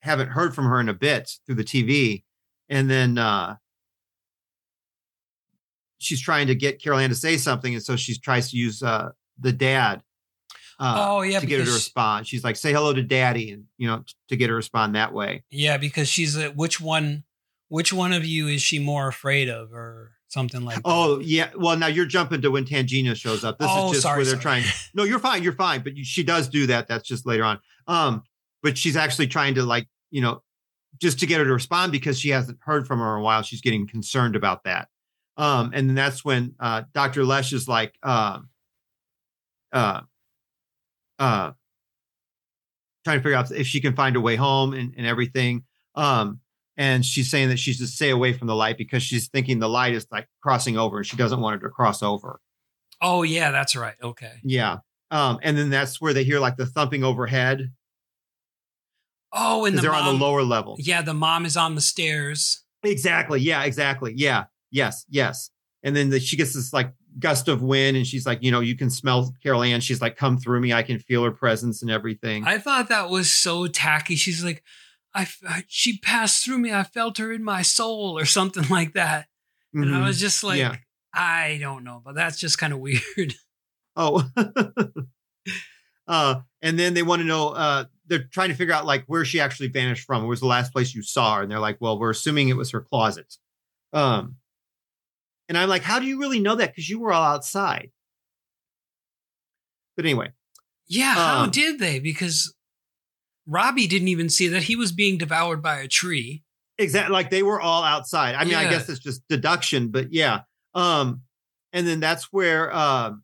haven't 0.00 0.28
heard 0.28 0.54
from 0.54 0.66
her 0.66 0.80
in 0.80 0.88
a 0.88 0.94
bit 0.94 1.30
through 1.46 1.54
the 1.56 1.64
TV. 1.64 2.22
And 2.68 2.88
then, 2.90 3.18
uh, 3.18 3.56
she's 5.98 6.20
trying 6.20 6.46
to 6.48 6.54
get 6.54 6.82
Carol 6.82 6.98
Anne 6.98 7.10
to 7.10 7.14
say 7.16 7.36
something. 7.36 7.74
And 7.74 7.82
so 7.82 7.96
she 7.96 8.16
tries 8.18 8.50
to 8.50 8.56
use, 8.56 8.82
uh, 8.82 9.10
the 9.38 9.52
dad, 9.52 10.02
uh, 10.80 11.06
oh 11.08 11.22
yeah, 11.22 11.40
to 11.40 11.46
get 11.46 11.60
her 11.60 11.66
to 11.66 11.72
respond. 11.72 12.26
She's 12.26 12.42
like, 12.44 12.56
say 12.56 12.72
hello 12.72 12.92
to 12.92 13.02
daddy 13.02 13.50
and, 13.52 13.64
you 13.78 13.86
know, 13.86 13.98
t- 14.06 14.14
to 14.28 14.36
get 14.36 14.44
her 14.48 14.52
to 14.52 14.56
respond 14.56 14.94
that 14.96 15.12
way. 15.12 15.44
Yeah, 15.50 15.76
because 15.76 16.08
she's 16.08 16.36
a, 16.36 16.48
which 16.50 16.80
one? 16.80 17.24
Which 17.68 17.92
one 17.92 18.12
of 18.12 18.24
you 18.24 18.46
is 18.48 18.60
she 18.62 18.78
more 18.78 19.08
afraid 19.08 19.48
of, 19.48 19.72
or 19.72 20.12
something 20.28 20.64
like? 20.64 20.76
that? 20.76 20.82
Oh 20.84 21.18
yeah. 21.20 21.50
Well, 21.56 21.76
now 21.76 21.86
you're 21.86 22.06
jumping 22.06 22.42
to 22.42 22.50
when 22.50 22.64
Tangina 22.64 23.16
shows 23.16 23.44
up. 23.44 23.58
This 23.58 23.68
Oh, 23.70 23.86
is 23.86 23.92
just 23.92 24.02
sorry, 24.02 24.18
where 24.18 24.24
they're 24.24 24.32
sorry. 24.40 24.60
trying. 24.62 24.64
No, 24.94 25.02
you're 25.04 25.18
fine. 25.18 25.42
You're 25.42 25.52
fine. 25.54 25.82
But 25.82 25.96
you, 25.96 26.04
she 26.04 26.22
does 26.22 26.48
do 26.48 26.66
that. 26.68 26.88
That's 26.88 27.06
just 27.08 27.26
later 27.26 27.44
on. 27.44 27.60
Um, 27.86 28.22
but 28.62 28.76
she's 28.78 28.96
actually 28.96 29.26
trying 29.28 29.54
to 29.56 29.62
like, 29.64 29.88
you 30.10 30.20
know, 30.22 30.42
just 31.00 31.18
to 31.20 31.26
get 31.26 31.38
her 31.38 31.44
to 31.44 31.52
respond 31.52 31.90
because 31.92 32.18
she 32.20 32.28
hasn't 32.30 32.58
heard 32.62 32.86
from 32.86 33.00
her 33.00 33.14
in 33.14 33.20
a 33.20 33.22
while. 33.22 33.42
She's 33.42 33.60
getting 33.60 33.86
concerned 33.88 34.36
about 34.36 34.64
that. 34.64 34.88
Um, 35.36 35.72
and 35.74 35.88
then 35.88 35.96
that's 35.96 36.24
when 36.24 36.54
uh, 36.60 36.82
Dr. 36.92 37.24
Lesh 37.24 37.52
is 37.52 37.66
like, 37.66 37.94
um, 38.04 38.50
uh, 39.72 39.76
uh, 39.76 40.00
trying 41.18 41.54
to 43.06 43.22
figure 43.22 43.34
out 43.34 43.50
if 43.50 43.66
she 43.66 43.80
can 43.80 43.94
find 43.94 44.16
a 44.16 44.20
way 44.20 44.36
home 44.36 44.72
and, 44.72 44.94
and 44.96 45.06
everything. 45.06 45.64
Um, 45.94 46.40
and 46.76 47.04
she's 47.04 47.30
saying 47.30 47.50
that 47.50 47.58
she's 47.58 47.78
to 47.78 47.86
stay 47.86 48.10
away 48.10 48.32
from 48.32 48.48
the 48.48 48.56
light 48.56 48.76
because 48.76 49.02
she's 49.02 49.28
thinking 49.28 49.58
the 49.60 49.68
light 49.68 49.94
is 49.94 50.06
like 50.10 50.28
crossing 50.42 50.76
over 50.76 50.98
and 50.98 51.06
she 51.06 51.16
doesn't 51.16 51.40
want 51.40 51.60
her 51.60 51.68
to 51.68 51.72
cross 51.72 52.02
over. 52.02 52.40
Oh 53.00 53.22
yeah, 53.22 53.50
that's 53.50 53.76
right. 53.76 53.94
Okay. 54.02 54.32
Yeah. 54.42 54.78
Um, 55.10 55.38
and 55.42 55.56
then 55.56 55.70
that's 55.70 56.00
where 56.00 56.12
they 56.12 56.24
hear 56.24 56.40
like 56.40 56.56
the 56.56 56.66
thumping 56.66 57.04
overhead 57.04 57.70
Oh, 59.34 59.64
and 59.64 59.76
the 59.76 59.82
they're 59.82 59.90
mom, 59.90 60.06
on 60.06 60.18
the 60.18 60.24
lower 60.24 60.42
level. 60.42 60.76
Yeah, 60.78 61.02
the 61.02 61.12
mom 61.12 61.44
is 61.44 61.56
on 61.56 61.74
the 61.74 61.80
stairs. 61.80 62.62
Exactly. 62.84 63.40
Yeah, 63.40 63.64
exactly. 63.64 64.14
Yeah. 64.16 64.44
Yes. 64.70 65.04
Yes. 65.08 65.50
And 65.82 65.94
then 65.94 66.10
the, 66.10 66.20
she 66.20 66.36
gets 66.36 66.54
this 66.54 66.72
like 66.72 66.92
gust 67.18 67.48
of 67.48 67.62
wind 67.62 67.96
and 67.96 68.06
she's 68.06 68.26
like, 68.26 68.42
you 68.42 68.50
know, 68.50 68.60
you 68.60 68.76
can 68.76 68.90
smell 68.90 69.32
Carol 69.42 69.62
Anne. 69.62 69.80
She's 69.80 70.00
like, 70.00 70.16
come 70.16 70.36
through 70.38 70.60
me. 70.60 70.72
I 70.72 70.82
can 70.82 70.98
feel 70.98 71.22
her 71.24 71.30
presence 71.30 71.80
and 71.82 71.90
everything. 71.90 72.44
I 72.44 72.58
thought 72.58 72.88
that 72.88 73.08
was 73.10 73.30
so 73.30 73.66
tacky. 73.68 74.16
She's 74.16 74.42
like, 74.44 74.62
I, 75.14 75.26
I- 75.48 75.64
she 75.68 75.98
passed 75.98 76.44
through 76.44 76.58
me. 76.58 76.72
I 76.72 76.82
felt 76.82 77.18
her 77.18 77.32
in 77.32 77.44
my 77.44 77.62
soul, 77.62 78.18
or 78.18 78.24
something 78.24 78.64
like 78.70 78.94
that. 78.94 79.26
And 79.72 79.94
I 79.94 79.98
Mhm. 80.00 80.06
was 80.06 80.18
just 80.20 80.42
like, 80.42 80.58
Yeah. 80.58 80.76
I 81.12 81.58
don't 81.60 81.84
know, 81.84 82.02
but 82.04 82.16
that's 82.16 82.38
just 82.40 82.58
kind 82.58 82.72
of 82.72 82.80
weird. 82.80 83.00
Oh. 83.96 84.28
uh, 86.06 86.40
and 86.62 86.78
then 86.78 86.94
they 86.94 87.02
want 87.02 87.22
to 87.22 87.26
know, 87.26 87.50
uh, 87.50 87.84
they're 88.06 88.24
trying 88.24 88.48
to 88.50 88.54
figure 88.54 88.74
out 88.74 88.84
like 88.86 89.04
where 89.06 89.24
she 89.24 89.40
actually 89.40 89.68
vanished 89.68 90.04
from. 90.04 90.22
Where 90.22 90.28
was 90.30 90.40
the 90.40 90.46
last 90.46 90.72
place 90.72 90.94
you 90.94 91.02
saw 91.02 91.36
her? 91.36 91.42
And 91.42 91.50
they're 91.50 91.58
like, 91.60 91.78
well, 91.80 91.98
we're 91.98 92.10
assuming 92.10 92.48
it 92.48 92.56
was 92.56 92.72
her 92.72 92.80
closet. 92.80 93.36
Um, 93.92 94.36
and 95.48 95.56
I'm 95.58 95.68
like, 95.68 95.82
how 95.82 95.98
do 96.00 96.06
you 96.06 96.18
really 96.20 96.40
know 96.40 96.54
that? 96.56 96.70
Because 96.70 96.88
you 96.88 96.98
were 97.00 97.12
all 97.12 97.22
outside. 97.22 97.90
But 99.96 100.04
anyway, 100.04 100.32
Yeah, 100.86 101.14
how 101.14 101.42
Um, 101.44 101.50
did 101.50 101.78
they? 101.78 101.98
Because 102.00 102.54
Robbie 103.46 103.86
didn't 103.86 104.08
even 104.08 104.28
see 104.28 104.48
that 104.48 104.64
he 104.64 104.76
was 104.76 104.92
being 104.92 105.18
devoured 105.18 105.62
by 105.62 105.78
a 105.80 105.88
tree. 105.88 106.42
exactly 106.78 107.12
like 107.12 107.30
they 107.30 107.42
were 107.42 107.60
all 107.60 107.82
outside. 107.84 108.34
I 108.34 108.44
mean, 108.44 108.54
I 108.54 108.68
guess 108.68 108.88
it's 108.88 108.98
just 109.00 109.22
deduction, 109.28 109.88
but 109.88 110.12
yeah. 110.12 110.40
Um, 110.74 111.22
and 111.72 111.86
then 111.86 112.00
that's 112.00 112.32
where 112.32 112.74
um 112.74 113.22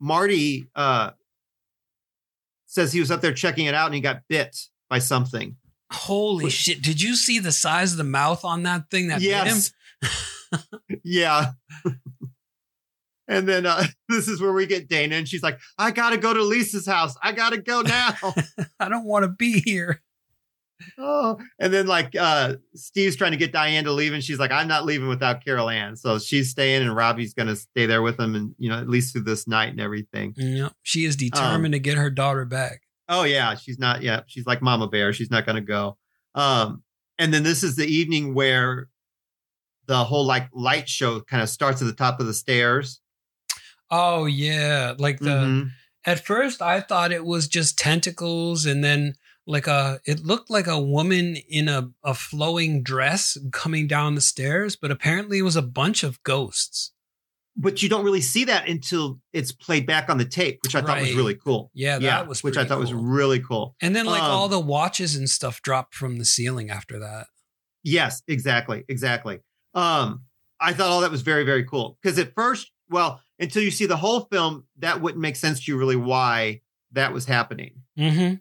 Marty 0.00 0.68
uh 0.74 1.10
says 2.66 2.92
he 2.92 3.00
was 3.00 3.10
up 3.10 3.20
there 3.20 3.32
checking 3.32 3.66
it 3.66 3.74
out 3.74 3.86
and 3.86 3.94
he 3.94 4.00
got 4.00 4.22
bit 4.28 4.56
by 4.90 4.98
something. 4.98 5.56
Holy 5.92 6.46
But- 6.46 6.52
shit! 6.52 6.82
Did 6.82 7.00
you 7.00 7.14
see 7.16 7.38
the 7.38 7.52
size 7.52 7.92
of 7.92 7.98
the 7.98 8.04
mouth 8.04 8.44
on 8.44 8.64
that 8.64 8.90
thing 8.90 9.08
that 9.08 9.20
bit 9.20 9.46
him? 9.46 9.58
yeah. 11.04 11.52
and 13.28 13.46
then 13.48 13.66
uh, 13.66 13.84
this 14.08 14.28
is 14.28 14.40
where 14.40 14.52
we 14.52 14.66
get 14.66 14.88
Dana, 14.88 15.16
and 15.16 15.28
she's 15.28 15.42
like, 15.42 15.58
I 15.78 15.90
gotta 15.90 16.16
go 16.18 16.32
to 16.34 16.42
Lisa's 16.42 16.86
house. 16.86 17.16
I 17.22 17.32
gotta 17.32 17.58
go 17.58 17.82
now. 17.82 18.14
I 18.80 18.88
don't 18.88 19.04
want 19.04 19.24
to 19.24 19.28
be 19.28 19.60
here. 19.60 20.02
oh. 20.96 21.36
And 21.58 21.72
then 21.72 21.86
like 21.88 22.14
uh 22.16 22.54
Steve's 22.74 23.16
trying 23.16 23.32
to 23.32 23.36
get 23.36 23.52
Diane 23.52 23.84
to 23.84 23.92
leave, 23.92 24.12
and 24.12 24.22
she's 24.22 24.38
like, 24.38 24.52
I'm 24.52 24.68
not 24.68 24.84
leaving 24.84 25.08
without 25.08 25.44
Carol 25.44 25.68
Anne. 25.68 25.96
So 25.96 26.18
she's 26.18 26.50
staying, 26.50 26.82
and 26.82 26.94
Robbie's 26.94 27.34
gonna 27.34 27.56
stay 27.56 27.86
there 27.86 28.02
with 28.02 28.18
him, 28.18 28.34
and 28.34 28.54
you 28.58 28.68
know, 28.70 28.78
at 28.78 28.88
least 28.88 29.12
through 29.12 29.24
this 29.24 29.46
night 29.48 29.70
and 29.70 29.80
everything. 29.80 30.34
Yep. 30.36 30.72
She 30.82 31.04
is 31.04 31.14
Um, 31.14 31.18
determined 31.30 31.72
to 31.74 31.78
get 31.80 31.96
her 31.98 32.10
daughter 32.10 32.44
back. 32.44 32.82
Oh 33.08 33.24
yeah, 33.24 33.54
she's 33.56 33.78
not. 33.78 34.02
Yeah, 34.02 34.20
she's 34.26 34.46
like 34.46 34.62
Mama 34.62 34.86
Bear. 34.86 35.12
She's 35.12 35.30
not 35.30 35.46
going 35.46 35.56
to 35.56 35.62
go. 35.62 35.96
Um, 36.34 36.82
and 37.18 37.32
then 37.32 37.42
this 37.42 37.62
is 37.64 37.74
the 37.74 37.86
evening 37.86 38.34
where 38.34 38.88
the 39.88 40.04
whole 40.04 40.24
like 40.24 40.48
light 40.52 40.88
show 40.88 41.20
kind 41.20 41.42
of 41.42 41.48
starts 41.48 41.82
at 41.82 41.86
the 41.86 41.94
top 41.94 42.20
of 42.20 42.26
the 42.26 42.34
stairs. 42.34 43.00
Oh 43.90 44.26
yeah, 44.26 44.94
like 44.98 45.18
the. 45.18 45.30
Mhm. 45.30 45.70
At 46.04 46.24
first, 46.24 46.62
I 46.62 46.80
thought 46.80 47.10
it 47.12 47.24
was 47.24 47.48
just 47.48 47.76
tentacles, 47.78 48.64
and 48.66 48.84
then 48.84 49.14
like 49.46 49.66
a. 49.66 50.00
It 50.04 50.20
looked 50.24 50.50
like 50.50 50.66
a 50.66 50.78
woman 50.80 51.36
in 51.48 51.68
a 51.68 51.90
a 52.04 52.14
flowing 52.14 52.82
dress 52.82 53.36
coming 53.50 53.86
down 53.88 54.14
the 54.14 54.20
stairs, 54.20 54.76
but 54.76 54.90
apparently 54.90 55.38
it 55.38 55.42
was 55.42 55.56
a 55.56 55.62
bunch 55.62 56.04
of 56.04 56.22
ghosts. 56.22 56.92
But 57.60 57.82
you 57.82 57.88
don't 57.88 58.04
really 58.04 58.20
see 58.20 58.44
that 58.44 58.68
until 58.68 59.20
it's 59.32 59.50
played 59.50 59.84
back 59.84 60.08
on 60.08 60.18
the 60.18 60.24
tape, 60.24 60.60
which 60.62 60.76
I 60.76 60.80
thought 60.82 61.00
was 61.00 61.14
really 61.16 61.34
cool. 61.34 61.72
Yeah, 61.74 61.98
that 61.98 62.04
yeah, 62.04 62.22
was 62.22 62.44
which 62.44 62.56
I 62.56 62.64
thought 62.64 62.78
was 62.78 62.92
really 62.92 63.40
cool. 63.40 63.74
And 63.80 63.96
then 63.96 64.06
like 64.06 64.22
Um, 64.22 64.30
all 64.30 64.48
the 64.48 64.60
watches 64.60 65.16
and 65.16 65.28
stuff 65.28 65.60
dropped 65.62 65.94
from 65.94 66.18
the 66.18 66.24
ceiling 66.24 66.70
after 66.70 67.00
that. 67.00 67.26
Yes, 67.82 68.22
exactly, 68.28 68.84
exactly. 68.88 69.40
Um, 69.74 70.22
I 70.60 70.72
thought 70.72 70.88
all 70.90 71.00
that 71.02 71.10
was 71.10 71.22
very, 71.22 71.44
very 71.44 71.64
cool 71.64 71.98
because 72.02 72.18
at 72.18 72.34
first, 72.34 72.70
well, 72.90 73.20
until 73.38 73.62
you 73.62 73.70
see 73.70 73.86
the 73.86 73.96
whole 73.96 74.22
film, 74.32 74.64
that 74.78 75.00
wouldn't 75.00 75.20
make 75.20 75.36
sense 75.36 75.64
to 75.64 75.72
you 75.72 75.78
really 75.78 75.96
why 75.96 76.62
that 76.92 77.12
was 77.12 77.26
happening. 77.26 77.82
Mm-hmm. 77.98 78.34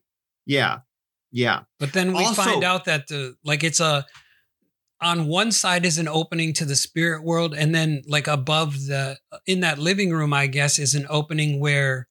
Yeah, 0.45 0.79
yeah. 1.31 1.61
But 1.79 1.93
then 1.93 2.13
we 2.13 2.23
Also- 2.25 2.41
find 2.41 2.63
out 2.63 2.85
that 2.85 3.07
the 3.07 3.35
like 3.43 3.63
it's 3.63 3.79
a 3.79 4.05
on 4.99 5.27
one 5.27 5.51
side 5.51 5.85
is 5.85 5.99
an 5.99 6.07
opening 6.07 6.53
to 6.53 6.65
the 6.65 6.75
spirit 6.75 7.23
world, 7.23 7.53
and 7.53 7.75
then 7.75 8.01
like 8.07 8.27
above 8.27 8.73
the 8.87 9.17
in 9.45 9.59
that 9.59 9.77
living 9.77 10.11
room, 10.11 10.33
I 10.33 10.47
guess, 10.47 10.79
is 10.79 10.95
an 10.95 11.05
opening 11.09 11.59
where 11.59 12.07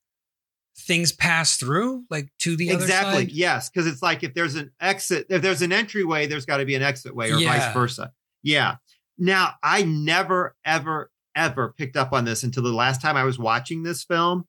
things 0.79 1.11
pass 1.11 1.57
through, 1.57 2.05
like 2.09 2.29
to 2.39 2.55
the 2.55 2.69
other 2.71 2.83
exactly 2.83 3.25
yes 3.31 3.67
because 3.67 3.87
it's 3.87 4.01
like 4.03 4.23
if 4.23 4.35
there's 4.35 4.53
an 4.55 4.71
exit 4.79 5.25
if 5.29 5.41
there's 5.41 5.63
an 5.63 5.73
entryway 5.73 6.27
there's 6.27 6.45
got 6.45 6.57
to 6.57 6.65
be 6.65 6.75
an 6.75 6.83
exit 6.83 7.15
way 7.15 7.31
or 7.31 7.39
Yeah. 7.39 7.57
vice 7.57 7.73
versa 7.73 8.13
yeah 8.43 8.75
now 9.17 9.53
i 9.63 9.83
never 9.83 10.55
ever 10.65 11.09
ever 11.35 11.73
picked 11.77 11.95
up 11.95 12.13
on 12.13 12.25
this 12.25 12.43
until 12.43 12.63
the 12.63 12.71
last 12.71 13.01
time 13.01 13.15
i 13.15 13.23
was 13.23 13.39
watching 13.39 13.83
this 13.83 14.03
film 14.03 14.45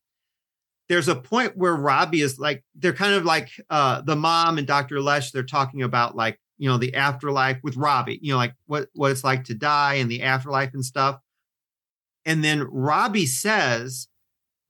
there's 0.89 1.09
a 1.09 1.17
point 1.17 1.57
where 1.57 1.75
robbie 1.75 2.21
is 2.21 2.39
like 2.39 2.65
they're 2.75 2.93
kind 2.93 3.15
of 3.15 3.25
like 3.25 3.51
uh 3.71 4.01
the 4.03 4.17
mom 4.17 4.59
and 4.59 4.67
dr 4.67 5.01
lesh 5.01 5.31
they're 5.31 5.43
talking 5.43 5.83
about 5.83 6.17
like 6.17 6.39
you 6.59 6.69
know, 6.69 6.77
the 6.77 6.95
afterlife 6.95 7.59
with 7.63 7.77
Robbie, 7.77 8.19
you 8.21 8.33
know, 8.33 8.37
like 8.37 8.55
what, 8.67 8.89
what 8.95 9.13
it's 9.13 9.25
like 9.25 9.45
to 9.45 9.55
die 9.55 9.95
and 9.95 10.11
the 10.11 10.23
afterlife 10.23 10.75
and 10.75 10.85
stuff. 10.85 11.21
And 12.27 12.45
then 12.45 12.65
Robbie 12.65 13.27
says, 13.27 14.09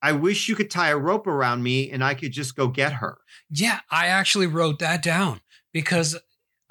I 0.00 0.12
wish 0.12 0.48
you 0.48 0.54
could 0.54 0.70
tie 0.70 0.90
a 0.90 0.98
rope 0.98 1.26
around 1.26 1.62
me 1.62 1.90
and 1.90 2.04
I 2.04 2.14
could 2.14 2.30
just 2.30 2.54
go 2.54 2.68
get 2.68 2.92
her. 2.94 3.18
Yeah, 3.50 3.80
I 3.90 4.06
actually 4.06 4.46
wrote 4.46 4.78
that 4.78 5.02
down 5.02 5.40
because 5.72 6.16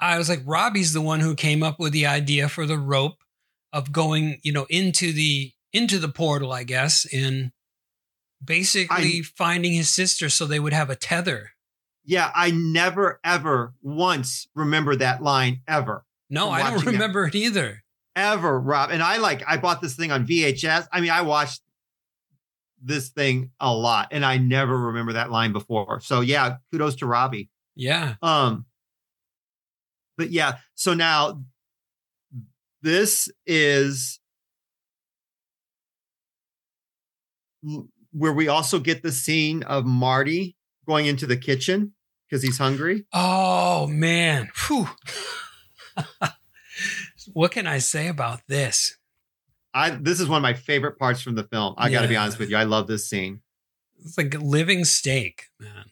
I 0.00 0.18
was 0.18 0.28
like, 0.28 0.42
Robbie's 0.44 0.92
the 0.92 1.00
one 1.00 1.20
who 1.20 1.34
came 1.34 1.62
up 1.62 1.78
with 1.80 1.92
the 1.92 2.06
idea 2.06 2.48
for 2.48 2.66
the 2.66 2.78
rope 2.78 3.16
of 3.72 3.92
going, 3.92 4.38
you 4.42 4.52
know, 4.52 4.66
into 4.70 5.12
the 5.12 5.52
into 5.72 5.98
the 5.98 6.08
portal, 6.08 6.52
I 6.52 6.64
guess, 6.64 7.06
and 7.12 7.52
basically 8.42 9.18
I- 9.18 9.22
finding 9.36 9.72
his 9.72 9.90
sister 9.90 10.28
so 10.28 10.46
they 10.46 10.60
would 10.60 10.72
have 10.72 10.90
a 10.90 10.96
tether. 10.96 11.50
Yeah, 12.04 12.30
I 12.34 12.50
never, 12.52 13.20
ever 13.22 13.74
once 13.82 14.48
remember 14.54 14.96
that 14.96 15.22
line 15.22 15.60
ever. 15.68 16.06
No, 16.30 16.48
I 16.50 16.62
don't 16.62 16.72
watching 16.76 16.88
it. 16.88 16.92
remember 16.92 17.26
it 17.26 17.34
either. 17.34 17.84
ever, 18.16 18.58
Rob. 18.58 18.90
And 18.90 19.02
I 19.02 19.18
like, 19.18 19.42
I 19.46 19.58
bought 19.58 19.82
this 19.82 19.94
thing 19.94 20.10
on 20.10 20.26
VHS. 20.26 20.88
I 20.90 21.00
mean, 21.02 21.10
I 21.10 21.20
watched 21.22 21.60
this 22.82 23.10
thing 23.10 23.50
a 23.60 23.74
lot 23.74 24.08
and 24.12 24.24
I 24.24 24.38
never 24.38 24.78
remember 24.86 25.14
that 25.14 25.30
line 25.30 25.52
before. 25.52 26.00
So 26.00 26.20
yeah, 26.22 26.56
kudos 26.72 26.96
to 26.96 27.06
Robbie. 27.06 27.50
Yeah. 27.76 28.14
Um, 28.22 28.64
but 30.18 30.30
yeah, 30.30 30.56
so 30.74 30.92
now 30.92 31.42
this 32.82 33.30
is 33.46 34.20
where 38.12 38.32
we 38.32 38.48
also 38.48 38.78
get 38.78 39.02
the 39.02 39.12
scene 39.12 39.62
of 39.62 39.86
Marty 39.86 40.56
going 40.86 41.06
into 41.06 41.26
the 41.26 41.36
kitchen 41.36 41.94
because 42.28 42.42
he's 42.42 42.58
hungry. 42.58 43.06
Oh 43.14 43.86
man. 43.86 44.50
What 47.32 47.50
can 47.50 47.66
I 47.66 47.78
say 47.78 48.08
about 48.08 48.40
this? 48.48 48.96
I 49.74 49.90
this 49.90 50.20
is 50.20 50.28
one 50.28 50.38
of 50.38 50.42
my 50.42 50.54
favorite 50.54 50.98
parts 50.98 51.20
from 51.20 51.34
the 51.34 51.44
film. 51.44 51.74
I 51.76 51.90
got 51.90 52.02
to 52.02 52.08
be 52.08 52.16
honest 52.16 52.38
with 52.38 52.50
you. 52.50 52.56
I 52.56 52.64
love 52.64 52.86
this 52.86 53.08
scene. 53.08 53.42
It's 53.98 54.16
like 54.16 54.34
living 54.40 54.84
steak, 54.84 55.46
man. 55.60 55.86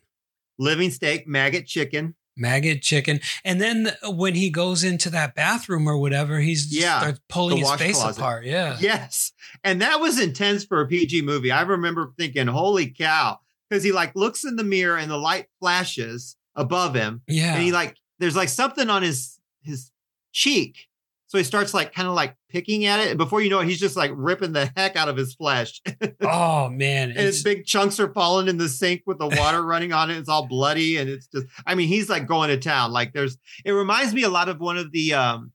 Living 0.58 0.90
steak, 0.90 1.26
maggot 1.26 1.66
chicken. 1.66 2.14
Maggot 2.36 2.82
chicken. 2.82 3.20
And 3.44 3.60
then 3.60 3.92
when 4.04 4.34
he 4.34 4.50
goes 4.50 4.84
into 4.84 5.10
that 5.10 5.34
bathroom 5.34 5.88
or 5.88 5.96
whatever, 5.98 6.38
he's 6.40 6.76
Yeah, 6.76 6.98
starts 7.00 7.20
pulling 7.28 7.58
his 7.58 7.72
face 7.74 7.96
closet. 7.96 8.20
apart. 8.20 8.44
Yeah. 8.44 8.76
Yes. 8.80 9.32
And 9.64 9.80
that 9.82 10.00
was 10.00 10.20
intense 10.20 10.64
for 10.64 10.80
a 10.80 10.86
PG 10.86 11.22
movie. 11.22 11.50
I 11.50 11.62
remember 11.62 12.12
thinking, 12.18 12.46
holy 12.46 12.88
cow. 12.88 13.38
Because 13.68 13.82
he 13.82 13.90
like 13.90 14.14
looks 14.14 14.44
in 14.44 14.56
the 14.56 14.62
mirror 14.64 14.96
and 14.96 15.10
the 15.10 15.16
light 15.16 15.46
flashes 15.60 16.36
above 16.54 16.94
him. 16.94 17.22
Yeah. 17.26 17.54
And 17.54 17.62
he 17.62 17.72
like, 17.72 17.96
there's 18.18 18.36
like 18.36 18.48
something 18.48 18.88
on 18.90 19.02
his 19.02 19.38
his 19.62 19.90
cheek. 20.32 20.86
So 21.28 21.38
he 21.38 21.44
starts 21.44 21.74
like 21.74 21.92
kind 21.92 22.06
of 22.06 22.14
like 22.14 22.36
picking 22.48 22.84
at 22.84 23.00
it. 23.00 23.08
And 23.08 23.18
before 23.18 23.40
you 23.40 23.50
know 23.50 23.58
it, 23.60 23.68
he's 23.68 23.80
just 23.80 23.96
like 23.96 24.12
ripping 24.14 24.52
the 24.52 24.70
heck 24.76 24.94
out 24.94 25.08
of 25.08 25.16
his 25.16 25.34
flesh. 25.34 25.80
oh 26.22 26.68
man. 26.68 27.10
his 27.10 27.36
It's, 27.36 27.42
big 27.42 27.66
chunks 27.66 27.98
are 27.98 28.12
falling 28.12 28.48
in 28.48 28.58
the 28.58 28.68
sink 28.68 29.02
with 29.06 29.18
the 29.18 29.28
water 29.28 29.64
running 29.64 29.92
on 29.92 30.10
it. 30.10 30.18
It's 30.18 30.28
all 30.28 30.46
bloody. 30.46 30.98
And 30.98 31.10
it's 31.10 31.26
just, 31.26 31.46
I 31.66 31.74
mean, 31.74 31.88
he's 31.88 32.08
like 32.08 32.26
going 32.26 32.50
to 32.50 32.58
town. 32.58 32.92
Like 32.92 33.12
there's, 33.12 33.38
it 33.64 33.72
reminds 33.72 34.14
me 34.14 34.22
a 34.22 34.28
lot 34.28 34.48
of 34.48 34.60
one 34.60 34.76
of 34.76 34.92
the 34.92 35.14
um 35.14 35.52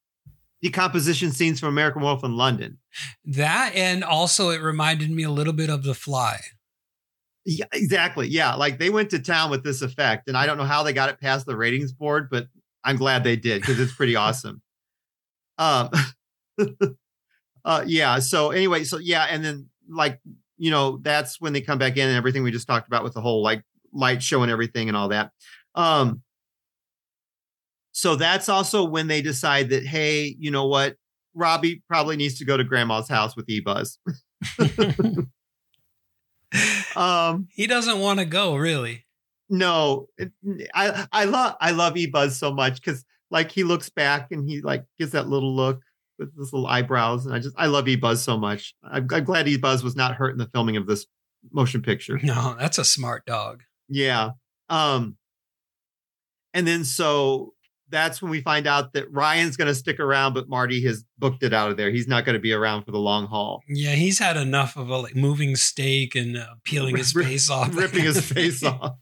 decomposition 0.61 1.31
scenes 1.31 1.59
from 1.59 1.69
American 1.69 2.01
Wolf 2.01 2.23
in 2.23 2.35
London. 2.35 2.77
that 3.25 3.73
and 3.75 4.03
also 4.03 4.49
it 4.49 4.61
reminded 4.61 5.09
me 5.09 5.23
a 5.23 5.31
little 5.31 5.53
bit 5.53 5.69
of 5.69 5.83
the 5.83 5.93
fly. 5.93 6.39
Yeah, 7.45 7.65
exactly. 7.73 8.27
Yeah, 8.27 8.53
like 8.53 8.77
they 8.77 8.91
went 8.91 9.09
to 9.11 9.19
town 9.19 9.49
with 9.49 9.63
this 9.63 9.81
effect, 9.81 10.27
and 10.27 10.37
I 10.37 10.45
don't 10.45 10.57
know 10.57 10.63
how 10.63 10.83
they 10.83 10.93
got 10.93 11.09
it 11.09 11.19
past 11.19 11.47
the 11.47 11.57
ratings 11.57 11.91
board, 11.91 12.29
but 12.29 12.47
I'm 12.83 12.97
glad 12.97 13.23
they 13.23 13.35
did 13.35 13.61
because 13.61 13.79
it's 13.79 13.93
pretty 13.93 14.15
awesome. 14.15 14.61
Um, 15.61 15.89
uh, 17.65 17.83
yeah. 17.85 18.19
So 18.19 18.49
anyway, 18.49 18.83
so 18.83 18.97
yeah, 18.97 19.27
and 19.29 19.45
then 19.45 19.69
like 19.87 20.19
you 20.57 20.71
know 20.71 20.97
that's 21.01 21.39
when 21.39 21.53
they 21.53 21.61
come 21.61 21.77
back 21.77 21.97
in 21.97 22.07
and 22.07 22.17
everything 22.17 22.43
we 22.43 22.51
just 22.51 22.67
talked 22.67 22.87
about 22.87 23.03
with 23.03 23.13
the 23.13 23.21
whole 23.21 23.43
like 23.43 23.63
light 23.93 24.23
show 24.23 24.41
and 24.41 24.51
everything 24.51 24.87
and 24.87 24.97
all 24.97 25.09
that. 25.09 25.31
Um, 25.75 26.23
so 27.91 28.15
that's 28.15 28.49
also 28.49 28.83
when 28.83 29.07
they 29.07 29.21
decide 29.21 29.69
that 29.69 29.85
hey, 29.85 30.35
you 30.39 30.49
know 30.49 30.65
what, 30.65 30.95
Robbie 31.35 31.83
probably 31.87 32.17
needs 32.17 32.39
to 32.39 32.45
go 32.45 32.57
to 32.57 32.63
Grandma's 32.63 33.07
house 33.07 33.35
with 33.35 33.47
E 33.49 33.61
Buzz. 33.61 33.99
um. 36.95 37.47
He 37.53 37.67
doesn't 37.67 37.99
want 37.99 38.19
to 38.19 38.25
go, 38.25 38.55
really. 38.55 39.05
no 39.49 40.07
i 40.73 41.05
i 41.11 41.25
love 41.25 41.55
i 41.59 41.71
love 41.71 41.97
e-buzz 41.97 42.37
so 42.39 42.53
much 42.53 42.75
because 42.75 43.03
like 43.31 43.49
he 43.51 43.63
looks 43.63 43.89
back 43.89 44.27
and 44.31 44.47
he 44.47 44.61
like 44.61 44.83
gives 44.99 45.13
that 45.13 45.27
little 45.27 45.55
look 45.55 45.81
with 46.19 46.37
his 46.37 46.53
little 46.53 46.67
eyebrows 46.67 47.25
and 47.25 47.33
i 47.33 47.39
just 47.39 47.55
i 47.57 47.65
love 47.65 47.87
e-buzz 47.87 48.21
so 48.23 48.37
much. 48.37 48.75
I'm, 48.83 49.07
I'm 49.11 49.23
glad 49.23 49.47
e-buzz 49.47 49.83
was 49.83 49.95
not 49.95 50.13
hurt 50.15 50.31
in 50.33 50.37
the 50.37 50.47
filming 50.53 50.77
of 50.77 50.85
this 50.85 51.07
motion 51.51 51.81
picture. 51.81 52.19
No, 52.21 52.55
that's 52.59 52.77
a 52.77 52.85
smart 52.85 53.25
dog. 53.25 53.63
yeah 53.89 54.31
um 54.69 55.17
and 56.53 56.67
then 56.67 56.83
so 56.83 57.53
that's 57.89 58.21
when 58.21 58.31
we 58.31 58.39
find 58.41 58.67
out 58.67 58.93
that 58.93 59.11
ryan's 59.11 59.57
going 59.57 59.67
to 59.67 59.75
stick 59.75 59.99
around 59.99 60.33
but 60.33 60.47
marty 60.47 60.81
has 60.85 61.03
booked 61.17 61.43
it 61.43 61.53
out 61.53 61.71
of 61.71 61.77
there. 61.77 61.89
He's 61.91 62.07
not 62.07 62.23
going 62.25 62.35
to 62.35 62.39
be 62.39 62.53
around 62.53 62.83
for 62.83 62.91
the 62.91 62.99
long 62.99 63.25
haul. 63.27 63.61
Yeah, 63.67 63.93
he's 63.95 64.17
had 64.19 64.37
enough 64.37 64.77
of 64.77 64.89
a 64.89 64.97
like 64.97 65.15
moving 65.15 65.55
steak 65.57 66.15
and 66.15 66.37
uh, 66.37 66.45
peeling 66.63 66.95
his 66.97 67.13
Rip- 67.15 67.25
face 67.27 67.49
off, 67.49 67.75
ripping 67.75 68.03
his 68.03 68.21
face 68.31 68.63
off. 68.73 68.95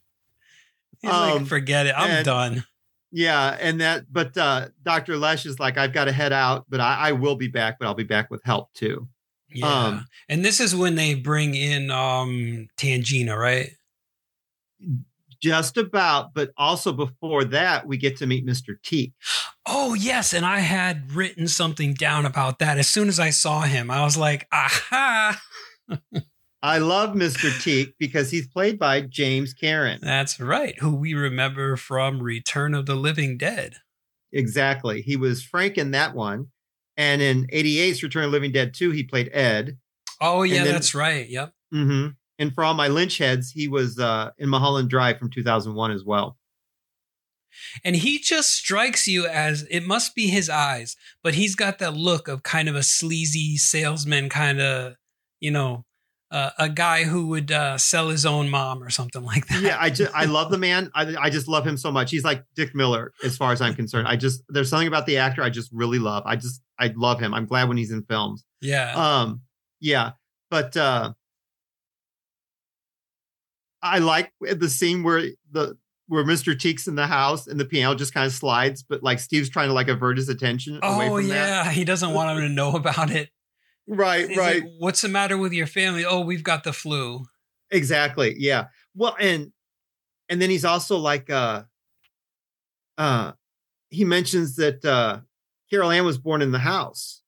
He's 1.01 1.11
like, 1.11 1.35
Um, 1.35 1.45
forget 1.45 1.85
it, 1.85 1.93
I'm 1.95 2.09
and- 2.09 2.25
done. 2.25 2.63
Yeah, 3.11 3.57
and 3.59 3.81
that, 3.81 4.05
but 4.11 4.37
uh 4.37 4.67
Dr. 4.83 5.17
Lesh 5.17 5.45
is 5.45 5.59
like, 5.59 5.77
I've 5.77 5.93
got 5.93 6.05
to 6.05 6.11
head 6.11 6.31
out, 6.33 6.65
but 6.69 6.79
I, 6.79 7.09
I 7.09 7.11
will 7.13 7.35
be 7.35 7.47
back, 7.47 7.77
but 7.79 7.87
I'll 7.87 7.95
be 7.95 8.03
back 8.03 8.29
with 8.29 8.41
help 8.43 8.71
too. 8.73 9.07
Yeah, 9.51 9.85
um, 9.85 10.05
and 10.27 10.45
this 10.45 10.59
is 10.59 10.75
when 10.75 10.95
they 10.95 11.15
bring 11.15 11.55
in 11.55 11.89
um 11.89 12.67
Tangina, 12.77 13.35
right? 13.35 13.71
Just 15.41 15.77
about, 15.77 16.33
but 16.33 16.51
also 16.57 16.91
before 16.91 17.45
that, 17.45 17.87
we 17.87 17.97
get 17.97 18.17
to 18.17 18.27
meet 18.27 18.45
Mr. 18.45 18.75
T. 18.83 19.13
Oh 19.65 19.93
yes, 19.93 20.33
and 20.33 20.45
I 20.45 20.59
had 20.59 21.13
written 21.13 21.47
something 21.47 21.93
down 21.93 22.25
about 22.25 22.59
that. 22.59 22.77
As 22.77 22.89
soon 22.89 23.07
as 23.07 23.19
I 23.19 23.29
saw 23.29 23.61
him, 23.61 23.89
I 23.89 24.03
was 24.03 24.17
like, 24.17 24.47
aha! 24.51 25.41
I 26.61 26.79
love 26.79 27.11
Mr. 27.15 27.49
Teague 27.63 27.93
because 27.99 28.31
he's 28.31 28.47
played 28.47 28.77
by 28.77 29.01
James 29.01 29.53
Karen. 29.53 29.99
That's 30.01 30.39
right, 30.39 30.77
who 30.79 30.95
we 30.95 31.13
remember 31.13 31.77
from 31.77 32.21
Return 32.21 32.73
of 32.73 32.85
the 32.85 32.95
Living 32.95 33.37
Dead. 33.37 33.75
Exactly. 34.33 35.01
He 35.01 35.15
was 35.15 35.41
Frank 35.43 35.77
in 35.77 35.91
that 35.91 36.13
one. 36.15 36.47
And 36.97 37.21
in 37.21 37.47
88's 37.47 38.03
Return 38.03 38.25
of 38.25 38.31
the 38.31 38.35
Living 38.35 38.51
Dead 38.51 38.73
2, 38.73 38.91
he 38.91 39.03
played 39.03 39.29
Ed. 39.33 39.77
Oh 40.21 40.43
yeah, 40.43 40.63
then- 40.65 40.73
that's 40.73 40.93
right. 40.93 41.29
Yep. 41.29 41.53
hmm 41.71 42.07
And 42.37 42.53
for 42.53 42.63
all 42.65 42.73
my 42.73 42.89
Lynch 42.89 43.17
heads, 43.17 43.51
he 43.51 43.67
was 43.69 43.97
uh, 43.97 44.31
in 44.37 44.49
Mulholland 44.49 44.89
Drive 44.89 45.17
from 45.17 45.29
2001 45.29 45.91
as 45.91 46.03
well. 46.03 46.37
And 47.83 47.95
he 47.95 48.19
just 48.19 48.53
strikes 48.53 49.07
you 49.07 49.25
as 49.27 49.65
it 49.71 49.85
must 49.85 50.13
be 50.13 50.27
his 50.27 50.49
eyes, 50.49 50.95
but 51.23 51.33
he's 51.33 51.55
got 51.55 51.79
that 51.79 51.95
look 51.95 52.27
of 52.27 52.43
kind 52.43 52.69
of 52.69 52.75
a 52.75 52.83
sleazy 52.83 53.57
salesman, 53.57 54.29
kind 54.29 54.61
of, 54.61 54.95
you 55.39 55.51
know, 55.51 55.85
uh, 56.31 56.51
a 56.59 56.69
guy 56.69 57.03
who 57.05 57.27
would 57.27 57.51
uh, 57.51 57.77
sell 57.77 58.09
his 58.09 58.25
own 58.25 58.49
mom 58.49 58.83
or 58.83 58.89
something 58.89 59.23
like 59.23 59.47
that. 59.47 59.61
yeah, 59.61 59.77
I 59.79 59.89
just 59.89 60.13
I 60.13 60.25
love 60.37 60.51
the 60.51 60.57
man. 60.57 60.91
I 60.93 61.15
I 61.19 61.29
just 61.29 61.47
love 61.47 61.65
him 61.65 61.75
so 61.77 61.91
much. 61.91 62.11
He's 62.11 62.23
like 62.23 62.43
Dick 62.55 62.75
Miller 62.75 63.11
as 63.23 63.35
far 63.35 63.51
as 63.51 63.61
I'm 63.61 63.73
concerned. 63.73 64.07
I 64.07 64.15
just 64.15 64.43
there's 64.49 64.69
something 64.69 64.87
about 64.87 65.05
the 65.05 65.17
actor 65.17 65.41
I 65.41 65.49
just 65.49 65.71
really 65.71 65.99
love. 65.99 66.23
I 66.25 66.35
just 66.35 66.61
I 66.79 66.93
love 66.95 67.19
him. 67.19 67.33
I'm 67.33 67.45
glad 67.45 67.67
when 67.67 67.77
he's 67.77 67.91
in 67.91 68.03
films. 68.03 68.45
yeah. 68.61 68.93
Um 68.95 69.41
yeah, 69.81 70.11
but 70.51 70.75
uh 70.77 71.13
I 73.81 73.99
like 73.99 74.31
the 74.41 74.69
scene 74.69 75.03
where 75.03 75.23
the 75.51 75.77
where 76.07 76.23
Mr. 76.25 76.59
Teague's 76.59 76.87
in 76.87 76.95
the 76.95 77.07
house 77.07 77.47
and 77.47 77.59
the 77.59 77.65
piano 77.65 77.95
just 77.95 78.13
kind 78.13 78.25
of 78.25 78.33
slides, 78.33 78.83
but 78.83 79.03
like 79.03 79.19
Steve's 79.19 79.49
trying 79.49 79.67
to 79.69 79.73
like 79.73 79.87
avert 79.87 80.17
his 80.17 80.27
attention 80.27 80.79
away 80.81 81.07
oh 81.07 81.17
from 81.17 81.27
that. 81.29 81.65
yeah, 81.65 81.71
he 81.71 81.85
doesn't 81.85 82.13
want 82.13 82.31
him 82.31 82.47
to 82.47 82.49
know 82.53 82.71
about 82.75 83.09
it. 83.11 83.29
Right, 83.91 84.29
He's 84.29 84.37
right. 84.37 84.61
like, 84.63 84.71
What's 84.77 85.01
the 85.01 85.07
matter 85.09 85.35
with 85.37 85.51
your 85.51 85.65
family? 85.67 86.05
Oh, 86.05 86.21
we've 86.21 86.43
got 86.43 86.63
the 86.63 86.71
flu. 86.73 87.25
Exactly. 87.71 88.35
Yeah. 88.37 88.65
Well, 88.95 89.15
and 89.19 89.51
and 90.29 90.39
then 90.41 90.49
he's 90.51 90.63
also 90.65 90.97
like 90.97 91.29
uh 91.29 91.63
uh 92.97 93.31
he 93.89 94.05
mentions 94.05 94.55
that 94.57 94.85
uh 94.85 95.21
Carol 95.71 95.89
Anne 95.91 96.05
was 96.05 96.17
born 96.19 96.41
in 96.41 96.51
the 96.51 96.59
house. 96.59 97.21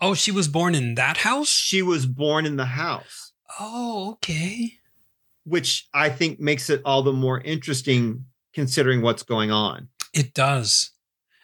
Oh, 0.00 0.14
she 0.14 0.30
was 0.32 0.48
born 0.48 0.74
in 0.74 0.96
that 0.96 1.18
house. 1.18 1.48
She 1.48 1.80
was 1.82 2.04
born 2.06 2.44
in 2.46 2.56
the 2.56 2.64
house, 2.66 3.32
Oh, 3.58 4.12
okay. 4.14 4.74
which 5.44 5.88
I 5.94 6.10
think 6.10 6.40
makes 6.40 6.68
it 6.68 6.82
all 6.84 7.02
the 7.02 7.12
more 7.12 7.40
interesting 7.40 8.26
considering 8.52 9.02
what's 9.02 9.22
going 9.22 9.50
on. 9.50 9.88
It 10.12 10.34
does. 10.34 10.90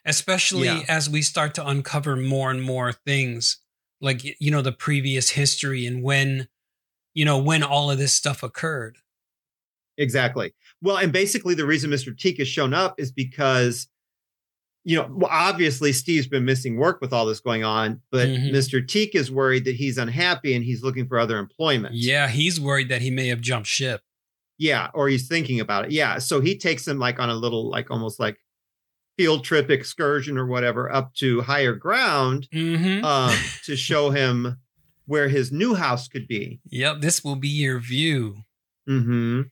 Especially 0.05 0.67
Yeah. 0.67 0.83
as 0.89 1.09
we 1.11 1.23
start 1.23 1.55
to 1.55 1.67
uncover 1.67 2.17
more 2.17 2.51
and 2.51 2.63
more 2.63 2.93
things 2.93 3.59
like 4.01 4.23
you 4.41 4.51
know 4.51 4.63
the 4.63 4.73
previous 4.73 5.31
history 5.31 5.85
and 5.87 6.03
when 6.03 6.49
you 7.13 7.25
know 7.25 7.39
when 7.39 7.63
all 7.63 7.91
of 7.91 7.99
this 7.99 8.13
stuff 8.15 8.43
occurred. 8.43 8.97
Exactly. 9.99 10.55
Well, 10.81 10.97
and 10.97 11.13
basically 11.13 11.55
the 11.55 11.67
reason 11.67 11.91
Mr. 11.91 12.17
Teague 12.17 12.39
has 12.39 12.49
shown 12.49 12.73
up 12.73 12.99
is 12.99 13.13
because 13.13 13.89
you 14.83 14.97
know, 14.97 15.07
well, 15.11 15.29
obviously 15.31 15.93
Steve's 15.93 16.27
been 16.27 16.47
missing 16.47 16.79
work 16.79 17.03
with 17.03 17.13
all 17.13 17.27
this 17.27 17.41
going 17.41 17.63
on, 17.63 18.01
but 18.11 18.27
Mhm. 18.31 18.51
Mr. 18.51 18.87
Teague 18.87 19.15
is 19.15 19.31
worried 19.31 19.67
that 19.67 19.77
he's 19.77 19.99
unhappy 19.99 20.55
and 20.55 20.65
he's 20.65 20.83
looking 20.83 21.07
for 21.07 21.19
other 21.19 21.37
employment. 21.37 21.95
Yeah, 21.95 22.29
he's 22.29 22.59
worried 22.59 22.89
that 22.89 23.03
he 23.03 23.11
may 23.11 23.27
have 23.29 23.43
jumped 23.43 23.69
ship. 23.69 24.01
Yeah, 24.57 24.89
or 24.95 25.11
he's 25.11 25.29
thinking 25.29 25.61
about 25.61 25.85
it. 25.85 25.91
Yeah. 25.91 26.17
So 26.19 26.41
he 26.41 26.57
takes 26.57 26.89
him 26.89 26.99
like 26.99 27.19
on 27.21 27.29
a 27.29 27.35
little, 27.35 27.69
like 27.69 27.91
almost 27.91 28.19
like 28.19 28.39
field 29.21 29.45
trip 29.45 29.69
excursion 29.71 30.39
or 30.39 30.47
whatever 30.47 30.91
up 30.91 31.13
to 31.15 31.43
higher 31.43 31.75
ground 31.75 32.49
Mm-hmm. 32.55 33.05
um, 33.05 33.37
to 33.65 33.77
show 33.77 34.09
him 34.09 34.57
where 35.05 35.29
his 35.29 35.53
new 35.53 35.75
house 35.75 36.09
could 36.09 36.27
be. 36.27 36.59
yep, 36.71 37.01
this 37.03 37.23
will 37.23 37.37
be 37.37 37.49
your 37.49 37.81
view. 37.81 38.37
hmm 38.87 39.43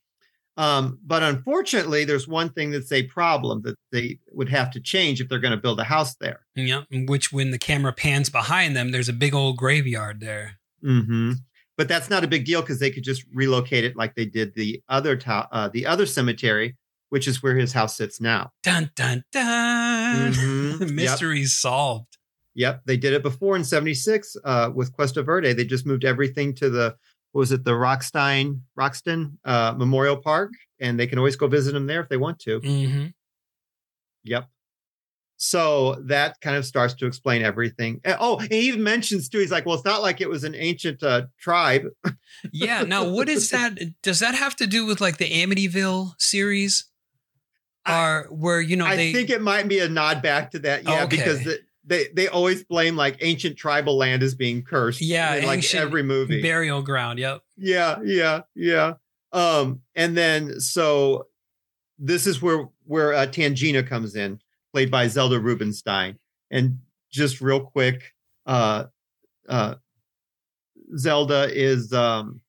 Um, 0.56 0.98
but 1.04 1.22
unfortunately, 1.22 2.04
there's 2.06 2.26
one 2.26 2.48
thing 2.50 2.70
that's 2.70 2.90
a 2.92 3.02
problem 3.02 3.60
that 3.62 3.76
they 3.92 4.18
would 4.32 4.48
have 4.48 4.70
to 4.72 4.80
change 4.80 5.20
if 5.20 5.28
they're 5.28 5.38
going 5.46 5.52
to 5.58 5.64
build 5.66 5.78
a 5.80 5.84
house 5.84 6.14
there. 6.16 6.40
Yep, 6.56 6.84
which 7.06 7.30
when 7.30 7.50
the 7.50 7.58
camera 7.58 7.92
pans 7.92 8.30
behind 8.30 8.74
them, 8.74 8.90
there's 8.90 9.08
a 9.10 9.12
big 9.12 9.34
old 9.34 9.56
graveyard 9.58 10.20
there. 10.20 10.58
hmm 10.82 11.32
But 11.76 11.88
that's 11.88 12.08
not 12.08 12.24
a 12.24 12.28
big 12.28 12.44
deal 12.46 12.62
because 12.62 12.78
they 12.80 12.90
could 12.90 13.04
just 13.04 13.22
relocate 13.34 13.84
it 13.84 13.96
like 13.96 14.14
they 14.14 14.24
did 14.24 14.54
the 14.54 14.82
other 14.88 15.14
to- 15.16 15.48
uh, 15.52 15.68
the 15.68 15.84
other 15.86 16.06
cemetery, 16.06 16.74
which 17.10 17.26
is 17.28 17.42
where 17.42 17.56
his 17.56 17.72
house 17.72 17.96
sits 17.96 18.20
now. 18.20 18.50
Dun 18.62 18.90
dun 18.94 19.24
dun. 19.32 20.32
Mhm. 20.32 20.98
Yep. 21.40 21.46
Solved. 21.48 22.16
Yep, 22.54 22.82
they 22.86 22.96
did 22.96 23.12
it 23.12 23.22
before 23.22 23.56
in 23.56 23.64
'76 23.64 24.36
uh, 24.44 24.70
with 24.74 24.92
Cuesta 24.92 25.22
Verde. 25.22 25.52
They 25.52 25.64
just 25.64 25.86
moved 25.86 26.04
everything 26.04 26.54
to 26.56 26.68
the 26.70 26.96
what 27.32 27.40
was 27.40 27.52
it 27.52 27.64
the 27.64 27.72
Rockstein 27.72 28.60
Roxton 28.76 29.38
uh, 29.44 29.74
Memorial 29.76 30.16
Park, 30.16 30.52
and 30.80 30.98
they 30.98 31.06
can 31.06 31.18
always 31.18 31.36
go 31.36 31.46
visit 31.46 31.72
them 31.72 31.86
there 31.86 32.00
if 32.00 32.08
they 32.08 32.16
want 32.16 32.38
to. 32.40 32.60
Mm-hmm. 32.60 33.06
Yep. 34.24 34.48
So 35.40 36.02
that 36.06 36.34
kind 36.40 36.56
of 36.56 36.66
starts 36.66 36.94
to 36.94 37.06
explain 37.06 37.42
everything. 37.42 38.00
Oh, 38.04 38.38
and 38.38 38.50
he 38.50 38.60
even 38.62 38.82
mentions 38.82 39.28
too. 39.28 39.38
He's 39.38 39.52
like, 39.52 39.64
"Well, 39.66 39.76
it's 39.76 39.84
not 39.84 40.02
like 40.02 40.20
it 40.20 40.28
was 40.28 40.42
an 40.42 40.56
ancient 40.56 41.00
uh, 41.02 41.26
tribe." 41.38 41.84
Yeah. 42.52 42.82
Now, 42.82 43.08
what 43.08 43.28
is 43.28 43.50
that? 43.52 43.78
Does 44.02 44.18
that 44.18 44.34
have 44.34 44.56
to 44.56 44.66
do 44.66 44.84
with 44.84 45.00
like 45.00 45.18
the 45.18 45.30
Amityville 45.30 46.14
series? 46.18 46.86
Or 47.88 48.26
where 48.30 48.60
you 48.60 48.76
know 48.76 48.86
I 48.86 48.96
they? 48.96 49.12
think 49.12 49.30
it 49.30 49.40
might 49.42 49.68
be 49.68 49.78
a 49.80 49.88
nod 49.88 50.22
back 50.22 50.50
to 50.52 50.58
that. 50.60 50.84
Yeah, 50.84 51.04
Okay. 51.04 51.16
because 51.16 51.42
the, 51.44 51.58
they 51.84 52.08
they 52.14 52.28
always 52.28 52.64
blame 52.64 52.96
like 52.96 53.16
ancient 53.20 53.56
tribal 53.56 53.96
land 53.96 54.22
as 54.22 54.34
being 54.34 54.62
cursed. 54.62 55.00
Yeah, 55.00 55.34
in, 55.36 55.46
like 55.46 55.74
every 55.74 56.02
movie. 56.02 56.42
burial 56.42 56.82
ground. 56.82 57.18
Yep. 57.18 57.42
yeah 57.56 57.98
yeah 58.04 58.40
yeah 58.54 58.94
um 59.32 59.80
and 59.94 60.16
then 60.16 60.58
so 60.60 61.26
this 61.98 62.26
is 62.26 62.40
where 62.40 62.68
where 62.84 63.12
uh, 63.12 63.26
tangina 63.26 63.86
comes 63.86 64.14
in 64.16 64.40
played 64.72 64.90
by 64.90 65.06
zelda 65.08 65.38
rubinstein 65.38 66.18
and 66.50 66.78
just 67.10 67.40
real 67.42 67.60
quick 67.60 68.14
uh 68.46 68.84
uh 69.48 69.74
zelda 70.96 71.48
is 71.52 71.92
um 71.92 72.40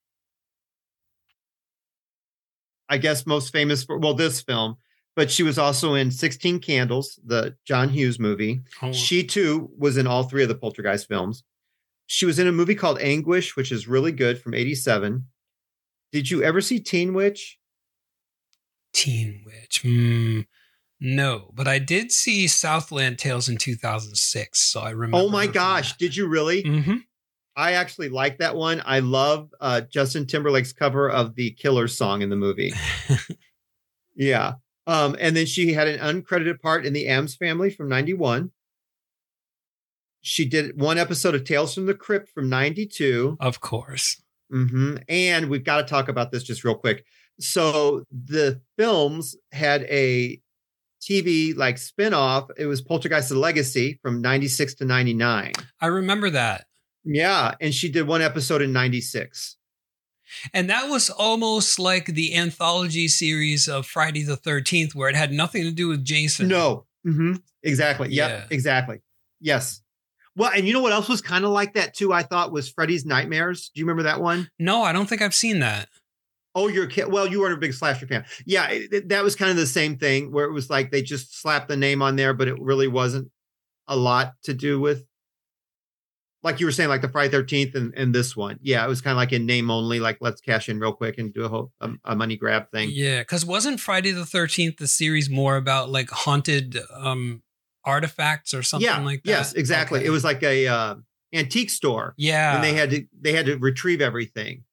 i 2.88 2.98
guess 2.98 3.26
most 3.26 3.52
famous 3.52 3.84
for 3.84 3.98
well 3.98 4.14
this 4.14 4.41
film 4.41 4.78
but 5.20 5.30
she 5.30 5.44
was 5.44 5.58
also 5.58 5.96
in 5.96 6.12
16 6.12 6.60
candles 6.60 7.20
the 7.26 7.56
john 7.66 7.90
hughes 7.90 8.20
movie 8.20 8.62
Oh, 8.82 8.94
she 8.94 9.24
too 9.24 9.70
was 9.78 9.98
in 9.98 10.08
all 10.08 10.24
three 10.24 10.44
of 10.44 10.50
the 10.50 10.56
Poltergeist 10.56 11.08
films. 11.08 11.44
She 12.08 12.26
was 12.26 12.40
in 12.40 12.48
a 12.48 12.52
movie 12.52 12.76
called 12.76 13.00
Anguish, 13.00 13.56
which 13.56 13.72
is 13.72 13.88
really 13.88 14.12
good 14.12 14.41
from 14.41 14.54
87. 14.54 15.26
Did 16.12 16.32
you 16.32 16.41
ever 16.41 16.62
see 16.62 16.80
Teen 16.80 17.14
Witch? 17.14 17.60
Teen 18.94 19.44
Witch. 19.46 19.82
Hmm. 19.84 20.41
no, 21.00 21.52
but 21.54 21.68
I 21.68 21.78
did 21.78 22.12
see 22.12 22.48
Southland 22.48 23.20
Tales 23.20 23.48
in 23.48 23.58
2006, 23.58 24.60
so 24.60 24.82
I 24.82 24.90
remember. 24.91 25.18
Oh 25.18 25.30
my 25.30 25.46
gosh, 25.46 25.98
did 25.98 26.16
you 26.16 26.28
really? 26.28 26.64
Mm-hmm. 26.64 26.98
I 27.56 27.74
actually 27.74 28.10
like 28.10 28.40
that 28.40 28.56
one. 28.56 28.82
I 28.86 29.00
love 29.00 29.54
uh, 29.60 29.82
Justin 29.82 30.26
Timberlake's 30.26 30.74
cover 30.74 31.10
of 31.10 31.36
the 31.36 31.52
Killer 31.52 31.88
song 31.88 32.22
in 32.22 32.30
the 32.30 32.36
movie. 32.36 32.74
yeah. 34.16 34.54
Um, 34.90 35.16
and 35.20 35.38
then 35.38 35.45
she 35.45 35.74
had 35.74 35.88
an 35.88 35.99
uncredited 35.99 36.61
part 36.61 36.84
in 36.84 36.94
the 36.94 37.07
Addams 37.07 37.36
family 37.36 37.70
from 37.70 37.90
91. 37.90 38.49
She 40.22 40.45
did 40.45 40.82
one 40.82 40.98
episode 40.98 41.36
of 41.36 41.44
Tales 41.44 41.76
from 41.76 41.86
the 41.86 41.94
Crypt 41.94 42.30
from 42.30 42.49
92. 42.49 43.38
Of 43.40 43.61
course. 43.61 44.20
hmm 44.49 44.95
And 45.07 45.48
we've 45.48 45.64
got 45.64 45.78
to 45.78 45.84
talk 45.84 46.10
about 46.10 46.32
this 46.32 46.41
just 46.41 46.64
real 46.64 46.74
quick. 46.74 47.06
So 47.40 48.03
the 48.11 48.61
films 48.80 49.36
had 49.52 49.84
a 49.84 50.41
TV 50.99 51.56
like 51.56 51.78
spin-off. 51.78 52.49
It 52.57 52.66
was 52.66 52.82
Poltergeist 52.82 53.30
the 53.30 53.38
Legacy 53.38 53.99
from 54.02 54.22
96 54.22 54.74
to 54.74 54.86
99. 54.86 55.53
I 55.80 55.86
remember 55.86 56.32
that. 56.32 56.66
Yeah. 57.06 57.53
And 57.61 57.76
she 57.76 57.90
did 57.90 58.07
one 58.07 58.24
episode 58.24 58.64
in 58.64 58.74
96. 58.74 59.56
And 60.53 60.69
that 60.69 60.89
was 60.89 61.10
almost 61.10 61.80
like 61.80 62.06
the 62.07 62.35
anthology 62.35 63.07
series 63.07 63.68
of 63.68 63.85
Friday 63.85 64.23
the 64.23 64.38
13th, 64.38 64.95
where 64.95 65.10
it 65.10 65.15
had 65.15 65.31
nothing 65.31 65.64
to 65.64 65.72
do 65.72 65.88
with 65.88 66.03
Jason. 66.03 66.47
No. 66.47 66.85
hmm 67.03 67.34
Exactly. 67.64 68.10
Yep. 68.10 68.30
Yeah. 68.30 68.45
Exactly. 68.49 69.01
Yes. 69.41 69.81
Well, 70.35 70.51
and 70.56 70.65
you 70.65 70.73
know 70.73 70.81
what 70.81 70.93
else 70.93 71.10
was 71.10 71.22
kind 71.22 71.43
of 71.43 71.51
like 71.51 71.73
that 71.73 71.93
too? 71.93 72.14
I 72.14 72.23
thought 72.23 72.51
was 72.53 72.69
Freddy's 72.69 73.06
Nightmares. 73.06 73.72
Do 73.73 73.80
you 73.80 73.85
remember 73.85 74.03
that 74.03 74.22
one? 74.22 74.49
No, 74.60 74.84
I 74.84 74.93
don't 74.93 75.07
think 75.10 75.22
I've 75.22 75.35
seen 75.35 75.60
that. 75.60 75.89
Oh, 76.56 76.68
you're 76.68 76.85
a 76.85 76.89
kid. 76.89 77.11
Well, 77.11 77.27
you 77.27 77.41
weren't 77.41 77.53
a 77.53 77.57
big 77.57 77.73
slasher 77.73 78.07
fan. 78.07 78.26
Yeah, 78.45 78.69
it- 78.69 78.93
it- 78.93 79.10
that 79.10 79.23
was 79.23 79.35
kind 79.35 79.51
of 79.51 79.57
the 79.57 79.68
same 79.68 79.97
thing 79.97 80.31
where 80.31 80.45
it 80.45 80.51
was 80.53 80.69
like 80.69 80.91
they 80.91 81.01
just 81.01 81.39
slapped 81.41 81.68
the 81.68 81.76
name 81.77 82.01
on 82.01 82.15
there, 82.15 82.34
but 82.34 82.47
it 82.47 82.56
really 82.60 82.88
wasn't 82.88 83.30
a 83.88 83.95
lot 83.95 84.34
to 84.43 84.53
do 84.53 84.80
with, 84.80 85.03
like 86.41 86.60
you 86.60 86.66
were 86.66 86.72
saying, 86.72 86.90
like 86.90 87.02
the 87.02 87.10
Friday 87.10 87.32
Thirteenth 87.32 87.76
and, 87.76 87.94
and 87.95 88.16
this 88.16 88.36
one. 88.36 88.60
Yeah, 88.61 88.86
it 88.86 88.88
was 88.88 89.02
kind 89.02 89.11
of 89.11 89.18
like 89.18 89.34
in 89.34 89.45
name 89.45 89.70
only. 89.70 89.99
Like 89.99 90.18
let's 90.22 90.40
cash 90.41 90.70
in 90.70 90.80
real 90.80 90.94
quick 90.94 91.18
and 91.18 91.34
do 91.34 91.44
a 91.44 91.49
whole 91.49 91.72
a, 91.82 91.91
a 92.06 92.16
money 92.16 92.38
grab 92.38 92.72
thing. 92.72 92.90
Yeah, 92.91 93.20
because 93.20 93.45
wasn't 93.45 93.80
Friday 93.80 94.11
the 94.11 94.22
13th 94.22 94.78
the 94.78 94.88
series 94.88 95.30
more 95.30 95.57
about 95.57 95.90
like 95.90 96.10
haunted 96.10 96.78
um 96.95 97.44
artifacts 97.84 98.53
or 98.53 98.64
something 98.64 98.86
yeah. 98.88 99.03
like 99.03 99.24
that? 99.24 99.30
Yes, 99.30 99.53
exactly. 99.53 99.99
Okay. 99.99 100.07
It 100.07 100.11
was 100.11 100.24
like 100.24 100.41
a 100.44 100.68
uh, 100.68 100.95
antique 101.34 101.70
store, 101.70 102.14
Yeah. 102.18 102.56
and 102.56 102.64
they 102.64 102.74
had 102.74 102.90
to 102.91 103.06
they 103.20 103.34
had 103.34 103.45
to 103.48 103.57
retrieve 103.57 104.02
everything. 104.02 104.64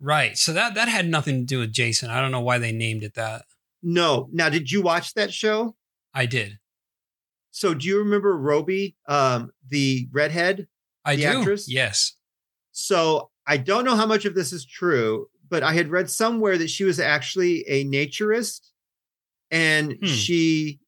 right. 0.00 0.36
So 0.36 0.52
that 0.52 0.74
that 0.74 0.88
had 0.88 1.08
nothing 1.08 1.40
to 1.40 1.46
do 1.46 1.58
with 1.60 1.72
Jason. 1.72 2.10
I 2.10 2.20
don't 2.20 2.30
know 2.32 2.40
why 2.40 2.58
they 2.58 2.72
named 2.72 3.02
it 3.02 3.14
that. 3.14 3.44
No, 3.82 4.28
now 4.32 4.48
did 4.48 4.70
you 4.70 4.82
watch 4.82 5.14
that 5.14 5.32
show? 5.32 5.76
I 6.14 6.26
did. 6.26 6.58
So 7.50 7.74
do 7.74 7.86
you 7.88 7.98
remember 7.98 8.36
Robey, 8.36 8.96
um, 9.08 9.50
the 9.68 10.08
redhead? 10.12 10.68
I 11.06 11.16
The 11.16 11.22
do. 11.22 11.28
actress? 11.38 11.66
Yes. 11.68 12.14
So 12.72 13.30
I 13.46 13.56
don't 13.56 13.84
know 13.86 13.96
how 13.96 14.04
much 14.06 14.24
of 14.26 14.34
this 14.34 14.52
is 14.52 14.66
true, 14.66 15.28
but 15.48 15.62
I 15.62 15.72
had 15.72 15.88
read 15.88 16.10
somewhere 16.10 16.58
that 16.58 16.68
she 16.68 16.84
was 16.84 17.00
actually 17.00 17.64
a 17.68 17.84
naturist 17.86 18.60
and 19.50 19.92
Hmm. 20.00 20.04
she, 20.06 20.80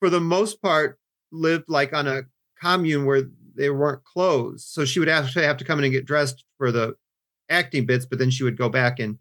for 0.00 0.10
the 0.10 0.20
most 0.20 0.60
part, 0.62 0.98
lived 1.30 1.66
like 1.68 1.92
on 1.92 2.08
a 2.08 2.22
commune 2.60 3.04
where 3.04 3.22
they 3.54 3.70
weren't 3.70 4.02
clothes. 4.04 4.64
So 4.64 4.84
she 4.84 4.98
would 4.98 5.08
actually 5.08 5.44
have 5.44 5.58
to 5.58 5.64
come 5.64 5.78
in 5.78 5.84
and 5.84 5.92
get 5.92 6.06
dressed 6.06 6.44
for 6.58 6.72
the 6.72 6.96
acting 7.48 7.86
bits, 7.86 8.06
but 8.06 8.18
then 8.18 8.30
she 8.30 8.42
would 8.42 8.56
go 8.56 8.68
back 8.68 8.98
and 8.98 9.18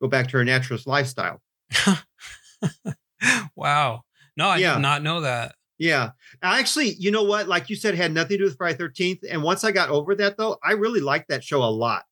go 0.00 0.08
back 0.08 0.28
to 0.28 0.38
her 0.38 0.44
naturist 0.44 0.86
lifestyle. 0.86 1.40
wow. 3.54 4.02
No, 4.36 4.48
I 4.48 4.58
Yeah. 4.58 4.74
did 4.74 4.80
not 4.82 5.02
know 5.02 5.20
that. 5.20 5.54
Yeah. 5.78 6.10
Actually, 6.42 6.94
you 6.94 7.10
know 7.10 7.24
what? 7.24 7.48
Like 7.48 7.68
you 7.70 7.76
said, 7.76 7.94
had 7.94 8.12
nothing 8.12 8.30
to 8.30 8.38
do 8.38 8.44
with 8.44 8.56
Friday 8.56 8.78
13th. 8.78 9.20
And 9.28 9.42
once 9.42 9.64
I 9.64 9.72
got 9.72 9.88
over 9.88 10.14
that, 10.14 10.36
though, 10.36 10.58
I 10.62 10.72
really 10.72 11.00
liked 11.00 11.28
that 11.28 11.42
show 11.42 11.62
a 11.62 11.66
lot. 11.66 12.04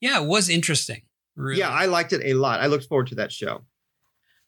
Yeah, 0.00 0.22
it 0.22 0.26
was 0.26 0.48
interesting. 0.48 1.02
Really. 1.36 1.60
Yeah, 1.60 1.70
I 1.70 1.86
liked 1.86 2.12
it 2.12 2.22
a 2.24 2.34
lot. 2.34 2.60
I 2.60 2.66
looked 2.66 2.84
forward 2.84 3.08
to 3.08 3.14
that 3.16 3.32
show. 3.32 3.62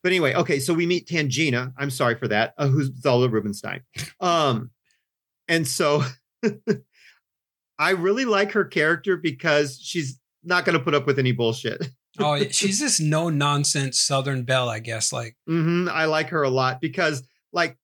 But 0.02 0.10
anyway, 0.10 0.34
okay, 0.34 0.58
so 0.58 0.74
we 0.74 0.86
meet 0.86 1.06
Tangina. 1.06 1.72
I'm 1.78 1.90
sorry 1.90 2.16
for 2.16 2.28
that. 2.28 2.54
Uh, 2.58 2.66
who's 2.66 2.90
Zelda 3.00 3.28
Rubinstein? 3.28 3.82
Um, 4.20 4.70
and 5.48 5.66
so 5.66 6.04
I 7.78 7.90
really 7.90 8.24
like 8.24 8.52
her 8.52 8.64
character 8.64 9.16
because 9.16 9.80
she's 9.80 10.20
not 10.44 10.64
going 10.64 10.78
to 10.78 10.84
put 10.84 10.94
up 10.94 11.06
with 11.06 11.18
any 11.18 11.32
bullshit. 11.32 11.90
oh, 12.18 12.38
she's 12.50 12.78
this 12.78 13.00
no 13.00 13.28
nonsense 13.28 14.00
Southern 14.00 14.44
belle, 14.44 14.68
I 14.68 14.78
guess. 14.78 15.12
Like, 15.12 15.36
mm-hmm, 15.48 15.88
I 15.90 16.04
like 16.06 16.28
her 16.28 16.42
a 16.42 16.50
lot 16.50 16.80
because, 16.80 17.22
like, 17.52 17.76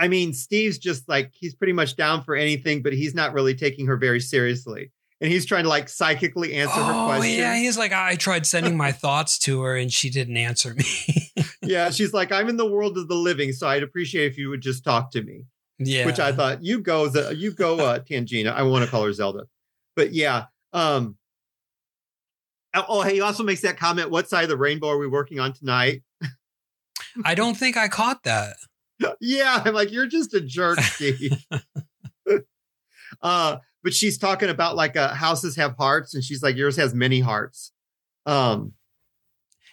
I 0.00 0.08
mean, 0.08 0.32
Steve's 0.32 0.78
just 0.78 1.06
like 1.10 1.30
he's 1.34 1.54
pretty 1.54 1.74
much 1.74 1.94
down 1.94 2.24
for 2.24 2.34
anything, 2.34 2.82
but 2.82 2.94
he's 2.94 3.14
not 3.14 3.34
really 3.34 3.54
taking 3.54 3.86
her 3.86 3.98
very 3.98 4.18
seriously, 4.18 4.90
and 5.20 5.30
he's 5.30 5.44
trying 5.44 5.64
to 5.64 5.68
like 5.68 5.90
psychically 5.90 6.54
answer 6.54 6.80
her 6.80 6.92
oh 6.92 7.06
questions. 7.06 7.36
yeah, 7.36 7.54
he's 7.54 7.76
like, 7.76 7.92
I 7.92 8.14
tried 8.14 8.46
sending 8.46 8.78
my 8.78 8.92
thoughts 9.04 9.38
to 9.40 9.60
her 9.60 9.76
and 9.76 9.92
she 9.92 10.08
didn't 10.08 10.38
answer 10.38 10.72
me. 10.72 11.30
yeah, 11.62 11.90
she's 11.90 12.14
like, 12.14 12.32
I'm 12.32 12.48
in 12.48 12.56
the 12.56 12.66
world 12.66 12.96
of 12.96 13.08
the 13.08 13.14
living, 13.14 13.52
so 13.52 13.68
I'd 13.68 13.82
appreciate 13.82 14.32
if 14.32 14.38
you 14.38 14.48
would 14.48 14.62
just 14.62 14.84
talk 14.84 15.10
to 15.12 15.22
me. 15.22 15.44
yeah, 15.78 16.06
Which 16.06 16.18
I 16.18 16.32
thought 16.32 16.64
you 16.64 16.80
go, 16.80 17.10
you 17.32 17.52
go, 17.52 17.78
uh, 17.80 17.98
Tangina. 17.98 18.54
I 18.54 18.62
want 18.62 18.86
to 18.86 18.90
call 18.90 19.04
her 19.04 19.12
Zelda, 19.12 19.44
but 19.96 20.14
yeah. 20.14 20.46
Um. 20.72 21.16
Oh, 22.72 22.84
oh, 22.88 23.02
he 23.02 23.20
also 23.20 23.42
makes 23.42 23.62
that 23.62 23.76
comment. 23.76 24.10
What 24.10 24.30
side 24.30 24.44
of 24.44 24.48
the 24.48 24.56
rainbow 24.56 24.88
are 24.88 24.98
we 24.98 25.08
working 25.08 25.40
on 25.40 25.52
tonight? 25.52 26.02
I 27.24 27.34
don't 27.34 27.56
think 27.56 27.76
I 27.76 27.88
caught 27.88 28.22
that. 28.22 28.54
Yeah, 29.20 29.62
I'm 29.64 29.74
like, 29.74 29.90
you're 29.92 30.06
just 30.06 30.34
a 30.34 30.40
jerk, 30.40 30.80
Steve. 30.80 31.32
uh, 33.22 33.56
but 33.82 33.94
she's 33.94 34.18
talking 34.18 34.48
about 34.48 34.76
like 34.76 34.96
uh, 34.96 35.14
houses 35.14 35.56
have 35.56 35.74
hearts, 35.78 36.14
and 36.14 36.22
she's 36.22 36.42
like, 36.42 36.56
yours 36.56 36.76
has 36.76 36.94
many 36.94 37.20
hearts. 37.20 37.72
Um, 38.26 38.74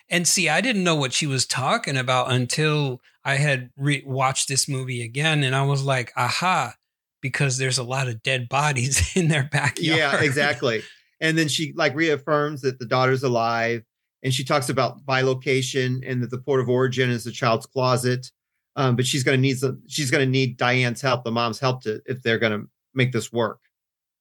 And 0.10 0.28
see, 0.28 0.48
I 0.50 0.62
didn't 0.62 0.84
know 0.84 0.96
what 0.96 1.14
she 1.14 1.28
was 1.28 1.46
talking 1.46 1.98
about 1.98 2.32
until 2.32 3.02
I 3.26 3.36
had 3.36 3.72
re- 3.76 4.04
watched 4.06 4.48
this 4.48 4.70
movie 4.70 5.02
again, 5.04 5.44
and 5.44 5.54
I 5.56 5.64
was 5.64 5.84
like, 5.84 6.14
"Aha!" 6.16 6.76
Because 7.22 7.58
there's 7.58 7.78
a 7.78 7.84
lot 7.84 8.08
of 8.08 8.24
dead 8.24 8.48
bodies 8.48 9.12
in 9.16 9.28
their 9.28 9.44
backyard. 9.52 10.00
yeah, 10.00 10.22
exactly. 10.22 10.82
And 11.20 11.38
then 11.38 11.48
she 11.50 11.74
like 11.76 11.94
reaffirms 11.96 12.62
that 12.62 12.80
the 12.80 12.86
daughter's 12.86 13.24
alive, 13.24 13.84
and 14.24 14.34
she 14.34 14.46
talks 14.46 14.70
about 14.70 15.06
bilocation 15.06 16.00
and 16.10 16.24
that 16.24 16.30
the 16.32 16.38
port 16.38 16.62
of 16.62 16.70
origin 16.70 17.10
is 17.10 17.26
the 17.26 17.32
child's 17.32 17.66
closet. 17.66 18.32
Um, 18.78 18.96
but 18.96 19.06
she's 19.06 19.24
going 19.24 19.38
to 19.38 19.42
need 19.42 19.58
some. 19.60 19.82
She's 19.88 20.10
going 20.12 20.24
to 20.26 20.30
need 20.32 20.56
Diane's 20.58 21.02
help, 21.02 21.24
the 21.26 21.32
mom's 21.32 21.60
help, 21.60 21.82
to 21.84 22.00
if 22.06 22.22
they're 22.22 22.38
going 22.40 22.54
to 22.62 22.68
make 22.94 23.12
this 23.12 23.34
work. 23.34 23.60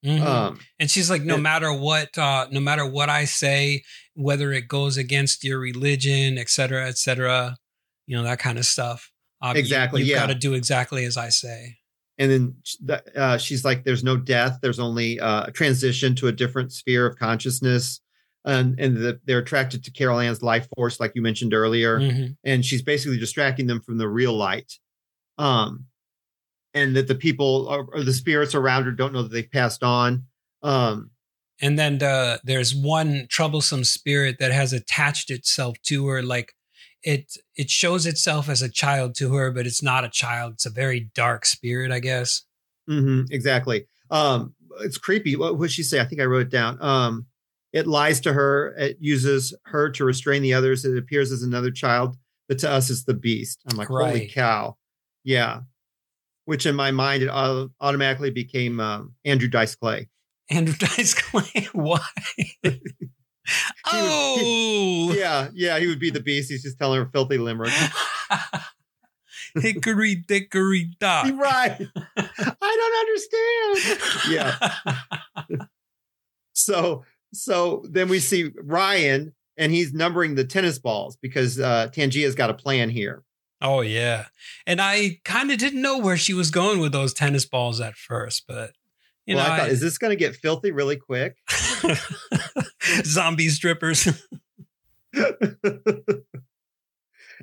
Mhm. 0.04 0.20
Um, 0.22 0.60
and 0.80 0.90
she's 0.90 1.10
like, 1.10 1.22
"No 1.22 1.34
and- 1.34 1.42
matter 1.42 1.72
what, 1.72 2.16
uh, 2.18 2.46
no 2.50 2.60
matter 2.60 2.84
what 2.86 3.08
I 3.10 3.26
say, 3.26 3.82
whether 4.14 4.52
it 4.52 4.66
goes 4.66 4.96
against 4.96 5.44
your 5.44 5.58
religion, 5.58 6.38
et 6.38 6.48
cetera, 6.48 6.88
et 6.88 6.96
cetera, 6.98 7.56
you 8.06 8.16
know 8.16 8.22
that 8.24 8.38
kind 8.38 8.58
of 8.58 8.64
stuff. 8.64 9.10
Uh, 9.42 9.52
Exactly, 9.54 10.00
You've 10.00 10.08
yeah. 10.10 10.18
got 10.20 10.26
to 10.28 10.34
do 10.34 10.54
exactly 10.54 11.04
as 11.04 11.16
I 11.16 11.28
say. 11.28 11.76
and 12.18 12.30
then 12.30 12.98
uh, 13.14 13.36
she's 13.36 13.62
like, 13.64 13.84
"There's 13.84 14.02
no 14.02 14.16
death. 14.16 14.58
There's 14.62 14.78
only 14.78 15.20
uh, 15.20 15.44
a 15.48 15.52
transition 15.52 16.14
to 16.16 16.28
a 16.28 16.32
different 16.32 16.72
sphere 16.72 17.04
of 17.06 17.16
consciousness." 17.18 18.00
And 18.46 18.78
and 18.80 18.96
the, 18.96 19.20
they're 19.24 19.40
attracted 19.40 19.82
to 19.84 19.90
Carol 19.90 20.20
Anne's 20.20 20.40
life 20.42 20.68
force, 20.76 21.00
like 21.00 21.12
you 21.16 21.20
mentioned 21.22 21.52
earlier. 21.52 21.98
Mhm. 22.00 22.36
and 22.44 22.64
she's 22.64 22.80
basically 22.82 23.18
distracting 23.18 23.66
them 23.66 23.80
from 23.80 23.98
the 23.98 24.08
real 24.08 24.32
light 24.34 24.72
um 25.38 25.86
and 26.72 26.94
that 26.96 27.08
the 27.08 27.14
people 27.14 27.66
or, 27.68 27.86
or 27.92 28.02
the 28.04 28.12
spirits 28.12 28.54
around 28.54 28.84
her 28.84 28.92
don't 28.92 29.12
know 29.12 29.22
that 29.22 29.32
they've 29.32 29.50
passed 29.50 29.82
on 29.82 30.24
um 30.62 31.10
And 31.60 31.78
then 31.78 31.98
the, 31.98 32.40
there's 32.44 32.74
one 32.74 33.26
troublesome 33.30 33.84
spirit 33.84 34.36
that 34.38 34.52
has 34.52 34.72
attached 34.74 35.30
itself 35.30 35.76
to 35.84 36.06
her, 36.08 36.22
like 36.22 36.52
it 37.02 37.36
it 37.56 37.70
shows 37.70 38.04
itself 38.06 38.48
as 38.48 38.62
a 38.62 38.68
child 38.68 39.14
to 39.16 39.34
her, 39.34 39.50
but 39.50 39.66
it's 39.66 39.82
not 39.82 40.04
a 40.04 40.10
child. 40.10 40.54
It's 40.54 40.66
a 40.66 40.70
very 40.70 41.10
dark 41.14 41.46
spirit, 41.46 41.90
I 41.92 42.00
guess. 42.00 42.42
mhm, 42.88 43.26
exactly 43.30 43.86
um 44.10 44.54
it's 44.82 44.98
creepy 44.98 45.34
what 45.36 45.58
would 45.58 45.70
she 45.72 45.82
say 45.82 45.98
i 46.00 46.04
think 46.04 46.20
i 46.20 46.24
wrote 46.24 46.42
it 46.46 46.50
down 46.50 46.78
um 46.80 47.26
it 47.76 47.86
lies 47.86 48.20
to 48.20 48.32
her 48.32 48.74
it 48.78 48.96
uses 49.00 49.54
her 49.64 49.90
to 49.90 50.04
restrain 50.04 50.40
the 50.40 50.54
others 50.54 50.84
it 50.84 50.96
appears 50.96 51.30
as 51.30 51.42
another 51.42 51.70
child 51.70 52.16
but 52.48 52.58
to 52.58 52.70
us 52.70 52.88
it's 52.88 53.04
the 53.04 53.14
beast 53.14 53.60
i'm 53.70 53.76
like 53.76 53.88
holy 53.88 54.26
cow 54.26 54.74
yeah 55.24 55.60
which 56.46 56.64
in 56.64 56.74
my 56.74 56.90
mind 56.90 57.22
it 57.22 57.28
automatically 57.28 58.30
became 58.30 58.80
um, 58.80 59.12
andrew 59.24 59.48
dice 59.48 59.74
clay 59.74 60.08
Andrew 60.48 60.76
Dice 60.78 61.12
Clay, 61.12 61.68
why? 61.72 61.98
oh, 63.92 65.12
yeah 65.12 65.48
yeah 65.52 65.76
he 65.80 65.88
would 65.88 65.98
be 65.98 66.10
the 66.10 66.20
beast 66.20 66.50
he's 66.50 66.62
just 66.62 66.78
telling 66.78 67.00
her 67.00 67.10
filthy 67.12 67.36
limerick 67.36 67.72
hickory 69.60 70.14
dickory 70.14 70.90
dock. 71.00 71.26
right. 71.36 71.80
I 72.16 73.72
don't 73.76 73.80
understand. 73.80 74.28
Yeah. 74.30 75.66
So 76.52 77.04
so 77.36 77.84
then 77.90 78.08
we 78.08 78.18
see 78.20 78.50
Ryan 78.62 79.34
and 79.56 79.72
he's 79.72 79.92
numbering 79.92 80.34
the 80.34 80.44
tennis 80.44 80.78
balls 80.78 81.16
because 81.16 81.58
uh 81.60 81.88
Tangina's 81.92 82.34
got 82.34 82.50
a 82.50 82.54
plan 82.54 82.90
here. 82.90 83.22
Oh 83.62 83.80
yeah, 83.80 84.26
and 84.66 84.80
I 84.80 85.20
kind 85.24 85.50
of 85.50 85.58
didn't 85.58 85.80
know 85.80 85.98
where 85.98 86.16
she 86.18 86.34
was 86.34 86.50
going 86.50 86.78
with 86.80 86.92
those 86.92 87.14
tennis 87.14 87.46
balls 87.46 87.80
at 87.80 87.94
first, 87.96 88.44
but 88.46 88.72
you 89.24 89.34
well, 89.36 89.46
know, 89.46 89.52
I 89.52 89.56
thought, 89.58 89.68
I- 89.68 89.70
is 89.70 89.80
this 89.80 89.98
going 89.98 90.10
to 90.10 90.16
get 90.16 90.36
filthy 90.36 90.70
really 90.72 90.96
quick? 90.96 91.36
zombie 93.04 93.48
strippers. 93.48 94.06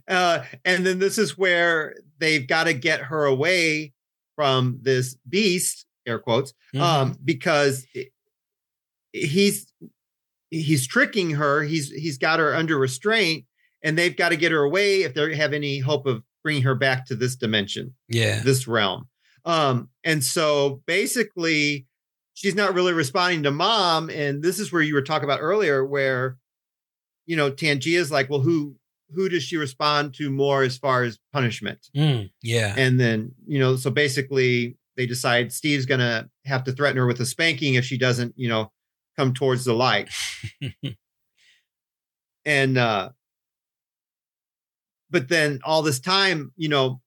uh, 0.07 0.44
and 0.65 0.86
then 0.86 0.99
this 0.99 1.18
is 1.18 1.38
where 1.38 1.95
they've 2.20 2.48
got 2.48 2.65
to 2.65 2.74
get 2.74 3.02
her 3.02 3.26
away 3.26 3.94
from 4.36 4.80
this 4.82 5.15
beast, 5.28 5.86
air 6.06 6.20
quotes, 6.20 6.53
Mm-hmm. 6.74 6.82
um, 6.84 7.18
because 7.24 7.86
he's 9.11 9.73
he's 10.61 10.88
tricking 10.88 11.31
her. 11.31 11.63
He's 11.63 11.89
he's 11.91 12.17
got 12.17 12.39
her 12.39 12.55
under 12.55 12.77
restraint, 12.77 13.45
and 13.84 13.97
they've 13.97 14.15
got 14.15 14.30
to 14.30 14.38
get 14.38 14.51
her 14.51 14.63
away 14.63 15.03
if 15.03 15.13
they 15.13 15.35
have 15.35 15.53
any 15.53 15.80
hope 15.80 16.05
of 16.05 16.23
bringing 16.43 16.63
her 16.63 16.75
back 16.75 17.05
to 17.07 17.15
this 17.15 17.35
dimension, 17.35 17.93
yeah, 18.07 18.41
this 18.43 18.67
realm. 18.67 19.07
Um, 19.45 19.89
and 20.03 20.23
so 20.23 20.81
basically, 20.85 21.88
she's 22.34 22.55
not 22.55 22.73
really 22.73 22.93
responding 22.93 23.43
to 23.43 23.51
mom, 23.51 24.09
and 24.09 24.43
this 24.43 24.59
is 24.59 24.71
where 24.71 24.81
you 24.81 24.93
were 24.93 25.01
talking 25.01 25.25
about 25.25 25.39
earlier, 25.41 25.85
where 25.85 26.38
you 27.25 27.35
know 27.35 27.51
Tangina's 27.51 28.11
like, 28.11 28.30
well, 28.30 28.41
who 28.41 28.75
who 29.13 29.30
does 29.30 29.43
she 29.43 29.57
respond 29.57 30.13
to 30.15 30.30
more 30.30 30.63
as 30.63 30.77
far 30.77 31.03
as 31.03 31.19
punishment? 31.31 31.89
Mm, 31.95 32.31
yeah, 32.41 32.73
And 32.77 32.99
then, 32.99 33.34
you 33.45 33.59
know, 33.59 33.75
so 33.75 33.91
basically 33.91 34.75
they 34.97 35.05
decide 35.05 35.51
Steve's 35.51 35.85
going 35.85 35.99
to 35.99 36.30
have 36.45 36.63
to 36.63 36.71
threaten 36.71 36.97
her 36.97 37.05
with 37.05 37.19
a 37.19 37.25
spanking 37.25 37.75
if 37.75 37.85
she 37.85 37.97
doesn't, 37.97 38.34
you 38.35 38.49
know, 38.49 38.71
come 39.18 39.34
towards 39.34 39.65
the 39.65 39.73
light. 39.73 40.10
and, 42.45 42.77
uh, 42.77 43.10
but 45.10 45.30
then 45.30 45.60
all 45.64 45.81
this 45.81 45.99
time, 45.99 46.52
you 46.57 46.69
know, 46.69 47.02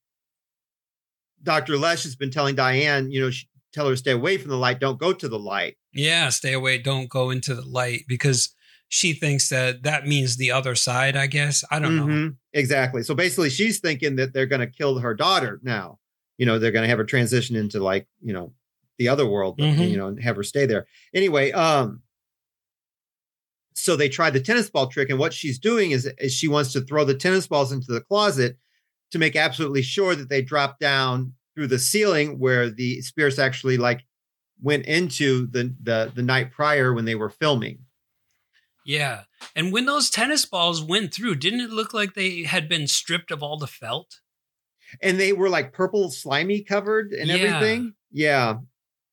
Dr. 1.43 1.77
Lesh 1.77 2.03
has 2.03 2.15
been 2.15 2.31
telling 2.31 2.55
Diane, 2.55 3.11
you 3.11 3.21
know, 3.21 3.29
she, 3.29 3.47
tell 3.73 3.87
her 3.89 3.95
stay 3.95 4.11
away 4.11 4.37
from 4.37 4.49
the 4.49 4.57
light. 4.57 4.79
Don't 4.79 4.99
go 4.99 5.13
to 5.13 5.27
the 5.27 5.37
light. 5.39 5.77
yeah. 5.93 6.29
Stay 6.29 6.53
away. 6.53 6.77
Don't 6.77 7.09
go 7.09 7.29
into 7.29 7.53
the 7.53 7.65
light 7.65 8.03
because 8.07 8.53
she 8.89 9.13
thinks 9.13 9.49
that 9.49 9.83
that 9.83 10.07
means 10.07 10.37
the 10.37 10.51
other 10.51 10.73
side. 10.73 11.15
I 11.17 11.27
guess 11.27 11.63
I 11.69 11.79
don't 11.79 11.95
know. 11.97 12.05
Mhm, 12.05 12.35
Exactly. 12.53 13.03
So 13.03 13.13
basically, 13.13 13.49
she's 13.49 13.79
thinking 13.79 14.15
that 14.15 14.33
they're 14.33 14.45
going 14.45 14.61
to 14.61 14.67
kill 14.67 14.99
her 14.99 15.13
daughter 15.13 15.59
now. 15.61 15.99
You 16.37 16.45
know, 16.45 16.57
they're 16.57 16.71
going 16.71 16.83
to 16.83 16.89
have 16.89 16.97
her 16.97 17.03
transition 17.03 17.55
into 17.57 17.79
like, 17.83 18.07
you 18.21 18.31
know, 18.33 18.53
the 18.97 19.07
other 19.07 19.25
world, 19.27 19.57
Mhm. 19.59 19.89
you 19.91 19.97
know, 19.97 20.07
and 20.07 20.21
have 20.23 20.35
her 20.35 20.43
stay 20.43 20.65
there. 20.65 20.87
Anyway, 21.13 21.51
um, 21.51 22.01
so 23.73 23.95
they 23.95 24.09
tried 24.09 24.31
the 24.31 24.39
tennis 24.39 24.69
ball 24.69 24.87
trick, 24.87 25.09
and 25.09 25.19
what 25.19 25.33
she's 25.33 25.59
doing 25.59 25.91
is, 25.91 26.05
is 26.17 26.33
she 26.33 26.47
wants 26.47 26.73
to 26.73 26.81
throw 26.81 27.05
the 27.05 27.13
tennis 27.13 27.47
balls 27.47 27.71
into 27.71 27.91
the 27.91 28.01
closet 28.01 28.57
to 29.11 29.19
make 29.19 29.35
absolutely 29.35 29.83
sure 29.83 30.15
that 30.15 30.29
they 30.29 30.41
drop 30.41 30.79
down 30.79 31.33
through 31.55 31.67
the 31.67 31.79
ceiling 31.79 32.39
where 32.39 32.69
the 32.69 33.01
spirits 33.01 33.39
actually 33.39 33.77
like 33.77 34.01
went 34.61 34.85
into 34.85 35.45
the 35.47 35.75
the 35.81 36.11
the 36.15 36.23
night 36.23 36.51
prior 36.51 36.93
when 36.93 37.05
they 37.05 37.15
were 37.15 37.29
filming. 37.29 37.79
Yeah, 38.85 39.25
and 39.55 39.71
when 39.73 39.85
those 39.85 40.09
tennis 40.09 40.45
balls 40.45 40.81
went 40.81 41.13
through, 41.13 41.35
didn't 41.35 41.59
it 41.61 41.69
look 41.69 41.93
like 41.93 42.13
they 42.13 42.43
had 42.43 42.67
been 42.69 42.87
stripped 42.87 43.31
of 43.31 43.43
all 43.43 43.57
the 43.57 43.67
felt? 43.67 44.21
and 45.01 45.19
they 45.19 45.33
were 45.33 45.49
like 45.49 45.73
purple 45.73 46.09
slimy 46.09 46.63
covered 46.63 47.11
and 47.11 47.27
Yeah. 47.27 47.35
everything 47.35 47.93
yeah 48.09 48.53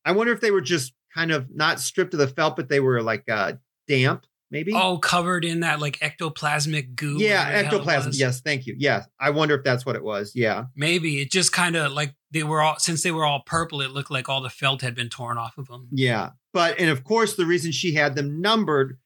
i 0.05 0.13
wonder 0.13 0.33
if 0.33 0.41
they 0.41 0.51
were 0.51 0.61
just 0.61 0.93
kind 1.15 1.31
of 1.31 1.47
not 1.55 1.81
stripped 1.81 2.13
of 2.15 2.21
the 2.21 2.29
felt 2.29 2.57
but 2.57 2.69
they 2.69 2.81
were 2.81 3.03
like 3.03 3.29
uh 3.29 3.53
damp 3.89 4.27
maybe? 4.51 4.73
Oh, 4.73 4.99
covered 4.99 5.45
in 5.45 5.61
that 5.61 5.81
like 5.81 5.99
ectoplasmic 5.99 6.95
goo. 6.95 7.17
yeah 7.19 7.39
whatever 7.39 7.51
the 7.51 7.53
hell 7.53 7.59
it 7.59 7.65
ectoplasm. 7.67 8.13
yes 8.15 8.41
thank 8.41 8.67
you. 8.67 8.77
Yes 8.79 9.07
i 9.19 9.31
wonder 9.31 9.55
if 9.57 9.65
that's 9.65 9.85
what 9.85 9.97
it 9.97 10.05
was. 10.05 10.33
Yeah. 10.35 10.67
Maybe. 10.77 11.21
It 11.21 11.31
just 11.31 11.53
kind 11.53 11.75
of 11.77 11.93
like 11.93 12.15
they 12.31 12.45
were 12.45 12.61
all 12.63 12.79
since 12.79 13.03
they 13.03 13.11
were 13.11 13.25
all 13.25 13.43
purple. 13.45 13.81
It 13.81 13.91
looked 13.91 14.11
like 14.11 14.29
all 14.29 14.41
the 14.41 14.51
felt 14.51 14.83
had 14.83 14.95
been 14.95 15.09
torn 15.09 15.39
off 15.39 15.59
of 15.59 15.67
them. 15.67 15.89
yeah. 15.91 16.31
But 16.53 16.79
and 16.79 16.89
of 16.89 17.03
course 17.03 17.35
the 17.35 17.47
reason 17.47 17.73
she 17.73 17.95
had 17.95 18.15
them 18.15 18.41
numbered 18.41 18.99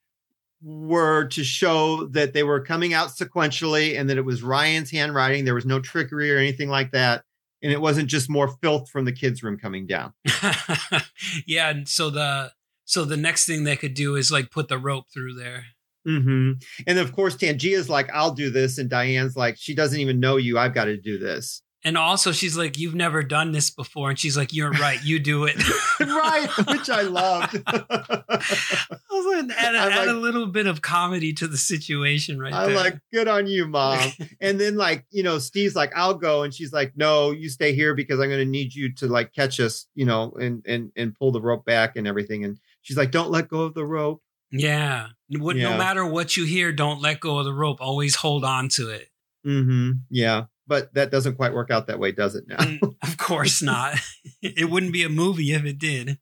were 0.62 1.25
to 1.29 1.45
show 1.45 2.07
that 2.09 2.35
they 2.35 2.43
were 2.43 2.61
coming 2.61 2.93
out 2.93 3.09
sequentially 3.09 3.99
and 3.99 4.11
that 4.11 4.19
it 4.19 4.25
was 4.25 4.43
ryan's 4.43 4.91
handwriting. 4.91 5.45
There 5.45 5.55
was 5.55 5.66
no 5.66 5.81
trickery 5.81 6.31
or 6.35 6.37
anything 6.39 6.69
like 6.69 6.91
that 6.93 7.23
and 7.62 7.72
it 7.72 7.80
wasn't 7.80 8.09
just 8.09 8.30
more 8.30 8.48
filth 8.62 8.89
from 8.90 9.05
the 9.05 9.12
kids 9.12 9.43
room 9.43 9.59
coming 9.59 9.86
down 9.86 10.12
yeah, 11.47 11.70
and 11.70 11.89
so 11.89 12.10
the 12.10 12.52
so 12.89 13.05
the 13.05 13.16
next 13.18 13.47
thing 13.47 13.64
they 13.64 13.76
could 13.76 13.93
do 13.93 14.16
is 14.16 14.32
like 14.32 14.51
put 14.51 14.68
the 14.68 14.78
rope 14.78 15.05
through 15.12 15.35
there. 15.35 15.66
hmm 16.06 16.52
And 16.86 16.98
of 16.98 17.12
course, 17.12 17.36
Tangina's 17.36 17.90
like, 17.90 18.09
I'll 18.14 18.32
do 18.32 18.48
this. 18.48 18.78
And 18.78 18.89
Diane's 18.89 19.36
like, 19.36 19.56
she 19.59 19.74
doesn't 19.74 20.01
even 20.01 20.20
know 20.20 20.39
you. 20.39 20.59
I've 20.59 20.72
got 20.72 20.86
to 20.86 20.97
do 20.97 21.18
this. 21.18 21.62
And 21.84 21.96
also, 21.96 22.32
she's 22.32 22.56
like, 22.56 22.76
"You've 22.76 22.96
never 22.96 23.22
done 23.22 23.52
this 23.52 23.70
before," 23.70 24.10
and 24.10 24.18
she's 24.18 24.36
like, 24.36 24.52
"You're 24.52 24.72
right, 24.72 25.02
you 25.05 25.20
do 25.20 25.44
it." 25.44 25.56
right. 26.00 26.48
Which 26.66 26.90
I 26.90 27.02
loved. 27.02 27.62
I 27.66 28.96
was 29.10 29.26
like, 29.48 29.56
add, 29.56 29.74
a, 29.74 29.78
add 29.78 30.09
a 30.09 30.12
little 30.12 30.46
bit 30.46 30.66
of 30.66 30.82
comedy 30.82 31.32
to 31.34 31.46
the 31.46 31.56
situation 31.56 32.38
right 32.38 32.52
there. 32.52 32.60
I'm 32.60 32.68
there. 32.70 32.76
like, 32.76 32.98
good 33.12 33.28
on 33.28 33.46
you, 33.46 33.66
mom. 33.66 34.10
and 34.40 34.60
then, 34.60 34.76
like, 34.76 35.06
you 35.10 35.22
know, 35.22 35.38
Steve's 35.38 35.76
like, 35.76 35.92
I'll 35.96 36.14
go. 36.14 36.42
And 36.42 36.52
she's 36.52 36.72
like, 36.72 36.92
no, 36.96 37.30
you 37.30 37.48
stay 37.48 37.72
here 37.74 37.94
because 37.94 38.20
I'm 38.20 38.28
going 38.28 38.44
to 38.44 38.50
need 38.50 38.74
you 38.74 38.92
to 38.96 39.06
like 39.06 39.32
catch 39.32 39.60
us, 39.60 39.86
you 39.94 40.05
know, 40.05 40.32
and, 40.32 40.64
and, 40.66 40.90
and 40.96 41.14
pull 41.14 41.32
the 41.32 41.40
rope 41.40 41.64
back 41.64 41.96
and 41.96 42.06
everything. 42.06 42.44
And 42.44 42.59
she's 42.82 42.96
like, 42.96 43.10
don't 43.10 43.30
let 43.30 43.48
go 43.48 43.62
of 43.62 43.74
the 43.74 43.86
rope. 43.86 44.22
yeah. 44.50 45.09
What, 45.30 45.56
Yeah. 45.56 45.70
No 45.70 45.78
matter 45.78 46.06
what 46.06 46.36
you 46.36 46.44
hear, 46.44 46.72
don't 46.72 47.00
let 47.00 47.20
go 47.20 47.38
of 47.38 47.44
the 47.44 47.52
rope. 47.52 47.80
Always 47.80 48.16
hold 48.16 48.44
on 48.44 48.68
to 48.70 48.90
it. 48.90 49.09
hmm 49.44 49.92
Yeah, 50.10 50.44
but 50.69 50.93
that 50.95 51.11
doesn't 51.11 51.36
quite 51.36 51.55
work 51.55 51.70
out 51.70 51.86
that 51.89 51.99
way, 51.99 52.12
does 52.12 52.35
it? 52.36 52.45
Now, 52.47 52.57
Mm, 52.59 52.95
of 53.03 53.16
course 53.16 53.62
not. 53.62 53.97
it 54.43 54.70
wouldn't 54.70 54.93
be 54.93 55.03
a 55.03 55.09
movie 55.09 55.53
if 55.53 55.65
it 55.65 55.78
did. 55.78 56.19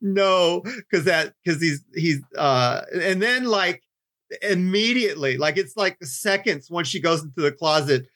no, 0.00 0.60
because 0.62 1.04
that 1.04 1.34
because 1.44 1.60
he's 1.60 1.84
he's 1.94 2.20
uh, 2.38 2.82
and 2.94 3.20
then 3.20 3.44
like 3.44 3.82
immediately, 4.42 5.36
like 5.36 5.56
it's 5.56 5.76
like 5.76 5.96
seconds 6.02 6.70
once 6.70 6.88
she 6.88 7.00
goes 7.00 7.22
into 7.22 7.40
the 7.40 7.52
closet. 7.52 8.06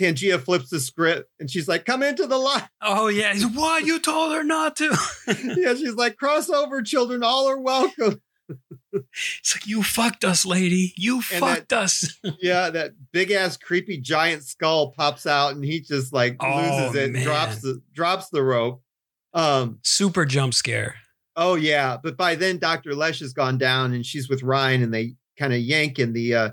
Tangina 0.00 0.40
flips 0.40 0.70
the 0.70 0.80
script 0.80 1.30
and 1.38 1.50
she's 1.50 1.68
like, 1.68 1.84
"Come 1.84 2.02
into 2.02 2.26
the 2.26 2.38
light." 2.38 2.66
Oh 2.80 3.08
yeah, 3.08 3.32
He's, 3.34 3.46
what 3.46 3.84
you 3.84 4.00
told 4.00 4.32
her 4.32 4.42
not 4.42 4.74
to? 4.76 4.84
yeah, 5.28 5.74
she's 5.74 5.94
like, 5.94 6.16
"Crossover 6.16 6.84
children, 6.84 7.22
all 7.22 7.48
are 7.48 7.60
welcome." 7.60 8.20
It's 8.92 9.56
like 9.56 9.66
you 9.66 9.82
fucked 9.82 10.24
us, 10.24 10.44
lady. 10.44 10.92
You 10.96 11.16
And 11.32 11.40
fucked 11.40 11.72
us. 11.72 12.18
yeah, 12.40 12.70
that 12.70 12.92
big 13.12 13.30
ass 13.30 13.56
creepy 13.56 13.98
giant 13.98 14.44
skull 14.44 14.90
pops 14.92 15.26
out 15.26 15.54
and 15.54 15.64
he 15.64 15.80
just 15.80 16.12
like 16.12 16.36
Oh, 16.40 16.56
loses 16.56 16.94
it, 16.96 17.12
man. 17.12 17.22
drops 17.24 17.60
the 17.62 17.80
drops 17.94 18.28
the 18.28 18.42
rope. 18.42 18.82
Um, 19.34 19.78
Super 19.82 20.24
jump 20.26 20.52
scare. 20.54 20.96
oh 21.36 21.54
yeah, 21.54 21.96
but 22.02 22.16
by 22.18 22.34
then 22.34 22.58
Dr. 22.58 22.94
Lesh 22.94 23.20
has 23.20 23.32
gone 23.32 23.56
down 23.58 23.92
and 23.94 24.04
she's 24.04 24.28
with 24.28 24.42
Ryan 24.42 24.82
and 24.82 24.92
they 24.92 25.14
kind 25.38 25.52
of 25.54 25.60
yank 25.60 25.98
in 25.98 26.12
the 26.12 26.34
uh 26.34 26.50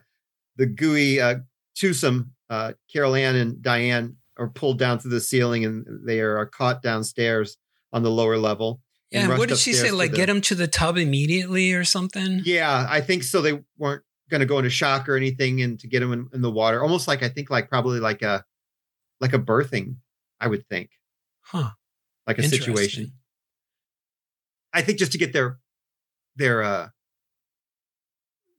the 0.55 0.65
gooey 0.65 1.19
uh 1.19 1.35
twosome 1.77 2.31
uh 2.49 2.71
Carol 2.91 3.15
Anne 3.15 3.35
and 3.35 3.61
Diane 3.61 4.15
are 4.37 4.47
pulled 4.47 4.79
down 4.79 4.97
to 4.99 5.09
the 5.09 5.19
ceiling 5.19 5.65
and 5.65 5.85
they 6.07 6.21
are 6.21 6.45
caught 6.45 6.81
downstairs 6.81 7.57
on 7.91 8.03
the 8.03 8.09
lower 8.11 8.37
level. 8.37 8.79
Yeah, 9.11 9.29
and 9.29 9.37
what 9.39 9.49
did 9.49 9.57
she 9.57 9.73
say? 9.73 9.89
Like, 9.91 10.11
the- 10.11 10.17
get 10.17 10.29
him 10.29 10.41
to 10.41 10.55
the 10.55 10.67
tub 10.67 10.97
immediately 10.97 11.73
or 11.73 11.83
something? 11.83 12.41
Yeah, 12.45 12.85
I 12.89 13.01
think 13.01 13.23
so. 13.23 13.41
They 13.41 13.59
weren't 13.77 14.03
going 14.29 14.41
to 14.41 14.45
go 14.45 14.57
into 14.59 14.69
shock 14.69 15.09
or 15.09 15.15
anything, 15.17 15.61
and 15.61 15.79
to 15.79 15.87
get 15.87 16.01
them 16.01 16.13
in, 16.13 16.29
in 16.33 16.41
the 16.41 16.51
water, 16.51 16.81
almost 16.83 17.07
like 17.07 17.23
I 17.23 17.29
think 17.29 17.49
like 17.49 17.69
probably 17.69 17.99
like 17.99 18.21
a 18.21 18.45
like 19.19 19.33
a 19.33 19.39
birthing. 19.39 19.95
I 20.39 20.47
would 20.47 20.65
think 20.67 20.91
Huh. 21.41 21.71
like 22.27 22.37
a 22.37 22.43
situation. 22.47 23.13
I 24.71 24.81
think 24.83 24.99
just 24.99 25.11
to 25.13 25.17
get 25.17 25.33
their 25.33 25.59
their 26.35 26.61
uh 26.63 26.89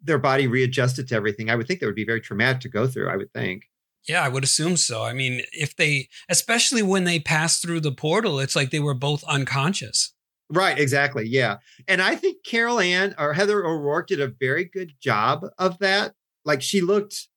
their 0.02 0.18
body 0.18 0.46
readjusted 0.46 1.08
to 1.08 1.14
everything. 1.14 1.50
I 1.50 1.54
would 1.56 1.66
think 1.68 1.80
that 1.80 1.86
would 1.86 1.94
be 1.94 2.04
very 2.04 2.20
traumatic 2.20 2.62
to 2.62 2.68
go 2.68 2.86
through. 2.86 3.08
I 3.08 3.16
would 3.16 3.32
think. 3.32 3.64
Yeah, 4.08 4.22
I 4.22 4.28
would 4.28 4.44
assume 4.44 4.76
so. 4.78 5.02
I 5.04 5.12
mean, 5.12 5.42
if 5.52 5.76
they, 5.76 6.08
especially 6.28 6.82
when 6.82 7.04
they 7.04 7.18
passed 7.20 7.60
through 7.60 7.80
the 7.80 7.92
portal, 7.92 8.40
it's 8.40 8.56
like 8.56 8.70
they 8.70 8.80
were 8.80 8.94
both 8.94 9.22
unconscious. 9.24 10.14
Right, 10.50 10.78
exactly. 10.78 11.26
Yeah. 11.26 11.58
And 11.86 12.02
I 12.02 12.16
think 12.16 12.44
Carol 12.44 12.80
Anne 12.80 13.14
or 13.18 13.32
Heather 13.32 13.64
O'Rourke 13.64 14.08
did 14.08 14.20
a 14.20 14.26
very 14.28 14.64
good 14.64 14.94
job 15.00 15.44
of 15.58 15.78
that. 15.78 16.14
Like 16.44 16.60
she 16.62 16.80
looked, 16.80 17.28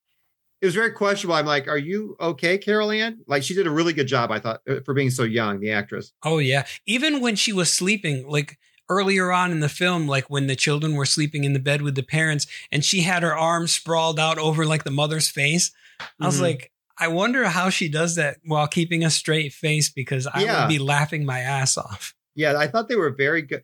it 0.62 0.66
was 0.66 0.74
very 0.76 0.92
questionable. 0.92 1.36
I'm 1.36 1.46
like, 1.46 1.68
are 1.68 1.78
you 1.78 2.16
okay, 2.20 2.58
Carol 2.58 2.90
Anne? 2.92 3.20
Like 3.28 3.44
she 3.44 3.54
did 3.54 3.68
a 3.68 3.72
really 3.72 3.94
good 3.94 4.08
job, 4.08 4.32
I 4.32 4.40
thought, 4.40 4.62
uh, 4.68 4.80
for 4.86 4.94
being 4.94 5.10
so 5.12 5.24
young, 5.24 5.60
the 5.60 5.72
actress. 5.72 6.12
Oh 6.24 6.40
yeah, 6.40 6.66
even 6.88 7.22
when 7.22 7.36
she 7.36 7.54
was 7.54 7.72
sleeping, 7.72 8.28
like 8.28 8.58
earlier 8.90 9.32
on 9.32 9.52
in 9.52 9.60
the 9.60 9.70
film, 9.70 10.08
like 10.08 10.30
when 10.30 10.48
the 10.48 10.56
children 10.56 10.96
were 10.96 11.06
sleeping 11.06 11.44
in 11.44 11.54
the 11.54 11.60
bed 11.60 11.82
with 11.82 11.96
the 11.96 12.04
parents, 12.04 12.48
and 12.72 12.84
she 12.84 13.02
had 13.02 13.24
her 13.24 13.36
arms 13.38 13.72
sprawled 13.74 14.20
out 14.20 14.38
over 14.38 14.66
like 14.66 14.84
the 14.86 14.92
mother's 14.92 15.30
face. 15.30 15.72
I 16.20 16.26
was 16.26 16.40
Mhm. 16.40 16.42
like, 16.44 16.72
I 16.98 17.08
wonder 17.10 17.46
how 17.46 17.70
she 17.70 17.90
does 17.90 18.16
that 18.16 18.38
while 18.46 18.68
keeping 18.68 19.04
a 19.04 19.10
straight 19.10 19.54
face 19.54 19.90
because 19.90 20.28
I 20.28 20.44
Yeah. 20.44 20.62
would 20.62 20.70
be 20.70 20.80
laughing 20.80 21.26
my 21.26 21.40
ass 21.40 21.78
off. 21.78 22.14
Yeah, 22.36 22.58
I 22.58 22.68
thought 22.68 22.88
they 22.90 22.96
were 22.96 23.12
very 23.12 23.42
good. 23.42 23.64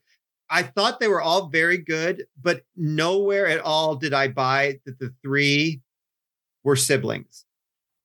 I 0.50 0.64
thought 0.64 1.00
they 1.00 1.08
were 1.08 1.22
all 1.22 1.48
very 1.48 1.78
good, 1.78 2.26
but 2.42 2.64
nowhere 2.76 3.48
at 3.48 3.60
all 3.60 3.96
did 3.96 4.14
I 4.14 4.30
buy 4.30 4.80
that 4.86 4.98
the 5.00 5.14
three 5.22 5.82
were 6.64 6.76
siblings. 6.76 7.46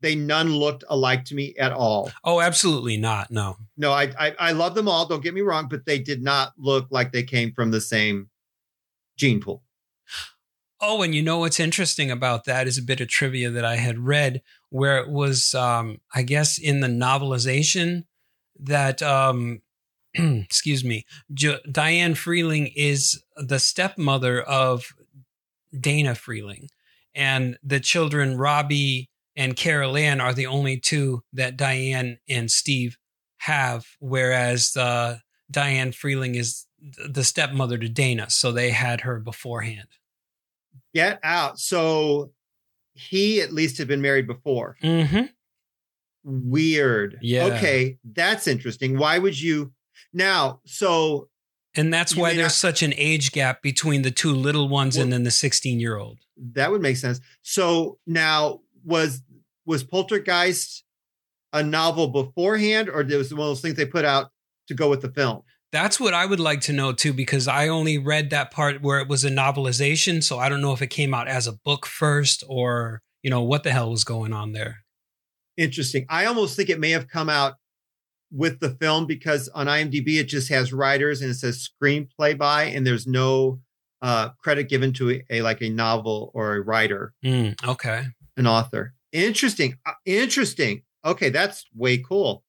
They 0.03 0.15
none 0.15 0.51
looked 0.53 0.85
alike 0.91 1.25
to 1.27 1.35
me 1.35 1.55
at 1.59 1.73
all. 1.73 2.11
Oh, 2.23 2.41
absolutely 2.41 2.99
not. 2.99 3.31
No. 3.31 3.57
No, 3.79 3.93
I, 3.93 4.13
I 4.19 4.35
I 4.39 4.53
love 4.53 4.75
them 4.75 4.87
all. 4.89 5.07
Don't 5.07 5.23
get 5.23 5.33
me 5.33 5.41
wrong, 5.41 5.69
but 5.69 5.87
they 5.87 5.99
did 5.99 6.23
not 6.23 6.53
look 6.59 6.89
like 6.91 7.13
they 7.13 7.23
came 7.23 7.53
from 7.53 7.71
the 7.71 7.81
same 7.81 8.29
gene 9.17 9.41
pool. 9.41 9.63
Oh, 10.81 11.01
and 11.03 11.15
you 11.15 11.23
know 11.23 11.39
what's 11.39 11.59
interesting 11.61 12.11
about 12.11 12.45
that 12.45 12.67
is 12.67 12.77
a 12.77 12.83
bit 12.83 13.01
of 13.01 13.09
trivia 13.09 13.49
that 13.49 13.65
I 13.65 13.77
had 13.77 13.99
read 14.01 14.43
where 14.69 14.99
it 14.99 15.09
was, 15.09 15.55
um, 15.55 16.03
I 16.15 16.23
guess, 16.23 16.59
in 16.59 16.81
the 16.81 16.89
novelization 16.89 18.05
that, 18.61 19.03
um, 19.03 19.63
excuse 20.45 20.85
me, 20.85 21.05
jo- 21.33 21.59
Diane 21.71 22.15
Freeling 22.15 22.71
is 22.75 23.23
the 23.37 23.59
stepmother 23.59 24.43
of 24.43 24.95
Dana 25.79 26.15
Freeling. 26.15 26.69
And 27.15 27.59
the 27.63 27.81
children, 27.81 28.37
Robbie 28.37 29.11
and 29.37 29.57
Carol 29.57 29.97
Anne, 29.97 30.21
are 30.21 30.33
the 30.33 30.47
only 30.47 30.79
two 30.79 31.23
that 31.33 31.57
Diane 31.57 32.19
and 32.29 32.51
Steve 32.51 32.99
have, 33.39 33.87
whereas 34.01 34.77
uh, 34.77 35.19
Diane 35.51 35.93
Freeling 35.93 36.35
is 36.35 36.67
the 37.09 37.25
stepmother 37.25 37.79
to 37.79 37.89
Dana. 37.89 38.31
So 38.31 38.53
they 38.53 38.71
had 38.71 39.03
her 39.03 39.21
beforehand. 39.21 39.89
Get 40.93 41.19
out. 41.23 41.59
So 41.59 42.33
he 42.95 43.41
at 43.41 43.53
least 43.53 43.79
had 43.79 43.89
been 43.89 44.01
married 44.01 44.27
before. 44.27 44.77
Mm-hmm. 44.83 45.25
Weird. 46.25 47.19
Yeah. 47.21 47.45
Okay, 47.45 47.99
that's 48.03 48.47
interesting. 48.47 48.99
Why 48.99 49.19
would 49.19 49.39
you 49.39 49.73
now? 50.15 50.61
So 50.65 51.29
And 51.75 51.93
that's 51.93 52.15
why 52.17 52.31
there's 52.35 52.45
not- 52.47 52.53
such 52.53 52.83
an 52.83 52.95
age 52.97 53.33
gap 53.33 53.61
between 53.63 54.03
the 54.03 54.11
two 54.11 54.33
little 54.33 54.69
ones 54.69 54.97
and 54.97 55.13
then 55.13 55.25
the 55.25 55.31
16 55.31 55.81
year 55.81 55.97
old. 55.97 56.19
that 56.53 56.71
would 56.71 56.83
make 56.83 56.97
sense. 56.97 57.21
So 57.43 57.99
now 58.07 58.61
was 58.85 59.23
was 59.67 59.83
Poltergeist 59.85 60.83
a 61.53 61.63
novel 61.63 62.09
beforehand, 62.09 62.89
or 62.89 63.03
was 63.05 63.33
one 63.33 63.41
of 63.43 63.47
those 63.51 63.61
things 63.61 63.77
they 63.77 63.87
put 63.87 64.05
out 64.05 64.31
to 64.69 64.75
go 64.75 64.91
with 64.91 65.01
the 65.03 65.09
film? 65.11 65.43
That's 65.73 65.99
what 65.99 66.13
I 66.15 66.27
would 66.27 66.41
like 66.41 66.61
to 66.63 66.73
know 66.73 66.93
too, 66.93 67.13
because 67.13 67.49
I 67.49 67.69
only 67.69 67.97
read 67.99 68.31
that 68.31 68.51
part 68.51 68.83
where 68.83 68.99
it 69.01 69.09
was 69.09 69.25
a 69.25 69.31
novelization. 69.31 70.23
So 70.23 70.39
I 70.39 70.49
don't 70.49 70.61
know 70.61 70.73
if 70.73 70.83
it 70.83 70.89
came 70.89 71.15
out 71.15 71.29
as 71.29 71.47
a 71.47 71.53
book 71.53 71.87
first 71.87 72.45
or, 72.49 73.01
you 73.23 73.31
know, 73.31 73.43
what 73.43 73.63
the 73.63 73.71
hell 73.73 73.91
was 73.91 74.05
going 74.05 74.33
on 74.33 74.53
there. 74.53 74.85
Interesting. 75.57 76.05
I 76.09 76.27
almost 76.27 76.57
think 76.57 76.69
it 76.69 76.81
may 76.81 76.91
have 76.91 77.09
come 77.09 77.29
out 77.29 77.55
with 78.35 78.61
the 78.61 78.71
film 78.71 79.07
because 79.07 79.49
on 79.51 79.67
IMDb 79.67 80.19
it 80.21 80.25
just 80.25 80.49
has 80.49 80.73
writers 80.73 81.23
and 81.23 81.31
it 81.31 81.35
says 81.35 81.69
screenplay 81.83 82.37
by, 82.37 82.65
and 82.65 82.87
there's 82.87 83.07
no 83.07 83.61
uh, 84.03 84.31
credit 84.43 84.69
given 84.69 84.93
to 84.95 85.11
a, 85.11 85.23
a 85.31 85.43
like 85.43 85.63
a 85.63 85.69
novel 85.71 86.31
or 86.35 86.57
a 86.57 86.61
writer, 86.61 87.15
Mm, 87.25 87.55
okay. 87.67 88.05
an 88.37 88.47
author. 88.47 88.95
Interesting. 89.13 89.79
Uh, 89.87 89.93
interesting. 90.05 90.83
Okay, 91.05 91.29
that's 91.31 91.65
way 91.75 91.99
cool. 91.99 92.45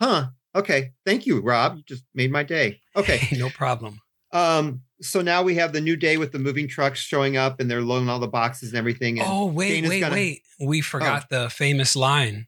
Huh. 0.00 0.28
Okay. 0.54 0.92
Thank 1.04 1.26
you, 1.26 1.40
Rob. 1.40 1.76
You 1.76 1.82
just 1.86 2.04
made 2.14 2.32
my 2.32 2.42
day. 2.42 2.80
Okay. 2.96 3.28
no 3.38 3.48
problem. 3.50 4.00
Um, 4.32 4.82
so 5.00 5.20
now 5.22 5.42
we 5.42 5.54
have 5.56 5.72
the 5.72 5.80
new 5.80 5.94
day 5.96 6.16
with 6.16 6.32
the 6.32 6.38
moving 6.38 6.66
trucks 6.68 6.98
showing 7.00 7.36
up 7.36 7.60
and 7.60 7.70
they're 7.70 7.80
loading 7.82 8.08
all 8.08 8.18
the 8.18 8.26
boxes 8.28 8.70
and 8.70 8.78
everything. 8.78 9.18
And 9.20 9.28
Oh, 9.30 9.46
wait, 9.46 9.68
Dana's 9.74 9.90
wait, 9.90 10.00
gonna- 10.00 10.14
Oh. 10.14 10.18
wait. 10.18 10.42
We 10.60 10.80
forgot 10.80 11.28
the 11.30 11.48
famous 11.50 11.94
line. 11.94 12.47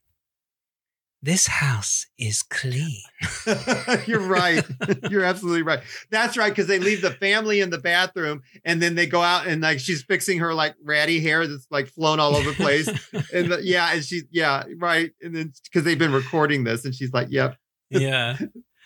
This 1.22 1.46
house 1.46 2.06
is 2.18 2.42
clean. 2.42 3.02
You're 4.06 4.20
right. 4.20 4.64
You're 5.10 5.24
absolutely 5.24 5.62
right. 5.62 5.80
That's 6.10 6.36
right. 6.38 6.54
Cause 6.54 6.66
they 6.66 6.78
leave 6.78 7.02
the 7.02 7.10
family 7.10 7.60
in 7.60 7.68
the 7.68 7.78
bathroom 7.78 8.40
and 8.64 8.80
then 8.80 8.94
they 8.94 9.06
go 9.06 9.20
out 9.20 9.46
and 9.46 9.60
like 9.60 9.80
she's 9.80 10.02
fixing 10.02 10.38
her 10.38 10.54
like 10.54 10.74
ratty 10.82 11.20
hair 11.20 11.46
that's 11.46 11.66
like 11.70 11.88
flown 11.88 12.20
all 12.20 12.34
over 12.34 12.50
the 12.50 12.56
place. 12.56 12.88
and 13.34 13.52
the, 13.52 13.60
yeah, 13.62 13.92
and 13.92 14.02
she, 14.02 14.22
yeah, 14.30 14.64
right. 14.76 15.10
And 15.20 15.36
then 15.36 15.52
cause 15.74 15.84
they've 15.84 15.98
been 15.98 16.12
recording 16.12 16.64
this 16.64 16.86
and 16.86 16.94
she's 16.94 17.12
like, 17.12 17.28
yep. 17.30 17.56
Yeah. 17.90 18.38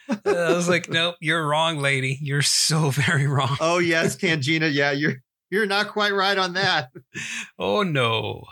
I 0.09 0.53
was 0.53 0.69
like, 0.69 0.89
nope, 0.91 1.15
you're 1.21 1.47
wrong, 1.47 1.79
lady. 1.79 2.19
You're 2.21 2.43
so 2.43 2.91
very 2.91 3.29
wrong. 3.29 3.57
Oh 3.61 3.79
yes, 3.79 4.17
Tangina. 4.17 4.73
Yeah, 4.73 4.91
you're, 4.91 5.23
you're 5.51 5.67
not 5.67 5.89
quite 5.89 6.13
right 6.13 6.37
on 6.37 6.55
that. 6.55 6.91
Oh, 7.61 7.85
no. 7.85 8.45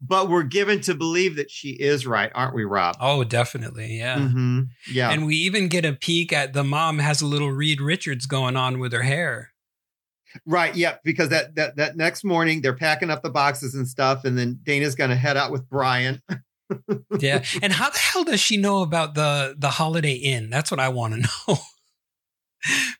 But 0.00 0.28
we're 0.28 0.44
given 0.44 0.80
to 0.82 0.94
believe 0.94 1.36
that 1.36 1.50
she 1.50 1.70
is 1.70 2.06
right, 2.06 2.30
aren't 2.34 2.54
we, 2.54 2.64
Rob? 2.64 2.96
Oh, 3.00 3.24
definitely. 3.24 3.98
Yeah. 3.98 4.28
hmm 4.28 4.62
Yeah. 4.90 5.10
And 5.10 5.26
we 5.26 5.34
even 5.36 5.66
get 5.68 5.84
a 5.84 5.92
peek 5.92 6.32
at 6.32 6.52
the 6.52 6.62
mom 6.62 7.00
has 7.00 7.20
a 7.20 7.26
little 7.26 7.50
Reed 7.50 7.80
Richards 7.80 8.26
going 8.26 8.56
on 8.56 8.78
with 8.78 8.92
her 8.92 9.02
hair. 9.02 9.52
Right. 10.46 10.74
Yeah. 10.76 10.96
Because 11.02 11.30
that 11.30 11.56
that 11.56 11.76
that 11.76 11.96
next 11.96 12.22
morning 12.22 12.60
they're 12.60 12.76
packing 12.76 13.10
up 13.10 13.22
the 13.22 13.30
boxes 13.30 13.74
and 13.74 13.88
stuff, 13.88 14.24
and 14.24 14.38
then 14.38 14.60
Dana's 14.62 14.94
gonna 14.94 15.16
head 15.16 15.36
out 15.36 15.50
with 15.52 15.68
Brian. 15.68 16.22
Yeah. 17.18 17.42
and 17.62 17.72
how 17.72 17.88
the 17.88 17.96
hell 17.98 18.24
does 18.24 18.40
she 18.40 18.58
know 18.58 18.82
about 18.82 19.14
the 19.14 19.54
the 19.58 19.70
Holiday 19.70 20.12
Inn? 20.12 20.50
That's 20.50 20.70
what 20.70 20.78
I 20.78 20.90
want 20.90 21.14
to 21.14 21.20
know. 21.48 21.56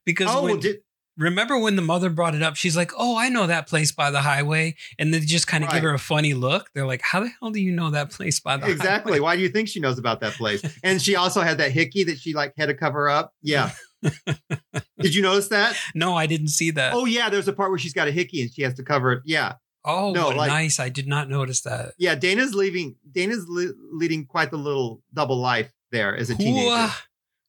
because 0.07 0.29
oh, 0.31 0.43
when, 0.45 0.53
well, 0.53 0.61
did, 0.61 0.79
remember 1.19 1.59
when 1.59 1.77
the 1.77 1.83
mother 1.83 2.09
brought 2.09 2.35
it 2.35 2.43
up, 2.43 2.57
she's 2.57 2.77
like, 2.77 2.93
"Oh, 2.97 3.17
I 3.19 3.29
know 3.29 3.47
that 3.47 3.67
place 3.67 3.93
by 3.93 4.11
the 4.11 4.23
highway," 4.23 4.77
and 4.99 5.13
they 5.13 5.21
just 5.21 5.47
kind 5.47 5.65
of 5.65 5.71
give 5.71 5.83
her 5.83 5.93
a 5.93 5.99
funny 5.99 6.33
look. 6.35 6.71
They're 6.75 6.87
like, 6.87 7.03
"How 7.03 7.21
the 7.21 7.31
hell 7.41 7.51
do 7.51 7.61
you 7.61 7.73
know 7.73 7.91
that 7.91 8.11
place 8.11 8.41
by 8.41 8.57
the 8.57 8.71
exactly. 8.71 9.13
highway?" 9.13 9.21
Why 9.21 9.37
do 9.37 9.43
you 9.43 9.49
think 9.49 9.69
she 9.69 9.81
knows 9.81 9.99
about 9.99 10.21
that 10.21 10.35
place? 10.35 10.63
And 10.83 11.03
she 11.03 11.17
also 11.17 11.43
had 11.43 11.59
that 11.59 11.73
hickey 11.73 12.05
that 12.05 12.19
she 12.19 12.33
like 12.33 12.55
had 12.57 12.67
to 12.67 12.75
cover 12.75 13.09
up. 13.09 13.35
Yeah. 13.43 13.73
did 15.01 15.15
you 15.15 15.23
notice 15.23 15.49
that? 15.49 15.77
No, 15.95 16.15
I 16.15 16.27
didn't 16.27 16.49
see 16.49 16.71
that. 16.71 16.95
Oh 16.95 17.05
yeah, 17.05 17.29
there's 17.29 17.49
a 17.49 17.53
part 17.53 17.71
where 17.71 17.79
she's 17.79 17.93
got 17.93 18.09
a 18.09 18.13
hickey 18.13 18.41
and 18.43 18.53
she 18.53 18.63
has 18.63 18.75
to 18.75 18.83
cover 18.83 19.13
it. 19.13 19.23
Yeah. 19.25 19.55
Oh, 19.85 20.13
No, 20.13 20.29
like- 20.29 20.49
nice. 20.49 20.79
I 20.79 20.89
did 20.89 21.09
not 21.09 21.29
notice 21.29 21.63
that. 21.63 21.93
Yeah, 21.99 22.15
Dana's 22.15 22.55
leaving. 22.55 22.97
Dana's 23.11 23.47
le- 23.49 23.73
leading 23.93 24.27
quite 24.27 24.51
the 24.51 24.57
little 24.57 25.03
double 25.15 25.39
life 25.39 25.73
there 25.91 26.17
as 26.17 26.31
a 26.31 26.35
teenager. 26.35 26.93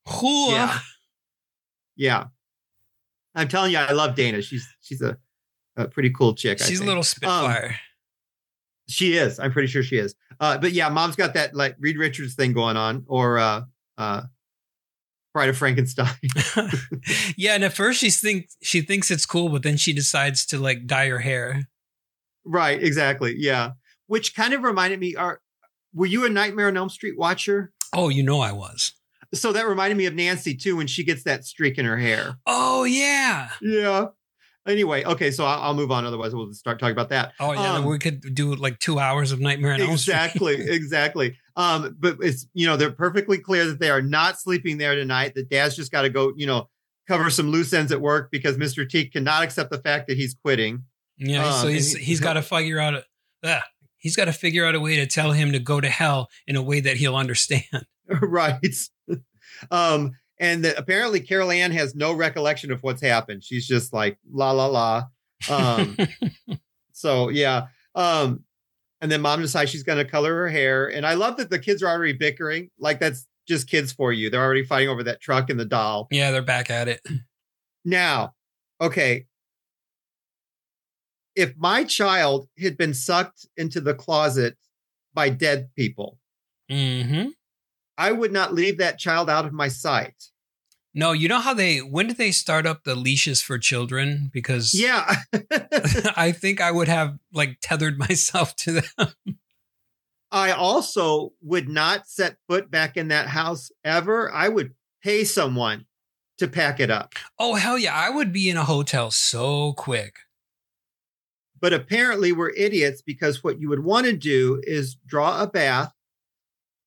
Hooah. 0.08 0.52
Yeah. 0.52 0.80
Yeah. 1.96 2.24
I'm 3.36 3.48
telling 3.48 3.72
you, 3.72 3.78
I 3.78 3.92
love 3.92 4.16
Dana. 4.16 4.42
She's 4.42 4.68
she's 4.82 5.02
a, 5.02 5.18
a 5.78 5.88
pretty 5.88 6.10
cool 6.10 6.34
chick. 6.34 6.62
I 6.62 6.66
She's 6.66 6.80
a 6.80 6.86
little 6.86 7.04
spitfire. 7.04 7.76
She 8.88 9.14
is. 9.18 9.40
I'm 9.40 9.52
pretty 9.52 9.68
sure 9.68 9.84
she 9.84 9.98
is. 9.98 10.16
Uh, 10.40 10.58
but 10.58 10.72
yeah, 10.72 10.90
mom's 10.90 11.16
got 11.16 11.36
that 11.36 11.56
like 11.56 11.76
Reed 11.80 11.98
Richards 11.98 12.34
thing 12.34 12.54
going 12.54 12.76
on, 12.76 13.06
or 13.08 13.38
uh, 13.38 13.62
uh, 13.98 14.24
Bride 15.34 15.50
of 15.50 15.58
Frankenstein. 15.58 16.10
yeah, 17.38 17.54
and 17.54 17.64
at 17.64 17.74
first 17.74 18.00
she 18.00 18.10
thinks 18.10 18.58
she 18.62 18.82
thinks 18.82 19.12
it's 19.12 19.26
cool, 19.26 19.50
but 19.50 19.64
then 19.64 19.78
she 19.78 19.94
decides 19.94 20.46
to 20.48 20.58
like 20.58 20.88
dye 20.88 21.08
her 21.10 21.20
hair. 21.20 21.68
right. 22.46 22.82
Exactly. 22.82 23.36
Yeah. 23.38 23.72
Which 24.08 24.36
kind 24.36 24.54
of 24.54 24.64
reminded 24.64 25.00
me. 25.00 25.16
Are 25.16 25.40
were 25.94 26.08
you 26.08 26.26
a 26.26 26.30
Nightmare 26.30 26.68
on 26.68 26.78
Elm 26.78 26.90
Street 26.90 27.18
watcher? 27.18 27.72
Oh, 27.94 28.10
you 28.10 28.24
know 28.24 28.40
I 28.42 28.52
was. 28.52 28.94
So 29.34 29.52
that 29.54 29.68
reminded 29.68 29.98
me 29.98 30.06
of 30.08 30.16
Nancy 30.16 30.56
too 30.56 30.76
when 30.76 30.88
she 30.88 31.04
gets 31.04 31.24
that 31.24 31.46
streak 31.46 31.78
in 31.78 31.86
her 31.86 31.98
hair. 31.98 32.36
Oh 32.46 32.84
yeah. 32.84 33.50
Yeah. 33.62 34.08
Anyway, 34.68 35.04
okay, 35.04 35.32
so 35.32 35.46
I'll, 35.46 35.62
I'll 35.62 35.74
move 35.74 35.90
on. 35.92 36.06
Otherwise, 36.06 36.36
we'll 36.36 36.52
start 36.54 36.80
talking 36.80 36.92
about 36.92 37.10
that. 37.10 37.34
Oh 37.40 37.54
yeah. 37.54 37.74
Um, 37.76 37.86
we 37.86 37.98
could 37.98 38.36
do 38.36 38.54
like 38.56 38.78
two 38.80 39.00
hours 39.00 39.32
of 39.32 39.40
Nightmare 39.40 39.74
on 39.74 39.82
exactly 39.82 40.56
exactly 40.70 41.38
um 41.56 41.96
but 42.00 42.18
it's 42.22 42.48
you 42.54 42.66
know 42.68 42.78
they're 42.78 42.92
perfectly 42.92 43.38
clear 43.38 43.66
that 43.66 43.80
they 43.80 43.90
are 43.90 44.02
not 44.02 44.40
sleeping 44.40 44.78
there 44.78 44.96
tonight 44.96 45.34
that 45.36 45.50
dad's 45.50 45.76
just 45.76 45.92
got 45.92 46.04
to 46.04 46.10
go 46.10 46.32
you 46.38 46.46
know 46.46 46.70
cover 47.08 47.30
some 47.32 47.50
loose 47.50 47.74
ends 47.74 47.92
at 47.92 48.00
work 48.00 48.30
because 48.32 48.56
mr 48.58 48.88
t 48.88 49.06
cannot 49.10 49.44
accept 49.44 49.72
the 49.72 49.80
fact 49.80 50.08
that 50.08 50.16
he's 50.16 50.36
quitting 50.44 50.84
Yeah, 51.18 51.46
Um, 51.46 51.62
so 51.64 51.68
he's 51.68 51.94
he- 51.96 52.04
he's 52.04 52.20
got 52.20 52.34
to 52.34 52.42
figure 52.44 52.80
out 52.80 52.94
a 52.94 53.04
ah, 53.44 53.64
he's 53.98 54.16
got 54.16 54.26
to 54.26 54.32
figure 54.34 54.66
out 54.66 54.76
a 54.76 54.80
way 54.80 54.96
to 54.98 55.08
tell 55.08 55.32
him 55.34 55.52
to 55.52 55.60
go 55.60 55.82
to 55.82 55.90
hell 55.90 56.30
in 56.48 56.56
a 56.56 56.62
way 56.62 56.80
that 56.80 56.96
he'll 56.98 57.16
understand. 57.18 57.64
right. 58.22 58.76
Um 59.72 60.12
and 60.40 60.64
that 60.64 60.78
apparently 60.78 61.20
carol 61.20 61.52
anne 61.52 61.72
has 61.72 61.96
no 61.96 62.14
recollection 62.14 62.72
of 62.72 62.82
what's 62.82 63.02
happened. 63.02 63.44
She's 63.44 63.68
just 63.68 63.94
like 63.94 64.18
la 64.32 64.52
la 64.52 64.68
la. 64.68 65.04
Um 65.50 65.98
so 66.92 67.30
yeah. 67.30 67.68
Um 67.96 68.44
and 69.02 69.12
then 69.12 69.22
mom 69.22 69.42
decides 69.42 69.72
she's 69.72 69.84
going 69.84 69.98
to 69.98 70.10
color 70.10 70.36
her 70.36 70.50
hair. 70.50 70.88
And 70.88 71.06
i 71.06 71.14
love 71.14 71.38
that 71.38 71.50
the 71.50 71.60
kids 71.60 71.82
are 71.84 71.88
already 71.88 72.14
bickering. 72.14 72.70
Like 72.80 73.00
that's 73.00 73.28
just 73.50 73.68
kids 73.68 73.92
for 73.92 74.14
you. 74.14 74.30
They're 74.30 74.44
already 74.44 74.64
fighting 74.64 74.90
over 74.90 75.04
that 75.04 75.20
truck 75.20 75.50
and 75.50 75.60
the 75.60 75.66
doll. 75.66 76.08
Yeah, 76.12 76.32
they're 76.32 76.42
back 76.42 76.70
at 76.70 76.88
it. 76.88 77.02
Now, 77.84 78.34
okay. 78.80 79.26
If 81.36 81.56
my 81.58 81.84
child 81.84 82.48
had 82.60 82.78
been 82.78 82.94
sucked 82.94 83.48
into 83.58 83.82
the 83.82 83.94
closet 83.94 84.56
by 85.14 85.30
dead 85.30 85.70
people, 85.76 86.20
hmm 86.70 87.30
I 88.00 88.14
would 88.14 88.32
not 88.32 88.54
leave 88.54 88.78
that 88.78 88.98
child 88.98 89.30
out 89.30 89.46
of 89.46 89.52
my 89.52 89.68
sight. 89.68 90.30
No, 90.94 91.12
you 91.12 91.28
know 91.28 91.40
how 91.40 91.54
they 91.54 91.80
when 91.80 92.08
did 92.08 92.18
they 92.18 92.32
start 92.32 92.66
up 92.66 92.84
the 92.84 92.96
leashes 92.96 93.42
for 93.42 93.60
children? 93.60 94.32
Because 94.34 94.74
Yeah. 94.74 95.18
I 96.16 96.32
think 96.32 96.62
I 96.62 96.72
would 96.72 96.88
have 96.88 97.20
like 97.34 97.58
tethered 97.62 98.00
myself 98.10 98.56
to 98.58 98.82
them. 98.82 99.38
I 100.32 100.52
also 100.52 101.34
would 101.42 101.68
not 101.68 102.08
set 102.08 102.38
foot 102.48 102.72
back 102.72 102.96
in 102.96 103.10
that 103.10 103.28
house 103.28 103.70
ever. 103.84 104.32
I 104.32 104.48
would 104.48 104.74
pay 105.04 105.26
someone 105.26 105.86
to 106.38 106.48
pack 106.48 106.80
it 106.80 106.90
up. 106.90 107.14
Oh 107.38 107.56
hell 107.56 107.78
yeah, 107.78 107.94
I 107.94 108.10
would 108.10 108.32
be 108.32 108.50
in 108.50 108.58
a 108.58 108.64
hotel 108.64 109.12
so 109.12 109.74
quick. 109.74 110.16
But 111.62 111.74
apparently, 111.74 112.32
we're 112.32 112.52
idiots 112.52 113.02
because 113.02 113.44
what 113.44 113.60
you 113.60 113.68
would 113.68 113.84
want 113.84 114.06
to 114.06 114.16
do 114.16 114.62
is 114.64 114.96
draw 115.06 115.44
a 115.44 115.48
bath, 115.48 115.94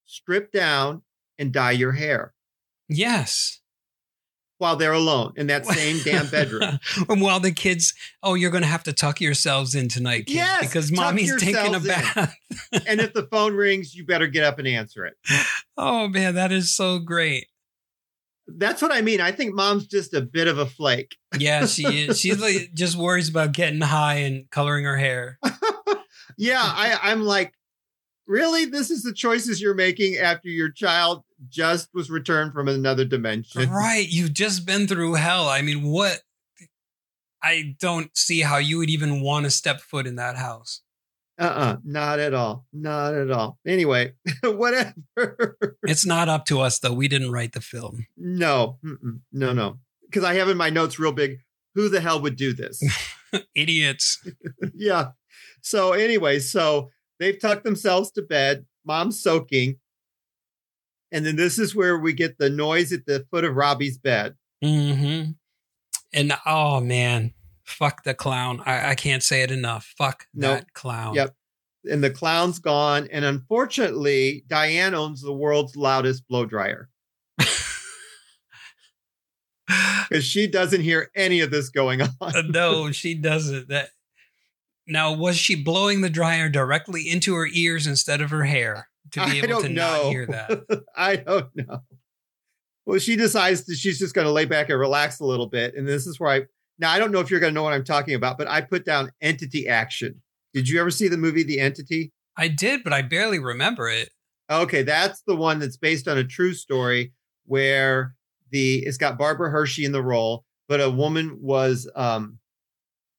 strip 0.07 0.53
down, 0.53 1.03
and 1.39 1.53
dye 1.53 1.73
your 1.73 1.93
hair 1.93 2.35
Yes. 2.89 3.61
while 4.59 4.77
they're 4.77 4.93
alone 4.93 5.33
in 5.37 5.49
that 5.49 5.67
same 5.67 5.99
damn 6.05 6.29
bedroom. 6.29 6.79
and 7.09 7.21
while 7.21 7.41
the 7.41 7.51
kids, 7.51 7.95
oh, 8.23 8.35
you're 8.35 8.51
going 8.51 8.63
to 8.63 8.69
have 8.69 8.85
to 8.85 8.93
tuck 8.93 9.21
yourselves 9.21 9.75
in 9.75 9.89
tonight, 9.89 10.27
kids, 10.27 10.37
Yes, 10.37 10.61
because 10.67 10.93
mommy's 10.93 11.35
taking 11.41 11.75
a 11.75 11.81
bath. 11.81 12.37
and 12.87 13.01
if 13.01 13.13
the 13.13 13.27
phone 13.31 13.55
rings, 13.55 13.95
you 13.95 14.05
better 14.07 14.27
get 14.29 14.45
up 14.45 14.59
and 14.59 14.69
answer 14.69 15.05
it. 15.07 15.15
oh 15.77 16.07
man, 16.09 16.35
that 16.37 16.53
is 16.53 16.71
so 16.75 16.99
great. 16.99 17.47
That's 18.47 18.83
what 18.83 18.93
I 18.93 19.01
mean. 19.01 19.21
I 19.21 19.33
think 19.33 19.55
mom's 19.55 19.87
just 19.87 20.13
a 20.15 20.21
bit 20.21 20.47
of 20.49 20.59
a 20.59 20.67
flake. 20.67 21.17
Yeah, 21.39 21.65
she 21.67 21.85
is. 22.07 22.21
She's 22.21 22.41
like 22.41 22.71
just 22.75 22.97
worries 22.97 23.29
about 23.29 23.53
getting 23.53 23.81
high 23.81 24.17
and 24.17 24.51
coloring 24.51 24.85
her 24.85 24.97
hair. 24.97 25.39
Yeah, 26.37 26.61
I, 26.63 26.99
I'm 27.03 27.23
like, 27.23 27.53
really? 28.27 28.65
This 28.65 28.91
is 28.91 29.03
the 29.03 29.13
choices 29.13 29.61
you're 29.61 29.75
making 29.75 30.17
after 30.17 30.49
your 30.49 30.71
child 30.71 31.25
just 31.49 31.89
was 31.93 32.11
returned 32.11 32.53
from 32.53 32.69
another 32.69 33.05
dimension. 33.05 33.71
Right. 33.71 34.07
You've 34.09 34.33
just 34.33 34.67
been 34.67 34.87
through 34.87 35.15
hell. 35.15 35.49
I 35.49 35.63
mean, 35.63 35.83
what? 35.83 36.21
I 37.43 37.75
don't 37.81 38.17
see 38.17 38.41
how 38.41 38.59
you 38.59 38.79
would 38.79 38.91
even 38.91 39.21
want 39.21 39.45
to 39.45 39.51
step 39.51 39.81
foot 39.81 40.07
in 40.07 40.17
that 40.17 40.37
house. 40.37 40.83
Uh-uh, 41.39 41.79
not 41.85 42.21
at 42.21 42.35
all. 42.35 42.67
Not 42.73 43.15
at 43.15 43.31
all. 43.31 43.59
Anyway, 43.67 44.13
whatever. 44.45 44.95
It's 45.83 46.07
not 46.07 46.29
up 46.29 46.45
to 46.47 46.61
us, 46.61 46.79
though. 46.79 46.93
We 46.93 47.09
didn't 47.09 47.33
write 47.33 47.53
the 47.53 47.61
film. 47.61 48.07
no, 48.17 48.79
no, 49.33 49.53
no. 49.53 49.79
Because 50.05 50.25
I 50.25 50.35
have 50.35 50.49
in 50.51 50.59
my 50.59 50.69
notes 50.71 50.99
real 50.99 51.13
big, 51.13 51.39
who 51.75 51.89
the 51.89 52.01
hell 52.01 52.21
would 52.21 52.37
do 52.37 52.53
this? 52.53 52.83
Idiots. 53.55 54.25
yeah. 54.75 55.13
So 55.63 55.93
anyway, 55.93 56.39
so 56.39 56.91
they've 57.23 57.39
tucked 57.41 57.65
themselves 57.65 58.11
to 58.13 58.23
bed. 58.23 58.67
Mom's 58.85 59.23
soaking. 59.23 59.77
And 61.13 61.25
then 61.27 61.37
this 61.37 61.59
is 61.59 61.75
where 61.75 61.99
we 61.99 62.13
get 62.15 62.39
the 62.39 62.51
noise 62.51 62.93
at 62.93 63.07
the 63.07 63.27
foot 63.31 63.45
of 63.45 63.55
Robbie's 63.55 63.99
bed. 63.99 64.35
hmm 64.63 65.23
And 66.13 66.33
oh, 66.47 66.81
man. 66.81 67.35
Fuck 67.65 68.03
the 68.05 68.15
clown. 68.15 68.61
I, 68.67 68.91
I 68.91 68.95
can't 68.95 69.23
say 69.23 69.43
it 69.43 69.51
enough. 69.51 69.95
Fuck 69.97 70.27
Nope. 70.35 70.59
that 70.59 70.73
clown. 70.75 71.15
Yep. 71.15 71.35
And 71.91 72.03
the 72.03 72.11
clown's 72.11 72.59
gone. 72.59 73.09
And 73.13 73.25
unfortunately, 73.25 74.45
Diane 74.47 74.95
owns 74.95 75.23
the 75.23 75.33
world's 75.33 75.77
loudest 75.77 76.27
blow 76.29 76.45
dryer 76.45 76.89
because 80.09 80.25
she 80.25 80.47
doesn't 80.47 80.81
hear 80.83 81.11
any 81.15 81.41
of 81.41 81.51
this 81.51 81.71
going 81.71 82.03
on. 82.03 82.09
Uh, 82.21 82.43
no, 82.49 82.91
she 82.93 83.15
doesn't. 83.15 83.69
That 83.69 83.91
now 84.93 85.13
was 85.13 85.37
she 85.37 85.55
blowing 85.55 86.01
the 86.01 86.11
dryer 86.11 86.49
directly 86.49 87.09
into 87.09 87.35
her 87.35 87.47
ears 87.47 87.87
instead 87.87 88.21
of 88.21 88.31
her 88.31 88.45
hair 88.45 88.89
to 89.13 89.25
be 89.25 89.41
I 89.41 89.45
able 89.45 89.63
to 89.63 89.69
know. 89.69 90.03
not 90.03 90.11
hear 90.11 90.27
that? 90.27 90.85
I 90.97 91.17
don't 91.17 91.49
know. 91.55 91.81
Well, 92.85 92.99
she 92.99 93.17
decides 93.17 93.65
that 93.67 93.77
she's 93.77 93.99
just 93.99 94.15
going 94.15 94.27
to 94.27 94.33
lay 94.33 94.45
back 94.45 94.69
and 94.69 94.79
relax 94.79 95.21
a 95.21 95.25
little 95.25 95.47
bit. 95.47 95.75
And 95.75 95.87
this 95.87 96.07
is 96.07 96.19
where 96.19 96.31
I, 96.31 96.43
now 96.79 96.91
I 96.91 96.99
don't 96.99 97.13
know 97.13 97.21
if 97.21 97.31
you're 97.31 97.41
going 97.41 97.53
to 97.53 97.55
know 97.55 97.63
what 97.63 97.73
I'm 97.73 97.85
talking 97.85 98.15
about, 98.15 98.39
but 98.39 98.49
I 98.49 98.61
put 98.61 98.85
down 98.85 99.13
entity 99.21 99.69
action. 99.69 100.21
Did 100.53 100.69
you 100.69 100.81
ever 100.81 100.91
see 100.91 101.09
the 101.09 101.17
movie 101.17 101.45
The 101.45 101.61
Entity? 101.61 102.13
I 102.37 102.49
did, 102.49 102.83
but 102.85 102.93
I 102.93 103.03
barely 103.03 103.39
remember 103.39 103.89
it. 103.89 104.11
Okay, 104.51 104.83
that's 104.83 105.23
the 105.27 105.37
one 105.37 105.59
that's 105.59 105.77
based 105.77 106.09
on 106.09 106.19
a 106.19 106.25
true 106.25 106.53
story 106.53 107.13
where 107.47 108.15
the 108.51 108.79
it's 108.85 108.99
got 108.99 109.19
Barbara 109.19 109.51
Hershey 109.51 109.85
in 109.85 109.93
the 109.93 110.03
role, 110.03 110.45
but 110.69 110.81
a 110.81 110.91
woman 110.91 111.39
was 111.41 111.91
um 111.95 112.39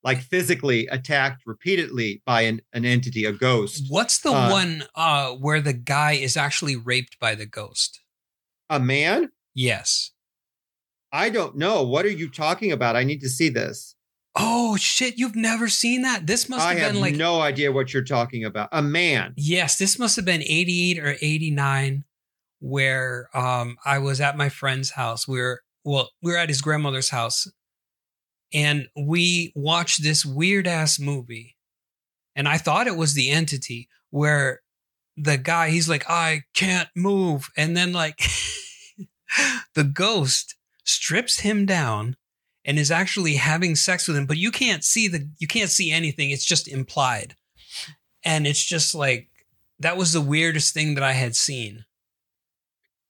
like 0.03 0.19
physically 0.21 0.87
attacked 0.87 1.43
repeatedly 1.45 2.21
by 2.25 2.41
an, 2.41 2.61
an 2.73 2.85
entity, 2.85 3.25
a 3.25 3.31
ghost. 3.31 3.85
What's 3.89 4.19
the 4.19 4.31
Uh, 4.31 4.49
one 4.51 4.83
uh 4.95 5.31
where 5.33 5.61
the 5.61 5.73
guy 5.73 6.13
is 6.13 6.35
actually 6.37 6.75
raped 6.75 7.17
by 7.19 7.35
the 7.35 7.45
ghost? 7.45 8.01
A 8.69 8.79
man? 8.79 9.29
Yes. 9.53 10.11
I 11.11 11.29
don't 11.29 11.55
know. 11.57 11.83
What 11.83 12.05
are 12.05 12.09
you 12.11 12.29
talking 12.29 12.71
about? 12.71 12.95
I 12.95 13.03
need 13.03 13.21
to 13.21 13.29
see 13.29 13.49
this. 13.49 13.95
Oh 14.35 14.75
shit, 14.77 15.17
you've 15.19 15.35
never 15.35 15.67
seen 15.69 16.01
that? 16.01 16.25
This 16.25 16.49
must 16.49 16.65
I 16.65 16.73
have 16.73 16.79
have 16.79 16.91
been 16.93 17.01
like 17.01 17.15
no 17.15 17.39
idea 17.39 17.71
what 17.71 17.93
you're 17.93 18.03
talking 18.03 18.43
about. 18.43 18.69
A 18.71 18.81
man. 18.81 19.33
Yes, 19.37 19.77
this 19.77 19.99
must 19.99 20.15
have 20.15 20.25
been 20.25 20.41
88 20.41 20.99
or 20.99 21.15
89 21.21 22.03
where 22.59 23.29
um 23.37 23.77
I 23.85 23.99
was 23.99 24.19
at 24.21 24.35
my 24.37 24.49
friend's 24.49 24.91
house. 24.91 25.27
We 25.27 25.39
were 25.39 25.61
well, 25.85 26.09
we 26.21 26.31
were 26.31 26.37
at 26.37 26.49
his 26.49 26.61
grandmother's 26.61 27.09
house 27.09 27.47
and 28.53 28.87
we 28.95 29.51
watched 29.55 30.03
this 30.03 30.25
weird 30.25 30.67
ass 30.67 30.99
movie. 30.99 31.55
And 32.35 32.47
I 32.47 32.57
thought 32.57 32.87
it 32.87 32.97
was 32.97 33.13
the 33.13 33.29
entity 33.29 33.89
where 34.09 34.61
the 35.15 35.37
guy 35.37 35.69
he's 35.69 35.87
like 35.87 36.09
I 36.09 36.43
can't 36.55 36.89
move 36.95 37.49
and 37.55 37.77
then 37.77 37.93
like 37.93 38.19
the 39.75 39.83
ghost 39.83 40.55
strips 40.83 41.41
him 41.41 41.65
down 41.67 42.15
and 42.65 42.79
is 42.79 42.89
actually 42.89 43.35
having 43.35 43.75
sex 43.75 44.07
with 44.07 44.17
him 44.17 44.25
but 44.25 44.37
you 44.37 44.49
can't 44.49 44.83
see 44.83 45.07
the 45.07 45.29
you 45.37 45.47
can't 45.47 45.69
see 45.69 45.91
anything 45.91 46.31
it's 46.31 46.43
just 46.45 46.67
implied 46.67 47.35
and 48.25 48.47
it's 48.47 48.63
just 48.63 48.95
like 48.95 49.29
that 49.79 49.97
was 49.97 50.13
the 50.13 50.21
weirdest 50.21 50.73
thing 50.73 50.95
that 50.95 51.03
I 51.03 51.13
had 51.13 51.35
seen. 51.35 51.85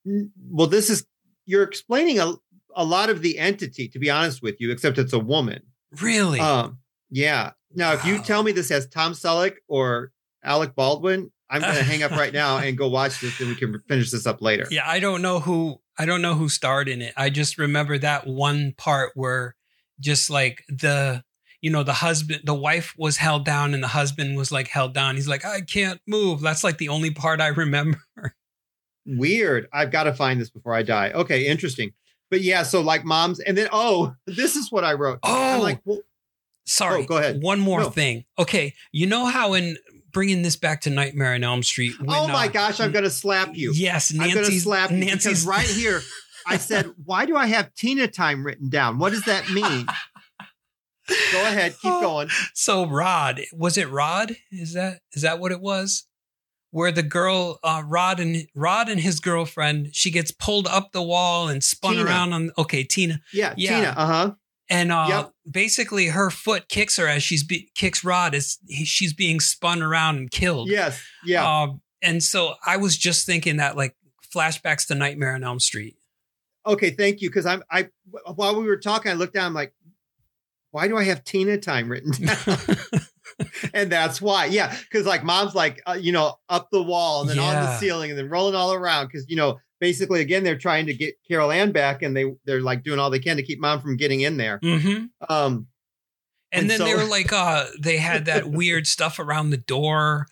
Well, 0.04 0.66
this 0.66 0.90
is 0.90 1.06
you're 1.46 1.62
explaining 1.62 2.18
a, 2.18 2.34
a 2.76 2.84
lot 2.84 3.10
of 3.10 3.22
the 3.22 3.38
entity, 3.38 3.88
to 3.88 3.98
be 3.98 4.10
honest 4.10 4.42
with 4.42 4.60
you, 4.60 4.70
except 4.70 4.98
it's 4.98 5.12
a 5.12 5.18
woman. 5.18 5.62
Really? 6.00 6.40
Um, 6.40 6.78
yeah. 7.10 7.52
Now, 7.74 7.92
if 7.92 8.04
you 8.04 8.18
tell 8.18 8.42
me 8.42 8.52
this 8.52 8.68
has 8.68 8.86
Tom 8.86 9.12
Selleck 9.12 9.56
or 9.68 10.12
Alec 10.44 10.74
Baldwin, 10.74 11.30
I'm 11.50 11.60
going 11.60 11.74
to 11.74 11.82
hang 11.82 12.02
up 12.02 12.12
right 12.12 12.32
now 12.32 12.58
and 12.58 12.76
go 12.76 12.88
watch 12.88 13.20
this, 13.20 13.38
and 13.40 13.48
we 13.48 13.54
can 13.54 13.80
finish 13.88 14.10
this 14.10 14.26
up 14.26 14.40
later. 14.40 14.66
Yeah, 14.70 14.82
I 14.86 14.98
don't 14.98 15.22
know 15.22 15.40
who 15.40 15.80
I 15.98 16.06
don't 16.06 16.22
know 16.22 16.34
who 16.34 16.48
starred 16.48 16.88
in 16.88 17.02
it. 17.02 17.14
I 17.16 17.30
just 17.30 17.58
remember 17.58 17.98
that 17.98 18.26
one 18.26 18.74
part 18.76 19.12
where 19.14 19.54
just 20.00 20.30
like 20.30 20.64
the 20.68 21.22
you 21.60 21.70
know 21.70 21.82
the 21.82 21.92
husband 21.92 22.42
the 22.44 22.54
wife 22.54 22.94
was 22.98 23.18
held 23.18 23.44
down 23.44 23.74
and 23.74 23.82
the 23.82 23.88
husband 23.88 24.36
was 24.36 24.50
like 24.50 24.68
held 24.68 24.94
down. 24.94 25.16
He's 25.16 25.28
like 25.28 25.44
I 25.44 25.60
can't 25.60 26.00
move. 26.06 26.40
That's 26.40 26.64
like 26.64 26.78
the 26.78 26.88
only 26.88 27.10
part 27.10 27.40
I 27.40 27.48
remember. 27.48 28.00
Weird. 29.06 29.68
I've 29.72 29.90
got 29.90 30.04
to 30.04 30.14
find 30.14 30.40
this 30.40 30.50
before 30.50 30.74
I 30.74 30.82
die. 30.82 31.10
Okay, 31.10 31.46
interesting. 31.46 31.92
But 32.30 32.40
yeah, 32.42 32.62
so 32.62 32.80
like 32.80 33.04
moms, 33.04 33.40
and 33.40 33.56
then 33.56 33.68
oh, 33.72 34.14
this 34.26 34.56
is 34.56 34.72
what 34.72 34.84
I 34.84 34.94
wrote. 34.94 35.20
Oh, 35.22 35.52
I'm 35.54 35.60
Oh, 35.60 35.62
like, 35.62 35.80
well, 35.84 36.00
sorry. 36.66 37.02
Oh, 37.02 37.06
go 37.06 37.16
ahead. 37.18 37.42
One 37.42 37.60
more 37.60 37.80
No. 37.80 37.90
thing. 37.90 38.24
Okay, 38.38 38.74
you 38.92 39.06
know 39.06 39.26
how 39.26 39.54
in 39.54 39.76
bringing 40.12 40.42
this 40.42 40.56
back 40.56 40.80
to 40.82 40.90
Nightmare 40.90 41.34
on 41.34 41.44
Elm 41.44 41.62
Street. 41.62 41.92
when, 41.98 42.08
oh 42.10 42.28
my 42.28 42.46
uh, 42.46 42.48
gosh, 42.48 42.80
I'm 42.80 42.92
to 42.92 43.10
slap 43.10 43.50
you. 43.54 43.72
Yes, 43.74 44.12
I'm 44.12 44.32
going 44.32 44.46
to 44.46 44.60
slap 44.60 44.90
you 44.90 44.98
Nancy's 44.98 45.44
right 45.44 45.66
here, 45.66 46.00
I 46.46 46.56
said, 46.56 46.86
why 47.04 47.26
do 47.26 47.36
I 47.36 47.46
have 47.46 47.74
Tina 47.74 48.06
time 48.06 48.46
written 48.46 48.68
down? 48.70 48.98
What 48.98 49.10
does 49.10 49.24
that 49.24 49.50
mean? 49.50 49.86
Go 51.32 51.42
ahead, 51.42 51.74
keep 51.82 51.90
going. 51.90 52.28
So 52.54 52.86
Rod, 52.86 53.42
was 53.52 53.76
it 53.76 53.90
Rod? 53.90 54.34
Is 54.50 54.72
that 54.72 55.00
is 55.12 55.22
that 55.22 55.38
what 55.38 55.52
it 55.52 55.60
was? 55.60 56.06
Where 56.74 56.90
the 56.90 57.04
girl 57.04 57.60
uh, 57.62 57.84
Rod 57.86 58.18
and 58.18 58.48
Rod 58.52 58.88
and 58.88 58.98
his 59.00 59.20
girlfriend, 59.20 59.94
she 59.94 60.10
gets 60.10 60.32
pulled 60.32 60.66
up 60.66 60.90
the 60.90 61.02
wall 61.04 61.46
and 61.48 61.62
spun 61.62 61.92
Tina. 61.94 62.04
around 62.04 62.32
on. 62.32 62.50
Okay, 62.58 62.82
Tina, 62.82 63.20
Yeah, 63.32 63.54
Yeah. 63.56 63.76
Tina. 63.76 63.94
Uh 63.96 64.06
huh. 64.06 64.34
and 64.68 64.90
uh, 64.90 65.06
Yep. 65.08 65.32
basically 65.48 66.06
her 66.08 66.30
foot 66.30 66.68
kicks 66.68 66.96
her 66.96 67.06
as 67.06 67.22
she's 67.22 67.44
be- 67.44 67.70
kicks 67.76 68.02
Rod 68.02 68.34
as 68.34 68.58
he, 68.66 68.84
she's 68.84 69.12
being 69.12 69.38
spun 69.38 69.82
around 69.82 70.16
and 70.16 70.28
killed. 70.32 70.68
Yes. 70.68 71.00
Yeah. 71.24 71.46
Um, 71.62 71.80
and 72.02 72.20
so 72.24 72.54
I 72.66 72.76
was 72.78 72.96
just 72.96 73.24
thinking 73.24 73.58
that 73.58 73.76
like 73.76 73.94
flashbacks 74.34 74.88
to 74.88 74.96
Nightmare 74.96 75.36
on 75.36 75.44
Elm 75.44 75.60
Street. 75.60 75.96
okay. 76.66 76.90
Thank 76.90 77.22
you. 77.22 77.28
Because 77.30 77.46
I'm. 77.46 77.62
I 77.70 77.88
while 78.34 78.58
we 78.60 78.66
were 78.66 78.78
talking, 78.78 79.12
I 79.12 79.14
looked 79.14 79.34
down. 79.34 79.46
I'm 79.46 79.54
like, 79.54 79.72
why 80.72 80.88
do 80.88 80.96
I 80.96 81.04
have 81.04 81.22
Tina 81.22 81.56
time 81.56 81.88
written 81.88 82.10
down? 82.10 82.36
and 83.74 83.90
that's 83.90 84.20
why. 84.22 84.46
Yeah, 84.46 84.76
because 84.84 85.06
like 85.06 85.24
mom's 85.24 85.54
like, 85.54 85.82
uh, 85.86 85.92
you 86.00 86.12
know, 86.12 86.36
up 86.48 86.68
the 86.70 86.82
wall 86.82 87.22
and 87.22 87.30
then 87.30 87.38
on 87.38 87.54
the 87.54 87.76
ceiling 87.78 88.10
and 88.10 88.18
then 88.18 88.28
rolling 88.28 88.54
all 88.54 88.72
around. 88.72 89.06
Because 89.06 89.24
you 89.28 89.36
know, 89.36 89.58
basically, 89.80 90.20
again, 90.20 90.44
they're 90.44 90.58
trying 90.58 90.86
to 90.86 90.94
get 90.94 91.14
Carol 91.26 91.50
Anne 91.50 91.72
back, 91.72 92.02
and 92.02 92.16
they 92.16 92.32
they're 92.44 92.60
like 92.60 92.82
doing 92.84 92.98
all 92.98 93.10
they 93.10 93.18
can 93.18 93.36
to 93.36 93.42
keep 93.42 93.60
mom 93.60 93.80
from 93.80 93.96
getting 93.96 94.20
in 94.20 94.36
there. 94.36 94.58
hmm 94.62 95.04
Um. 95.28 95.66
And, 96.52 96.62
And 96.62 96.70
then 96.70 96.78
so- 96.78 96.84
they 96.84 96.94
were 96.94 97.04
like, 97.04 97.32
uh, 97.32 97.66
they 97.80 97.96
had 97.96 98.26
that 98.26 98.48
weird 98.50 98.86
stuff 98.86 99.18
around 99.18 99.50
the 99.50 99.56
door, 99.56 100.26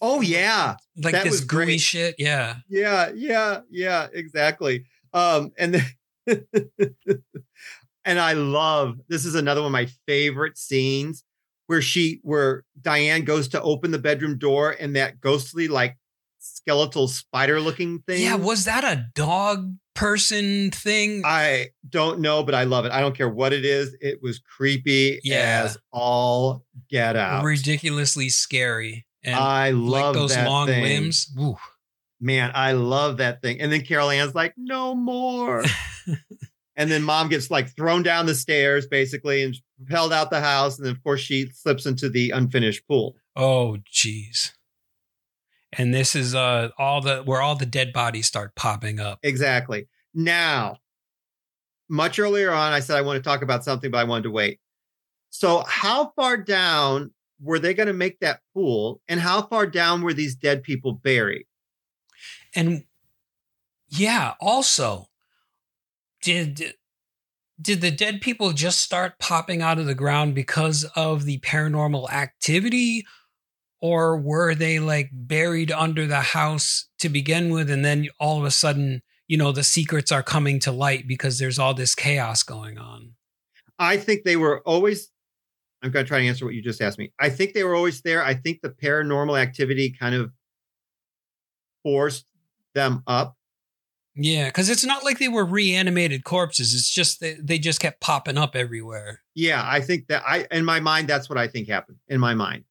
Oh 0.00 0.20
yeah. 0.20 0.76
like 0.96 1.12
That 1.12 1.24
this 1.24 1.30
was 1.32 1.40
gooey 1.44 1.64
great. 1.64 1.80
shit. 1.80 2.14
Yeah. 2.18 2.56
Yeah, 2.68 3.10
yeah, 3.14 3.60
yeah, 3.70 4.08
exactly. 4.12 4.84
Um, 5.14 5.52
and 5.58 5.74
then, 6.26 6.44
and 8.04 8.18
I 8.20 8.32
love 8.34 8.98
this 9.08 9.24
is 9.24 9.34
another 9.34 9.60
one 9.62 9.68
of 9.68 9.72
my 9.72 9.86
favorite 10.06 10.58
scenes 10.58 11.24
where 11.68 11.80
she 11.80 12.18
where 12.22 12.64
Diane 12.80 13.24
goes 13.24 13.46
to 13.48 13.62
open 13.62 13.92
the 13.92 13.98
bedroom 13.98 14.36
door 14.38 14.74
and 14.78 14.96
that 14.96 15.20
ghostly 15.20 15.68
like 15.68 15.96
skeletal 16.40 17.06
spider 17.08 17.60
looking 17.60 18.00
thing. 18.00 18.22
Yeah, 18.22 18.34
was 18.34 18.64
that 18.64 18.84
a 18.84 19.06
dog 19.14 19.74
person 19.94 20.70
thing? 20.70 21.22
I 21.24 21.68
don't 21.88 22.20
know, 22.20 22.42
but 22.42 22.54
I 22.54 22.64
love 22.64 22.84
it. 22.84 22.92
I 22.92 23.00
don't 23.00 23.16
care 23.16 23.28
what 23.28 23.52
it 23.52 23.64
is. 23.64 23.96
It 24.00 24.20
was 24.22 24.38
creepy 24.40 25.20
Yeah. 25.22 25.62
as 25.64 25.78
all 25.92 26.64
get 26.90 27.16
out. 27.16 27.44
Ridiculously 27.44 28.28
scary. 28.28 29.06
And 29.24 29.34
I 29.34 29.70
like 29.70 29.92
love 30.02 30.14
those 30.14 30.34
that 30.34 30.46
long 30.48 30.68
thing. 30.68 30.82
limbs. 30.82 31.30
Woo. 31.36 31.56
Man, 32.20 32.50
I 32.54 32.72
love 32.72 33.18
that 33.18 33.42
thing. 33.42 33.60
And 33.60 33.70
then 33.70 33.82
Carol 33.82 34.10
Anne's 34.10 34.34
like, 34.34 34.54
no 34.56 34.94
more. 34.94 35.64
and 36.78 36.90
then 36.90 37.02
mom 37.02 37.28
gets 37.28 37.50
like 37.50 37.74
thrown 37.76 38.04
down 38.04 38.24
the 38.24 38.34
stairs 38.36 38.86
basically 38.86 39.42
and 39.42 39.56
propelled 39.76 40.12
out 40.12 40.30
the 40.30 40.40
house. 40.40 40.78
And 40.78 40.86
then, 40.86 40.92
of 40.92 41.02
course, 41.02 41.20
she 41.20 41.50
slips 41.50 41.84
into 41.84 42.08
the 42.08 42.30
unfinished 42.30 42.86
pool. 42.86 43.16
Oh, 43.36 43.78
jeez. 43.92 44.52
And 45.72 45.92
this 45.92 46.14
is 46.14 46.34
uh 46.34 46.70
all 46.78 47.02
the 47.02 47.22
where 47.24 47.42
all 47.42 47.56
the 47.56 47.66
dead 47.66 47.92
bodies 47.92 48.26
start 48.26 48.54
popping 48.54 49.00
up. 49.00 49.18
Exactly. 49.22 49.88
Now, 50.14 50.78
much 51.90 52.18
earlier 52.18 52.52
on, 52.52 52.72
I 52.72 52.80
said 52.80 52.96
I 52.96 53.02
want 53.02 53.22
to 53.22 53.28
talk 53.28 53.42
about 53.42 53.64
something, 53.64 53.90
but 53.90 53.98
I 53.98 54.04
wanted 54.04 54.22
to 54.22 54.30
wait. 54.30 54.60
So, 55.30 55.64
how 55.66 56.12
far 56.16 56.36
down 56.36 57.10
were 57.40 57.58
they 57.58 57.74
going 57.74 57.88
to 57.88 57.92
make 57.92 58.20
that 58.20 58.40
pool? 58.54 59.02
And 59.08 59.20
how 59.20 59.42
far 59.42 59.66
down 59.66 60.02
were 60.02 60.14
these 60.14 60.36
dead 60.36 60.62
people 60.62 60.92
buried? 60.92 61.46
And 62.54 62.84
yeah, 63.88 64.34
also, 64.40 65.08
did 66.28 66.74
did 67.60 67.80
the 67.80 67.90
dead 67.90 68.20
people 68.20 68.52
just 68.52 68.80
start 68.80 69.18
popping 69.18 69.62
out 69.62 69.78
of 69.78 69.86
the 69.86 69.94
ground 69.94 70.34
because 70.34 70.84
of 70.94 71.24
the 71.24 71.38
paranormal 71.38 72.10
activity? 72.10 73.06
Or 73.80 74.18
were 74.18 74.54
they 74.54 74.78
like 74.78 75.08
buried 75.10 75.72
under 75.72 76.06
the 76.06 76.20
house 76.20 76.88
to 76.98 77.08
begin 77.08 77.50
with, 77.50 77.70
and 77.70 77.84
then 77.84 78.08
all 78.20 78.38
of 78.38 78.44
a 78.44 78.50
sudden, 78.50 79.02
you 79.26 79.38
know, 79.38 79.52
the 79.52 79.64
secrets 79.64 80.12
are 80.12 80.22
coming 80.22 80.60
to 80.60 80.72
light 80.72 81.08
because 81.08 81.38
there's 81.38 81.58
all 81.58 81.72
this 81.74 81.94
chaos 81.94 82.42
going 82.42 82.76
on? 82.76 83.12
I 83.78 83.96
think 83.96 84.24
they 84.24 84.36
were 84.36 84.60
always. 84.66 85.08
I'm 85.82 85.90
going 85.92 86.04
to 86.04 86.08
try 86.08 86.20
to 86.20 86.26
answer 86.26 86.44
what 86.44 86.54
you 86.54 86.62
just 86.62 86.82
asked 86.82 86.98
me. 86.98 87.12
I 87.18 87.30
think 87.30 87.54
they 87.54 87.62
were 87.64 87.74
always 87.74 88.02
there. 88.02 88.22
I 88.22 88.34
think 88.34 88.60
the 88.60 88.70
paranormal 88.70 89.40
activity 89.40 89.94
kind 89.98 90.14
of 90.14 90.32
forced 91.84 92.26
them 92.74 93.02
up. 93.06 93.37
Yeah, 94.20 94.46
because 94.46 94.68
it's 94.68 94.84
not 94.84 95.04
like 95.04 95.20
they 95.20 95.28
were 95.28 95.44
reanimated 95.44 96.24
corpses. 96.24 96.74
It's 96.74 96.92
just 96.92 97.20
they, 97.20 97.34
they 97.34 97.58
just 97.58 97.78
kept 97.78 98.00
popping 98.00 98.36
up 98.36 98.56
everywhere. 98.56 99.22
Yeah, 99.36 99.62
I 99.64 99.80
think 99.80 100.08
that 100.08 100.24
I, 100.26 100.44
in 100.50 100.64
my 100.64 100.80
mind, 100.80 101.06
that's 101.06 101.28
what 101.28 101.38
I 101.38 101.46
think 101.46 101.68
happened 101.68 101.98
in 102.08 102.18
my 102.18 102.34
mind. 102.34 102.64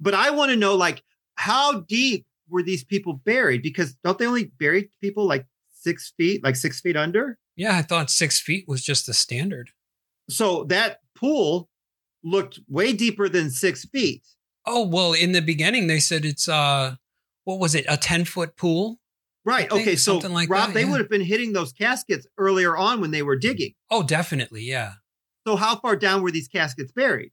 But 0.00 0.14
I 0.14 0.30
want 0.30 0.50
to 0.50 0.56
know, 0.56 0.74
like, 0.74 1.04
how 1.36 1.82
deep 1.82 2.26
were 2.48 2.62
these 2.62 2.82
people 2.82 3.12
buried? 3.12 3.62
Because 3.62 3.94
don't 4.02 4.18
they 4.18 4.26
only 4.26 4.50
bury 4.58 4.90
people 5.00 5.26
like 5.26 5.46
six 5.72 6.12
feet, 6.16 6.42
like 6.42 6.56
six 6.56 6.80
feet 6.80 6.96
under? 6.96 7.38
Yeah, 7.54 7.76
I 7.76 7.82
thought 7.82 8.10
six 8.10 8.40
feet 8.40 8.64
was 8.66 8.82
just 8.82 9.06
the 9.06 9.14
standard. 9.14 9.70
So 10.28 10.64
that 10.64 10.98
pool 11.14 11.68
looked 12.24 12.58
way 12.68 12.92
deeper 12.92 13.28
than 13.28 13.48
six 13.50 13.84
feet. 13.84 14.26
Oh 14.66 14.84
well, 14.84 15.12
in 15.12 15.30
the 15.30 15.42
beginning 15.42 15.86
they 15.86 16.00
said 16.00 16.24
it's 16.24 16.48
uh, 16.48 16.96
what 17.44 17.60
was 17.60 17.76
it, 17.76 17.84
a 17.88 17.96
ten 17.96 18.24
foot 18.24 18.56
pool? 18.56 18.98
Right. 19.44 19.70
Okay. 19.70 19.96
So, 19.96 20.18
like 20.18 20.48
Rob, 20.48 20.68
that, 20.68 20.74
they 20.74 20.82
yeah. 20.84 20.90
would 20.90 21.00
have 21.00 21.10
been 21.10 21.20
hitting 21.24 21.52
those 21.52 21.72
caskets 21.72 22.26
earlier 22.38 22.76
on 22.76 23.00
when 23.00 23.10
they 23.10 23.22
were 23.22 23.36
digging. 23.36 23.74
Oh, 23.90 24.02
definitely, 24.02 24.62
yeah. 24.62 24.94
So, 25.46 25.56
how 25.56 25.76
far 25.76 25.96
down 25.96 26.22
were 26.22 26.30
these 26.30 26.48
caskets 26.48 26.92
buried? 26.92 27.30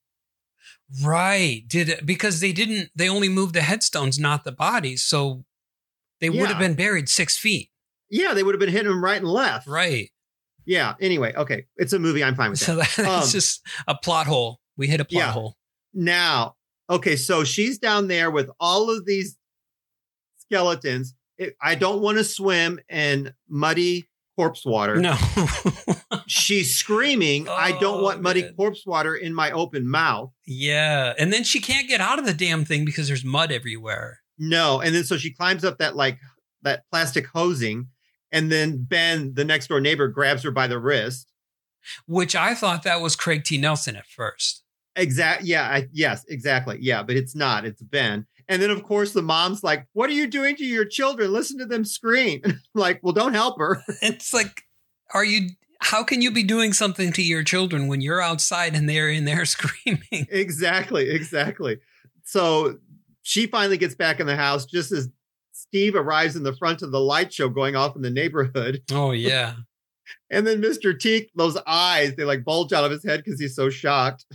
Right. 1.03 1.63
Did 1.67 1.89
it 1.89 2.05
because 2.05 2.39
they 2.39 2.51
didn't 2.51 2.89
they 2.95 3.09
only 3.09 3.29
moved 3.29 3.55
the 3.55 3.61
headstones, 3.61 4.19
not 4.19 4.43
the 4.43 4.51
bodies. 4.51 5.03
So 5.03 5.45
they 6.19 6.29
would 6.29 6.49
have 6.49 6.59
been 6.59 6.75
buried 6.75 7.09
six 7.09 7.38
feet. 7.38 7.69
Yeah, 8.09 8.33
they 8.33 8.43
would 8.43 8.53
have 8.53 8.59
been 8.59 8.69
hitting 8.69 8.89
them 8.91 9.03
right 9.03 9.17
and 9.17 9.27
left. 9.27 9.67
Right. 9.67 10.09
Yeah. 10.65 10.93
Anyway, 10.99 11.33
okay. 11.35 11.65
It's 11.77 11.93
a 11.93 11.99
movie. 11.99 12.23
I'm 12.23 12.35
fine 12.35 12.51
with 12.51 12.59
that. 12.65 12.65
So 12.65 12.75
that's 12.75 12.99
Um, 12.99 13.29
just 13.31 13.65
a 13.88 13.95
plot 13.95 14.27
hole. 14.27 14.59
We 14.77 14.88
hit 14.88 14.99
a 14.99 15.05
plot 15.05 15.19
Yeah. 15.19 15.31
hole. 15.31 15.55
Now, 15.93 16.55
okay, 16.89 17.15
so 17.15 17.43
she's 17.43 17.77
down 17.79 18.07
there 18.07 18.29
with 18.29 18.49
all 18.59 18.89
of 18.95 19.05
these 19.05 19.38
skeletons. 20.38 21.15
It, 21.41 21.55
I 21.61 21.76
don't 21.76 22.01
want 22.01 22.18
to 22.19 22.23
swim 22.23 22.80
in 22.89 23.34
muddy 23.49 24.07
corpse 24.38 24.63
water. 24.65 24.95
No. 24.97 25.15
She's 26.27 26.76
screaming, 26.76 27.47
I 27.49 27.72
don't 27.80 27.99
Oh, 27.99 28.03
want 28.03 28.22
muddy 28.22 28.43
man. 28.43 28.53
corpse 28.55 28.85
water 28.85 29.15
in 29.15 29.34
my 29.34 29.51
open 29.51 29.88
mouth. 29.89 30.31
yeah. 30.45 31.13
And 31.18 31.34
then 31.34 31.43
she 31.43 31.59
can't 31.59 31.88
get 31.88 31.99
out 32.01 32.19
of 32.19 32.26
the 32.26 32.34
damn 32.34 32.63
thing 32.65 32.85
because 32.85 33.07
there's 33.07 33.26
mud 33.26 33.51
everywhere. 33.51 34.19
No. 34.38 34.81
And 34.81 34.95
then 34.95 35.03
so 35.03 35.18
she 35.18 35.34
climbs 35.34 35.63
up 35.65 35.77
that 35.80 35.95
like 35.95 36.18
that 36.61 36.84
plastic 36.91 37.27
hosing. 37.27 37.88
And 38.31 38.51
then 38.51 38.84
Ben, 38.84 39.34
the 39.34 39.43
next 39.43 39.68
door 39.68 39.81
neighbor, 39.81 40.07
grabs 40.07 40.43
her 40.43 40.51
by 40.51 40.68
the 40.68 40.80
wrist. 40.80 41.31
Which 42.05 42.35
I 42.35 42.53
thought 42.55 42.84
that 42.84 43.01
was 43.01 43.15
Craig 43.15 43.43
T. 43.43 43.57
Nelson 43.57 43.95
at 43.95 44.05
first. 44.05 44.63
Exact. 44.95 45.43
Yeah. 45.43 45.63
I, 45.63 45.88
yes, 45.91 46.23
exactly. 46.30 46.77
Yeah. 46.80 47.03
But 47.03 47.15
it's 47.18 47.35
not. 47.35 47.65
It's 47.65 47.81
Ben. 47.81 48.26
And 48.47 48.61
then, 48.61 48.69
of 48.69 48.84
course, 48.84 49.13
the 49.13 49.22
mom's 49.22 49.63
like, 49.63 49.88
What 49.93 50.09
are 50.09 50.13
you 50.13 50.27
doing 50.27 50.55
to 50.57 50.65
your 50.65 50.85
children? 50.85 51.31
Listen 51.31 51.57
to 51.59 51.65
them 51.65 51.85
scream. 51.85 52.41
like, 52.73 52.99
well, 53.03 53.13
don't 53.13 53.34
help 53.34 53.59
her. 53.59 53.81
It's 54.01 54.34
like, 54.34 54.63
are 55.13 55.26
you 55.26 55.49
how 55.80 56.03
can 56.03 56.22
you 56.22 56.31
be 56.31 56.43
doing 56.43 56.73
something 56.73 57.11
to 57.13 57.23
your 57.23 57.43
children 57.43 57.88
when 57.88 58.01
you're 58.01 58.22
outside 58.22 58.76
and 58.76 58.88
they're 58.88 59.09
in 59.09 59.26
there 59.26 59.45
screaming? 59.45 60.27
exactly. 60.30 61.09
Exactly. 61.09 61.80
So 62.23 62.77
she 63.23 63.47
finally 63.47 63.77
gets 63.77 63.95
back 63.95 64.19
in 64.19 64.27
the 64.27 64.35
house 64.35 64.65
just 64.65 64.91
as 64.91 65.09
Steve 65.53 65.95
arrives 65.95 66.35
in 66.35 66.43
the 66.43 66.55
front 66.55 66.81
of 66.81 66.91
the 66.91 66.99
light 66.99 67.34
show 67.34 67.49
going 67.49 67.76
off 67.76 67.95
in 67.95 68.01
the 68.01 68.09
neighborhood. 68.09 68.84
Oh 68.91 69.11
yeah. 69.11 69.55
And 70.30 70.45
then 70.45 70.61
Mr. 70.61 70.97
Teague, 70.97 71.30
those 71.35 71.57
eyes, 71.65 72.15
they 72.15 72.23
like 72.23 72.43
bulge 72.43 72.73
out 72.73 72.84
of 72.84 72.91
his 72.91 73.03
head 73.03 73.23
because 73.23 73.39
he's 73.39 73.55
so 73.55 73.69
shocked. 73.69 74.26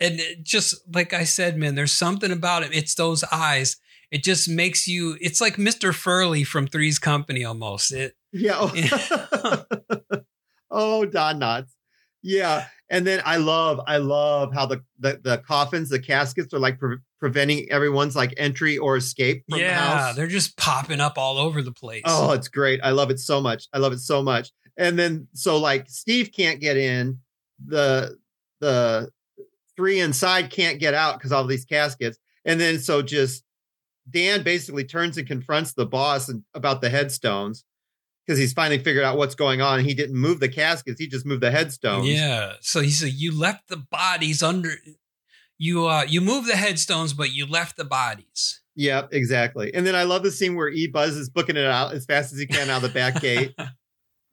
And 0.00 0.20
it 0.20 0.42
just 0.42 0.76
like 0.94 1.12
I 1.12 1.24
said, 1.24 1.56
man, 1.56 1.74
there's 1.74 1.92
something 1.92 2.30
about 2.30 2.62
it. 2.62 2.74
It's 2.74 2.94
those 2.94 3.24
eyes. 3.24 3.76
It 4.10 4.22
just 4.22 4.48
makes 4.48 4.88
you. 4.88 5.16
It's 5.20 5.40
like 5.40 5.56
Mr. 5.56 5.94
Furley 5.94 6.44
from 6.44 6.66
Three's 6.66 6.98
Company 6.98 7.44
almost. 7.44 7.92
It. 7.92 8.14
Yeah. 8.32 8.70
Oh, 10.70 11.00
oh 11.02 11.04
Don 11.06 11.40
Knotts. 11.40 11.70
Yeah. 12.22 12.66
And 12.90 13.06
then 13.06 13.20
I 13.24 13.36
love, 13.36 13.80
I 13.86 13.98
love 13.98 14.52
how 14.54 14.66
the 14.66 14.82
the, 14.98 15.20
the 15.22 15.38
coffins, 15.38 15.90
the 15.90 15.98
caskets 15.98 16.52
are 16.54 16.58
like 16.58 16.78
pre- 16.78 16.98
preventing 17.20 17.70
everyone's 17.70 18.16
like 18.16 18.34
entry 18.36 18.78
or 18.78 18.96
escape 18.96 19.44
from 19.48 19.58
the 19.58 19.64
yeah, 19.64 19.98
house. 19.98 20.16
they're 20.16 20.26
just 20.26 20.56
popping 20.56 21.00
up 21.00 21.18
all 21.18 21.38
over 21.38 21.62
the 21.62 21.72
place. 21.72 22.02
Oh, 22.06 22.32
it's 22.32 22.48
great. 22.48 22.80
I 22.82 22.90
love 22.90 23.10
it 23.10 23.18
so 23.18 23.40
much. 23.40 23.66
I 23.72 23.78
love 23.78 23.92
it 23.92 24.00
so 24.00 24.22
much. 24.22 24.50
And 24.76 24.98
then 24.98 25.28
so 25.34 25.58
like 25.58 25.88
Steve 25.88 26.30
can't 26.34 26.60
get 26.60 26.76
in, 26.76 27.18
the 27.66 28.16
the 28.60 29.10
three 29.78 30.00
inside 30.00 30.50
can't 30.50 30.80
get 30.80 30.92
out 30.92 31.16
because 31.16 31.30
all 31.30 31.46
these 31.46 31.64
caskets. 31.64 32.18
And 32.44 32.60
then 32.60 32.80
so 32.80 33.00
just 33.00 33.44
Dan 34.10 34.42
basically 34.42 34.84
turns 34.84 35.16
and 35.16 35.26
confronts 35.26 35.72
the 35.72 35.86
boss 35.86 36.28
and, 36.28 36.42
about 36.52 36.80
the 36.80 36.90
headstones 36.90 37.64
because 38.26 38.40
he's 38.40 38.52
finally 38.52 38.82
figured 38.82 39.04
out 39.04 39.16
what's 39.16 39.36
going 39.36 39.60
on. 39.60 39.84
He 39.84 39.94
didn't 39.94 40.16
move 40.16 40.40
the 40.40 40.48
caskets; 40.48 41.00
he 41.00 41.06
just 41.06 41.24
moved 41.24 41.42
the 41.42 41.52
headstones. 41.52 42.08
Yeah. 42.08 42.54
So 42.60 42.80
he 42.80 42.90
said 42.90 43.12
you 43.12 43.38
left 43.38 43.68
the 43.68 43.76
bodies 43.76 44.42
under 44.42 44.72
you 45.58 45.86
uh 45.86 46.02
you 46.02 46.20
moved 46.20 46.48
the 46.48 46.56
headstones, 46.56 47.12
but 47.12 47.32
you 47.32 47.46
left 47.46 47.76
the 47.76 47.84
bodies. 47.84 48.60
Yep, 48.74 49.10
exactly. 49.12 49.72
And 49.74 49.86
then 49.86 49.94
I 49.94 50.02
love 50.02 50.24
the 50.24 50.30
scene 50.32 50.56
where 50.56 50.68
E 50.68 50.88
Buzz 50.88 51.16
is 51.16 51.30
booking 51.30 51.56
it 51.56 51.66
out 51.66 51.92
as 51.94 52.04
fast 52.04 52.32
as 52.32 52.38
he 52.40 52.46
can 52.46 52.68
out 52.68 52.82
of 52.82 52.82
the 52.82 52.88
back 52.88 53.20
gate. 53.20 53.54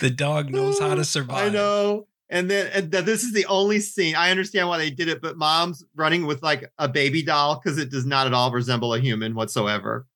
the 0.00 0.10
dog 0.14 0.50
knows 0.50 0.78
how 0.78 0.94
to 0.94 1.04
survive. 1.06 1.48
I 1.48 1.50
know. 1.50 2.06
And 2.32 2.50
then 2.50 2.70
and 2.72 2.90
th- 2.90 3.04
this 3.04 3.22
is 3.24 3.34
the 3.34 3.44
only 3.44 3.78
scene. 3.78 4.16
I 4.16 4.30
understand 4.30 4.66
why 4.66 4.78
they 4.78 4.90
did 4.90 5.08
it, 5.08 5.20
but 5.20 5.36
mom's 5.36 5.84
running 5.94 6.26
with 6.26 6.42
like 6.42 6.72
a 6.78 6.88
baby 6.88 7.22
doll 7.22 7.60
because 7.62 7.76
it 7.78 7.90
does 7.90 8.06
not 8.06 8.26
at 8.26 8.32
all 8.32 8.50
resemble 8.50 8.94
a 8.94 8.98
human 8.98 9.34
whatsoever. 9.34 10.06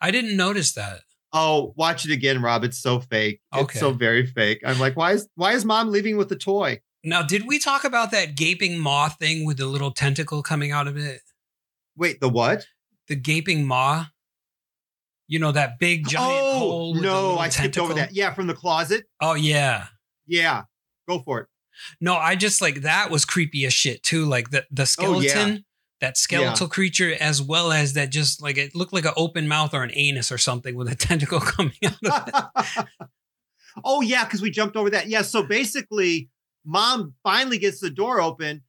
I 0.00 0.10
didn't 0.10 0.36
notice 0.36 0.72
that. 0.72 1.02
Oh, 1.32 1.72
watch 1.76 2.04
it 2.04 2.10
again, 2.10 2.42
Rob. 2.42 2.64
It's 2.64 2.78
so 2.78 2.98
fake. 2.98 3.40
Okay. 3.54 3.62
It's 3.62 3.78
so 3.78 3.92
very 3.92 4.26
fake. 4.26 4.62
I'm 4.66 4.80
like, 4.80 4.96
why 4.96 5.12
is 5.12 5.28
why 5.36 5.52
is 5.52 5.64
mom 5.64 5.92
leaving 5.92 6.16
with 6.16 6.28
the 6.28 6.36
toy? 6.36 6.80
Now, 7.04 7.22
did 7.22 7.46
we 7.46 7.60
talk 7.60 7.84
about 7.84 8.10
that 8.10 8.34
gaping 8.34 8.76
maw 8.76 9.08
thing 9.08 9.46
with 9.46 9.56
the 9.56 9.66
little 9.66 9.92
tentacle 9.92 10.42
coming 10.42 10.72
out 10.72 10.88
of 10.88 10.96
it? 10.96 11.20
Wait, 11.96 12.20
the 12.20 12.28
what? 12.28 12.66
The 13.06 13.14
gaping 13.14 13.64
maw. 13.64 14.06
You 15.28 15.38
know 15.38 15.52
that 15.52 15.78
big 15.78 16.08
giant 16.08 16.28
oh 16.28 16.58
hole. 16.58 16.92
with 16.94 17.02
the 17.02 17.08
no, 17.08 17.38
I 17.38 17.48
skipped 17.48 17.74
tentacle? 17.74 17.84
over 17.84 17.94
that. 17.94 18.12
Yeah, 18.12 18.34
from 18.34 18.48
the 18.48 18.54
closet. 18.54 19.04
Oh 19.20 19.34
yeah. 19.34 19.86
Yeah, 20.26 20.64
go 21.08 21.20
for 21.20 21.42
it. 21.42 21.46
No, 22.00 22.14
I 22.16 22.36
just 22.36 22.60
like 22.60 22.82
that 22.82 23.10
was 23.10 23.24
creepy 23.24 23.64
as 23.66 23.72
shit 23.72 24.02
too. 24.02 24.24
Like 24.26 24.50
the 24.50 24.66
the 24.70 24.82
Oh, 24.98 25.20
yeah. 25.20 25.30
skeleton, 25.30 25.64
that 26.00 26.16
skeletal 26.16 26.68
creature, 26.68 27.14
as 27.20 27.42
well 27.42 27.72
as 27.72 27.92
that 27.94 28.10
just 28.10 28.42
like 28.42 28.56
it 28.58 28.74
looked 28.74 28.92
like 28.92 29.04
an 29.04 29.12
open 29.16 29.46
mouth 29.48 29.74
or 29.74 29.82
an 29.82 29.90
anus 29.94 30.30
or 30.32 30.38
something 30.38 30.74
with 30.74 30.88
a 30.88 30.94
tentacle 30.96 31.40
coming 31.40 31.72
out 31.84 31.96
of 32.02 32.50
it. 32.78 32.86
oh 33.84 34.00
yeah, 34.00 34.24
because 34.24 34.42
we 34.42 34.50
jumped 34.50 34.76
over 34.76 34.90
that. 34.90 35.08
Yeah, 35.08 35.22
so 35.22 35.42
basically, 35.42 36.28
mom 36.64 37.14
finally 37.22 37.58
gets 37.58 37.80
the 37.80 37.90
door 37.90 38.20
open. 38.20 38.62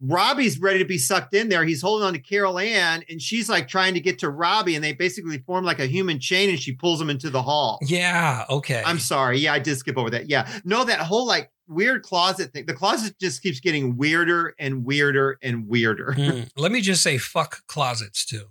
Robbie's 0.00 0.58
ready 0.60 0.80
to 0.80 0.84
be 0.84 0.98
sucked 0.98 1.34
in 1.34 1.48
there. 1.48 1.64
He's 1.64 1.80
holding 1.80 2.06
on 2.06 2.12
to 2.12 2.18
Carol 2.18 2.58
Anne, 2.58 3.04
and 3.08 3.22
she's 3.22 3.48
like 3.48 3.68
trying 3.68 3.94
to 3.94 4.00
get 4.00 4.18
to 4.18 4.28
Robbie, 4.28 4.74
and 4.74 4.84
they 4.84 4.92
basically 4.92 5.38
form 5.38 5.64
like 5.64 5.78
a 5.78 5.86
human 5.86 6.20
chain, 6.20 6.50
and 6.50 6.58
she 6.60 6.72
pulls 6.72 7.00
him 7.00 7.08
into 7.08 7.30
the 7.30 7.40
hall. 7.40 7.78
Yeah. 7.80 8.44
Okay. 8.50 8.82
I'm 8.84 8.98
sorry. 8.98 9.38
Yeah, 9.38 9.54
I 9.54 9.60
did 9.60 9.76
skip 9.76 9.96
over 9.96 10.10
that. 10.10 10.28
Yeah. 10.28 10.46
No, 10.64 10.84
that 10.84 10.98
whole 10.98 11.26
like 11.26 11.50
weird 11.68 12.02
closet 12.02 12.52
thing. 12.52 12.66
The 12.66 12.74
closet 12.74 13.18
just 13.20 13.42
keeps 13.42 13.60
getting 13.60 13.96
weirder 13.96 14.54
and 14.58 14.84
weirder 14.84 15.38
and 15.42 15.68
weirder. 15.68 16.14
Mm. 16.16 16.50
Let 16.56 16.72
me 16.72 16.80
just 16.80 17.02
say, 17.02 17.18
fuck 17.18 17.66
closets 17.66 18.24
too. 18.24 18.46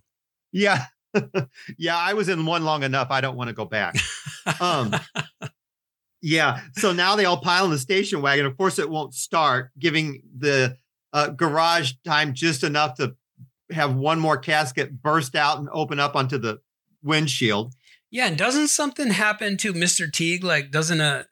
Yeah. 0.51 0.85
yeah, 1.77 1.97
I 1.97 2.13
was 2.13 2.29
in 2.29 2.45
one 2.45 2.63
long 2.63 2.83
enough. 2.83 3.07
I 3.11 3.21
don't 3.21 3.35
want 3.35 3.49
to 3.49 3.53
go 3.53 3.65
back. 3.65 3.95
Um 4.59 4.95
Yeah. 6.21 6.61
So 6.77 6.93
now 6.93 7.15
they 7.15 7.25
all 7.25 7.41
pile 7.41 7.65
in 7.65 7.71
the 7.71 7.77
station 7.77 8.21
wagon. 8.21 8.45
Of 8.45 8.57
course, 8.57 8.79
it 8.79 8.89
won't 8.89 9.13
start, 9.13 9.71
giving 9.77 10.23
the 10.37 10.77
uh, 11.11 11.29
garage 11.29 11.93
time 12.05 12.33
just 12.33 12.63
enough 12.63 12.95
to 12.95 13.15
have 13.71 13.95
one 13.95 14.19
more 14.19 14.37
casket 14.37 15.01
burst 15.01 15.35
out 15.35 15.59
and 15.59 15.67
open 15.71 15.99
up 15.99 16.15
onto 16.15 16.37
the 16.37 16.59
windshield. 17.03 17.73
Yeah, 18.09 18.27
and 18.27 18.37
doesn't 18.37 18.69
something 18.69 19.09
happen 19.09 19.57
to 19.57 19.73
Mr. 19.73 20.11
Teague? 20.11 20.43
Like, 20.43 20.71
doesn't 20.71 21.01
a 21.01 21.25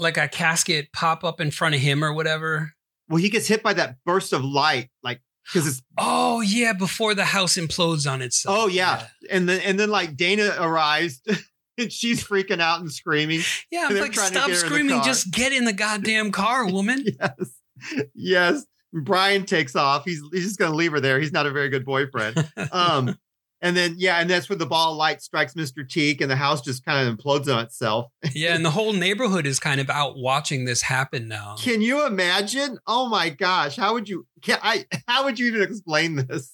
like 0.00 0.16
a 0.16 0.28
casket 0.28 0.92
pop 0.92 1.24
up 1.24 1.40
in 1.40 1.50
front 1.50 1.74
of 1.74 1.80
him 1.80 2.02
or 2.04 2.12
whatever? 2.12 2.72
Well, 3.08 3.18
he 3.18 3.28
gets 3.28 3.48
hit 3.48 3.62
by 3.62 3.72
that 3.74 3.96
burst 4.04 4.32
of 4.32 4.44
light, 4.44 4.88
like 5.02 5.20
because 5.44 5.66
it's 5.66 5.82
Oh 5.98 6.40
yeah, 6.40 6.72
before 6.72 7.14
the 7.14 7.24
house 7.24 7.56
implodes 7.56 8.10
on 8.10 8.22
itself. 8.22 8.56
oh 8.58 8.66
yeah. 8.68 9.06
and 9.30 9.48
then 9.48 9.60
and 9.62 9.78
then 9.78 9.90
like 9.90 10.16
Dana 10.16 10.54
arrives 10.58 11.20
and 11.78 11.92
she's 11.92 12.22
freaking 12.22 12.60
out 12.60 12.80
and 12.80 12.92
screaming. 12.92 13.40
Yeah, 13.70 13.88
I'm 13.90 13.96
like, 13.98 14.14
stop 14.14 14.32
get 14.32 14.40
her 14.40 14.44
in 14.44 14.50
the 14.50 14.56
screaming, 14.56 15.02
just 15.02 15.30
get 15.30 15.52
in 15.52 15.64
the 15.64 15.72
goddamn 15.72 16.32
car, 16.32 16.66
woman. 16.66 17.04
yes, 17.20 17.50
yes. 18.14 18.64
Brian 18.92 19.46
takes 19.46 19.76
off. 19.76 20.04
He's 20.04 20.20
he's 20.32 20.44
just 20.44 20.58
gonna 20.58 20.74
leave 20.74 20.92
her 20.92 21.00
there. 21.00 21.20
He's 21.20 21.32
not 21.32 21.46
a 21.46 21.50
very 21.50 21.68
good 21.68 21.84
boyfriend. 21.84 22.36
Um, 22.72 23.16
and 23.62 23.76
then 23.76 23.94
yeah, 23.98 24.16
and 24.16 24.28
that's 24.30 24.48
when 24.48 24.58
the 24.58 24.66
ball 24.66 24.92
of 24.92 24.96
light 24.96 25.22
strikes 25.22 25.54
Mr. 25.54 25.88
Teague, 25.88 26.20
and 26.22 26.30
the 26.30 26.36
house 26.36 26.60
just 26.60 26.84
kind 26.84 27.06
of 27.08 27.16
implodes 27.16 27.52
on 27.54 27.64
itself. 27.64 28.06
yeah, 28.32 28.54
and 28.54 28.64
the 28.64 28.70
whole 28.70 28.92
neighborhood 28.92 29.46
is 29.46 29.58
kind 29.60 29.80
of 29.80 29.90
out 29.90 30.16
watching 30.16 30.64
this 30.64 30.82
happen 30.82 31.28
now. 31.28 31.56
Can 31.58 31.80
you 31.82 32.06
imagine? 32.06 32.78
Oh 32.86 33.08
my 33.08 33.28
gosh, 33.30 33.76
how 33.76 33.94
would 33.94 34.08
you? 34.08 34.26
Can 34.42 34.58
I? 34.62 34.86
How 35.06 35.24
would 35.24 35.38
you 35.38 35.46
even 35.48 35.62
explain 35.62 36.16
this? 36.16 36.52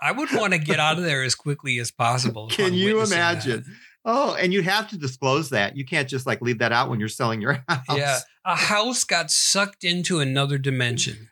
I 0.00 0.12
would 0.12 0.30
want 0.32 0.52
to 0.52 0.58
get 0.58 0.78
out 0.78 0.98
of 0.98 1.04
there 1.04 1.22
as 1.22 1.34
quickly 1.34 1.78
as 1.78 1.90
possible. 1.90 2.48
Can 2.48 2.74
you 2.74 3.02
imagine? 3.02 3.64
that. 3.66 3.74
Oh, 4.08 4.34
and 4.34 4.52
you'd 4.52 4.66
have 4.66 4.88
to 4.90 4.96
disclose 4.98 5.50
that. 5.50 5.76
You 5.76 5.84
can't 5.84 6.08
just 6.08 6.26
like 6.26 6.40
leave 6.40 6.58
that 6.58 6.70
out 6.70 6.88
when 6.90 7.00
you're 7.00 7.08
selling 7.08 7.40
your 7.40 7.64
house. 7.68 7.80
Yeah, 7.96 8.18
a 8.44 8.54
house 8.54 9.04
got 9.04 9.30
sucked 9.30 9.82
into 9.84 10.20
another 10.20 10.58
dimension. 10.58 11.28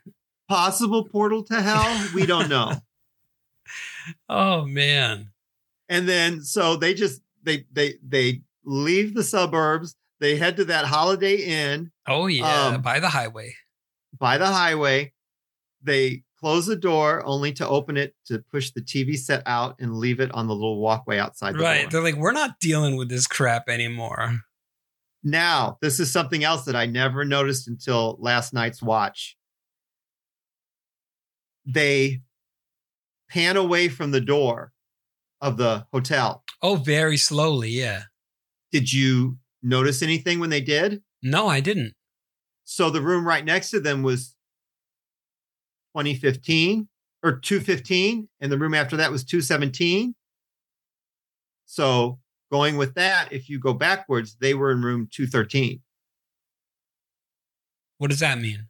Possible 0.49 1.05
portal 1.07 1.43
to 1.45 1.61
hell? 1.61 2.07
We 2.13 2.25
don't 2.25 2.49
know. 2.49 2.73
Oh 4.29 4.65
man. 4.65 5.31
and 5.89 6.07
then 6.09 6.41
so 6.41 6.75
they 6.75 6.93
just 6.93 7.21
they 7.43 7.65
they 7.71 7.95
they 8.07 8.41
leave 8.63 9.13
the 9.13 9.23
suburbs. 9.23 9.95
They 10.19 10.37
head 10.37 10.55
to 10.57 10.65
that 10.65 10.85
Holiday 10.85 11.35
Inn 11.35 11.91
Oh 12.07 12.27
yeah, 12.27 12.67
Um, 12.67 12.81
by 12.81 12.99
the 12.99 13.09
highway. 13.09 13.55
by 14.17 14.37
the 14.37 14.47
highway. 14.47 15.13
They 15.83 16.23
close 16.39 16.65
the 16.65 16.75
door 16.75 17.21
only 17.25 17.51
to 17.53 17.67
open 17.67 17.95
it 17.97 18.15
to 18.27 18.39
push 18.51 18.71
the 18.71 18.81
TV 18.81 19.17
set 19.17 19.43
out 19.45 19.75
and 19.79 19.95
leave 19.95 20.19
it 20.19 20.31
on 20.33 20.47
the 20.47 20.53
little 20.53 20.79
walkway 20.79 21.17
outside 21.19 21.53
the 21.55 21.59
Right. 21.59 21.81
door. 21.83 21.89
They're 21.91 22.11
like, 22.11 22.15
we're 22.19 22.31
not 22.31 22.59
dealing 22.59 22.95
with 22.95 23.09
this 23.09 23.27
crap 23.27 23.67
anymore. 23.69 24.41
Now, 25.23 25.77
this 25.81 25.99
is 25.99 26.11
something 26.11 26.43
else 26.43 26.65
that 26.65 26.75
I 26.75 26.85
never 26.85 27.25
noticed 27.25 27.67
until 27.67 28.15
last 28.19 28.53
night's 28.53 28.81
watch. 28.81 29.37
They 31.65 32.21
pan 33.29 33.57
away 33.57 33.89
from 33.89 34.11
the 34.11 34.21
door 34.21 34.71
of 35.41 35.57
the 35.57 35.85
hotel. 35.91 36.43
Oh, 36.61 36.75
very 36.75 37.17
slowly, 37.17 37.69
yeah. 37.69 38.03
Did 38.71 38.91
you 38.91 39.37
notice 39.61 40.01
anything 40.01 40.39
when 40.39 40.49
they 40.49 40.61
did? 40.61 41.01
No, 41.21 41.47
I 41.47 41.59
didn't. 41.59 41.93
So 42.63 42.89
the 42.89 43.01
room 43.01 43.27
right 43.27 43.45
next 43.45 43.69
to 43.71 43.79
them 43.79 44.03
was 44.03 44.35
2015 45.95 46.87
or 47.23 47.39
215, 47.39 48.27
and 48.39 48.51
the 48.51 48.57
room 48.57 48.73
after 48.73 48.97
that 48.97 49.11
was 49.11 49.23
217. 49.23 50.15
So 51.65 52.19
going 52.51 52.77
with 52.77 52.95
that, 52.95 53.31
if 53.31 53.49
you 53.49 53.59
go 53.59 53.73
backwards, 53.73 54.37
they 54.39 54.53
were 54.53 54.71
in 54.71 54.81
room 54.81 55.07
213. 55.11 55.81
What 57.97 58.09
does 58.09 58.19
that 58.19 58.39
mean? 58.39 58.67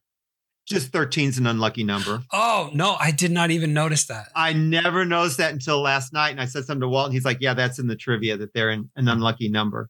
Just 0.66 0.92
13 0.92 1.30
is 1.30 1.38
an 1.38 1.46
unlucky 1.46 1.84
number. 1.84 2.24
Oh, 2.34 2.72
no, 2.74 2.96
I 3.00 3.12
did 3.12 3.32
not 3.32 3.52
even 3.52 3.74
notice 3.74 4.06
that. 4.08 4.30
I 4.36 4.54
never 4.54 5.06
noticed 5.06 5.38
that 5.38 5.54
until 5.54 5.82
last 5.82 6.12
night. 6.12 6.32
And 6.32 6.42
I 6.42 6.46
said 6.46 6.66
something 6.66 6.82
to 6.82 6.88
Walt, 6.88 7.08
and 7.08 7.14
he's 7.14 7.26
like, 7.26 7.38
Yeah, 7.40 7.54
that's 7.54 7.78
in 7.78 7.88
the 7.88 7.96
trivia 7.96 8.36
that 8.38 8.54
they're 8.54 8.72
in 8.72 8.90
an 8.96 9.08
unlucky 9.08 9.48
number. 9.48 9.90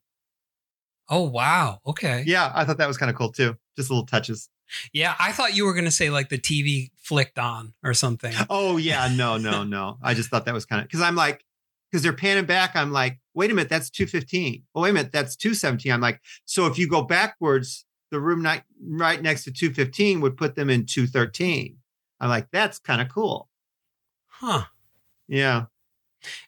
Oh, 1.10 1.24
wow. 1.24 1.80
Okay. 1.86 2.24
Yeah, 2.26 2.52
I 2.54 2.66
thought 2.66 2.78
that 2.80 2.88
was 2.88 2.98
kind 2.98 3.10
of 3.10 3.16
cool 3.16 3.32
too. 3.32 3.56
Just 3.78 3.90
little 3.90 4.06
touches. 4.06 4.50
Yeah, 4.92 5.16
I 5.20 5.32
thought 5.32 5.56
you 5.56 5.66
were 5.66 5.74
going 5.74 5.86
to 5.86 5.92
say 5.92 6.10
like 6.10 6.30
the 6.30 6.40
TV 6.40 6.90
flicked 6.98 7.38
on 7.38 7.74
or 7.84 7.94
something. 7.94 8.34
Oh, 8.50 8.78
yeah. 8.78 9.08
No, 9.16 9.38
no, 9.38 9.64
no. 9.64 9.98
I 10.02 10.14
just 10.14 10.30
thought 10.30 10.46
that 10.46 10.54
was 10.54 10.66
kind 10.66 10.82
of 10.82 10.88
because 10.88 11.02
I'm 11.02 11.16
like, 11.16 11.46
because 11.92 12.02
they're 12.04 12.14
panning 12.14 12.46
back. 12.46 12.76
I'm 12.76 12.92
like, 12.92 13.20
wait 13.34 13.52
a 13.52 13.54
minute, 13.54 13.70
that's 13.70 13.90
215. 13.90 14.64
Oh, 14.74 14.82
wait 14.82 14.90
a 14.90 14.94
minute, 14.94 15.12
that's 15.12 15.36
217. 15.36 15.92
I'm 15.92 16.02
like, 16.02 16.20
so 16.46 16.66
if 16.66 16.78
you 16.78 16.90
go 16.90 17.04
backwards, 17.04 17.85
the 18.12 18.20
room 18.20 18.42
night, 18.42 18.64
right 18.82 19.22
next 19.22 19.44
to 19.46 19.52
215 19.52 20.22
would 20.22 20.38
put 20.38 20.56
them 20.56 20.70
in 20.70 20.86
213. 20.86 21.78
I'm 22.20 22.30
like, 22.30 22.48
that's 22.52 22.80
kind 22.80 23.02
of 23.02 23.10
cool. 23.10 23.50
Huh. 24.28 24.66
Yeah. 25.28 25.66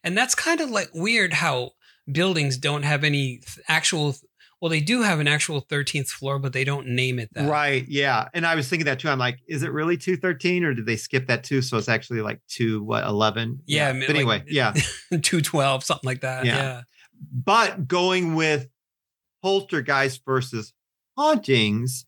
And 0.04 0.18
that's 0.18 0.36
kind 0.36 0.62
of 0.62 0.70
like 0.70 0.90
weird 0.94 1.34
how 1.34 1.72
buildings 2.12 2.58
don't 2.58 2.84
have 2.84 3.04
any 3.04 3.42
actual 3.68 4.16
Well, 4.62 4.70
they 4.70 4.80
do 4.80 5.04
have 5.04 5.20
an 5.20 5.28
actual 5.28 5.62
13th 5.62 6.08
floor, 6.08 6.40
but 6.40 6.54
they 6.54 6.64
don't 6.64 6.88
name 6.88 7.20
it 7.20 7.30
that. 7.34 7.50
Right. 7.50 7.86
Yeah. 7.88 8.28
And 8.34 8.46
I 8.46 8.56
was 8.56 8.68
thinking 8.68 8.86
that 8.86 9.00
too. 9.00 9.10
I'm 9.10 9.20
like, 9.20 9.40
is 9.48 9.62
it 9.62 9.72
really 9.72 9.98
213 9.98 10.64
or 10.64 10.74
did 10.74 10.86
they 10.86 10.96
skip 10.96 11.28
that 11.28 11.44
too? 11.44 11.62
So 11.62 11.78
it's 11.78 11.90
actually 11.90 12.22
like 12.22 12.42
2, 12.48 12.82
what, 12.84 13.04
11? 13.04 13.62
Yeah. 13.68 13.94
But 13.94 14.10
anyway, 14.10 14.44
yeah. 14.48 14.74
212, 15.12 15.84
something 15.84 16.08
like 16.08 16.22
that. 16.22 16.46
Yeah. 16.46 16.56
Yeah. 16.56 16.82
But 17.32 17.88
going 17.88 18.36
with 18.36 18.68
poltergeist 19.44 20.26
versus 20.26 20.74
hauntings, 21.18 22.06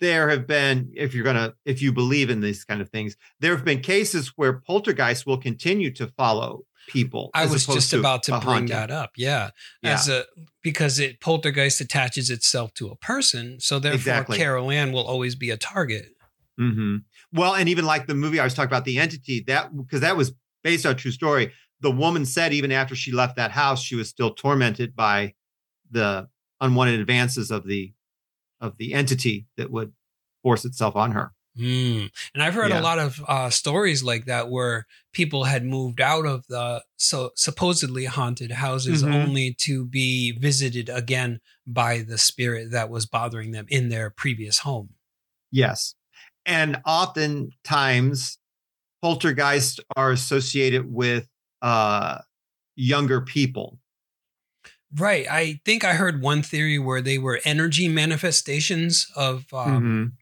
there 0.00 0.30
have 0.30 0.46
been, 0.46 0.90
if 0.94 1.14
you're 1.14 1.24
going 1.24 1.36
to, 1.36 1.54
if 1.64 1.82
you 1.82 1.92
believe 1.92 2.30
in 2.30 2.40
these 2.40 2.64
kind 2.64 2.80
of 2.80 2.88
things, 2.88 3.16
there 3.40 3.54
have 3.54 3.64
been 3.64 3.80
cases 3.80 4.32
where 4.36 4.60
poltergeists 4.60 5.26
will 5.26 5.38
continue 5.38 5.92
to 5.92 6.06
follow 6.16 6.64
people. 6.88 7.30
I 7.34 7.46
was 7.46 7.66
just 7.66 7.92
about 7.92 8.22
to 8.24 8.32
bring 8.32 8.42
haunting. 8.42 8.66
that 8.68 8.90
up. 8.90 9.12
Yeah. 9.16 9.50
Yeah. 9.82 9.94
As 9.94 10.08
a 10.08 10.24
because 10.62 10.98
it 10.98 11.20
poltergeist 11.20 11.80
attaches 11.80 12.30
itself 12.30 12.72
to 12.74 12.88
a 12.88 12.96
person, 12.96 13.60
so 13.60 13.78
therefore 13.78 13.96
Exactly. 13.96 14.36
Carol 14.38 14.70
Anne 14.70 14.92
will 14.92 15.06
always 15.06 15.34
be 15.34 15.50
a 15.50 15.56
target. 15.56 16.08
hmm 16.58 16.96
Well, 17.32 17.54
and 17.54 17.68
even 17.68 17.84
like 17.84 18.06
the 18.06 18.14
movie 18.14 18.40
I 18.40 18.44
was 18.44 18.54
talking 18.54 18.68
about, 18.68 18.84
the 18.84 18.98
entity 18.98 19.44
that 19.46 19.76
because 19.76 20.00
that 20.00 20.16
was 20.16 20.32
based 20.62 20.86
on 20.86 20.92
a 20.92 20.94
true 20.96 21.10
story. 21.10 21.52
The 21.80 21.90
woman 21.90 22.24
said 22.24 22.54
even 22.54 22.72
after 22.72 22.96
she 22.96 23.12
left 23.12 23.36
that 23.36 23.50
house, 23.50 23.82
she 23.82 23.94
was 23.94 24.08
still 24.08 24.32
tormented 24.32 24.96
by 24.96 25.34
the 25.90 26.28
unwanted 26.60 27.00
advances 27.00 27.50
of 27.50 27.66
the 27.66 27.92
of 28.60 28.76
the 28.78 28.94
entity 28.94 29.46
that 29.56 29.70
would 29.70 29.92
force 30.42 30.64
itself 30.64 30.96
on 30.96 31.12
her. 31.12 31.32
Hmm. 31.56 32.06
And 32.34 32.42
I've 32.42 32.54
heard 32.54 32.70
Yeah. 32.70 32.80
a 32.80 32.82
lot 32.82 32.98
of 32.98 33.22
uh, 33.28 33.50
stories 33.50 34.02
like 34.02 34.24
that 34.24 34.48
where 34.50 34.86
people 35.12 35.44
had 35.44 35.64
moved 35.64 36.00
out 36.00 36.26
of 36.26 36.46
the 36.48 36.82
so 36.96 37.30
supposedly 37.36 38.06
haunted 38.06 38.50
houses 38.52 39.02
Mhm. 39.04 39.14
only 39.14 39.54
to 39.60 39.84
be 39.84 40.32
visited 40.32 40.88
again 40.88 41.40
by 41.66 42.02
the 42.02 42.18
spirit 42.18 42.70
that 42.72 42.90
was 42.90 43.06
bothering 43.06 43.52
them 43.52 43.66
in 43.68 43.88
their 43.88 44.10
previous 44.10 44.60
home. 44.60 44.94
Yes, 45.52 45.94
and 46.46 46.80
oftentimes 46.86 48.38
poltergeists 49.02 49.80
are 49.96 50.10
associated 50.12 50.90
with 50.92 51.28
uh, 51.62 52.18
younger 52.76 53.20
people. 53.20 53.78
Right. 54.96 55.26
I 55.30 55.60
think 55.64 55.84
I 55.84 55.94
heard 55.94 56.22
one 56.22 56.42
theory 56.42 56.78
where 56.78 57.00
they 57.02 57.18
were 57.18 57.40
energy 57.44 57.88
manifestations 57.88 59.06
of 59.16 59.44
um, 59.52 59.82
Mhm. 59.82 60.12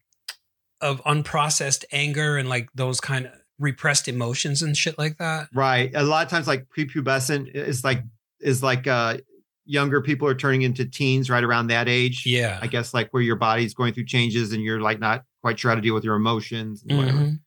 of 0.81 1.03
unprocessed 1.03 1.85
anger 1.91 2.37
and 2.37 2.49
like 2.49 2.69
those 2.73 2.99
kind 2.99 3.27
of 3.27 3.33
repressed 3.59 4.07
emotions 4.07 4.61
and 4.61 4.75
shit 4.75 4.97
like 4.97 5.17
that. 5.19 5.47
Right. 5.53 5.91
A 5.93 6.03
lot 6.03 6.25
of 6.25 6.31
times, 6.31 6.47
like 6.47 6.67
prepubescent 6.75 7.53
is 7.55 7.83
like 7.83 8.03
is 8.39 8.61
like 8.63 8.87
uh, 8.87 9.17
younger 9.65 10.01
people 10.01 10.27
are 10.27 10.35
turning 10.35 10.63
into 10.63 10.83
teens 10.85 11.29
right 11.29 11.43
around 11.43 11.67
that 11.67 11.87
age. 11.87 12.23
Yeah. 12.25 12.59
I 12.61 12.67
guess 12.67 12.93
like 12.93 13.13
where 13.13 13.21
your 13.23 13.37
body's 13.37 13.73
going 13.73 13.93
through 13.93 14.05
changes 14.05 14.51
and 14.53 14.61
you're 14.63 14.81
like 14.81 14.99
not 14.99 15.23
quite 15.41 15.59
sure 15.59 15.69
how 15.71 15.75
to 15.75 15.81
deal 15.81 15.93
with 15.93 16.03
your 16.03 16.15
emotions 16.15 16.83
and 16.87 16.97
whatever. 16.97 17.17
Mhm. 17.19 17.39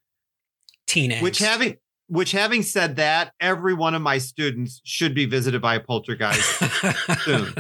Teen 0.87 1.11
angst. 1.11 1.23
Which 1.23 1.39
having 1.41 1.77
which 2.09 2.33
having 2.33 2.63
said 2.63 2.97
that, 2.97 3.33
every 3.41 3.75
one 3.75 3.95
of 3.95 4.03
my 4.03 4.19
students 4.19 4.81
should 4.85 5.15
be 5.15 5.27
visited 5.27 5.61
by 5.61 5.75
a 5.75 5.81
poltergeist 5.81 6.63
soon. 7.23 7.55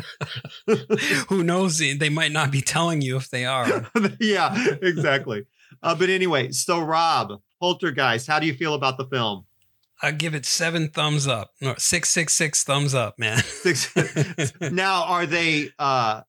Who 1.28 1.42
knows? 1.42 1.78
They 1.78 2.08
might 2.08 2.32
not 2.32 2.50
be 2.50 2.60
telling 2.60 3.02
you 3.02 3.16
if 3.16 3.28
they 3.30 3.44
are. 3.44 3.90
yeah, 4.20 4.74
exactly. 4.82 5.46
Uh, 5.82 5.94
but 5.94 6.08
anyway, 6.08 6.52
so 6.52 6.80
Rob, 6.80 7.40
Poltergeist, 7.60 8.26
how 8.26 8.38
do 8.38 8.46
you 8.46 8.54
feel 8.54 8.74
about 8.74 8.98
the 8.98 9.06
film? 9.06 9.46
I 10.02 10.10
give 10.10 10.34
it 10.34 10.44
seven 10.44 10.88
thumbs 10.88 11.26
up. 11.26 11.52
No, 11.60 11.74
six, 11.78 12.10
six, 12.10 12.34
six 12.34 12.62
thumbs 12.62 12.94
up, 12.94 13.18
man. 13.18 13.38
Six. 13.42 13.94
now, 14.60 15.04
are 15.04 15.24
they 15.24 15.70
uh, 15.78 16.20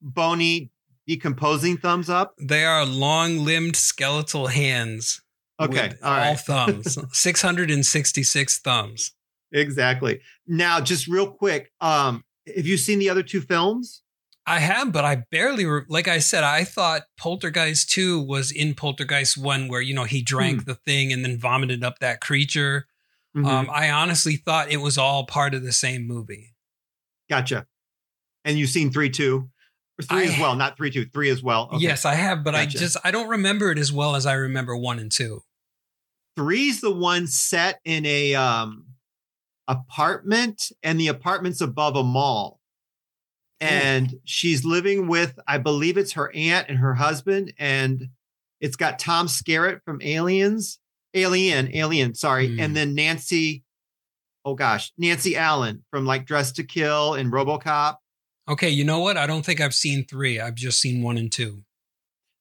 bony, 0.00 0.70
decomposing 1.06 1.76
thumbs 1.76 2.10
up? 2.10 2.34
They 2.40 2.64
are 2.64 2.84
long-limbed 2.84 3.76
skeletal 3.76 4.48
hands. 4.48 5.21
Okay, 5.64 5.92
all 6.02 6.10
all 6.10 6.16
right. 6.18 6.38
thumbs. 6.38 6.98
Six 7.16 7.42
hundred 7.42 7.70
and 7.70 7.84
sixty-six 7.84 8.58
thumbs. 8.58 9.12
Exactly. 9.52 10.20
Now, 10.46 10.80
just 10.80 11.06
real 11.06 11.30
quick, 11.30 11.70
um, 11.80 12.24
have 12.54 12.66
you 12.66 12.76
seen 12.76 12.98
the 12.98 13.10
other 13.10 13.22
two 13.22 13.40
films? 13.40 14.02
I 14.46 14.58
have, 14.58 14.92
but 14.92 15.04
I 15.04 15.22
barely. 15.30 15.64
Re- 15.66 15.82
like 15.88 16.08
I 16.08 16.18
said, 16.18 16.42
I 16.42 16.64
thought 16.64 17.02
Poltergeist 17.16 17.90
Two 17.90 18.20
was 18.20 18.50
in 18.50 18.74
Poltergeist 18.74 19.36
One, 19.38 19.68
where 19.68 19.80
you 19.80 19.94
know 19.94 20.04
he 20.04 20.22
drank 20.22 20.64
the 20.64 20.74
thing 20.74 21.12
and 21.12 21.24
then 21.24 21.38
vomited 21.38 21.84
up 21.84 21.98
that 22.00 22.20
creature. 22.20 22.86
Mhm. 23.36 23.46
Um, 23.46 23.70
I 23.72 23.90
honestly 23.90 24.36
thought 24.36 24.70
it 24.70 24.78
was 24.78 24.98
all 24.98 25.24
part 25.26 25.54
of 25.54 25.62
the 25.62 25.72
same 25.72 26.06
movie. 26.06 26.54
gotcha. 27.30 27.66
And 28.44 28.58
you've 28.58 28.68
seen 28.70 28.90
three, 28.90 29.08
two, 29.08 29.48
three 30.02 30.22
I- 30.28 30.32
as 30.32 30.38
well, 30.38 30.56
not 30.56 30.76
three, 30.76 30.90
two, 30.90 31.06
three 31.06 31.30
as 31.30 31.42
well. 31.42 31.68
Okay. 31.72 31.78
Yes, 31.84 32.04
I 32.04 32.14
have, 32.14 32.42
but 32.44 32.54
I 32.54 32.66
just 32.66 32.96
I 33.04 33.10
don't 33.12 33.28
remember 33.28 33.70
it 33.70 33.78
as 33.78 33.92
well 33.92 34.16
as 34.16 34.26
I 34.26 34.32
remember 34.34 34.76
one 34.76 34.98
and 34.98 35.10
two. 35.12 35.44
Three's 36.36 36.80
the 36.80 36.90
one 36.92 37.26
set 37.26 37.80
in 37.84 38.04
a 38.06 38.34
um 38.34 38.86
apartment 39.68 40.70
and 40.82 40.98
the 40.98 41.08
apartment's 41.08 41.60
above 41.60 41.96
a 41.96 42.02
mall 42.02 42.58
and 43.60 44.14
she's 44.24 44.64
living 44.64 45.06
with 45.06 45.38
i 45.46 45.56
believe 45.56 45.96
it's 45.96 46.12
her 46.12 46.34
aunt 46.34 46.68
and 46.68 46.78
her 46.78 46.94
husband 46.94 47.52
and 47.58 48.08
it's 48.60 48.76
got 48.76 48.98
tom 48.98 49.26
skerritt 49.28 49.80
from 49.84 50.00
aliens 50.02 50.78
alien 51.14 51.70
alien 51.74 52.14
sorry 52.14 52.48
Hmm. 52.48 52.60
and 52.60 52.76
then 52.76 52.94
nancy 52.94 53.62
oh 54.44 54.54
gosh 54.54 54.92
nancy 54.98 55.36
allen 55.36 55.84
from 55.90 56.04
like 56.06 56.26
dress 56.26 56.52
to 56.52 56.64
kill 56.64 57.14
and 57.14 57.32
robocop 57.32 57.96
Okay, 58.48 58.70
you 58.70 58.82
know 58.84 58.98
what? 58.98 59.16
I 59.16 59.28
don't 59.28 59.46
think 59.46 59.60
I've 59.60 59.72
seen 59.72 60.04
three. 60.04 60.40
I've 60.40 60.56
just 60.56 60.80
seen 60.80 61.00
one 61.00 61.16
and 61.16 61.30
two. 61.30 61.62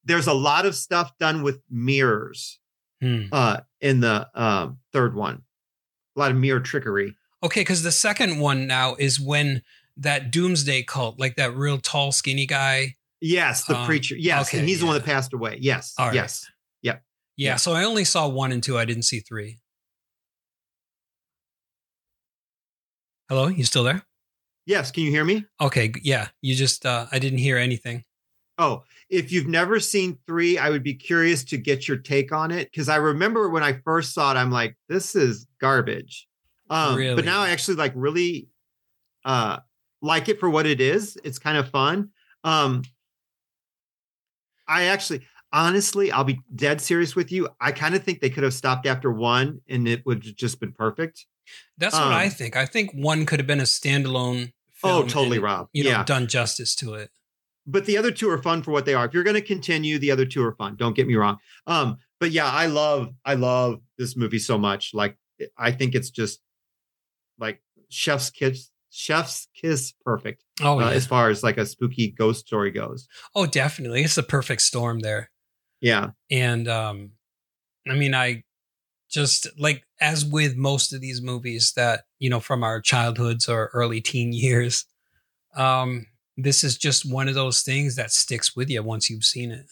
there's 0.03 0.25
a 0.25 0.33
lot 0.33 0.65
of 0.65 0.73
stuff 0.75 1.15
done 1.19 1.43
with 1.43 1.61
mirrors 1.69 2.59
Hmm. 3.01 3.23
uh 3.31 3.61
in 3.79 3.99
the 3.99 4.29
um 4.39 4.77
third 4.93 5.15
one 5.15 5.41
a 6.15 6.19
lot 6.19 6.31
of 6.31 6.37
mere 6.37 6.59
trickery 6.59 7.15
Okay, 7.43 7.61
because 7.61 7.81
the 7.81 7.91
second 7.91 8.39
one 8.39 8.67
now 8.67 8.93
is 8.99 9.19
when 9.19 9.63
that 9.97 10.29
doomsday 10.31 10.83
cult, 10.83 11.19
like 11.19 11.37
that 11.37 11.55
real 11.55 11.79
tall, 11.79 12.11
skinny 12.11 12.45
guy. 12.45 12.95
Yes, 13.19 13.65
the 13.65 13.75
Um, 13.75 13.85
preacher. 13.87 14.15
Yes, 14.15 14.47
okay, 14.49 14.59
and 14.59 14.69
he's 14.69 14.79
the 14.81 14.85
one 14.85 14.93
that 14.93 15.05
passed 15.05 15.33
away. 15.33 15.57
Yes, 15.59 15.95
right. 15.97 16.13
yes. 16.13 16.45
Yeah, 16.83 16.97
Yeah. 17.37 17.55
so 17.55 17.73
I 17.73 17.83
only 17.83 18.03
saw 18.05 18.27
one 18.27 18.51
and 18.51 18.61
two. 18.61 18.77
I 18.77 18.85
didn't 18.85 19.03
see 19.03 19.19
three. 19.21 19.57
Hello, 23.29 23.47
you 23.47 23.63
still 23.63 23.83
there? 23.83 24.03
Yes, 24.65 24.91
can 24.91 25.03
you 25.03 25.09
hear 25.11 25.25
me? 25.25 25.45
Okay, 25.59 25.91
yeah. 26.03 26.27
You 26.41 26.53
just 26.55 26.85
uh 26.85 27.07
I 27.11 27.19
didn't 27.19 27.39
hear 27.39 27.57
anything. 27.57 28.03
Oh, 28.57 28.83
if 29.11 29.31
you've 29.31 29.47
never 29.47 29.79
seen 29.79 30.17
three, 30.25 30.57
I 30.57 30.69
would 30.69 30.83
be 30.83 30.93
curious 30.95 31.43
to 31.45 31.57
get 31.57 31.87
your 31.87 31.97
take 31.97 32.31
on 32.31 32.49
it 32.49 32.71
because 32.71 32.87
I 32.89 32.95
remember 32.95 33.49
when 33.49 33.61
I 33.61 33.73
first 33.83 34.13
saw 34.13 34.31
it, 34.31 34.37
I'm 34.37 34.51
like, 34.51 34.77
this 34.87 35.15
is 35.15 35.45
garbage. 35.59 36.27
Um, 36.69 36.95
Really? 36.95 37.15
But 37.15 37.25
now 37.25 37.41
I 37.41 37.49
actually 37.49 37.75
like 37.75 37.91
really 37.93 38.47
uh, 39.25 39.57
like 40.01 40.29
it 40.29 40.39
for 40.39 40.49
what 40.49 40.65
it 40.65 40.79
is. 40.79 41.17
It's 41.25 41.37
kind 41.39 41.57
of 41.57 41.69
fun. 41.69 42.11
Um, 42.45 42.83
I 44.65 44.85
actually, 44.85 45.27
honestly, 45.51 46.09
I'll 46.11 46.23
be 46.23 46.39
dead 46.55 46.79
serious 46.79 47.13
with 47.13 47.33
you. 47.33 47.49
I 47.59 47.73
kind 47.73 47.95
of 47.95 48.03
think 48.03 48.21
they 48.21 48.29
could 48.29 48.43
have 48.43 48.53
stopped 48.53 48.87
after 48.87 49.11
one 49.11 49.59
and 49.67 49.87
it 49.89 50.05
would 50.05 50.23
have 50.23 50.35
just 50.35 50.61
been 50.61 50.71
perfect. 50.71 51.25
That's 51.77 51.93
what 51.95 52.03
Um, 52.03 52.13
I 52.13 52.29
think. 52.29 52.55
I 52.55 52.65
think 52.65 52.91
one 52.93 53.25
could 53.25 53.39
have 53.41 53.47
been 53.47 53.59
a 53.59 53.63
standalone 53.63 54.53
Oh, 54.83 55.03
totally, 55.03 55.37
and, 55.37 55.43
Rob. 55.43 55.67
You 55.73 55.83
know, 55.83 55.89
Yeah. 55.91 56.03
done 56.03 56.27
justice 56.27 56.73
to 56.75 56.93
it. 56.95 57.11
But 57.67 57.85
the 57.85 57.97
other 57.97 58.11
two 58.11 58.29
are 58.29 58.41
fun 58.41 58.63
for 58.63 58.71
what 58.71 58.85
they 58.85 58.93
are. 58.93 59.05
If 59.05 59.13
you're 59.13 59.23
going 59.23 59.35
to 59.35 59.41
continue, 59.41 59.99
the 59.99 60.11
other 60.11 60.25
two 60.25 60.43
are 60.43 60.55
fun. 60.55 60.75
Don't 60.75 60.95
get 60.95 61.07
me 61.07 61.15
wrong. 61.15 61.37
Um, 61.67 61.97
but 62.19 62.31
yeah, 62.31 62.47
I 62.49 62.67
love, 62.67 63.13
I 63.25 63.35
love 63.35 63.81
this 63.97 64.15
movie 64.15 64.39
so 64.39 64.57
much. 64.57 64.93
Like, 64.93 65.17
I 65.57 65.71
think 65.71 65.95
it's 65.95 66.09
just 66.09 66.39
like 67.39 67.61
chef's 67.89 68.29
kiss, 68.29 68.69
chef's 68.91 69.47
kiss, 69.55 69.93
perfect. 70.05 70.43
Oh, 70.61 70.79
uh, 70.79 70.89
as 70.89 71.07
far 71.07 71.29
as 71.29 71.43
like 71.43 71.57
a 71.57 71.65
spooky 71.65 72.11
ghost 72.11 72.45
story 72.47 72.71
goes. 72.71 73.07
oh, 73.35 73.45
definitely. 73.47 74.03
It's 74.03 74.15
the 74.15 74.23
perfect 74.23 74.61
storm 74.61 74.99
there. 74.99 75.29
Yeah, 75.79 76.11
And 76.29 76.67
um 76.67 77.11
I 77.89 77.95
mean 77.95 78.13
I 78.13 78.43
just 79.09 79.47
like 79.57 79.83
as 79.99 80.23
with 80.23 80.55
most 80.55 80.93
of 80.93 81.01
these 81.01 81.21
movies 81.23 81.73
that, 81.75 82.03
you 82.19 82.29
know, 82.29 82.39
from 82.39 82.63
our 82.63 82.79
childhoods 82.79 83.49
or 83.49 83.71
early 83.73 83.99
teen 83.99 84.31
years, 84.31 84.85
um 85.55 86.05
this 86.37 86.63
is 86.63 86.77
just 86.77 87.11
one 87.11 87.27
of 87.27 87.35
those 87.35 87.61
things 87.61 87.95
that 87.95 88.11
sticks 88.11 88.55
with 88.55 88.69
you 88.69 88.81
once 88.83 89.09
you've 89.09 89.25
seen 89.25 89.51
it. 89.51 89.71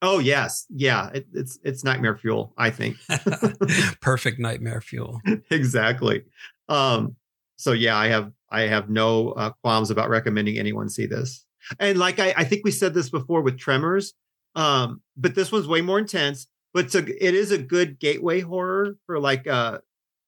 Oh 0.00 0.20
yes, 0.20 0.66
yeah. 0.70 1.10
It, 1.12 1.26
it's 1.34 1.58
it's 1.64 1.84
nightmare 1.84 2.16
fuel. 2.16 2.52
I 2.56 2.70
think 2.70 2.96
Perfect 4.00 4.38
nightmare 4.38 4.80
fuel. 4.80 5.20
exactly. 5.50 6.24
Um, 6.68 7.16
so 7.56 7.72
yeah, 7.72 7.96
I 7.96 8.08
have 8.08 8.32
I 8.50 8.62
have 8.62 8.88
no 8.88 9.30
uh, 9.32 9.50
qualms 9.62 9.90
about 9.90 10.08
recommending 10.08 10.58
anyone 10.58 10.88
see 10.88 11.06
this. 11.06 11.44
And 11.78 11.98
like 11.98 12.18
I, 12.20 12.32
I 12.36 12.44
think 12.44 12.64
we 12.64 12.70
said 12.70 12.94
this 12.94 13.10
before 13.10 13.42
with 13.42 13.58
Tremors, 13.58 14.14
um, 14.54 15.02
but 15.16 15.34
this 15.34 15.50
one's 15.52 15.68
way 15.68 15.80
more 15.80 15.98
intense. 15.98 16.46
But 16.72 16.86
it's 16.86 16.94
a, 16.94 17.26
it 17.26 17.34
is 17.34 17.50
a 17.50 17.58
good 17.58 17.98
gateway 17.98 18.40
horror 18.40 18.96
for 19.06 19.18
like 19.18 19.46
a, 19.46 19.80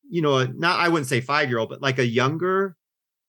you 0.09 0.23
know 0.23 0.39
a, 0.39 0.49
not 0.49 0.81
I 0.81 0.89
wouldn't 0.89 1.09
say 1.09 1.21
five 1.21 1.49
year 1.49 1.59
old, 1.59 1.69
but 1.69 1.83
like 1.83 1.99
a 1.99 2.07
younger 2.07 2.77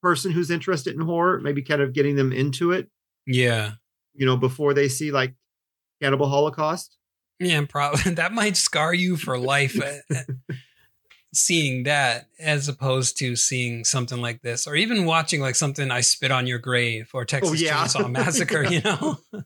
person 0.02 0.32
who's 0.32 0.50
interested 0.50 0.94
in 0.94 1.00
horror, 1.00 1.40
maybe 1.40 1.62
kind 1.62 1.80
of 1.80 1.92
getting 1.92 2.16
them 2.16 2.32
into 2.32 2.72
it, 2.72 2.88
Yeah. 3.26 3.72
you 4.14 4.26
know, 4.26 4.36
before 4.36 4.74
they 4.74 4.88
see 4.88 5.10
like 5.12 5.34
Cannibal 6.02 6.28
Holocaust. 6.28 6.96
Yeah, 7.38 7.64
probably 7.68 8.12
that 8.14 8.32
might 8.32 8.56
scar 8.56 8.92
you 8.92 9.16
for 9.16 9.38
life. 9.38 9.80
uh, 9.80 10.14
uh, 10.14 10.54
seeing 11.34 11.84
that 11.84 12.26
as 12.38 12.68
opposed 12.68 13.16
to 13.18 13.36
seeing 13.36 13.84
something 13.84 14.20
like 14.20 14.42
this, 14.42 14.66
or 14.66 14.76
even 14.76 15.06
watching 15.06 15.40
like 15.40 15.54
something 15.54 15.90
I 15.90 16.00
spit 16.02 16.30
on 16.30 16.46
your 16.46 16.58
grave 16.58 17.08
or 17.14 17.24
Texas 17.24 17.50
Oh, 17.52 17.54
yeah. 17.54 17.84
Chainsaw 17.84 18.10
Massacre. 18.10 18.64
Yeah. 18.64 18.70
You 18.70 18.80
know, 18.82 19.44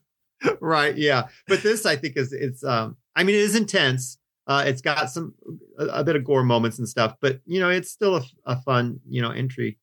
right. 0.60 0.96
Yeah. 0.96 1.28
But 1.46 1.62
this, 1.62 1.86
I 1.86 1.96
think, 1.96 2.16
is 2.16 2.32
it's. 2.32 2.64
um 2.64 2.96
I 3.14 3.22
mean, 3.24 3.34
it 3.36 3.40
is 3.42 3.54
intense. 3.56 4.18
Uh, 4.48 4.64
it's 4.66 4.82
got 4.82 5.10
some 5.10 5.34
a, 5.78 5.86
a 5.86 6.04
bit 6.04 6.16
of 6.16 6.24
gore 6.24 6.42
moments 6.44 6.78
and 6.78 6.88
stuff, 6.88 7.14
but 7.20 7.40
you 7.46 7.60
know, 7.60 7.70
it's 7.70 7.90
still 7.90 8.16
a, 8.16 8.22
a 8.44 8.60
fun, 8.62 9.00
you 9.08 9.22
know, 9.22 9.30
entry 9.30 9.78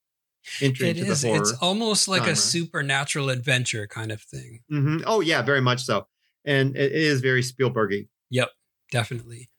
entry 0.61 0.89
it 0.89 0.97
into 0.97 1.11
is. 1.11 1.23
It's 1.23 1.53
almost 1.61 2.07
like 2.07 2.27
a 2.27 2.35
supernatural 2.35 3.29
adventure 3.29 3.87
kind 3.87 4.11
of 4.11 4.21
thing. 4.21 4.59
hmm 4.69 4.97
Oh 5.05 5.21
yeah, 5.21 5.41
very 5.41 5.61
much 5.61 5.83
so, 5.83 6.07
and 6.45 6.75
it 6.75 6.91
is 6.91 7.21
very 7.21 7.41
Spielbergy. 7.41 8.07
Yep, 8.29 8.49
definitely. 8.91 9.49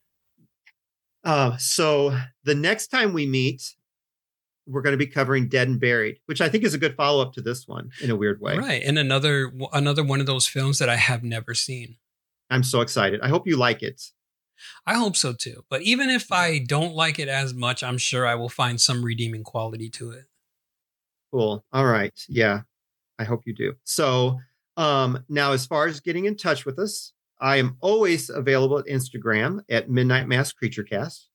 Uh, 1.23 1.57
so 1.57 2.17
the 2.45 2.55
next 2.55 2.89
time 2.89 3.13
we 3.13 3.25
meet, 3.27 3.75
we're 4.67 4.83
going 4.83 4.93
to 4.93 4.99
be 4.99 5.07
covering 5.07 5.49
Dead 5.49 5.69
and 5.69 5.81
Buried, 5.81 6.19
which 6.27 6.41
I 6.41 6.49
think 6.49 6.65
is 6.65 6.75
a 6.75 6.79
good 6.79 6.97
follow 6.97 7.23
up 7.23 7.33
to 7.35 7.41
this 7.41 7.67
one 7.67 7.91
in 8.03 8.11
a 8.11 8.17
weird 8.17 8.41
way. 8.41 8.57
Right, 8.59 8.83
and 8.85 8.99
another 8.99 9.53
another 9.73 10.05
one 10.05 10.21
of 10.21 10.27
those 10.27 10.47
films 10.47 10.79
that 10.79 10.89
I 10.89 10.97
have 10.97 11.23
never 11.23 11.55
seen. 11.55 11.97
I'm 12.51 12.63
so 12.63 12.81
excited. 12.83 13.21
I 13.23 13.29
hope 13.29 13.47
you 13.47 13.57
like 13.57 13.83
it. 13.83 14.03
I 14.87 14.95
hope 14.95 15.17
so 15.17 15.33
too. 15.33 15.65
But 15.69 15.83
even 15.83 16.11
if 16.11 16.31
I 16.31 16.59
don't 16.59 16.95
like 16.95 17.19
it 17.19 17.29
as 17.29 17.53
much, 17.55 17.83
I'm 17.83 17.99
sure 17.99 18.27
I 18.27 18.35
will 18.37 18.49
find 18.49 18.81
some 18.81 19.05
redeeming 19.05 19.43
quality 19.45 19.91
to 19.91 20.11
it. 20.11 20.27
Cool. 21.35 21.65
All 21.73 21.85
right. 21.85 22.13
Yeah. 22.29 22.61
I 23.19 23.25
hope 23.25 23.43
you 23.45 23.55
do. 23.55 23.75
So, 23.83 24.39
um, 24.77 25.25
now 25.29 25.51
as 25.51 25.67
far 25.67 25.89
as 25.89 25.99
getting 25.99 26.27
in 26.27 26.37
touch 26.37 26.65
with 26.65 26.79
us, 26.79 27.13
I 27.41 27.57
am 27.57 27.77
always 27.81 28.31
available 28.31 28.79
at 28.79 28.87
Instagram 28.87 29.63
at 29.69 29.91
Midnight 29.91 30.29
Mass 30.29 30.53
Creature 30.53 30.85
Cast. 30.85 31.29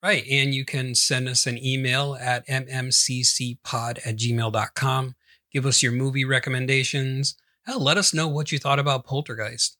Right. 0.00 0.24
And 0.30 0.54
you 0.54 0.64
can 0.64 0.94
send 0.94 1.28
us 1.28 1.44
an 1.48 1.58
email 1.58 2.16
at 2.20 2.46
mmccpod 2.46 3.98
at 4.06 4.16
gmail.com. 4.16 5.14
Give 5.52 5.66
us 5.66 5.82
your 5.82 5.90
movie 5.92 6.24
recommendations. 6.24 7.34
Hell, 7.66 7.82
let 7.82 7.96
us 7.96 8.14
know 8.14 8.28
what 8.28 8.52
you 8.52 8.60
thought 8.60 8.78
about 8.78 9.04
Poltergeist. 9.04 9.76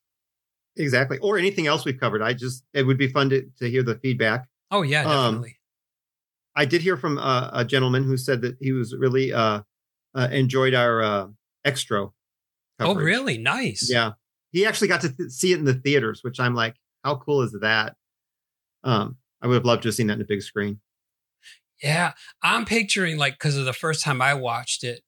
Exactly. 0.76 1.18
Or 1.18 1.38
anything 1.38 1.68
else 1.68 1.84
we've 1.84 2.00
covered. 2.00 2.20
I 2.20 2.32
just, 2.32 2.64
it 2.74 2.82
would 2.82 2.98
be 2.98 3.06
fun 3.06 3.30
to, 3.30 3.42
to 3.60 3.70
hear 3.70 3.84
the 3.84 3.94
feedback. 3.98 4.48
Oh, 4.72 4.82
yeah, 4.82 5.02
Um, 5.02 5.34
definitely. 5.34 5.57
I 6.58 6.64
did 6.64 6.82
hear 6.82 6.96
from 6.96 7.18
uh, 7.18 7.50
a 7.52 7.64
gentleman 7.64 8.02
who 8.02 8.16
said 8.16 8.42
that 8.42 8.56
he 8.60 8.72
was 8.72 8.94
really, 8.96 9.32
uh, 9.32 9.60
uh 10.14 10.28
enjoyed 10.32 10.74
our, 10.74 11.02
uh, 11.02 11.26
extra. 11.64 12.08
oh, 12.80 12.94
really? 12.94 13.38
Nice. 13.38 13.88
Yeah. 13.90 14.12
He 14.50 14.66
actually 14.66 14.88
got 14.88 15.02
to 15.02 15.16
th- 15.16 15.30
see 15.30 15.52
it 15.52 15.58
in 15.58 15.64
the 15.64 15.74
theaters, 15.74 16.24
which 16.24 16.40
I'm 16.40 16.54
like, 16.54 16.74
how 17.04 17.16
cool 17.16 17.42
is 17.42 17.56
that? 17.60 17.94
Um, 18.82 19.18
I 19.40 19.46
would 19.46 19.54
have 19.54 19.64
loved 19.64 19.82
to 19.82 19.88
have 19.88 19.94
seen 19.94 20.08
that 20.08 20.14
in 20.14 20.22
a 20.22 20.26
big 20.26 20.42
screen. 20.42 20.80
Yeah. 21.82 22.12
I'm 22.42 22.64
picturing, 22.64 23.18
like, 23.18 23.34
because 23.34 23.56
of 23.56 23.64
the 23.64 23.72
first 23.72 24.02
time 24.02 24.20
I 24.20 24.34
watched 24.34 24.82
it, 24.82 25.02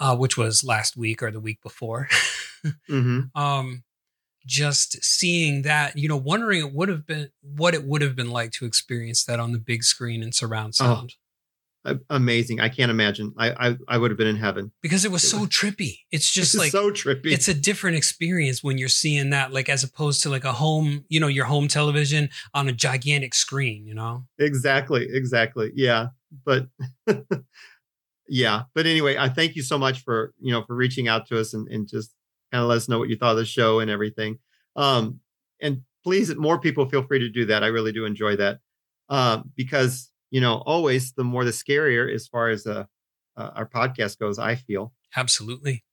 uh, 0.00 0.16
which 0.16 0.36
was 0.36 0.64
last 0.64 0.96
week 0.96 1.22
or 1.22 1.30
the 1.30 1.40
week 1.40 1.62
before. 1.62 2.08
hmm 2.88 3.20
um 3.34 3.82
just 4.46 5.02
seeing 5.04 5.62
that 5.62 5.96
you 5.98 6.08
know 6.08 6.16
wondering 6.16 6.60
it 6.66 6.72
would 6.72 6.88
have 6.88 7.06
been 7.06 7.30
what 7.42 7.74
it 7.74 7.84
would 7.84 8.02
have 8.02 8.16
been 8.16 8.30
like 8.30 8.50
to 8.52 8.64
experience 8.64 9.24
that 9.24 9.38
on 9.40 9.52
the 9.52 9.58
big 9.58 9.82
screen 9.84 10.22
and 10.22 10.34
surround 10.34 10.74
Oh, 10.80 10.84
sound 10.84 11.14
amazing. 12.10 12.60
I 12.60 12.68
can't 12.68 12.90
imagine. 12.90 13.32
I, 13.38 13.68
I, 13.70 13.76
I 13.88 13.96
would 13.96 14.10
have 14.10 14.18
been 14.18 14.26
in 14.26 14.36
heaven. 14.36 14.70
because 14.82 15.06
it 15.06 15.10
was 15.10 15.24
it 15.24 15.28
so 15.28 15.40
was- 15.40 15.48
trippy 15.48 16.00
it's 16.10 16.30
just 16.38 16.54
like 16.54 16.70
so 16.72 16.90
trippy. 16.90 17.32
it's 17.32 17.48
a 17.48 17.54
different 17.54 17.96
experience 17.96 18.62
when 18.62 18.76
you're 18.76 18.88
seeing 18.88 19.30
that 19.30 19.50
like 19.52 19.68
as 19.70 19.82
opposed 19.82 20.22
to 20.24 20.28
like 20.28 20.44
a 20.44 20.52
home 20.52 21.04
you 21.08 21.18
know 21.18 21.26
your 21.26 21.46
home 21.46 21.68
television 21.68 22.28
on 22.52 22.68
a 22.68 22.72
gigantic 22.72 23.34
screen 23.34 23.86
you 23.86 23.94
know 23.94 24.24
exactly. 24.38 25.06
Exactly. 25.10 25.70
Yeah. 25.74 26.08
But 26.44 26.68
yeah. 28.28 28.62
But 28.74 28.86
anyway, 28.86 29.16
I 29.16 29.28
thank 29.28 29.56
you 29.56 29.62
so 29.62 29.78
much 29.78 30.02
for, 30.04 30.32
you 30.38 30.52
know, 30.52 30.62
for 30.64 30.74
reaching 30.76 31.08
out 31.08 31.26
to 31.28 31.40
us 31.40 31.54
and, 31.54 31.66
and 31.68 31.88
just 31.88 32.14
kind 32.52 32.62
of 32.62 32.68
let 32.68 32.76
us 32.76 32.88
know 32.88 32.98
what 32.98 33.08
you 33.08 33.16
thought 33.16 33.32
of 33.32 33.36
the 33.38 33.44
show 33.44 33.80
and 33.80 33.90
everything. 33.90 34.38
Um, 34.76 35.20
and 35.60 35.82
please, 36.04 36.34
more 36.36 36.58
people 36.58 36.88
feel 36.88 37.02
free 37.02 37.18
to 37.20 37.28
do 37.28 37.46
that. 37.46 37.62
I 37.62 37.68
really 37.68 37.92
do 37.92 38.04
enjoy 38.04 38.36
that. 38.36 38.58
Um, 39.08 39.50
because, 39.56 40.10
you 40.30 40.40
know, 40.40 40.56
always 40.66 41.12
the 41.12 41.24
more 41.24 41.44
the 41.44 41.50
scarier 41.50 42.12
as 42.14 42.26
far 42.28 42.48
as 42.48 42.66
uh, 42.66 42.84
uh, 43.36 43.50
our 43.54 43.66
podcast 43.68 44.18
goes, 44.18 44.38
I 44.38 44.54
feel. 44.54 44.92
absolutely 45.16 45.84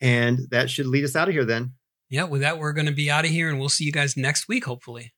And 0.00 0.40
that 0.50 0.70
should 0.70 0.86
lead 0.86 1.04
us 1.04 1.16
out 1.16 1.28
of 1.28 1.34
here 1.34 1.44
then. 1.44 1.72
yeah 2.08 2.24
with 2.24 2.40
that 2.40 2.58
we're 2.58 2.72
going 2.72 2.86
to 2.86 2.92
be 2.92 3.10
out 3.10 3.24
of 3.24 3.30
here 3.30 3.48
and 3.50 3.58
we'll 3.58 3.68
see 3.68 3.84
you 3.84 3.92
guys 3.92 4.16
next 4.16 4.48
week 4.48 4.64
hopefully 4.64 5.12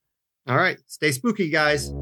All 0.49 0.57
right. 0.57 0.79
Stay 0.87 1.13
spooky, 1.13 1.51
guys. 1.51 1.93